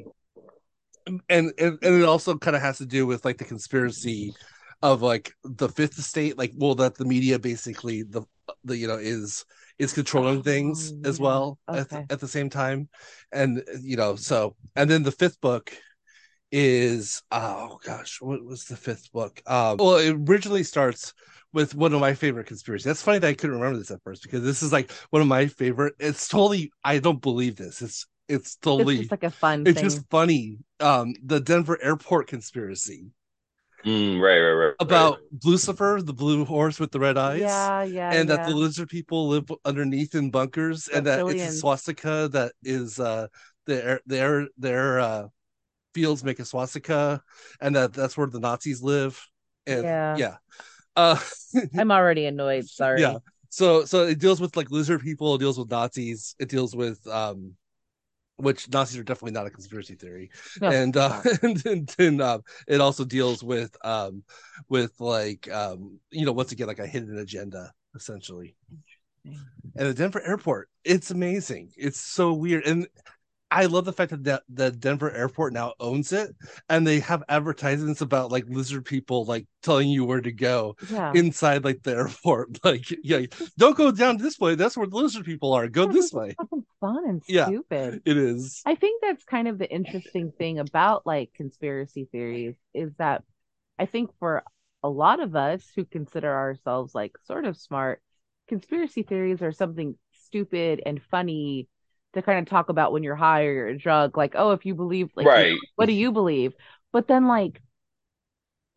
and 1.07 1.53
and, 1.59 1.79
and 1.83 2.03
it 2.03 2.05
also 2.05 2.37
kind 2.37 2.55
of 2.57 2.63
has 2.63 2.79
to 2.79 2.87
do 2.87 3.07
with 3.07 3.25
like 3.25 3.39
the 3.39 3.45
conspiracy 3.45 4.35
of 4.83 5.03
like 5.03 5.33
the 5.45 5.69
fifth 5.69 5.99
estate, 5.99 6.39
like, 6.39 6.53
well, 6.57 6.75
that 6.77 6.95
the 6.95 7.05
media 7.05 7.39
basically 7.39 8.03
the 8.03 8.23
the 8.65 8.77
you 8.77 8.87
know 8.87 8.97
is 8.99 9.45
is 9.79 9.93
controlling 9.93 10.43
things 10.43 10.93
Oh, 10.93 11.09
as 11.09 11.19
yeah. 11.19 11.25
well 11.25 11.59
at, 11.69 11.93
Okay. 11.93 12.07
at 12.11 12.21
the 12.21 12.29
same 12.29 12.51
time, 12.51 12.89
and 13.33 13.63
you 13.81 13.97
know, 13.97 14.17
so 14.17 14.55
and 14.77 14.89
then 14.91 15.03
the 15.03 15.13
fifth 15.13 15.41
book 15.41 15.73
is 16.53 17.23
oh 17.31 17.79
gosh 17.85 18.19
what 18.21 18.45
was 18.45 18.65
the 18.65 18.77
fifth 18.77 19.13
book 19.13 19.41
um 19.47 19.77
well 19.79 19.97
it 19.97 20.17
originally 20.29 20.65
starts 20.65 21.15
with 21.53 21.75
one 21.75 21.93
of 21.93 22.01
my 22.01 22.15
favorite 22.15 22.47
conspiracies 22.47 22.85
that's 22.85 23.03
funny 23.03 23.19
that 23.19 23.29
i 23.29 23.35
couldn't 23.35 23.57
remember 23.57 23.79
this 23.79 23.91
at 23.91 24.03
first 24.03 24.23
because 24.23 24.43
this 24.43 24.63
is 24.63 24.73
like 24.73 24.91
one 25.11 25.23
of 25.23 25.29
my 25.29 25.47
favorite 25.47 25.95
it's 26.01 26.29
totally 26.29 26.71
i 26.85 26.99
don't 26.99 27.23
believe 27.23 27.57
this 27.57 27.83
it's 27.83 28.07
it's 28.29 28.57
It's 28.77 28.95
totally 28.95 28.97
just 28.97 29.11
like 29.13 29.23
a 29.23 29.31
fun 29.31 29.67
it's 29.67 29.81
thing. 29.81 29.81
just 29.81 30.09
funny 30.11 30.59
um 30.81 31.15
the 31.25 31.41
denver 31.41 31.79
airport 31.83 32.27
conspiracy 32.29 33.07
Mm, 33.85 34.21
right, 34.21 34.39
right, 34.41 34.53
right. 34.53 34.77
about 34.79 35.19
lucifer 35.45 36.01
the 36.03 36.13
blue 36.13 36.45
horse 36.45 36.81
with 36.81 36.91
the 36.91 37.01
red 37.01 37.19
eyes 37.19 37.71
Yeah, 37.71 37.83
yeah. 37.85 38.13
and 38.13 38.29
that 38.29 38.43
yeah. 38.43 38.45
the 38.45 38.55
lizard 38.55 38.89
people 38.89 39.29
live 39.29 39.45
underneath 39.65 40.15
in 40.15 40.31
bunkers 40.31 40.89
and 40.89 41.07
that 41.07 41.23
it's 41.27 41.45
a 41.45 41.51
swastika 41.51 42.29
that 42.33 42.53
is 42.63 42.99
uh 42.99 43.27
their 43.67 44.01
their 44.07 44.49
their 44.57 45.01
uh 45.01 45.27
fields 45.95 46.25
make 46.25 46.39
a 46.39 46.45
swastika, 46.45 47.23
and 47.61 47.77
that 47.77 47.93
that's 47.93 48.17
where 48.17 48.27
the 48.27 48.41
Nazis 48.41 48.83
live. 48.83 49.21
And 49.67 49.85
Yeah. 49.85 50.17
yeah. 50.17 50.37
Uh, 50.97 51.19
I'm 51.79 51.93
already 51.93 52.27
annoyed. 52.27 52.67
Sorry. 52.67 53.01
yeah. 53.01 53.19
So 53.49 53.85
so 53.85 54.07
it 54.07 54.19
deals 54.19 54.41
with 54.41 54.57
like 54.57 54.71
lizard 54.71 55.03
people. 55.03 55.35
It 55.35 55.39
deals 55.39 55.59
with 55.59 55.71
Nazis. 55.71 56.35
It 56.39 56.49
deals 56.49 56.75
with 56.75 57.05
um, 57.07 57.55
which 58.37 58.69
Nazis 58.71 58.99
are 58.99 59.05
definitely 59.05 59.33
not 59.33 59.47
a 59.47 59.51
conspiracy 59.51 59.95
theory. 59.95 60.31
No, 60.61 60.69
and 60.69 60.97
uh, 60.97 61.21
and 61.43 61.57
then, 61.59 61.87
then 61.99 62.21
uh, 62.21 62.39
it 62.67 62.81
also 62.81 63.05
deals 63.05 63.43
with 63.43 63.77
um, 63.85 64.23
with 64.69 64.93
like 65.01 65.51
um, 65.51 65.99
you 66.11 66.25
know, 66.25 66.33
once 66.33 66.53
again, 66.53 66.67
like 66.67 66.79
a 66.79 66.87
hidden 66.87 67.19
agenda 67.19 67.73
essentially. 67.95 68.55
And 69.25 69.89
the 69.89 69.95
Denver 69.95 70.23
airport, 70.23 70.69
it's 70.85 71.11
amazing. 71.11 71.73
It's 71.77 72.01
so 72.01 72.33
weird, 72.33 72.65
and 72.67 72.87
I 73.51 73.67
love 73.67 73.85
the 73.85 73.93
fact 73.93 74.11
that 74.13 74.23
the, 74.25 74.43
the 74.49 74.71
Denver 74.71 75.11
airport 75.11 75.53
now 75.53 75.75
owns 75.81 76.13
it, 76.13 76.35
and 76.69 76.87
they 76.87 77.01
have 77.01 77.23
advertisements 77.29 78.01
about 78.01 78.31
like 78.31 78.45
lizard 78.49 78.85
people 78.85 79.25
like 79.25 79.47
telling 79.63 79.89
you 79.89 80.05
where 80.05 80.21
to 80.21 80.33
go 80.33 80.77
yeah. 80.89 81.13
inside 81.15 81.65
like 81.65 81.83
the 81.83 81.93
airport. 81.97 82.65
Like, 82.65 82.85
yeah, 83.03 83.23
don't 83.59 83.77
go 83.77 83.91
down 83.91 84.19
this 84.19 84.39
way. 84.39 84.55
That's 84.55 84.77
where 84.77 84.87
the 84.87 84.97
lizard 84.97 85.25
people 85.25 85.53
are. 85.53 85.69
Go 85.69 85.87
Yeah, 85.87 85.93
this 85.93 86.13
way. 86.13 86.37
fucking 86.37 86.65
fun 86.81 87.09
and 87.09 87.23
Yeah. 87.27 87.47
stupid. 87.47 88.03
It 88.05 88.17
is. 88.17 88.63
I 88.65 88.75
think 88.75 89.03
that's 89.03 89.25
kind 89.25 89.49
of 89.49 89.59
the 89.59 89.71
interesting 89.71 90.33
thing 90.39 90.59
about 90.59 91.07
like 91.07 91.33
conspiracy 91.35 92.09
theories 92.11 92.55
is 92.75 92.93
that 92.99 93.25
I 93.79 93.87
think 93.87 94.11
for 94.19 94.45
a 94.83 94.89
lot 94.89 95.21
of 95.21 95.37
us 95.37 95.63
who 95.75 95.85
consider 95.85 96.33
ourselves 96.33 96.95
like 96.95 97.17
sort 97.25 97.45
of 97.45 97.57
smart, 97.57 98.03
conspiracy 98.49 99.03
theories 99.03 99.43
are 99.43 99.53
something 99.53 99.97
stupid 100.13 100.83
and 100.85 101.03
funny 101.11 101.69
to 102.15 102.23
kind 102.23 102.39
of 102.39 102.47
talk 102.47 102.69
about 102.69 102.93
when 102.93 103.03
you're 103.03 103.17
high 103.17 103.45
or 103.45 103.53
you're 103.53 103.69
a 103.69 103.79
drug. 103.79 104.17
Like, 104.17 104.35
oh, 104.37 104.53
if 104.53 104.67
you 104.67 104.75
believe, 104.75 105.11
like, 105.15 105.27
right. 105.27 105.57
what 105.77 105.87
do 105.87 105.93
you 105.93 106.13
believe? 106.13 106.55
But 106.93 107.07
then, 107.07 107.27
like, 107.27 107.61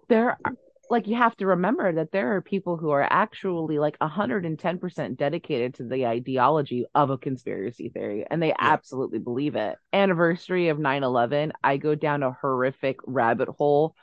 there 0.10 0.30
are, 0.30 0.54
like, 0.90 1.08
you 1.08 1.16
have 1.16 1.36
to 1.38 1.48
remember 1.48 1.94
that 1.94 2.12
there 2.12 2.36
are 2.36 2.42
people 2.42 2.78
who 2.78 2.92
are 2.92 3.08
actually 3.10 3.80
like 3.80 3.98
110% 4.00 5.18
dedicated 5.18 5.76
to 5.76 5.84
the 5.84 6.06
ideology 6.06 6.86
of 6.94 7.10
a 7.10 7.18
conspiracy 7.18 7.90
theory 7.90 8.26
and 8.30 8.42
they 8.42 8.54
absolutely 8.60 9.20
believe 9.20 9.56
it. 9.56 9.78
Anniversary 9.92 10.70
of 10.70 10.78
9 10.78 11.04
11, 11.04 11.54
I 11.64 11.78
go 11.78 11.96
down 11.96 12.22
a 12.22 12.38
horrific 12.40 12.98
rabbit 13.06 13.50
hole 13.50 13.96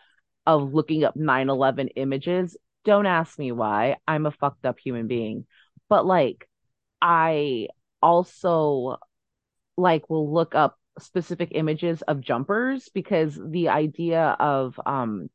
of 0.47 0.75
looking 0.75 1.05
up 1.05 1.15
9 1.17 1.49
11 1.49 1.89
images. 1.89 2.57
Don't 2.85 3.07
ask 3.07 3.39
me 3.39 3.53
why. 3.53 3.97
I'm 4.09 4.27
a 4.27 4.33
fucked 4.33 4.65
up 4.65 4.79
human 4.81 5.07
being. 5.07 5.47
But, 5.89 6.07
like, 6.07 6.49
I 7.01 7.69
also 8.03 8.99
like 9.81 10.09
will 10.09 10.33
look 10.33 10.55
up 10.55 10.77
specific 10.99 11.51
images 11.53 12.03
of 12.03 12.21
jumpers 12.21 12.89
because 12.93 13.39
the 13.43 13.69
idea 13.69 14.37
of 14.39 14.79
um 14.85 15.29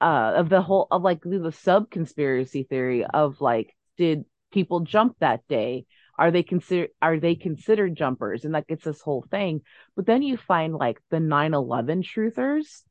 uh 0.00 0.32
of 0.36 0.48
the 0.48 0.62
whole 0.62 0.86
of 0.90 1.02
like 1.02 1.20
the 1.22 1.52
sub 1.52 1.90
conspiracy 1.90 2.64
theory 2.64 3.04
of 3.04 3.40
like 3.40 3.76
did 3.96 4.24
people 4.52 4.80
jump 4.80 5.16
that 5.18 5.46
day? 5.48 5.84
Are 6.16 6.30
they 6.30 6.42
consider 6.42 6.88
are 7.02 7.18
they 7.18 7.34
considered 7.34 7.96
jumpers? 7.96 8.44
And 8.44 8.52
like 8.52 8.66
it's 8.68 8.84
this 8.84 9.00
whole 9.00 9.26
thing. 9.30 9.62
But 9.96 10.06
then 10.06 10.22
you 10.22 10.36
find 10.36 10.74
like 10.74 10.98
the 11.10 11.18
9-11 11.18 12.02
truthers 12.04 12.82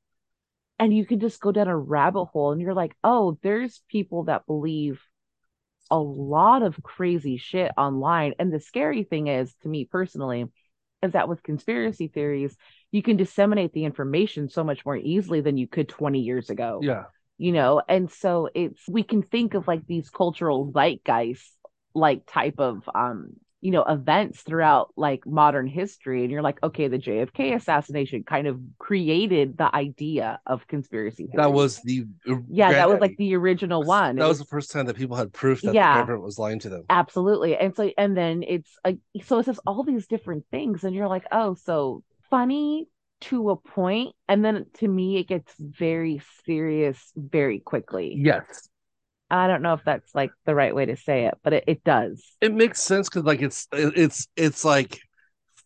and 0.80 0.96
you 0.96 1.06
can 1.06 1.20
just 1.20 1.40
go 1.42 1.52
down 1.52 1.68
a 1.68 1.78
rabbit 1.78 2.26
hole 2.26 2.52
and 2.52 2.62
you're 2.62 2.74
like 2.74 2.96
oh 3.04 3.38
there's 3.42 3.82
people 3.90 4.26
that 4.26 4.46
believe 4.46 5.02
a 5.92 6.00
lot 6.00 6.64
of 6.64 6.82
crazy 6.82 7.38
shit 7.38 7.72
online 7.78 8.34
and 8.40 8.52
the 8.52 8.60
scary 8.60 9.04
thing 9.04 9.28
is 9.28 9.54
to 9.62 9.68
me 9.68 9.86
personally 9.86 10.46
is 11.02 11.12
that 11.12 11.28
with 11.28 11.44
conspiracy 11.44 12.08
theories 12.08 12.56
you 12.92 13.02
can 13.04 13.18
disseminate 13.18 13.74
the 13.74 13.86
information 13.86 14.50
so 14.50 14.64
much 14.64 14.86
more 14.86 14.98
easily 14.98 15.42
than 15.42 15.58
you 15.58 15.68
could 15.68 15.90
20 15.90 16.20
years 16.20 16.50
ago 16.50 16.80
Yeah. 16.82 17.04
you 17.38 17.52
know 17.52 17.82
and 17.88 18.10
so 18.10 18.50
it's 18.56 18.82
we 18.88 19.04
can 19.04 19.22
think 19.22 19.54
of 19.54 19.68
like 19.68 19.86
these 19.86 20.10
cultural 20.10 20.72
zeitgeist 20.72 21.52
like 21.94 22.26
type 22.26 22.60
of 22.60 22.90
um 22.96 23.34
you 23.64 23.72
know 23.72 23.84
events 23.84 24.42
throughout 24.42 24.92
like 24.98 25.26
modern 25.26 25.68
history 25.68 26.24
and 26.24 26.32
you're 26.32 26.42
like 26.42 26.62
okay 26.62 26.90
the 26.90 27.00
JFK 27.00 27.56
assassination 27.56 28.24
kind 28.24 28.46
of 28.46 28.60
created 28.78 29.58
the 29.58 29.74
idea 29.74 30.40
of 30.46 30.68
conspiracy. 30.68 31.30
That 31.34 31.54
was 31.54 31.82
the 31.84 32.06
yeah 32.50 32.74
that 32.74 32.90
was 32.90 33.00
like 33.00 33.16
the 33.18 33.36
original 33.36 33.84
one 33.84 34.18
That 34.18 34.26
It 34.26 34.28
was 34.28 34.40
the 34.40 34.46
first 34.46 34.72
time 34.72 34.86
that 34.88 34.98
people 34.98 35.16
had 35.16 35.32
proof 35.32 35.62
that 35.62 35.74
Yeah. 35.74 35.94
the 35.94 36.02
government 36.02 36.24
was 36.24 36.38
lying 36.38 36.60
to 36.60 36.70
them. 36.70 36.84
Absolutely. 36.90 37.56
And 37.56 37.76
so 37.76 37.90
and 37.98 38.18
then 38.18 38.44
it's 38.44 38.70
like 38.86 39.00
so 39.24 39.40
it 39.40 39.46
says 39.46 39.60
all 39.66 39.84
these 39.84 40.08
different 40.08 40.44
things 40.52 40.84
and 40.84 40.94
you're 40.94 41.08
like, 41.08 41.26
"Oh, 41.32 41.56
so 41.56 42.04
funny 42.30 42.88
to 43.22 43.52
a. 43.52 44.12
And 44.28 44.44
then 44.44 44.66
to 44.80 44.88
me 44.88 45.18
it 45.18 45.28
gets 45.28 45.54
very 45.58 46.22
serious 46.46 47.00
very 47.16 47.60
quickly. 47.60 48.16
Yes. 48.18 48.70
I 49.34 49.48
don't 49.48 49.62
know 49.62 49.74
if 49.74 49.82
that's 49.84 50.14
like 50.14 50.32
the 50.46 50.56
right 50.56 50.76
way 50.76 50.86
to 50.86 50.96
say 50.96 51.26
it, 51.26 51.36
but 51.44 51.54
it, 51.54 51.64
it 51.68 51.84
does. 51.84 52.24
It 52.42 52.54
makes 52.54 52.82
sense 52.82 53.10
because 53.10 53.24
like 53.24 53.42
it's 53.42 53.68
it's 53.74 54.28
it's 54.36 54.64
like 54.64 55.00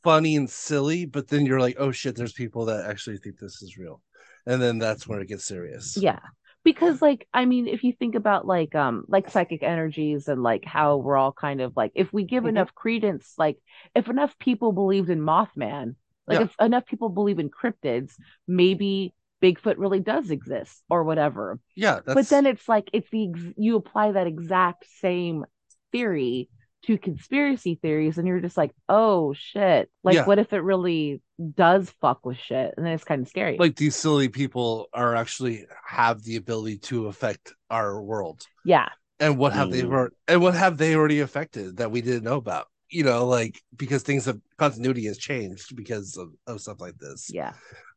funny 0.03 0.35
and 0.35 0.49
silly, 0.49 1.05
but 1.05 1.27
then 1.27 1.45
you're 1.45 1.59
like, 1.59 1.75
oh 1.79 1.91
shit, 1.91 2.15
there's 2.15 2.33
people 2.33 2.65
that 2.65 2.89
actually 2.89 3.17
think 3.17 3.37
this 3.39 3.61
is 3.61 3.77
real. 3.77 4.01
And 4.45 4.61
then 4.61 4.77
that's 4.77 5.07
where 5.07 5.19
it 5.19 5.27
gets 5.27 5.45
serious. 5.45 5.97
Yeah. 6.01 6.19
Because 6.63 7.01
like 7.01 7.27
I 7.33 7.45
mean, 7.45 7.67
if 7.67 7.83
you 7.83 7.93
think 7.93 8.15
about 8.15 8.45
like 8.45 8.75
um 8.75 9.05
like 9.07 9.29
psychic 9.29 9.63
energies 9.63 10.27
and 10.27 10.43
like 10.43 10.65
how 10.65 10.97
we're 10.97 11.17
all 11.17 11.31
kind 11.31 11.61
of 11.61 11.73
like 11.75 11.91
if 11.95 12.11
we 12.11 12.23
give 12.23 12.43
Mhm. 12.43 12.49
enough 12.49 12.73
credence, 12.75 13.33
like 13.37 13.57
if 13.95 14.07
enough 14.09 14.37
people 14.39 14.71
believed 14.71 15.09
in 15.09 15.19
Mothman, 15.21 15.95
like 16.27 16.39
Yeah. 16.39 16.45
if 16.45 16.55
enough 16.59 16.85
people 16.85 17.09
believe 17.09 17.39
in 17.39 17.49
cryptids, 17.49 18.11
maybe 18.47 19.13
Bigfoot 19.41 19.75
really 19.77 19.99
does 19.99 20.31
exist 20.31 20.81
or 20.89 21.03
whatever. 21.03 21.59
Yeah. 21.75 21.99
That's 22.05 22.13
but 22.15 22.29
then 22.29 22.45
it's 22.45 22.67
like 22.67 22.89
it's 22.93 23.09
the 23.09 23.29
ex- 23.29 23.53
you 23.57 23.75
apply 23.75 24.13
that 24.13 24.27
exact 24.27 24.85
same 24.99 25.45
theory 25.91 26.49
to 26.83 26.97
conspiracy 26.97 27.75
theories 27.81 28.17
and 28.17 28.27
you're 28.27 28.39
just 28.39 28.55
like 28.57 28.71
oh 28.87 29.33
shit 29.33 29.89
like 30.03 30.15
Yeah. 30.15 30.25
what 30.25 30.39
if 30.39 30.53
it 30.53 30.59
really 30.59 31.21
does 31.55 31.89
fuck 32.01 32.25
with 32.25 32.37
shit 32.37 32.73
and 32.77 32.85
then 32.85 32.93
it's 32.93 33.03
kind 33.03 33.21
of 33.21 33.27
scary 33.27 33.57
like 33.57 33.75
these 33.75 33.95
silly 33.95 34.29
people 34.29 34.87
are 34.93 35.15
actually 35.15 35.65
have 35.85 36.23
the 36.23 36.35
ability 36.35 36.77
to 36.77 37.07
affect 37.07 37.53
our 37.69 38.01
world. 38.01 38.45
yeah 38.63 38.89
and 39.19 39.37
what 39.37 39.53
have 39.53 39.71
they 39.71 39.81
Mm. 39.81 39.91
already, 39.91 40.15
and 40.27 40.41
what 40.41 40.53
have 40.53 40.77
they 40.77 40.95
already 40.95 41.19
affected 41.21 41.77
that 41.77 41.89
we 41.91 42.01
didn't 42.01 42.23
know 42.23 42.37
about 42.37 42.67
you 42.89 43.03
know 43.03 43.25
like 43.25 43.59
because 43.75 44.03
things 44.03 44.25
have 44.25 44.39
continuity 44.57 45.05
has 45.05 45.17
changed 45.17 45.75
because 45.75 46.15
of, 46.15 46.29
of 46.45 46.61
stuff 46.61 46.79
like 46.79 46.97
this 46.99 47.29
yeah 47.33 47.53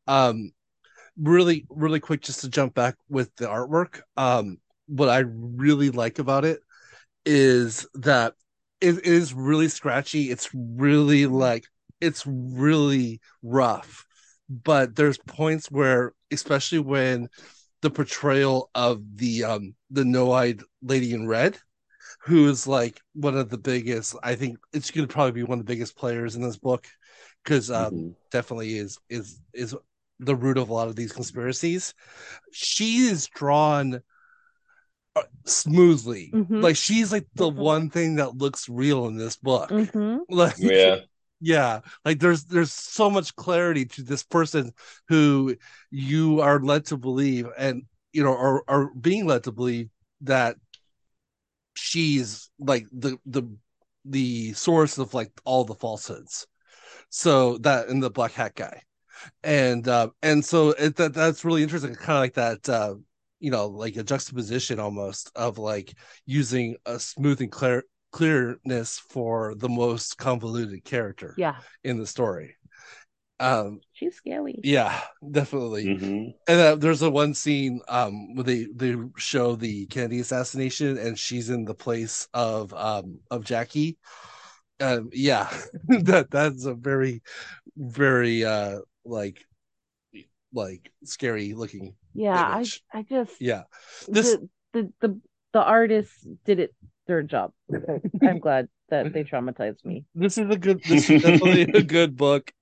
um 0.06 0.50
really 1.22 1.66
really 1.70 2.00
quick 2.00 2.22
just 2.22 2.40
to 2.40 2.48
jump 2.48 2.74
back 2.74 2.96
with 3.08 3.34
the 3.36 3.46
artwork 3.46 4.00
um 4.16 4.58
what 4.86 5.08
i 5.08 5.18
really 5.18 5.90
like 5.90 6.18
about 6.18 6.44
it 6.44 6.60
is 7.26 7.86
that 7.94 8.34
it 8.80 9.04
is 9.04 9.34
really 9.34 9.68
scratchy 9.68 10.30
it's 10.30 10.50
really 10.54 11.26
like 11.26 11.64
it's 12.00 12.24
really 12.26 13.20
rough 13.42 14.06
but 14.48 14.96
there's 14.96 15.18
points 15.18 15.70
where 15.70 16.12
especially 16.32 16.78
when 16.78 17.28
the 17.82 17.90
portrayal 17.90 18.70
of 18.74 19.02
the 19.16 19.44
um 19.44 19.74
the 19.90 20.04
no-eyed 20.04 20.62
lady 20.82 21.12
in 21.12 21.26
red 21.26 21.58
who 22.22 22.48
is 22.48 22.66
like 22.66 23.00
one 23.14 23.36
of 23.36 23.48
the 23.50 23.58
biggest 23.58 24.16
i 24.22 24.34
think 24.34 24.58
it's 24.72 24.90
going 24.90 25.06
to 25.06 25.12
probably 25.12 25.32
be 25.32 25.42
one 25.42 25.58
of 25.60 25.66
the 25.66 25.72
biggest 25.72 25.96
players 25.96 26.36
in 26.36 26.42
this 26.42 26.56
book 26.58 26.86
because 27.44 27.70
um 27.70 27.92
Mhm. 27.92 28.14
definitely 28.30 28.76
is 28.78 28.98
is 29.08 29.40
is 29.54 29.74
the 30.20 30.36
root 30.36 30.58
of 30.58 30.68
a 30.68 30.74
lot 30.74 30.88
of 30.88 30.96
these 30.96 31.12
conspiracies 31.12 31.94
she 32.52 33.06
is 33.06 33.26
drawn 33.28 34.02
uh, 35.16 35.22
smoothly 35.44 36.32
Mhm. 36.32 36.62
like 36.62 36.76
she's 36.76 37.12
like 37.12 37.26
the 37.34 37.48
Mhm. 37.48 37.56
one 37.56 37.90
thing 37.90 38.16
that 38.16 38.36
looks 38.36 38.68
real 38.68 39.06
in 39.06 39.16
this 39.16 39.36
book 39.36 39.70
hmm 39.70 40.18
like 40.28 40.56
Yeah. 40.58 40.96
yeah 41.40 41.80
like 42.04 42.20
there's 42.20 42.44
there's 42.44 42.72
so 42.72 43.10
much 43.10 43.34
clarity 43.36 43.84
to 43.86 44.02
this 44.02 44.22
person 44.22 44.72
who 45.08 45.56
you 45.90 46.40
are 46.40 46.60
led 46.60 46.84
to 46.86 46.96
believe 46.96 47.48
and 47.56 47.84
you 48.12 48.22
know 48.22 48.36
are, 48.36 48.62
are 48.68 48.90
being 48.94 49.26
led 49.26 49.44
to 49.44 49.52
believe 49.52 49.88
that 50.20 50.56
she's 51.74 52.50
like 52.58 52.86
the 52.92 53.18
the 53.26 53.42
the 54.04 54.52
source 54.54 54.98
of 54.98 55.14
like 55.14 55.30
all 55.44 55.64
the 55.64 55.74
falsehoods 55.74 56.46
so 57.10 57.58
that 57.58 57.88
and 57.88 58.02
the 58.02 58.10
black 58.10 58.32
hat 58.32 58.54
guy 58.54 58.82
and 59.42 59.88
uh 59.88 60.08
and 60.22 60.44
so 60.44 60.70
it 60.70 60.96
that 60.96 61.14
that's 61.14 61.44
really 61.44 61.62
interesting 61.62 61.94
kind 61.94 62.16
of 62.16 62.22
like 62.22 62.34
that 62.34 62.68
uh 62.68 62.94
you 63.40 63.50
know 63.50 63.66
like 63.66 63.96
a 63.96 64.02
juxtaposition 64.02 64.78
almost 64.78 65.30
of 65.34 65.58
like 65.58 65.94
using 66.26 66.76
a 66.86 66.98
smooth 66.98 67.40
and 67.40 67.50
clear 67.50 67.84
clearness 68.12 68.98
for 68.98 69.54
the 69.54 69.68
most 69.68 70.18
convoluted 70.18 70.84
character 70.84 71.34
yeah. 71.38 71.56
in 71.84 71.98
the 71.98 72.06
story. 72.06 72.56
Um 73.38 73.80
she's 73.92 74.16
scary. 74.16 74.58
yeah 74.62 75.00
definitely. 75.30 75.86
Mhm. 75.86 76.34
and 76.46 76.60
uh, 76.60 76.74
there's 76.76 77.02
a 77.02 77.10
one 77.10 77.34
scene 77.34 77.80
um 77.88 78.34
where 78.34 78.44
they 78.44 78.66
they 78.74 78.96
show 79.16 79.56
the 79.56 79.86
Kennedy 79.86 80.20
assassination 80.20 80.98
and 80.98 81.18
she's 81.18 81.50
in 81.50 81.64
the 81.64 81.74
place 81.74 82.28
of 82.34 82.74
um 82.74 83.20
of 83.30 83.44
Jackie. 83.44 83.96
Um 84.80 85.08
yeah 85.12 85.48
that 85.88 86.30
that's 86.30 86.64
a 86.66 86.74
very 86.74 87.22
very 87.76 88.44
uh 88.44 88.80
like 89.04 89.44
like 90.52 90.90
scary 91.04 91.54
looking. 91.54 91.94
Yeah, 92.14 92.34
image. 92.34 92.82
I 92.92 92.98
I 92.98 93.02
just 93.02 93.32
Yeah, 93.40 93.62
this 94.08 94.38
the, 94.38 94.48
the 94.72 94.92
the 95.00 95.20
the 95.52 95.62
artists 95.62 96.26
did 96.44 96.60
it 96.60 96.74
their 97.06 97.22
job. 97.22 97.52
I'm 98.22 98.38
glad 98.38 98.68
that 98.90 99.12
they 99.12 99.24
traumatized 99.24 99.84
me. 99.84 100.04
this 100.14 100.38
is 100.38 100.50
a 100.50 100.56
good. 100.56 100.80
This 100.84 101.08
is 101.10 101.22
definitely 101.22 101.62
a 101.62 101.82
good 101.82 102.16
book. 102.16 102.52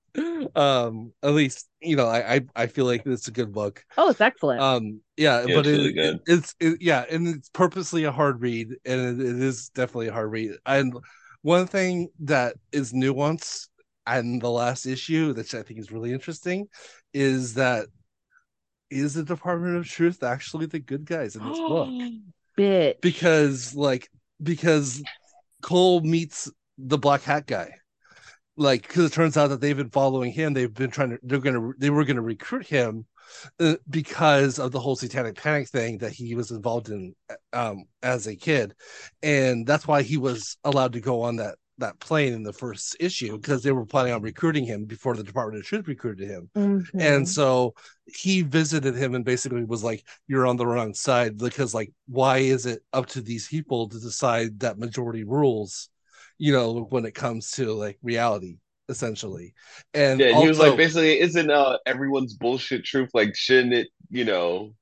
Um, 0.56 1.12
at 1.22 1.30
least 1.32 1.68
you 1.80 1.96
know 1.96 2.06
I 2.06 2.34
I, 2.36 2.40
I 2.56 2.66
feel 2.66 2.86
like 2.86 3.06
it's 3.06 3.28
a 3.28 3.32
good 3.32 3.52
book. 3.52 3.84
Oh, 3.96 4.10
it's 4.10 4.20
excellent. 4.20 4.60
Um, 4.60 5.00
yeah, 5.16 5.46
Yeah, 5.46 5.54
but 5.54 5.66
it's 5.66 5.68
really 5.68 5.92
good. 5.92 6.14
it- 6.16 6.22
it's 6.26 6.54
it, 6.60 6.82
yeah, 6.82 7.04
and 7.10 7.28
it's 7.28 7.48
purposely 7.50 8.04
a 8.04 8.12
hard 8.12 8.40
read, 8.40 8.68
and 8.84 9.20
it, 9.20 9.26
it 9.26 9.40
is 9.40 9.68
definitely 9.70 10.08
a 10.08 10.12
hard 10.12 10.30
read. 10.30 10.52
And 10.66 10.94
one 11.42 11.66
thing 11.66 12.08
that 12.20 12.56
is 12.72 12.92
nuanced 12.92 13.68
and 14.08 14.40
the 14.40 14.50
last 14.50 14.86
issue, 14.86 15.34
which 15.34 15.54
I 15.54 15.62
think 15.62 15.80
is 15.80 15.92
really 15.92 16.12
interesting, 16.12 16.68
is 17.12 17.54
that 17.54 17.86
is 18.90 19.14
the 19.14 19.22
Department 19.22 19.76
of 19.76 19.86
Truth 19.86 20.22
actually 20.22 20.66
the 20.66 20.78
good 20.78 21.04
guys 21.04 21.36
in 21.36 21.46
this 21.46 21.58
book? 21.58 21.88
Bitch. 22.58 23.00
Because 23.00 23.74
like 23.74 24.08
because 24.42 25.02
Cole 25.62 26.00
meets 26.00 26.50
the 26.78 26.98
black 26.98 27.22
hat 27.22 27.46
guy. 27.46 27.74
Like, 28.56 28.82
because 28.82 29.04
it 29.04 29.12
turns 29.12 29.36
out 29.36 29.48
that 29.48 29.60
they've 29.60 29.76
been 29.76 29.90
following 29.90 30.32
him. 30.32 30.52
They've 30.52 30.72
been 30.72 30.90
trying 30.90 31.10
to. 31.10 31.18
They're 31.22 31.38
gonna. 31.38 31.70
They 31.78 31.90
were 31.90 32.04
gonna 32.04 32.22
recruit 32.22 32.66
him 32.66 33.06
uh, 33.60 33.76
because 33.88 34.58
of 34.58 34.72
the 34.72 34.80
whole 34.80 34.96
satanic 34.96 35.36
panic 35.36 35.68
thing 35.68 35.98
that 35.98 36.12
he 36.12 36.34
was 36.34 36.50
involved 36.50 36.88
in 36.88 37.14
um, 37.52 37.84
as 38.02 38.26
a 38.26 38.34
kid, 38.34 38.74
and 39.22 39.64
that's 39.64 39.86
why 39.86 40.02
he 40.02 40.16
was 40.16 40.56
allowed 40.64 40.94
to 40.94 41.00
go 41.00 41.22
on 41.22 41.36
that 41.36 41.56
that 41.78 41.98
plane 42.00 42.32
in 42.32 42.42
the 42.42 42.52
first 42.52 42.96
issue 43.00 43.36
because 43.36 43.62
they 43.62 43.72
were 43.72 43.86
planning 43.86 44.12
on 44.12 44.22
recruiting 44.22 44.64
him 44.64 44.84
before 44.84 45.16
the 45.16 45.22
Department 45.24 45.60
of 45.60 45.66
Truth 45.66 45.88
recruited 45.88 46.28
him. 46.28 46.50
Mhm. 46.54 46.88
And 46.98 47.28
so 47.28 47.74
he 48.06 48.42
visited 48.42 48.96
him 48.96 49.14
and 49.14 49.24
basically 49.24 49.64
was 49.64 49.84
like, 49.84 50.04
You're 50.26 50.46
on 50.46 50.56
the 50.56 50.66
wrong 50.66 50.94
side 50.94 51.38
because, 51.38 51.74
like, 51.74 51.92
why 52.06 52.38
is 52.38 52.66
it 52.66 52.82
up 52.92 53.06
to 53.08 53.20
these 53.20 53.48
people 53.48 53.88
to 53.88 54.00
decide 54.00 54.60
that 54.60 54.78
majority 54.78 55.24
rules, 55.24 55.88
you 56.38 56.52
know, 56.52 56.86
when 56.90 57.04
it 57.04 57.14
comes 57.14 57.52
to 57.52 57.72
like 57.72 57.98
reality, 58.02 58.58
essentially? 58.88 59.54
And 59.94 60.26
Yeah, 60.26 60.32
and 60.32 60.38
he 60.38 60.48
was 60.48 60.58
like, 60.58 60.76
basically, 60.76 61.20
isn't 61.20 61.50
uh 61.50 61.78
everyone's 61.86 62.34
bullshit 62.34 62.84
truth? 62.84 63.10
Like, 63.14 63.36
shouldn't 63.36 63.74
it, 63.74 63.88
you 64.10 64.24
know, 64.24 64.74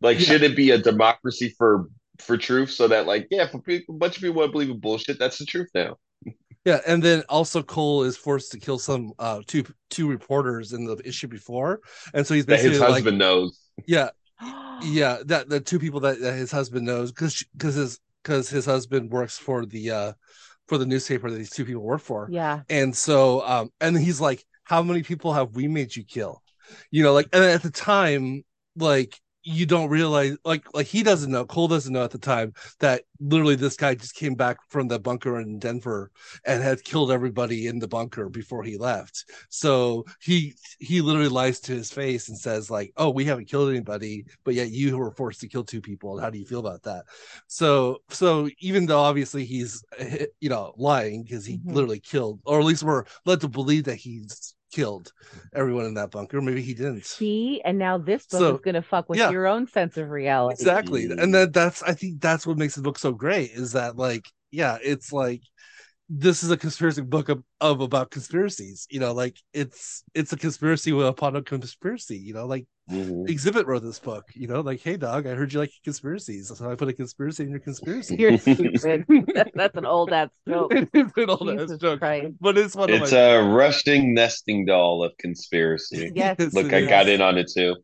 like, 0.00 0.18
Yeah. 0.18 0.24
should 0.26 0.42
it 0.42 0.56
be 0.56 0.70
a 0.70 0.78
democracy 0.78 1.54
for 1.58 1.86
for 2.20 2.36
truth? 2.36 2.70
So 2.70 2.88
that, 2.88 3.06
like, 3.06 3.28
yeah, 3.30 3.48
for 3.48 3.60
people, 3.60 3.94
a 3.94 3.98
bunch 3.98 4.16
of 4.16 4.22
people 4.22 4.36
want 4.36 4.48
to 4.48 4.52
believe 4.52 4.70
in 4.70 4.78
bullshit, 4.80 5.18
that's 5.18 5.38
the 5.38 5.46
truth 5.46 5.68
now. 5.74 5.96
Yeah, 6.66 6.80
and 6.86 7.02
then 7.02 7.22
also 7.30 7.62
Cole 7.62 8.02
is 8.02 8.18
forced 8.18 8.52
to 8.52 8.58
kill 8.58 8.78
some 8.78 9.12
uh 9.18 9.40
two 9.46 9.64
two 9.88 10.06
reporters 10.08 10.74
in 10.74 10.84
the 10.84 11.00
issue 11.06 11.26
before. 11.26 11.80
And 12.12 12.26
so 12.26 12.34
he's 12.34 12.44
That 12.44 12.56
basically 12.56 12.72
his 12.72 12.80
like 12.82 12.88
husband 12.96 13.18
knows. 13.18 13.58
yeah, 13.86 14.10
yeah 14.82 15.18
that 15.26 15.48
the 15.48 15.60
two 15.60 15.78
people 15.78 16.00
that, 16.00 16.20
that 16.20 16.34
his 16.34 16.50
husband 16.52 16.86
knows 16.86 17.12
because 17.12 17.44
because 17.56 17.74
his 17.74 17.98
because 18.22 18.50
his 18.50 18.66
husband 18.66 19.10
works 19.10 19.38
for 19.38 19.64
the 19.64 19.90
uh 19.90 20.12
for 20.68 20.78
the 20.78 20.86
newspaper 20.86 21.30
that 21.30 21.36
these 21.36 21.50
two 21.50 21.64
people 21.64 21.82
work 21.82 22.00
for 22.00 22.28
Yeah. 22.30 22.60
and 22.68 22.96
so 22.96 23.44
um 23.46 23.70
and 23.80 23.98
he's 23.98 24.20
like 24.20 24.44
how 24.64 24.82
many 24.82 25.02
people 25.02 25.32
have 25.32 25.54
we 25.56 25.66
made 25.66 25.96
you 25.96 26.04
kill 26.04 26.42
you 26.90 27.02
know 27.02 27.12
like 27.12 27.28
and 27.32 27.42
at 27.42 27.62
the 27.62 27.70
time 27.70 28.44
like 28.76 29.18
you 29.42 29.64
don't 29.66 29.88
realize 29.88 30.36
like 30.44 30.64
like 30.74 30.86
he 30.86 31.02
doesn't 31.02 31.30
know 31.30 31.44
cole 31.46 31.68
doesn't 31.68 31.92
know 31.92 32.04
at 32.04 32.10
the 32.10 32.18
time 32.18 32.52
that 32.78 33.02
literally 33.20 33.54
this 33.54 33.76
guy 33.76 33.94
just 33.94 34.14
came 34.14 34.34
back 34.34 34.58
from 34.68 34.86
the 34.88 34.98
bunker 34.98 35.40
in 35.40 35.58
denver 35.58 36.10
and 36.44 36.62
had 36.62 36.82
killed 36.84 37.10
everybody 37.10 37.66
in 37.66 37.78
the 37.78 37.88
bunker 37.88 38.28
before 38.28 38.62
he 38.62 38.76
left. 38.76 39.24
So 39.48 40.04
he 40.20 40.54
he 40.78 41.00
literally 41.00 41.28
lies 41.28 41.60
to 41.60 41.72
his 41.72 41.90
face 41.90 42.28
and 42.28 42.38
says 42.38 42.70
like 42.70 42.92
oh 42.96 43.10
we 43.10 43.24
haven't 43.24 43.48
killed 43.48 43.70
anybody 43.70 44.24
but 44.44 44.54
yet 44.54 44.70
you 44.70 44.96
were 44.98 45.12
forced 45.12 45.40
to 45.40 45.48
kill 45.48 45.64
two 45.64 45.80
people. 45.80 46.18
How 46.18 46.30
do 46.30 46.38
you 46.38 46.46
feel 46.46 46.60
about 46.60 46.82
that? 46.82 47.04
So 47.46 47.98
so 48.10 48.48
even 48.60 48.86
though 48.86 49.00
obviously 49.00 49.44
he's 49.44 49.82
eh, 49.98 50.26
you 50.40 50.48
know 50.48 50.72
lying 50.76 51.22
because 51.22 51.44
he 51.46 51.58
Mhm. 51.58 51.74
literally 51.74 52.00
killed 52.00 52.40
or 52.44 52.60
at 52.60 52.66
least 52.66 52.82
we're 52.82 53.04
led 53.26 53.40
to 53.40 53.48
believe 53.48 53.84
that 53.84 53.96
he's 53.96 54.54
killed 54.70 55.12
everyone 55.54 55.84
in 55.84 55.94
that 55.94 56.10
bunker 56.10 56.40
maybe 56.40 56.62
he 56.62 56.74
didn't 56.74 57.04
See, 57.04 57.60
and 57.64 57.78
now 57.78 57.98
this 57.98 58.26
book 58.26 58.40
So, 58.40 58.54
is 58.54 58.60
gonna 58.60 58.82
fuck 58.82 59.08
with 59.08 59.18
yeah. 59.18 59.30
your 59.30 59.46
own 59.46 59.66
sense 59.66 59.96
of 59.96 60.10
reality. 60.10 60.54
exactly 60.62 61.04
and 61.10 61.34
that 61.34 61.52
that's 61.52 61.82
i 61.82 61.92
think 61.92 62.20
that's 62.20 62.46
what 62.46 62.58
makes 62.58 62.74
the 62.74 62.82
book 62.82 62.98
so 62.98 63.12
great 63.12 63.50
is 63.52 63.72
that 63.72 63.96
like 63.96 64.26
yeah 64.50 64.78
it's 64.82 65.12
like 65.12 65.42
this 66.12 66.42
is 66.42 66.50
a 66.50 66.56
conspiracy 66.56 67.02
book 67.02 67.28
of, 67.28 67.40
of 67.60 67.80
about 67.80 68.10
conspiracies 68.10 68.86
you 68.90 68.98
know 68.98 69.12
like 69.12 69.36
it's 69.54 70.02
it's 70.12 70.32
a 70.32 70.36
conspiracy 70.36 70.90
upon 70.90 71.36
a 71.36 71.42
conspiracy 71.42 72.18
you 72.18 72.34
know 72.34 72.46
like 72.46 72.66
Mhm. 72.90 73.28
Xzibit 73.28 73.66
wrote 73.66 73.84
this 73.84 74.00
book 74.00 74.24
you 74.34 74.48
know 74.48 74.62
like 74.62 74.80
hey 74.80 74.96
dog 74.96 75.24
i 75.24 75.34
heard 75.34 75.52
you 75.52 75.60
like 75.60 75.70
conspiracies 75.84 76.48
so 76.52 76.68
i 76.68 76.74
put 76.74 76.88
a 76.88 76.92
conspiracy 76.92 77.44
in 77.44 77.50
your 77.50 77.60
conspiracy 77.60 78.16
You're 78.18 78.36
stupid. 78.38 79.04
That's 79.54 79.76
an 79.76 79.86
old 79.86 80.12
ass 80.12 80.30
joke. 80.48 80.72
it's 80.74 81.16
an 81.16 81.30
old 81.30 81.48
ass 81.50 81.60
Jesus 81.60 81.78
joke 81.78 82.00
Christ. 82.00 82.32
but 82.40 82.58
it's 82.58 82.74
one 82.74 82.90
of 82.90 83.00
It's 83.00 83.12
my 83.12 83.18
a 83.18 83.42
Russian 83.44 84.12
nesting 84.14 84.64
doll 84.64 85.04
of 85.04 85.12
conspiracy. 85.18 86.10
Yes. 86.16 86.34
Yes, 86.40 86.52
Look, 86.52 86.72
I 86.72 86.80
got 86.80 87.08
in 87.08 87.20
on 87.20 87.38
it 87.38 87.48
too. 87.54 87.76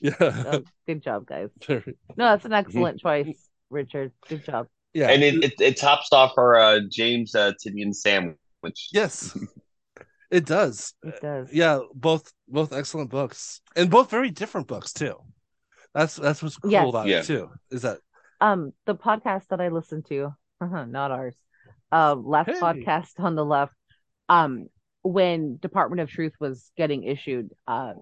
yeah 0.00 0.14
Oh, 0.20 0.62
good 0.86 1.02
job, 1.02 1.26
guys. 1.26 1.50
No, 1.68 1.84
that's 2.16 2.46
an 2.46 2.54
excellent 2.54 2.98
choice, 3.00 3.36
Richard. 3.68 4.12
Good 4.26 4.42
job. 4.44 4.68
Yeah 4.96 5.10
And 5.10 5.22
it, 5.22 5.44
it, 5.44 5.54
it 5.60 5.76
tops 5.76 6.08
off 6.12 6.32
our 6.38 6.56
uh, 6.56 6.80
James 6.90 7.34
uh, 7.34 7.52
Tynion 7.60 7.94
sandwich. 7.94 8.88
yes 8.92 9.36
it 10.30 10.44
does 10.46 10.94
It 11.04 11.20
does. 11.20 11.52
yeah 11.52 11.80
both 11.94 12.32
both 12.48 12.72
excellent 12.72 13.10
books 13.10 13.60
and 13.76 13.90
both 13.90 14.10
very 14.10 14.30
different 14.30 14.66
books 14.66 14.92
too 14.92 15.14
that's 15.94 16.16
that's 16.16 16.42
what's 16.42 16.56
cool 16.56 16.70
Yes. 16.72 16.88
about 16.88 17.06
Yeah. 17.06 17.18
it 17.20 17.26
too 17.26 17.50
is 17.70 17.82
that 17.82 17.98
Um, 18.40 18.72
the 18.86 18.94
podcast 18.94 19.48
that 19.50 19.60
I 19.60 19.68
listened 19.68 20.06
to, 20.08 20.34
not 20.60 21.10
ours. 21.10 21.36
Uh, 21.92 22.14
last 22.14 22.48
Hey. 22.50 22.60
podcast 22.60 23.12
on 23.18 23.34
the 23.34 23.44
left. 23.44 23.72
Um, 24.28 24.68
when 25.02 25.56
Department 25.56 26.00
of 26.00 26.10
Truth 26.10 26.34
was 26.40 26.70
getting 26.76 27.04
issued, 27.04 27.50
uh, 27.66 27.94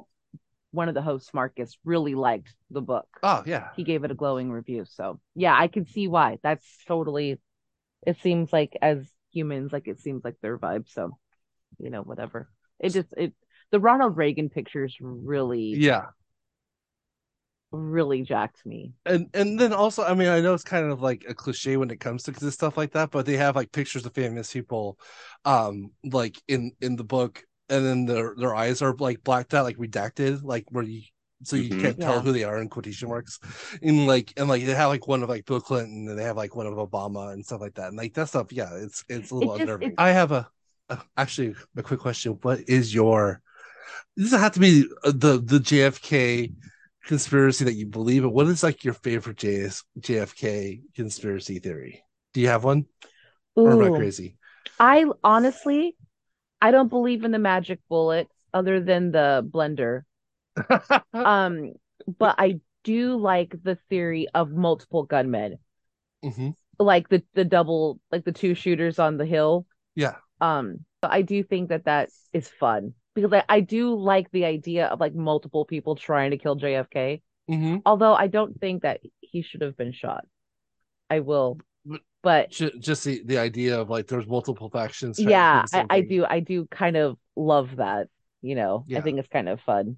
one 0.75 0.89
of 0.89 0.95
the 0.95 1.03
hosts, 1.03 1.33
Marcus, 1.33 1.77
really 1.85 2.15
liked 2.15 2.55
the 2.71 2.81
book. 2.83 3.07
oh 3.23 3.43
yeah 3.47 3.69
He 3.77 3.85
gave 3.85 4.05
it 4.05 4.11
a 4.11 4.15
glowing 4.15 4.51
review. 4.51 4.85
So 4.87 5.21
yeah, 5.35 5.57
I 5.59 5.69
can 5.69 5.87
see 5.87 6.09
why. 6.09 6.39
That's 6.43 6.67
totally. 6.87 7.39
It 8.07 8.21
seems 8.21 8.53
like 8.53 8.77
as 8.83 9.09
humans, 9.33 9.73
like 9.73 9.89
it 9.89 10.01
seems 10.01 10.25
like 10.25 10.37
their 10.43 10.59
vibe. 10.59 10.89
So, 10.93 11.17
you 11.79 11.91
know, 11.91 12.03
whatever. 12.03 12.49
It 12.81 12.91
just 12.91 13.09
it. 13.17 13.33
The 13.71 13.81
Ronald 13.81 14.17
Reagan 14.17 14.51
pictures 14.51 14.97
really, 15.01 15.75
yeah 15.77 16.07
really 17.73 18.23
jacked 18.23 18.65
me. 18.65 18.93
and 19.05 19.29
and 19.35 19.59
then 19.59 19.73
also 19.73 20.05
i 20.05 20.15
mean 20.15 20.29
i 20.29 20.41
know 20.41 20.55
it's 20.55 20.63
kind 20.63 20.91
of 20.91 21.03
like 21.03 21.25
a 21.29 21.35
cliche 21.35 21.77
when 21.77 21.91
it 21.91 21.99
comes 21.99 22.23
to 22.23 22.31
this 22.31 22.55
stuff 22.55 22.77
like 22.77 22.93
that 22.93 23.11
but 23.11 23.27
they 23.27 23.37
have 23.37 23.57
like 23.57 23.73
pictures 23.73 24.07
of 24.07 24.15
famous 24.15 24.53
people 24.53 24.97
um 25.45 25.91
like 26.05 26.41
in 26.47 26.71
in 26.81 26.95
the 26.95 27.03
book 27.03 27.43
and 27.69 27.85
then 27.85 28.07
their 28.07 28.35
their 28.37 28.55
eyes 28.55 28.83
are 28.83 28.95
like 28.95 29.23
blacked 29.25 29.55
out 29.55 29.65
like 29.65 29.77
redacted 29.77 30.43
like 30.43 30.65
where 30.71 30.85
you 30.85 31.03
so 31.43 31.57
you 31.57 31.71
Mhm. 31.71 31.81
can't 31.83 32.01
tell 32.01 32.15
Yeah. 32.17 32.21
who 32.23 32.33
they 32.33 32.45
are 32.45 32.61
in 32.61 32.69
quotation 32.69 33.09
marks 33.09 33.39
and 33.83 34.07
like 34.07 34.33
and 34.37 34.49
like 34.49 34.65
they 34.65 34.75
have 34.75 34.89
like 34.89 35.07
one 35.07 35.23
of 35.23 35.29
like 35.29 35.45
bill 35.45 35.61
clinton 35.61 36.09
and 36.09 36.19
they 36.19 36.25
have 36.25 36.37
like 36.37 36.55
one 36.57 36.67
of 36.67 36.75
obama 36.75 37.33
and 37.33 37.45
stuff 37.45 37.61
like 37.61 37.75
that 37.75 37.89
and 37.89 37.97
like 37.97 38.15
that 38.15 38.29
stuff 38.29 38.53
yeah 38.53 38.71
it's 38.77 39.05
it's 39.09 39.31
a 39.31 39.35
little 39.35 39.55
It 39.55 39.59
just- 39.59 39.63
unnerving 39.63 39.89
it's- 39.93 40.05
i 40.07 40.11
have 40.11 40.33
a, 40.33 40.49
a 40.89 40.99
actually 41.17 41.55
a 41.77 41.83
quick 41.83 42.01
question 42.01 42.39
what 42.43 42.61
is 42.69 42.95
your 42.95 43.43
this 44.17 44.27
doesn't 44.27 44.41
have 44.41 44.53
to 44.53 44.61
be 44.61 44.87
uh, 45.05 45.13
the 45.15 45.39
the 45.45 45.59
jfk 45.59 46.53
conspiracy 47.07 47.65
that 47.67 47.75
you 47.75 47.85
believe 47.87 48.25
in. 48.25 48.33
What 48.33 48.47
is 48.47 48.63
like 48.63 48.83
your 48.83 48.95
favorite 48.95 49.37
JS, 49.37 49.83
JFK 50.01 50.81
conspiracy 50.97 51.59
theory? 51.59 52.03
Do 52.33 52.41
you 52.41 52.49
have 52.49 52.65
one? 52.65 52.87
Or 53.55 53.73
am 53.73 53.93
I 53.93 53.97
crazy? 53.99 54.39
I 54.81 55.05
honestly, 55.23 55.97
I 56.65 56.71
don't 56.71 56.89
believe 56.89 57.25
in 57.25 57.31
the 57.31 57.39
magic 57.39 57.81
bullet 57.89 58.29
other 58.55 58.81
than 58.81 59.13
the 59.13 59.47
blender. 59.49 60.03
Um, 61.13 61.75
but 62.19 62.37
I 62.39 62.61
do 62.83 63.17
like 63.17 63.55
the 63.63 63.77
theory 63.89 64.29
of 64.35 64.51
multiple 64.51 65.05
gunmen, 65.05 65.59
hmm 66.23 66.51
like 66.79 67.09
the 67.09 67.23
the 67.35 67.45
double, 67.45 68.01
like 68.11 68.25
the 68.25 68.33
two 68.33 68.55
shooters 68.55 68.99
on 68.99 69.17
the 69.17 69.27
hill. 69.27 69.67
Yeah. 69.95 70.17
Um, 70.41 70.81
I 71.03 71.23
do 71.23 71.43
think 71.43 71.69
that 71.69 71.85
that 71.85 72.11
is 72.33 72.49
fun 72.49 72.95
because 73.15 73.33
I, 73.33 73.45
I 73.49 73.61
do 73.61 73.95
like 73.95 74.31
the 74.31 74.45
idea 74.47 74.87
of 74.87 75.01
like 75.01 75.15
multiple 75.15 75.65
people 75.65 75.97
trying 75.97 76.33
to 76.33 76.39
kill 76.39 76.57
JFK. 76.57 77.23
hmm 77.49 77.77
Although 77.87 78.15
I 78.15 78.27
don't 78.29 78.59
think 78.59 78.83
that 78.83 79.01
he 79.21 79.43
should 79.43 79.63
have 79.63 79.77
been 79.77 79.93
shot. 79.93 80.27
I 81.11 81.21
will, 81.21 81.59
But- 82.25 82.49
but 82.49 82.51
Just, 82.51 82.81
just 82.81 83.05
the, 83.05 83.23
the 83.25 83.39
idea 83.39 83.79
of 83.81 83.91
like 83.91 84.07
there's 84.09 84.27
multiple 84.27 84.71
factions. 84.71 85.19
yeah 85.21 85.65
I, 85.73 85.87
I 85.91 86.01
do 86.01 86.25
i 86.29 86.41
do 86.41 86.67
kind 86.71 86.97
of 86.97 87.17
love 87.37 87.77
that 87.77 88.09
you 88.43 88.55
know 88.55 88.85
Yeah. 88.89 88.99
i 88.99 89.03
think 89.03 89.19
it's 89.19 89.29
kind 89.29 89.49
of 89.49 89.61
fun 89.61 89.97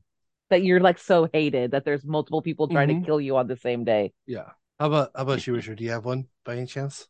that 0.51 0.63
you're 0.65 0.81
like 0.81 0.99
so 0.99 1.29
hated 1.33 1.71
that 1.73 1.85
there's 1.85 2.05
multiple 2.05 2.43
people 2.43 2.69
trying 2.69 2.89
Mhm. 2.89 3.01
to 3.01 3.07
kill 3.07 3.21
you 3.21 3.37
on 3.37 3.47
the 3.47 3.57
same 3.57 3.85
day 3.85 4.13
Yeah. 4.27 4.51
How 4.79 4.87
about 4.89 5.11
how 5.17 5.23
about 5.23 5.47
you, 5.47 5.55
Richard? 5.55 5.79
Do 5.79 5.85
you 5.85 5.91
have 5.93 6.05
one 6.05 6.27
by 6.45 6.53
any 6.57 6.67
chance? 6.67 7.07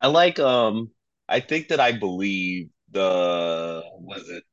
I 0.00 0.06
like 0.06 0.38
um 0.38 0.90
I 1.28 1.40
think 1.40 1.68
that 1.68 1.80
I 1.80 1.90
believe 1.92 2.68
the 2.92 3.82
was 4.10 4.28
it 4.28 4.44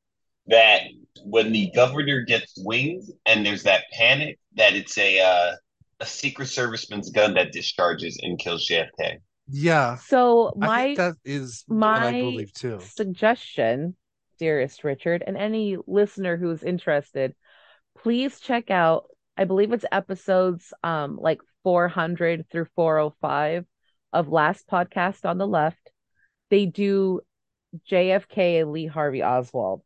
that 0.48 0.80
when 1.24 1.52
the 1.52 1.70
governor 1.74 2.22
gets 2.22 2.52
winged 2.56 3.04
and 3.24 3.44
there's 3.46 3.62
that 3.64 3.84
panic, 3.92 4.38
that 4.56 4.74
it's 4.74 4.98
a 4.98 5.20
uh, 5.20 5.52
a 6.00 6.06
Secret 6.06 6.48
Serviceman's 6.48 7.10
gun 7.10 7.34
that 7.34 7.52
discharges 7.52 8.18
and 8.22 8.38
kills 8.38 8.66
JFK. 8.68 9.18
Yeah. 9.48 9.96
So 9.96 10.52
my 10.56 10.94
that 10.96 11.14
is 11.24 11.64
my 11.68 12.08
I 12.08 12.20
believe 12.20 12.52
too. 12.52 12.78
suggestion, 12.80 13.96
dearest 14.38 14.84
Richard, 14.84 15.22
and 15.26 15.36
any 15.36 15.76
listener 15.86 16.36
who's 16.36 16.62
interested, 16.62 17.34
please 17.98 18.40
check 18.40 18.70
out. 18.70 19.04
I 19.36 19.44
believe 19.44 19.72
it's 19.72 19.84
episodes 19.92 20.72
um 20.82 21.16
like 21.20 21.40
400 21.62 22.46
through 22.50 22.66
405 22.74 23.64
of 24.12 24.28
last 24.28 24.66
podcast 24.68 25.24
on 25.24 25.38
the 25.38 25.46
left. 25.46 25.90
They 26.50 26.66
do 26.66 27.20
JFK 27.90 28.62
and 28.62 28.72
Lee 28.72 28.86
Harvey 28.86 29.22
Oswald. 29.22 29.82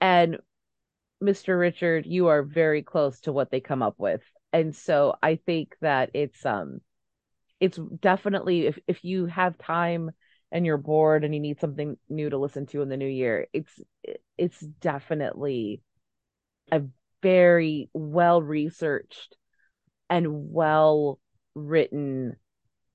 And 0.00 0.38
Mr. 1.22 1.58
Richard, 1.58 2.06
you 2.06 2.28
are 2.28 2.42
very 2.42 2.82
close 2.82 3.20
to 3.20 3.32
what 3.32 3.50
they 3.50 3.60
come 3.60 3.82
up 3.82 3.94
with. 3.98 4.22
And 4.52 4.74
so 4.74 5.16
I 5.22 5.36
think 5.36 5.74
that 5.80 6.10
it's 6.14 6.44
um 6.46 6.80
it's 7.60 7.78
definitely 8.00 8.66
if 8.66 8.78
if 8.86 9.04
you 9.04 9.26
have 9.26 9.58
time 9.58 10.10
and 10.52 10.64
you're 10.66 10.76
bored 10.78 11.24
and 11.24 11.34
you 11.34 11.40
need 11.40 11.60
something 11.60 11.96
new 12.08 12.30
to 12.30 12.38
listen 12.38 12.66
to 12.66 12.82
in 12.82 12.88
the 12.88 12.96
new 12.96 13.08
year, 13.08 13.46
it's 13.52 13.80
it's 14.38 14.60
definitely 14.60 15.82
a 16.72 16.82
very 17.22 17.90
well 17.94 18.42
researched 18.42 19.36
and 20.10 20.52
well 20.52 21.20
written 21.54 22.36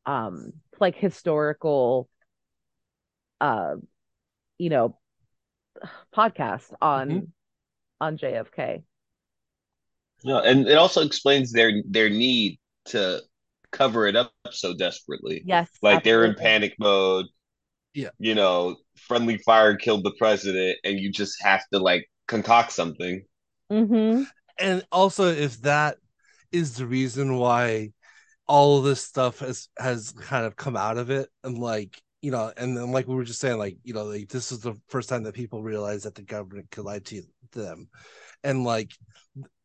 um 0.06 0.54
like 0.80 0.96
historical 0.96 2.10
uh 3.40 3.76
you 4.58 4.70
know 4.70 4.98
podcast 6.16 6.74
on 6.82 7.10
Mhm. 7.14 7.32
on 8.02 8.18
JFK. 8.18 8.84
No, 10.24 10.40
and 10.40 10.68
it 10.68 10.78
also 10.78 11.02
explains 11.06 11.52
their 11.52 11.72
their 11.88 12.10
need 12.10 12.60
to 12.86 13.22
cover 13.72 14.08
it 14.08 14.16
up 14.16 14.34
so 14.52 14.74
desperately. 14.74 15.44
Yes. 15.46 15.70
Like 15.82 16.04
they're 16.04 16.26
in 16.26 16.36
panic 16.36 16.76
mode. 16.80 17.26
Yeah. 17.94 18.10
You 18.20 18.36
know, 18.36 18.78
friendly 18.96 19.38
fire 19.40 19.76
killed 19.76 20.04
the 20.04 20.14
president, 20.18 20.78
and 20.84 21.00
you 21.00 21.12
just 21.12 21.42
have 21.42 21.64
to 21.74 21.80
like 21.80 22.10
concoct 22.28 22.72
something. 22.72 23.24
Mhm. 23.72 24.28
and 24.60 24.84
also 24.92 25.28
if 25.28 25.62
that 25.62 25.98
is 26.52 26.76
the 26.76 26.86
reason 26.86 27.38
why 27.38 27.92
all 28.48 28.78
of 28.78 28.84
this 28.84 29.02
stuff 29.02 29.40
has 29.40 29.70
has 29.78 30.12
kind 30.12 30.46
of 30.46 30.58
come 30.58 30.76
out 30.76 30.98
of 30.98 31.10
it 31.10 31.30
and 31.46 31.58
like 31.58 32.02
you 32.22 32.32
know 32.32 32.52
and 32.58 32.76
then 32.76 32.92
like 32.92 33.08
we 33.08 33.16
were 33.16 33.24
just 33.24 33.40
saying 33.40 33.58
like 33.58 33.78
you 33.84 33.94
know 33.94 34.04
like 34.04 34.28
this 34.28 34.52
is 34.52 34.60
the 34.60 34.76
first 34.90 35.08
time 35.08 35.24
that 35.24 35.34
people 35.34 35.64
realize 35.64 36.04
that 36.04 36.16
the 36.16 36.22
government 36.22 36.70
could 36.70 36.84
lie 36.84 37.00
to 37.00 37.22
them 37.54 37.88
and 38.44 38.66
like 38.66 38.92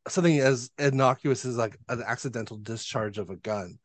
something 0.09 0.39
as 0.39 0.71
innocuous 0.79 1.45
as 1.45 1.57
like 1.57 1.77
an 1.89 2.03
accidental 2.07 2.57
discharge 2.59 3.19
of 3.19 3.31
a 3.31 3.37
gun 3.37 3.79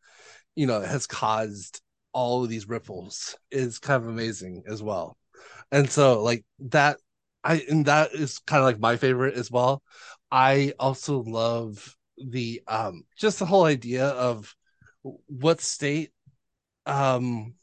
you 0.55 0.67
know 0.67 0.81
has 0.81 1.07
caused 1.07 1.81
all 2.13 2.43
of 2.43 2.49
these 2.49 2.67
ripples 2.67 3.35
is 3.51 3.79
kind 3.79 4.03
of 4.03 4.09
amazing 4.09 4.63
as 4.67 4.83
well. 4.83 5.17
And 5.71 5.89
so 5.89 6.21
like 6.21 6.43
that 6.59 6.97
i 7.43 7.63
and 7.69 7.85
that 7.85 8.11
is 8.13 8.39
kind 8.39 8.59
of 8.59 8.65
like 8.65 8.79
my 8.79 8.97
favorite 8.97 9.35
as 9.35 9.49
well. 9.49 9.81
I 10.29 10.73
also 10.79 11.23
love 11.23 11.95
the 12.17 12.61
um 12.67 13.03
just 13.17 13.39
the 13.39 13.45
whole 13.45 13.65
idea 13.65 14.07
of 14.07 14.53
what 15.27 15.61
state 15.61 16.11
um 16.85 17.55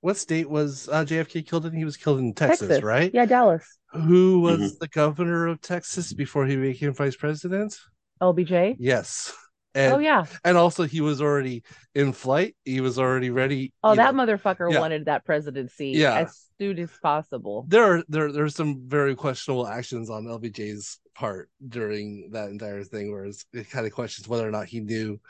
what 0.00 0.16
state 0.16 0.50
was 0.50 0.88
uh, 0.88 1.04
jfk 1.04 1.46
killed 1.46 1.66
in? 1.66 1.72
He 1.72 1.84
was 1.84 1.96
killed 1.96 2.18
in 2.18 2.34
texas, 2.34 2.82
right? 2.82 3.10
Yeah, 3.14 3.24
Dallas. 3.26 3.64
who 3.92 4.40
was 4.40 4.78
the 4.78 4.88
governor 4.88 5.46
of 5.46 5.60
texas 5.60 6.12
before 6.12 6.46
he 6.46 6.56
became 6.56 6.92
vice 6.92 7.16
president? 7.16 7.78
LBJ. 8.20 8.76
yes 8.78 9.32
and 9.74 9.94
oh 9.94 9.98
yeah. 9.98 10.24
and 10.44 10.56
also 10.56 10.84
he 10.84 11.00
was 11.00 11.20
already 11.22 11.62
in 11.94 12.12
flight 12.12 12.54
he 12.64 12.80
was 12.80 12.98
already 12.98 13.30
ready 13.30 13.72
Oh, 13.82 13.94
that 13.94 14.14
know. 14.14 14.26
motherfucker 14.26 14.70
yeah. 14.72 14.80
wanted 14.80 15.06
that 15.06 15.24
presidency 15.24 15.88
Yeah. 15.90 16.18
as 16.20 16.46
soon 16.60 16.78
as 16.78 16.90
possible. 17.02 17.64
there 17.68 17.84
are 17.84 18.02
there 18.08 18.30
there's 18.32 18.54
some 18.54 18.82
very 18.86 19.14
questionable 19.14 19.66
actions 19.66 20.10
on 20.10 20.24
LBJ's 20.24 21.00
part 21.14 21.50
during 21.68 22.30
that 22.32 22.48
entire 22.50 22.84
thing, 22.84 23.12
where 23.12 23.24
it's, 23.24 23.44
it 23.52 23.68
kind 23.70 23.86
of 23.86 23.92
questions 23.92 24.26
whether 24.28 24.46
or 24.48 24.50
not 24.50 24.66
he 24.66 24.80
knew, 24.80 25.20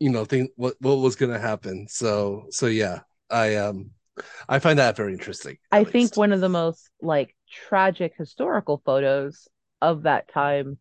you 0.00 0.10
know, 0.10 0.24
thing 0.24 0.48
what 0.56 0.74
what 0.80 0.96
was 0.96 1.16
going 1.16 1.32
to 1.32 1.38
happen. 1.38 1.86
So 1.88 2.46
so 2.50 2.66
yeah, 2.66 3.00
I 3.30 3.56
um 3.56 3.90
I 4.48 4.58
find 4.60 4.78
that 4.78 4.96
very 4.96 5.12
interesting. 5.12 5.56
I 5.72 5.80
at 5.80 5.88
think 5.90 6.16
one 6.16 6.32
of 6.32 6.40
the 6.40 6.48
most 6.48 6.88
like 7.00 7.34
tragic 7.68 8.14
historical 8.16 8.82
photos 8.84 9.48
of 9.80 10.02
that 10.04 10.28
time 10.28 10.78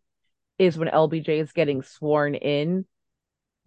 is 0.59 0.77
when 0.77 0.87
LBJ 0.87 1.29
is 1.41 1.51
getting 1.51 1.81
sworn 1.81 2.35
in 2.35 2.85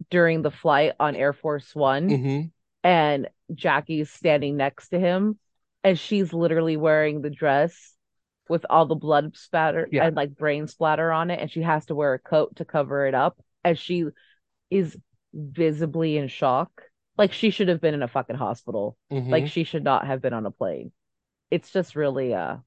during 0.09 0.41
the 0.41 0.51
flight 0.51 0.93
on 0.99 1.15
Air 1.15 1.33
Force 1.33 1.73
One 1.75 2.09
Mhm. 2.09 2.51
and 2.83 3.29
Jackie's 3.53 4.09
standing 4.11 4.57
next 4.57 4.89
to 4.89 4.99
him 4.99 5.39
and 5.83 5.97
she's 5.97 6.33
literally 6.33 6.77
wearing 6.77 7.21
the 7.21 7.29
dress 7.29 7.93
with 8.49 8.65
all 8.69 8.85
the 8.85 8.95
blood 8.95 9.35
spatter 9.35 9.87
Yeah. 9.91 10.05
and 10.05 10.15
like 10.15 10.35
brain 10.35 10.67
splatter 10.67 11.11
on 11.11 11.31
it 11.31 11.39
and 11.39 11.51
she 11.51 11.61
has 11.61 11.85
to 11.87 11.95
wear 11.95 12.13
a 12.13 12.19
coat 12.19 12.57
to 12.57 12.65
cover 12.65 13.05
it 13.05 13.13
up 13.13 13.37
as 13.63 13.77
she 13.79 14.05
is 14.69 14.97
visibly 15.33 16.17
in 16.17 16.27
shock 16.27 16.69
like 17.17 17.33
she 17.33 17.49
should 17.49 17.67
have 17.67 17.81
been 17.81 17.93
in 17.93 18.03
a 18.03 18.07
fucking 18.07 18.35
hospital 18.35 18.97
Mhm. 19.11 19.29
like 19.29 19.47
she 19.47 19.63
should 19.63 19.83
not 19.83 20.05
have 20.07 20.21
been 20.21 20.33
on 20.33 20.45
a 20.45 20.51
plane 20.51 20.91
it's 21.51 21.71
just 21.71 21.95
really 21.95 22.33
uh 22.33 22.57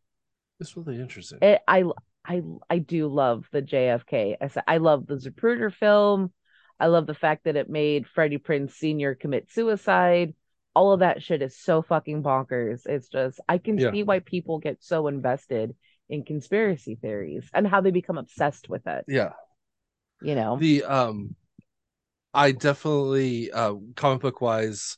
it's 0.60 0.76
really 0.76 1.00
interesting. 1.00 1.38
it, 1.42 1.60
i 1.66 1.84
i 2.26 2.42
i 2.68 2.78
do 2.78 3.06
love 3.08 3.48
the 3.52 3.62
jfk 3.62 4.36
I 4.66 4.76
love 4.78 5.06
the 5.06 5.16
zapruder 5.16 5.72
film 5.72 6.32
i 6.80 6.86
love 6.86 7.06
the 7.06 7.14
fact 7.14 7.44
that 7.44 7.56
it 7.56 7.70
made 7.70 8.06
freddie 8.08 8.38
Prinze 8.38 8.72
senior 8.72 9.14
commit 9.14 9.50
suicide. 9.50 10.34
All 10.74 10.92
of 10.92 11.00
that 11.00 11.20
shit 11.22 11.42
is 11.42 11.56
so 11.58 11.82
fucking 11.82 12.22
bonkers. 12.22 12.86
It's 12.86 13.08
just 13.08 13.40
i 13.48 13.58
can 13.58 13.78
Yeah. 13.78 13.90
see 13.92 14.02
why 14.02 14.20
people 14.20 14.58
get 14.58 14.82
so 14.82 15.06
invested 15.08 15.74
in 16.08 16.24
conspiracy 16.24 16.96
theories 17.00 17.48
and 17.54 17.66
how 17.66 17.80
they 17.80 17.90
become 17.92 18.18
obsessed 18.18 18.68
with 18.68 18.86
it. 18.86 19.04
Yeah. 19.06 19.32
you 20.22 20.34
know? 20.34 20.56
The 20.58 20.84
um 20.84 21.34
i 22.32 22.52
definitely 22.52 23.50
uh 23.50 23.74
comic 23.96 24.22
book 24.22 24.40
wise 24.40 24.96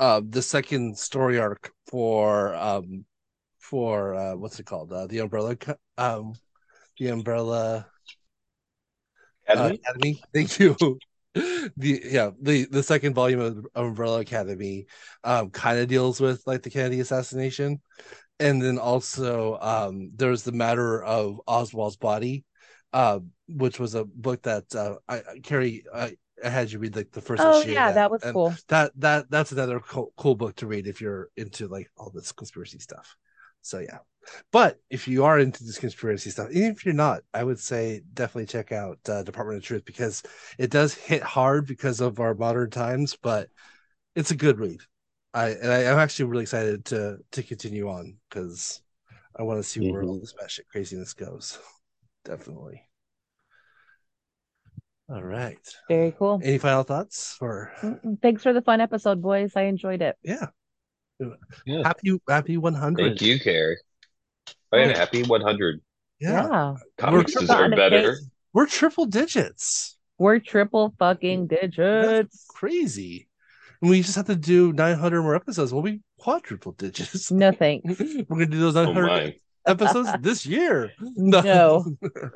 uh 0.00 0.20
the 0.28 0.42
second 0.42 0.98
story 0.98 1.38
arc 1.38 1.72
for 1.86 2.54
um 2.54 3.04
for 3.58 4.14
uh 4.14 4.34
what's 4.34 4.58
it 4.60 4.66
called? 4.66 4.92
Uh 4.92 5.06
the 5.06 5.20
umbrella 5.20 5.56
um 5.96 6.34
the 6.98 7.08
umbrella 7.08 7.86
uh, 9.48 9.52
Academy? 9.52 9.80
academy? 9.84 10.22
Thank 10.32 10.58
you 10.58 10.76
the 11.34 12.00
yeah 12.04 12.30
the 12.40 12.66
the 12.66 12.82
second 12.82 13.14
volume 13.14 13.40
of 13.40 13.66
umbrella 13.74 14.20
academy 14.20 14.86
um 15.24 15.50
kind 15.50 15.78
of 15.78 15.88
deals 15.88 16.20
with 16.20 16.42
like 16.46 16.62
the 16.62 16.70
kennedy 16.70 17.00
assassination. 17.00 17.80
And 18.40 18.60
then 18.60 18.78
also 18.78 19.58
um 19.60 20.10
there's 20.14 20.42
the 20.42 20.52
matter 20.52 21.02
of 21.02 21.40
oswald's 21.46 21.96
body 21.96 22.44
uh 22.92 23.20
which 23.48 23.78
was 23.80 23.94
a 23.94 24.04
book 24.04 24.42
that 24.42 24.72
uh 24.74 24.96
i 25.08 25.22
carrie 25.42 25.84
i, 25.92 26.16
I 26.44 26.48
had 26.48 26.70
you 26.70 26.78
read 26.78 26.96
like 26.96 27.10
the 27.10 27.20
first 27.20 27.42
oh 27.44 27.62
yeah 27.62 27.92
that 27.92 28.10
was 28.10 28.22
and 28.22 28.32
cool. 28.32 28.54
that 28.68 28.92
that 28.96 29.30
that's 29.30 29.52
another 29.52 29.80
cool, 29.80 30.12
cool 30.16 30.34
book 30.34 30.56
to 30.56 30.66
read 30.66 30.86
if 30.86 31.00
you're 31.00 31.28
into 31.36 31.68
like 31.68 31.90
all 31.96 32.10
this 32.10 32.32
conspiracy 32.32 32.78
stuff. 32.78 33.16
So 33.62 33.78
yeah 33.78 33.98
but 34.52 34.80
if 34.90 35.08
you 35.08 35.24
are 35.24 35.38
into 35.38 35.64
this 35.64 35.78
conspiracy 35.78 36.30
stuff 36.30 36.48
even 36.50 36.70
if 36.70 36.84
you're 36.84 36.94
not 36.94 37.22
i 37.34 37.42
would 37.44 37.58
say 37.58 38.02
definitely 38.14 38.46
check 38.46 38.72
out 38.72 38.98
uh, 39.08 39.22
department 39.22 39.58
of 39.58 39.64
truth 39.64 39.84
because 39.84 40.22
it 40.58 40.70
does 40.70 40.94
hit 40.94 41.22
hard 41.22 41.66
because 41.66 42.00
of 42.00 42.20
our 42.20 42.34
modern 42.34 42.70
times 42.70 43.16
but 43.22 43.48
it's 44.14 44.30
a 44.30 44.36
good 44.36 44.58
read. 44.58 44.80
I 45.32 45.48
and 45.50 45.70
I, 45.72 45.90
i'm 45.90 45.98
actually 45.98 46.26
really 46.26 46.42
excited 46.44 46.84
to 46.86 47.18
to 47.32 47.42
continue 47.42 47.88
on 47.88 48.16
because 48.28 48.80
i 49.36 49.42
want 49.42 49.58
to 49.58 49.68
see 49.68 49.80
where 49.80 50.02
all 50.02 50.16
Mhm. 50.16 50.20
this 50.20 50.34
batshit 50.34 50.66
craziness 50.70 51.14
goes. 51.14 51.58
Definitely. 52.24 52.82
All 55.10 55.22
right. 55.22 55.58
Very 55.88 56.12
cool. 56.12 56.40
Any 56.42 56.58
final 56.58 56.82
thoughts 56.82 57.36
or? 57.40 57.72
Mm-mm. 57.82 58.20
thanks 58.22 58.42
for 58.42 58.52
the 58.52 58.62
fun 58.62 58.80
episode 58.80 59.20
boys. 59.20 59.52
I 59.56 59.62
enjoyed 59.62 60.00
it. 60.00 60.16
Yeah. 60.22 60.46
Yeah. 61.66 61.84
happy 61.84 62.18
happy 62.28 62.56
100 62.56 63.18
Thank 63.18 63.20
you, 63.22 63.38
Carrie. 63.38 63.76
Oh, 64.74 64.78
yeah, 64.78 64.96
happy 64.96 65.22
100. 65.22 65.80
yeah, 66.20 66.48
yeah. 66.50 66.74
Comics 66.98 67.34
deserve 67.34 67.70
better. 67.76 68.16
we're 68.52 68.66
triple 68.66 69.06
digits. 69.06 69.96
We're 70.18 70.38
triple 70.38 70.94
fucking 70.98 71.48
That's 71.48 71.76
digits. 71.76 72.46
crazy. 72.48 73.28
And 73.80 73.90
we 73.90 74.00
just 74.02 74.16
have 74.16 74.26
to 74.26 74.36
do 74.36 74.72
900 74.72 75.22
more 75.22 75.34
episodes. 75.34 75.72
We'll 75.72 75.82
be 75.82 76.00
quadruple 76.18 76.72
digits. 76.72 77.30
No 77.30 77.52
thanks. 77.52 77.98
We're 78.00 78.24
gonna 78.24 78.46
do 78.46 78.60
those 78.60 78.76
Oh 78.76 78.84
900 78.84 79.06
my, 79.06 79.34
episodes 79.66 80.08
this 80.20 80.46
year. 80.46 80.92
No. 81.00 81.40
No. 81.42 81.94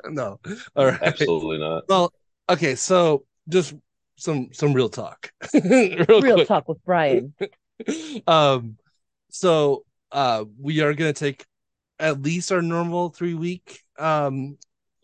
no. 0.09 0.39
All 0.75 0.85
right. 0.85 0.99
Absolutely 1.01 1.57
not. 1.59 1.83
well 1.89 2.11
okay 2.49 2.75
so 2.75 3.25
just 3.47 3.73
some 4.17 4.49
some 4.51 4.73
real 4.73 4.89
talk. 4.89 5.31
Real, 5.53 6.21
real 6.21 6.45
talk 6.45 6.67
with 6.67 6.83
brian. 6.85 7.33
Um 8.27 8.77
so 9.29 9.85
uh 10.11 10.43
we 10.61 10.81
are 10.81 10.93
gonna 10.93 11.13
take 11.13 11.45
at 11.99 12.21
least 12.21 12.51
our 12.51 12.61
normal 12.61 13.09
three 13.09 13.33
week 13.33 13.81
um 13.97 14.57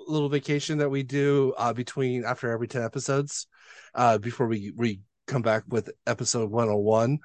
little 0.07 0.29
vacation 0.29 0.77
that 0.77 0.89
we 0.89 1.03
do 1.03 1.53
uh 1.57 1.73
between 1.73 2.23
after 2.23 2.51
every 2.51 2.67
10 2.67 2.83
episodes 2.83 3.47
uh 3.95 4.17
before 4.17 4.47
we 4.47 4.71
we 4.75 5.01
come 5.27 5.41
back 5.41 5.63
with 5.67 5.89
episode 6.05 6.51
101 6.51 7.19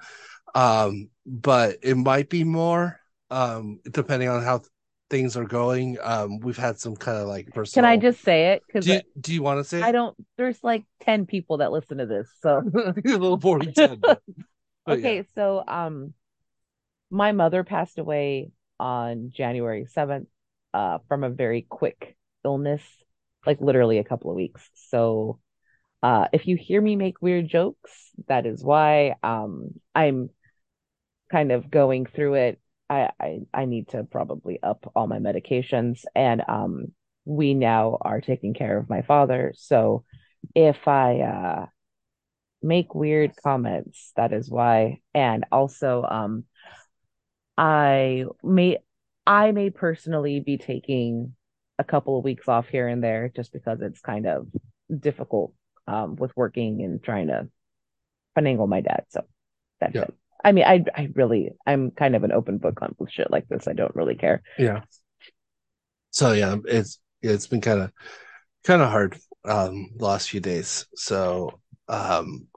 um 0.55 1.09
but 1.25 1.77
it 1.83 1.95
might 1.95 2.29
be 2.29 2.43
more 2.43 2.99
um 3.29 3.79
depending 3.91 4.27
on 4.27 4.43
how 4.43 4.61
things 5.09 5.35
are 5.37 5.45
going 5.45 5.97
um 6.01 6.39
we've 6.39 6.57
had 6.57 6.79
some 6.79 6.95
kind 6.95 7.17
of 7.17 7.27
like 7.27 7.47
personal 7.53 7.85
Can 7.85 7.91
I 7.91 8.01
just 8.01 8.21
say 8.21 8.53
it? 8.53 8.63
Because 8.65 8.85
do 8.85 8.93
you, 8.93 9.01
do 9.19 9.33
you 9.33 9.43
want 9.43 9.59
to 9.59 9.63
say 9.63 9.81
I 9.81 9.91
don't. 9.91 10.15
There's 10.37 10.63
like 10.63 10.85
ten 11.01 11.25
people 11.25 11.57
that 11.57 11.71
listen 11.71 11.97
to 11.97 12.05
this, 12.05 12.29
so 12.41 12.63
a 12.75 12.93
little 13.05 13.37
boring 13.37 13.73
10, 13.73 13.97
but- 14.01 14.21
but 14.85 14.93
okay. 14.99 15.17
yeah. 15.17 15.23
So 15.35 15.63
um, 15.67 16.13
my 17.09 17.33
mother 17.33 17.63
passed 17.63 17.99
away 17.99 18.51
on 18.81 19.31
January 19.33 19.85
seventh, 19.85 20.27
uh, 20.73 20.97
from 21.07 21.23
a 21.23 21.29
very 21.29 21.61
quick 21.69 22.17
illness, 22.43 22.81
like 23.45 23.61
literally 23.61 23.99
a 23.99 24.03
couple 24.03 24.31
of 24.31 24.35
weeks. 24.35 24.67
So, 24.89 25.39
uh, 26.03 26.27
if 26.33 26.47
you 26.47 26.57
hear 26.57 26.81
me 26.81 26.95
make 26.95 27.21
weird 27.21 27.47
jokes, 27.47 27.91
that 28.27 28.45
is 28.45 28.63
why. 28.63 29.15
Um, 29.23 29.79
I'm 29.95 30.31
kind 31.31 31.51
of 31.51 31.69
going 31.71 32.05
through 32.05 32.35
it. 32.35 32.61
I 32.89 33.11
I 33.19 33.39
I 33.53 33.65
need 33.65 33.89
to 33.89 34.03
probably 34.03 34.59
up 34.61 34.91
all 34.95 35.07
my 35.07 35.19
medications, 35.19 36.03
and 36.15 36.43
um, 36.47 36.93
we 37.25 37.53
now 37.53 37.97
are 38.01 38.21
taking 38.21 38.53
care 38.53 38.77
of 38.77 38.89
my 38.89 39.03
father. 39.03 39.53
So, 39.55 40.03
if 40.55 40.87
I 40.87 41.19
uh 41.21 41.65
make 42.61 42.93
weird 42.93 43.31
comments, 43.43 44.11
that 44.15 44.33
is 44.33 44.49
why. 44.49 44.99
And 45.13 45.45
also, 45.51 46.03
um, 46.03 46.45
I 47.61 48.25
may 48.43 48.79
I 49.27 49.51
may 49.51 49.69
personally 49.69 50.39
be 50.39 50.57
taking 50.57 51.35
a 51.77 51.83
couple 51.83 52.17
of 52.17 52.23
weeks 52.23 52.47
off 52.47 52.67
here 52.67 52.87
and 52.87 53.03
there 53.03 53.31
just 53.35 53.53
because 53.53 53.81
it's 53.81 54.01
kind 54.01 54.25
of 54.25 54.47
difficult 54.99 55.53
um 55.87 56.15
with 56.15 56.35
working 56.35 56.81
and 56.83 57.01
trying 57.03 57.27
to 57.27 57.47
finagle 58.37 58.67
my 58.67 58.81
dad. 58.81 59.05
So 59.09 59.21
that's 59.79 59.95
Yeah. 59.95 60.01
it. 60.01 60.13
I 60.43 60.51
mean, 60.53 60.65
I 60.65 60.83
I 60.95 61.09
really 61.13 61.51
I'm 61.67 61.91
kind 61.91 62.15
of 62.15 62.23
an 62.23 62.31
open 62.31 62.57
book 62.57 62.81
on 62.81 62.95
shit 63.09 63.29
like 63.29 63.47
this. 63.47 63.67
I 63.67 63.73
don't 63.73 63.95
really 63.95 64.15
care. 64.15 64.41
yeah 64.57 64.81
so 66.09 66.33
yeah 66.33 66.55
it's 66.65 66.99
it's 67.21 67.47
been 67.47 67.61
kind 67.61 67.79
of 67.81 67.91
kind 68.63 68.81
of 68.81 68.89
hard 68.89 69.17
um 69.45 69.91
the 69.97 70.05
last 70.05 70.29
few 70.29 70.39
days 70.39 70.85
so 70.95 71.59
um 71.87 72.47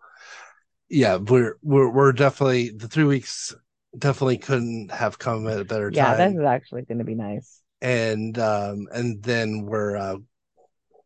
yeah 0.88 1.16
we're 1.16 1.56
we're 1.62 1.90
we're 1.90 2.12
definitely 2.12 2.70
the 2.70 2.88
three 2.88 3.04
weeks 3.04 3.54
definitely 3.98 4.38
couldn't 4.38 4.90
have 4.90 5.18
come 5.18 5.46
at 5.48 5.60
a 5.60 5.64
better 5.64 5.90
Yeah, 5.90 6.14
time 6.14 6.32
this 6.32 6.40
is 6.40 6.46
actually 6.46 6.82
going 6.82 6.98
to 6.98 7.04
be 7.04 7.14
nice. 7.14 7.60
and 7.80 8.38
um 8.38 8.86
and 8.92 9.22
then 9.22 9.62
we're 9.66 9.96
uh 9.96 10.16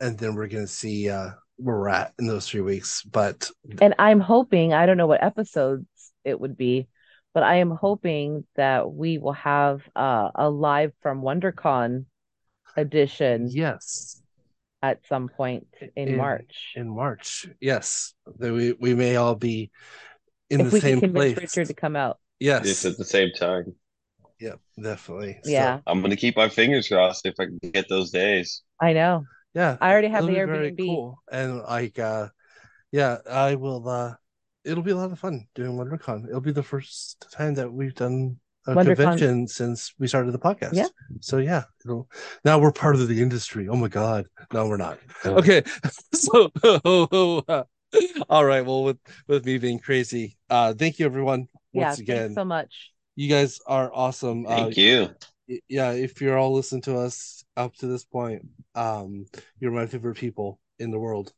and 0.01 0.19
then 0.19 0.35
we're 0.35 0.47
gonna 0.48 0.66
see 0.66 1.10
uh 1.10 1.31
where 1.56 1.77
we're 1.77 1.89
at 1.89 2.15
in 2.19 2.27
those 2.27 2.48
three 2.48 2.60
weeks 2.60 3.02
but 3.02 3.51
And 3.81 3.94
I'm 3.98 4.20
hoping, 4.20 4.73
I 4.73 4.86
don't 4.86 4.97
know 4.97 5.06
what 5.09 5.23
episodes 5.23 5.86
it 6.24 6.39
would 6.39 6.56
be, 6.56 6.86
but 7.35 7.43
I 7.43 7.56
am 7.56 7.70
hoping 7.70 8.44
that 8.56 8.93
we 8.93 9.19
will 9.19 9.32
have 9.32 9.82
uh, 9.97 10.31
a 10.35 10.48
live 10.48 10.93
from 11.02 11.23
WonderCon 11.23 12.05
edition 12.77 13.51
yes 13.52 14.20
at 14.82 15.01
some 15.09 15.28
point 15.28 15.66
in, 15.97 16.10
In- 16.10 16.16
March. 16.16 16.73
in 16.77 16.89
march 16.89 17.48
yes 17.60 18.15
that 18.39 18.52
we 18.52 18.73
we 18.74 18.94
may 18.94 19.16
all 19.16 19.35
be 19.35 19.70
in 20.51 20.60
if 20.60 20.66
the 20.66 20.70
we 20.70 20.81
same 20.81 21.01
can 21.01 21.12
convince 21.12 21.35
place 21.35 21.56
Richard 21.56 21.69
to 21.69 21.74
come 21.74 21.97
out. 21.97 22.19
Yes. 22.40 22.66
It's 22.66 22.85
at 22.85 22.97
the 22.97 23.05
same 23.05 23.31
time. 23.39 23.74
yep 24.40 24.60
definitely. 24.81 25.39
So, 25.44 25.51
Yeah, 25.51 25.81
I'm 25.86 26.01
gonna 26.02 26.16
keep 26.16 26.36
my 26.36 26.48
fingers 26.48 26.89
crossed 26.89 27.27
if 27.27 27.35
I 27.40 27.47
can 27.47 27.59
get 27.73 27.89
those 27.89 28.10
days. 28.10 28.62
I 28.81 28.93
know. 28.93 29.24
yeah 29.55 29.77
I 29.81 29.90
already 29.90 30.09
have 30.09 30.23
the 30.24 30.28
be 30.28 30.35
very 30.35 30.73
Airbnb. 30.73 30.86
cool. 30.86 31.23
And 31.32 31.59
like 31.62 31.98
uh 31.98 32.28
yeah 32.93 33.19
i 33.28 33.55
will 33.55 33.86
uh 33.89 34.15
it'll 34.65 34.82
be 34.82 34.93
a 34.93 34.97
lot 34.97 35.10
of 35.12 35.19
fun 35.19 35.47
doing 35.55 35.73
wondercon. 35.77 36.28
It'll 36.28 36.40
be 36.40 36.52
the 36.52 36.62
first 36.62 37.27
time 37.32 37.55
that 37.55 37.73
we've 37.73 37.94
done 37.94 38.39
a 38.66 38.74
WonderCon. 38.74 38.85
convention 38.97 39.48
since 39.48 39.93
we 39.98 40.06
started 40.09 40.32
the 40.32 40.39
podcast. 40.39 40.74
Yeah. 40.74 40.89
so 41.20 41.39
yeah 41.39 41.65
it'll 41.85 42.09
now 42.44 42.59
we're 42.59 42.73
part 42.73 42.94
of 42.97 43.09
the 43.09 43.20
industry. 43.23 43.69
Oh 43.69 43.77
my 43.77 43.89
god. 43.89 44.27
No 44.52 44.69
we're 44.69 44.77
not. 44.77 44.98
Okay. 45.24 45.62
So 46.15 46.51
all 48.28 48.44
right. 48.44 48.65
Well 48.65 48.85
with 48.85 48.98
with 49.27 49.47
me 49.47 49.59
being 49.59 49.78
crazy 49.78 50.36
uh 50.51 50.74
thank 50.74 50.98
you 50.98 51.06
everyone 51.06 51.48
Yeah, 51.72 51.88
once 51.88 51.98
again 51.98 52.18
thanks 52.18 52.34
so 52.34 52.44
much. 52.44 52.92
you 53.16 53.28
guys 53.28 53.60
are 53.66 53.90
awesome 53.92 54.46
uh, 54.46 54.64
Thank 54.64 54.76
you. 54.76 55.10
yeah, 55.68 55.92
if 55.92 56.20
you're 56.20 56.38
all 56.38 56.54
listening 56.54 56.82
to 56.82 56.98
us 56.98 57.44
up 57.56 57.74
to 57.76 57.86
this 57.86 58.04
point, 58.04 58.46
um, 58.74 59.26
you're 59.60 59.72
my 59.72 59.86
favorite 59.86 60.16
people 60.16 60.60
in 60.78 60.90
the 60.90 60.98
world, 60.98 61.32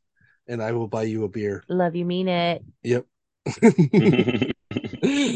and 0.47 0.61
I 0.61 0.71
will 0.73 0.87
buy 0.87 1.03
you 1.03 1.23
a 1.23 1.29
beer. 1.29 1.63
Love 1.67 1.95
you, 1.95 2.05
mean 2.05 2.27
it. 2.27 2.63
Yep. 2.83 3.05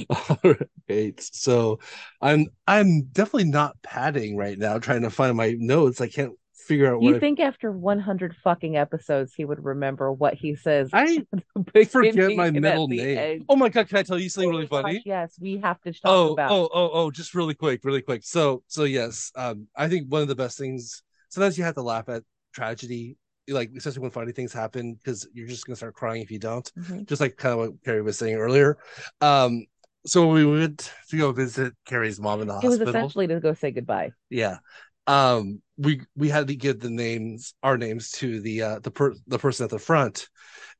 all 0.09 0.55
right. 0.89 1.19
So 1.19 1.80
I'm 2.22 2.47
I'm 2.67 3.03
definitely 3.03 3.49
not 3.49 3.81
padding 3.81 4.38
right 4.38 4.57
now, 4.57 4.77
trying 4.80 5.01
to 5.01 5.09
find 5.09 5.35
my 5.35 5.55
notes. 5.57 6.01
I 6.01 6.07
can't 6.07 6.34
figure 6.66 6.94
out 6.94 7.02
you 7.02 7.14
what 7.14 7.20
think 7.20 7.40
after 7.40 7.72
100 7.72 8.36
fucking 8.44 8.78
episodes 8.78 9.34
he 9.36 9.46
would 9.46 9.64
remember 9.64 10.12
what 10.12 10.34
he 10.34 10.56
says? 10.56 10.90
I, 10.94 11.26
at 11.34 11.44
the 11.56 11.66
I 11.76 11.84
forget 11.86 12.36
my 12.36 12.52
middle 12.52 12.88
name. 12.88 13.18
end? 13.18 13.46
Oh 13.50 13.56
my 13.56 13.70
god, 13.70 13.88
can 13.88 13.98
I 13.98 14.04
tell 14.04 14.20
you 14.20 14.30
something 14.30 14.50
Oh 14.50 14.54
really 14.54 14.68
funny? 14.68 14.96
gosh, 14.96 15.04
yes, 15.06 15.34
we 15.40 15.58
have 15.58 15.82
to 15.82 15.94
talk 15.94 16.04
oh 16.06 16.32
about. 16.32 16.52
oh 16.52 16.70
oh 16.74 16.90
oh 16.94 17.12
just 17.12 17.34
really 17.36 17.54
quick 17.54 17.84
really 17.84 18.02
quick 18.02 18.24
so 18.24 18.64
so 18.68 18.84
yes 18.84 19.32
um 19.36 19.68
i 19.76 19.88
think 19.88 20.08
one 20.12 20.22
of 20.22 20.28
the 20.28 20.36
best 20.36 20.58
things 20.58 21.04
sometimes 21.30 21.58
you 21.58 21.64
have 21.64 21.76
to 21.76 21.82
laugh 21.82 22.08
at 22.10 22.24
tragedy 22.54 23.18
like 23.50 23.72
especially 23.76 24.02
when 24.02 24.12
funny 24.12 24.32
things 24.32 24.54
happen 24.54 24.94
because 24.96 25.28
you're 25.34 25.48
just 25.48 25.66
gonna 25.66 25.76
start 25.76 25.94
crying 25.94 26.22
if 26.22 26.32
you 26.32 26.40
don't 26.40 26.72
Mhm. 26.78 27.08
just 27.08 27.22
like 27.22 27.36
kind 27.38 27.54
of 27.54 27.60
what 27.60 27.84
carrie 27.84 28.02
was 28.02 28.18
saying 28.18 28.36
earlier 28.36 28.78
um 29.22 29.66
so 30.06 30.28
we 30.28 30.46
went 30.46 30.92
to 31.10 31.18
go 31.18 31.32
visit 31.32 31.74
carrie's 31.86 32.20
mom 32.20 32.42
in 32.42 32.48
the 32.48 32.54
It 32.54 32.68
was 32.68 32.80
hospital 32.80 32.94
essentially 32.94 33.28
to 33.28 33.40
go 33.40 33.54
say 33.54 33.72
goodbye. 33.72 34.12
yeah 34.30 34.58
um 35.07 35.61
we 35.77 36.02
we 36.15 36.30
had 36.30 36.48
to 36.48 36.56
give 36.56 36.80
the 36.80 36.90
names 36.90 37.53
our 37.61 37.77
names 37.77 38.11
to 38.11 38.40
the 38.41 38.61
uh 38.61 38.80
the 38.80 38.91
per 38.91 39.14
the 39.27 39.40
person 39.40 39.64
at 39.65 39.69
the 39.69 39.80
front. 39.80 40.30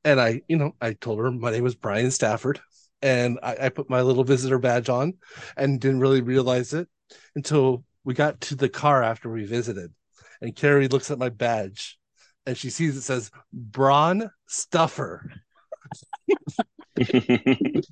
And 0.04 0.20
i 0.20 0.42
you 0.48 0.56
know 0.56 0.72
i 0.80 0.92
told 0.92 1.18
her 1.18 1.30
my 1.30 1.50
name 1.50 1.64
was 1.64 1.74
brian 1.74 2.10
stafford 2.10 2.60
and 3.02 3.38
I, 3.42 3.56
I 3.62 3.68
put 3.68 3.90
my 3.90 4.00
little 4.00 4.24
visitor 4.24 4.58
badge 4.58 4.88
on 4.88 5.14
and 5.56 5.80
didn't 5.80 6.00
really 6.00 6.22
realize 6.22 6.72
it 6.72 6.88
until 7.34 7.84
we 8.04 8.14
got 8.14 8.40
to 8.42 8.54
the 8.54 8.68
car 8.68 9.02
after 9.02 9.30
we 9.30 9.44
visited. 9.44 9.92
And 10.40 10.56
carrie 10.56 10.88
looks 10.88 11.10
at 11.10 11.18
my 11.18 11.28
badge 11.28 11.98
and 12.46 12.56
she 12.56 12.70
sees 12.70 12.96
it 12.96 13.02
says 13.02 13.30
braun 13.52 14.30
stuffer 14.46 15.30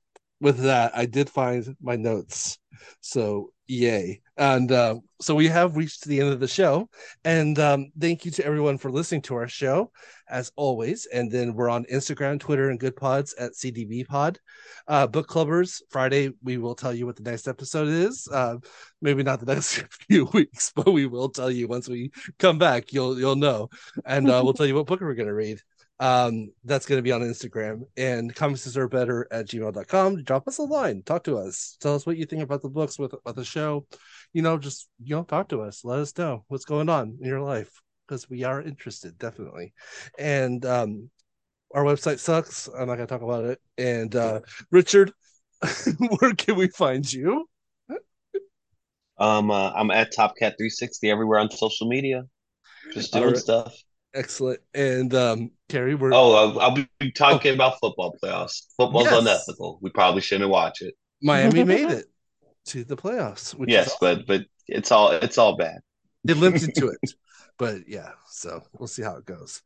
with 0.43 0.59
that 0.59 0.95
i 0.95 1.05
did 1.05 1.29
find 1.29 1.75
my 1.81 1.95
notes. 1.95 2.59
So 3.01 3.51
yay. 3.67 4.21
And 4.35 4.71
uh, 4.71 4.95
so 5.21 5.35
we 5.35 5.47
have 5.47 5.77
reached 5.77 6.05
the 6.05 6.19
end 6.19 6.33
of 6.33 6.39
the 6.39 6.47
show. 6.47 6.89
And 7.23 7.57
um, 7.59 7.91
thank 7.99 8.25
you 8.25 8.31
to 8.31 8.45
everyone 8.45 8.77
for 8.77 8.91
listening 8.91 9.21
to 9.23 9.35
our 9.35 9.47
show 9.47 9.91
as 10.29 10.51
always. 10.55 11.05
And 11.13 11.31
then 11.31 11.53
we're 11.53 11.69
on 11.69 11.85
instagram 11.85 12.39
twitter 12.39 12.69
and 12.69 12.79
Goodpods 12.79 13.33
at 13.39 13.53
cdb 13.53 14.07
pod. 14.07 14.39
Uh, 14.87 15.05
book 15.07 15.27
clubbers 15.27 15.81
friday 15.89 16.31
we 16.43 16.57
will 16.57 16.75
tell 16.75 16.93
you 16.93 17.05
what 17.05 17.15
the 17.15 17.29
next 17.29 17.47
episode 17.47 17.87
is. 17.87 18.27
Uh, 18.31 18.57
maybe 19.01 19.23
not 19.23 19.39
the 19.39 19.45
next 19.53 19.83
few 20.07 20.25
weeks 20.33 20.71
but 20.75 20.91
we 20.91 21.05
will 21.05 21.29
tell 21.29 21.51
you 21.51 21.67
once 21.67 21.87
we 21.87 22.11
come 22.39 22.57
back. 22.57 22.91
You'll 22.91 23.19
you'll 23.19 23.35
know. 23.35 23.69
And 24.05 24.29
uh, 24.29 24.41
we'll 24.43 24.53
tell 24.53 24.65
you 24.65 24.75
what 24.75 24.87
book 24.87 25.01
we're 25.01 25.13
going 25.13 25.27
to 25.27 25.33
read 25.33 25.61
um 26.03 26.51
that's 26.65 26.85
going 26.85 26.97
to 26.97 27.03
be 27.03 27.13
on 27.13 27.21
instagram. 27.21 27.83
And 27.95 28.35
comments 28.35 28.75
are 28.75 28.89
better 28.89 29.27
at 29.31 29.47
gmail.com 29.47 30.23
drop 30.23 30.47
us 30.47 30.57
a 30.57 30.63
line. 30.63 31.01
Talk 31.03 31.23
to 31.23 31.37
us. 31.37 31.77
Tell 31.79 31.95
us 31.95 32.05
what 32.05 32.17
you 32.17 32.25
think 32.25 32.43
about 32.43 32.61
the 32.61 32.69
books 32.69 32.99
with 32.99 33.13
about 33.13 33.35
the 33.35 33.45
show. 33.45 33.87
You 34.33 34.41
know 34.41 34.57
just 34.57 34.89
you 35.01 35.15
know 35.15 35.23
talk 35.23 35.47
to 35.49 35.61
us. 35.61 35.85
Let 35.85 35.99
us 35.99 36.17
know 36.17 36.43
what's 36.49 36.65
going 36.65 36.89
on 36.89 37.17
in 37.21 37.27
your 37.27 37.41
life 37.41 37.71
because 38.05 38.29
we 38.29 38.43
are 38.43 38.61
interested 38.61 39.17
definitely. 39.17 39.73
And 40.19 40.65
um 40.65 41.09
our 41.73 41.83
website 41.83 42.19
sucks. 42.19 42.67
I'm 42.67 42.87
not 42.87 42.97
going 42.97 43.07
to 43.07 43.07
talk 43.07 43.23
about 43.23 43.45
it. 43.45 43.59
And 43.77 44.13
uh 44.15 44.41
richard 44.71 45.13
where 46.19 46.33
can 46.35 46.57
we 46.57 46.67
find 46.67 47.11
you? 47.11 47.47
Um, 49.17 49.51
uh, 49.51 49.71
I'm 49.71 49.91
at 49.91 50.13
TopCat360 50.13 51.09
everywhere 51.09 51.39
on 51.39 51.49
social 51.49 51.87
media. 51.87 52.23
Just 52.93 53.13
doing 53.13 53.27
right. 53.27 53.37
stuff. 53.37 53.73
Excellent. 54.13 54.59
And 54.73 55.13
um, 55.13 55.51
Carrie, 55.69 55.95
we're 55.95 56.13
oh, 56.13 56.33
I'll, 56.33 56.59
I'll 56.59 56.75
be 56.99 57.11
talking 57.11 57.51
oh. 57.51 57.55
about 57.55 57.79
football 57.79 58.15
playoffs. 58.23 58.67
Football's 58.77 59.05
yes. 59.05 59.21
unethical. 59.21 59.79
We 59.81 59.89
probably 59.89 60.21
shouldn't 60.21 60.49
watch 60.49 60.81
it. 60.81 60.95
Miami 61.21 61.63
made 61.63 61.89
it 61.89 62.05
to 62.65 62.83
the 62.83 62.95
playoffs. 62.95 63.55
yes, 63.67 63.87
awesome. 63.87 63.97
but 63.99 64.27
but 64.27 64.45
it's 64.67 64.91
all 64.91 65.11
it's 65.11 65.37
all 65.37 65.55
bad. 65.55 65.79
It 66.27 66.37
limped 66.37 66.63
into 66.63 66.89
it, 66.89 67.13
but 67.57 67.87
yeah. 67.87 68.11
So 68.27 68.61
we'll 68.73 68.87
see 68.87 69.03
how 69.03 69.15
it 69.15 69.25
goes. 69.25 69.61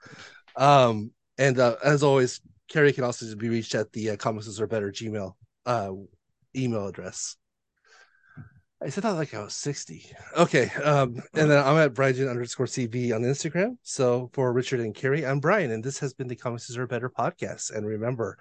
Um, 0.55 1.11
and 1.37 1.59
uh, 1.59 1.75
as 1.83 2.03
always, 2.03 2.41
Carrie 2.69 2.93
can 2.93 3.03
also 3.03 3.35
be 3.35 3.49
reached 3.49 3.75
at 3.75 3.91
the 3.91 4.11
uh, 4.11 4.15
comics 4.15 4.59
are 4.59 4.67
better 4.67 4.91
Gmail 4.91 5.33
uh, 5.65 5.91
email 6.55 6.87
address. 6.87 7.35
I 8.79 8.89
said 8.89 9.03
that 9.03 9.13
like 9.13 9.33
I 9.33 9.41
was 9.41 9.55
60. 9.55 10.05
Okay. 10.37 10.69
Um, 10.83 11.15
and 11.33 11.49
then 11.49 11.65
I'm 11.65 11.77
at 11.77 11.95
Brian 11.95 12.27
underscore 12.27 12.67
CV 12.67 13.13
on 13.13 13.23
Instagram. 13.23 13.77
So 13.81 14.29
for 14.33 14.53
Richard 14.53 14.81
and 14.81 14.93
Carrie, 14.93 15.25
I'm 15.25 15.39
Brian, 15.39 15.71
and 15.71 15.83
this 15.83 15.97
has 15.99 16.13
been 16.13 16.27
the 16.27 16.35
Comics 16.35 16.75
Are 16.77 16.85
Better 16.85 17.09
podcast. 17.09 17.75
And 17.75 17.87
remember, 17.87 18.37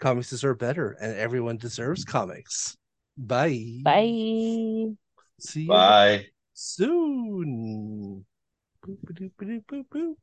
comics 0.00 0.44
are 0.44 0.54
better, 0.54 0.96
and 1.00 1.16
everyone 1.16 1.56
deserves 1.56 2.04
comics. 2.04 2.76
Bye. 3.16 3.80
Bye. 3.82 4.94
See 5.40 5.62
you 5.62 5.68
Bye. 5.68 6.26
soon. 6.54 8.24
Boop, 8.86 8.96
boop, 9.04 9.64
boop, 9.66 10.14